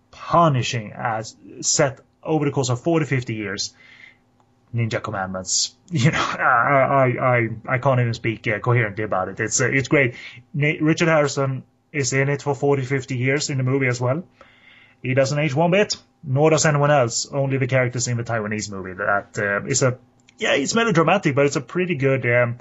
Punishing 0.10 0.94
as 0.94 1.36
set 1.62 2.00
over 2.24 2.46
the 2.46 2.52
course 2.52 2.70
of 2.70 2.82
40, 2.82 3.06
50 3.06 3.36
years. 3.36 3.74
Ninja 4.74 5.02
Commandments. 5.02 5.76
You 5.92 6.10
know, 6.10 6.20
I 6.20 6.88
I 7.04 7.38
I, 7.38 7.50
I 7.68 7.78
can't 7.80 8.00
even 8.00 8.14
speak 8.14 8.48
uh, 8.48 8.60
coherently 8.60 9.04
about 9.04 9.28
it. 9.28 9.40
It's 9.42 9.60
uh, 9.60 9.66
it's 9.68 9.90
great. 9.90 10.16
Na- 10.54 10.80
Richard 10.80 11.10
Harrison 11.10 11.64
is 11.92 12.14
in 12.14 12.30
it 12.30 12.42
for 12.42 12.56
40, 12.56 12.84
50 12.84 13.18
years 13.18 13.50
in 13.50 13.58
the 13.58 13.64
movie 13.64 13.88
as 13.88 14.00
well. 14.00 14.24
He 15.02 15.14
doesn't 15.14 15.38
age 15.38 15.56
one 15.56 15.72
bit, 15.72 15.96
nor 16.24 16.50
does 16.50 16.66
anyone 16.66 16.92
else. 16.92 17.28
Only 17.32 17.58
the 17.58 17.68
characters 17.68 18.08
in 18.08 18.18
the 18.18 18.24
Taiwanese 18.24 18.72
movie. 18.72 18.94
That 18.94 19.38
uh, 19.38 19.66
is 19.66 19.82
a 19.84 19.98
yeah, 20.38 20.54
it's 20.54 20.74
melodramatic, 20.74 21.36
but 21.36 21.46
it's 21.46 21.56
a 21.56 21.62
pretty 21.62 21.96
good 21.96 22.26
um, 22.26 22.58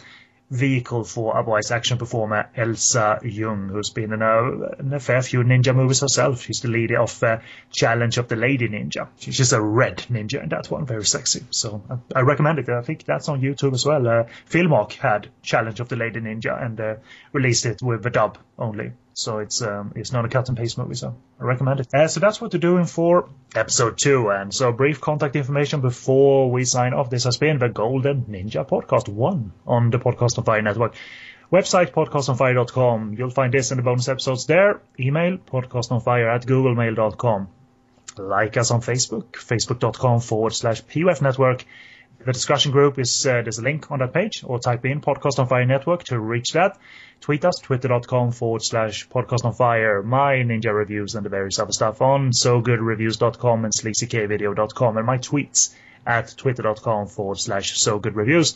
vehicle 0.51 1.05
for 1.05 1.39
a 1.39 1.43
voice 1.43 1.71
action 1.71 1.97
performer, 1.97 2.51
Elsa 2.57 3.21
Jung, 3.23 3.69
who's 3.69 3.91
been 3.91 4.13
in 4.13 4.21
a, 4.21 4.81
in 4.81 4.93
a 4.93 5.01
fair 5.01 5.23
few 5.23 5.43
ninja 5.45 5.75
movies 5.75 6.01
herself. 6.01 6.43
She's 6.43 6.61
the 6.61 6.69
leader 6.69 7.01
of 7.01 7.23
uh, 7.23 7.39
Challenge 7.71 8.19
of 8.19 8.29
the 8.29 8.37
Lady 8.37 8.69
Ninja. 8.69 9.09
She's 9.19 9.37
just 9.37 9.53
a 9.53 9.61
red 9.63 9.99
ninja 10.11 10.43
in 10.43 10.49
that 10.49 10.71
one, 10.71 10.87
very 10.87 11.05
sexy. 11.05 11.45
So 11.51 11.83
I, 11.89 12.19
I 12.19 12.23
recommend 12.23 12.59
it. 12.59 12.69
I 12.69 12.83
think 12.83 13.05
that's 13.05 13.29
on 13.29 13.41
YouTube 13.41 13.75
as 13.75 13.87
well. 13.87 14.07
Uh, 14.07 14.25
Filmark 14.51 14.93
had 14.95 15.29
Challenge 15.43 15.79
of 15.81 15.89
the 15.89 15.97
Lady 15.97 16.21
Ninja 16.21 16.63
and 16.63 16.81
uh, 16.81 16.95
released 17.33 17.65
it 17.65 17.81
with 17.81 18.03
the 18.03 18.11
dub 18.11 18.37
only. 18.61 18.93
So 19.15 19.39
it's 19.39 19.61
um, 19.63 19.93
it's 19.97 20.13
not 20.13 20.25
a 20.25 20.29
cut 20.29 20.49
and 20.49 20.57
paste 20.57 20.79
movie, 20.79 20.95
so 20.95 21.15
I 21.41 21.45
recommend 21.45 21.81
it. 21.81 21.93
Uh, 21.93 22.09
so 22.09 22.21
that's 22.21 22.41
what 22.41 22.51
they're 22.51 22.61
doing 22.61 22.87
for 22.87 23.29
episode 23.55 23.99
two. 23.99 24.31
And 24.31 24.55
so 24.55 24.73
brief 24.73 25.01
contact 25.01 25.37
information 25.37 25.81
before 25.81 26.51
we 26.51 26.65
sign 26.65 26.95
off. 26.95 27.11
This 27.11 27.25
has 27.25 27.37
been 27.37 27.59
the 27.59 27.69
Golden 27.69 28.25
Ninja 28.27 28.67
Podcast 28.67 29.09
One 29.09 29.53
on 29.67 29.91
the 29.91 29.99
Podcast 29.99 30.39
on 30.39 30.45
Fire 30.45 30.63
Network. 30.63 30.95
Website 31.53 31.91
podcastonfire.com. 31.91 33.15
You'll 33.19 33.31
find 33.31 33.53
this 33.53 33.73
and 33.73 33.79
the 33.79 33.83
bonus 33.83 34.09
episodes 34.09 34.47
there. 34.47 34.81
Email 34.99 35.39
podcastonfire 35.39 36.33
at 36.33 36.47
googlemail.com. 36.47 37.49
Like 38.19 38.57
us 38.57 38.71
on 38.71 38.81
Facebook, 38.81 39.33
facebook.com 39.33 40.21
forward 40.21 40.55
slash 40.55 40.83
PUF 40.87 41.21
network. 41.21 41.65
The 42.23 42.33
discussion 42.35 42.71
group 42.71 42.99
is 42.99 43.25
uh, 43.25 43.41
there's 43.41 43.59
a 43.59 43.63
link 43.63 43.91
on 43.91 44.01
that 44.01 44.13
page, 44.13 44.45
or 44.45 44.59
type 44.59 44.85
in 44.85 45.01
Podcast 45.01 45.39
on 45.39 45.49
Fire 45.49 45.65
Network 45.65 46.05
to 46.05 46.21
reach 46.21 46.53
that. 46.53 46.79
Tweet 47.23 47.47
us, 47.47 47.59
twitter.com 47.63 48.33
forward 48.33 48.63
slash 48.63 49.09
Podcast 49.09 49.47
on 49.47 49.55
Fire, 49.55 50.03
my 50.03 50.35
ninja 50.37 50.75
reviews 50.75 51.15
and 51.15 51.25
the 51.25 51.31
various 51.31 51.59
other 51.59 51.73
stuff 51.73 52.03
on 52.03 52.31
sogoodreviews.com 52.33 53.65
and 53.65 53.73
sleazykvideo.com, 53.73 54.99
and 54.99 55.07
my 55.07 55.17
tweets 55.17 55.75
at 56.07 56.35
twitter.com 56.37 57.07
forward 57.07 57.39
slash 57.39 57.79
sogoodreviews. 57.79 58.55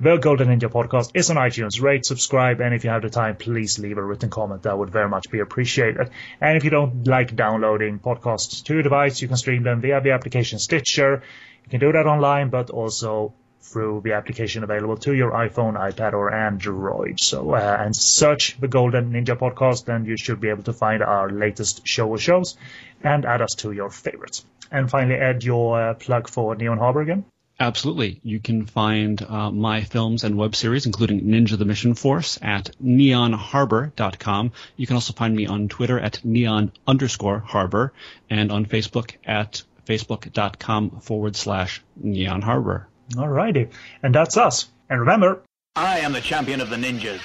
The 0.00 0.16
Golden 0.16 0.48
Ninja 0.48 0.68
Podcast 0.68 1.12
is 1.14 1.30
on 1.30 1.36
iTunes. 1.36 1.80
Rate, 1.80 2.04
subscribe, 2.04 2.60
and 2.60 2.74
if 2.74 2.82
you 2.82 2.90
have 2.90 3.02
the 3.02 3.10
time, 3.10 3.36
please 3.36 3.78
leave 3.78 3.96
a 3.96 4.02
written 4.02 4.28
comment. 4.28 4.64
That 4.64 4.76
would 4.76 4.90
very 4.90 5.08
much 5.08 5.30
be 5.30 5.38
appreciated. 5.38 6.10
And 6.40 6.56
if 6.56 6.64
you 6.64 6.70
don't 6.70 7.06
like 7.06 7.36
downloading 7.36 8.00
podcasts 8.00 8.64
to 8.64 8.74
your 8.74 8.82
device, 8.82 9.22
you 9.22 9.28
can 9.28 9.36
stream 9.36 9.62
them 9.62 9.80
via 9.80 10.00
the 10.00 10.10
application 10.10 10.58
Stitcher. 10.58 11.22
You 11.64 11.70
can 11.70 11.78
do 11.78 11.92
that 11.92 12.06
online, 12.06 12.50
but 12.50 12.70
also 12.70 13.34
through 13.60 14.00
the 14.04 14.14
application 14.14 14.64
available 14.64 14.96
to 14.96 15.14
your 15.14 15.30
iPhone, 15.30 15.78
iPad, 15.78 16.12
or 16.12 16.34
Android. 16.34 17.20
So, 17.20 17.54
uh, 17.54 17.76
and 17.80 17.94
search 17.94 18.60
the 18.60 18.68
Golden 18.68 19.12
Ninja 19.12 19.38
Podcast, 19.38 19.88
and 19.88 20.08
you 20.08 20.16
should 20.16 20.40
be 20.40 20.48
able 20.48 20.64
to 20.64 20.72
find 20.72 21.04
our 21.04 21.30
latest 21.30 21.86
show 21.86 22.08
or 22.08 22.18
shows 22.18 22.56
and 23.04 23.24
add 23.24 23.42
us 23.42 23.54
to 23.58 23.70
your 23.70 23.90
favorites. 23.90 24.44
And 24.72 24.90
finally, 24.90 25.14
add 25.14 25.44
your 25.44 25.80
uh, 25.80 25.94
plug 25.94 26.28
for 26.28 26.56
Neon 26.56 26.78
Harbor 26.78 27.00
again. 27.00 27.24
Absolutely. 27.60 28.20
You 28.24 28.40
can 28.40 28.66
find 28.66 29.22
uh, 29.22 29.50
my 29.50 29.82
films 29.82 30.24
and 30.24 30.36
web 30.36 30.56
series, 30.56 30.86
including 30.86 31.22
Ninja 31.22 31.56
the 31.56 31.64
Mission 31.64 31.94
Force, 31.94 32.38
at 32.42 32.70
neonharbor.com. 32.82 34.52
You 34.76 34.86
can 34.86 34.96
also 34.96 35.12
find 35.12 35.36
me 35.36 35.46
on 35.46 35.68
Twitter 35.68 35.98
at 35.98 36.24
neon 36.24 36.72
underscore 36.86 37.38
harbor 37.38 37.92
and 38.28 38.50
on 38.50 38.66
Facebook 38.66 39.12
at 39.24 39.62
facebook.com 39.86 41.00
forward 41.00 41.36
slash 41.36 41.82
neon 41.96 42.42
harbor. 42.42 42.88
Alrighty. 43.12 43.70
And 44.02 44.14
that's 44.14 44.36
us. 44.36 44.68
And 44.90 45.00
remember, 45.00 45.42
I 45.76 46.00
am 46.00 46.12
the 46.12 46.20
champion 46.20 46.60
of 46.60 46.70
the 46.70 46.76
ninjas. 46.76 47.20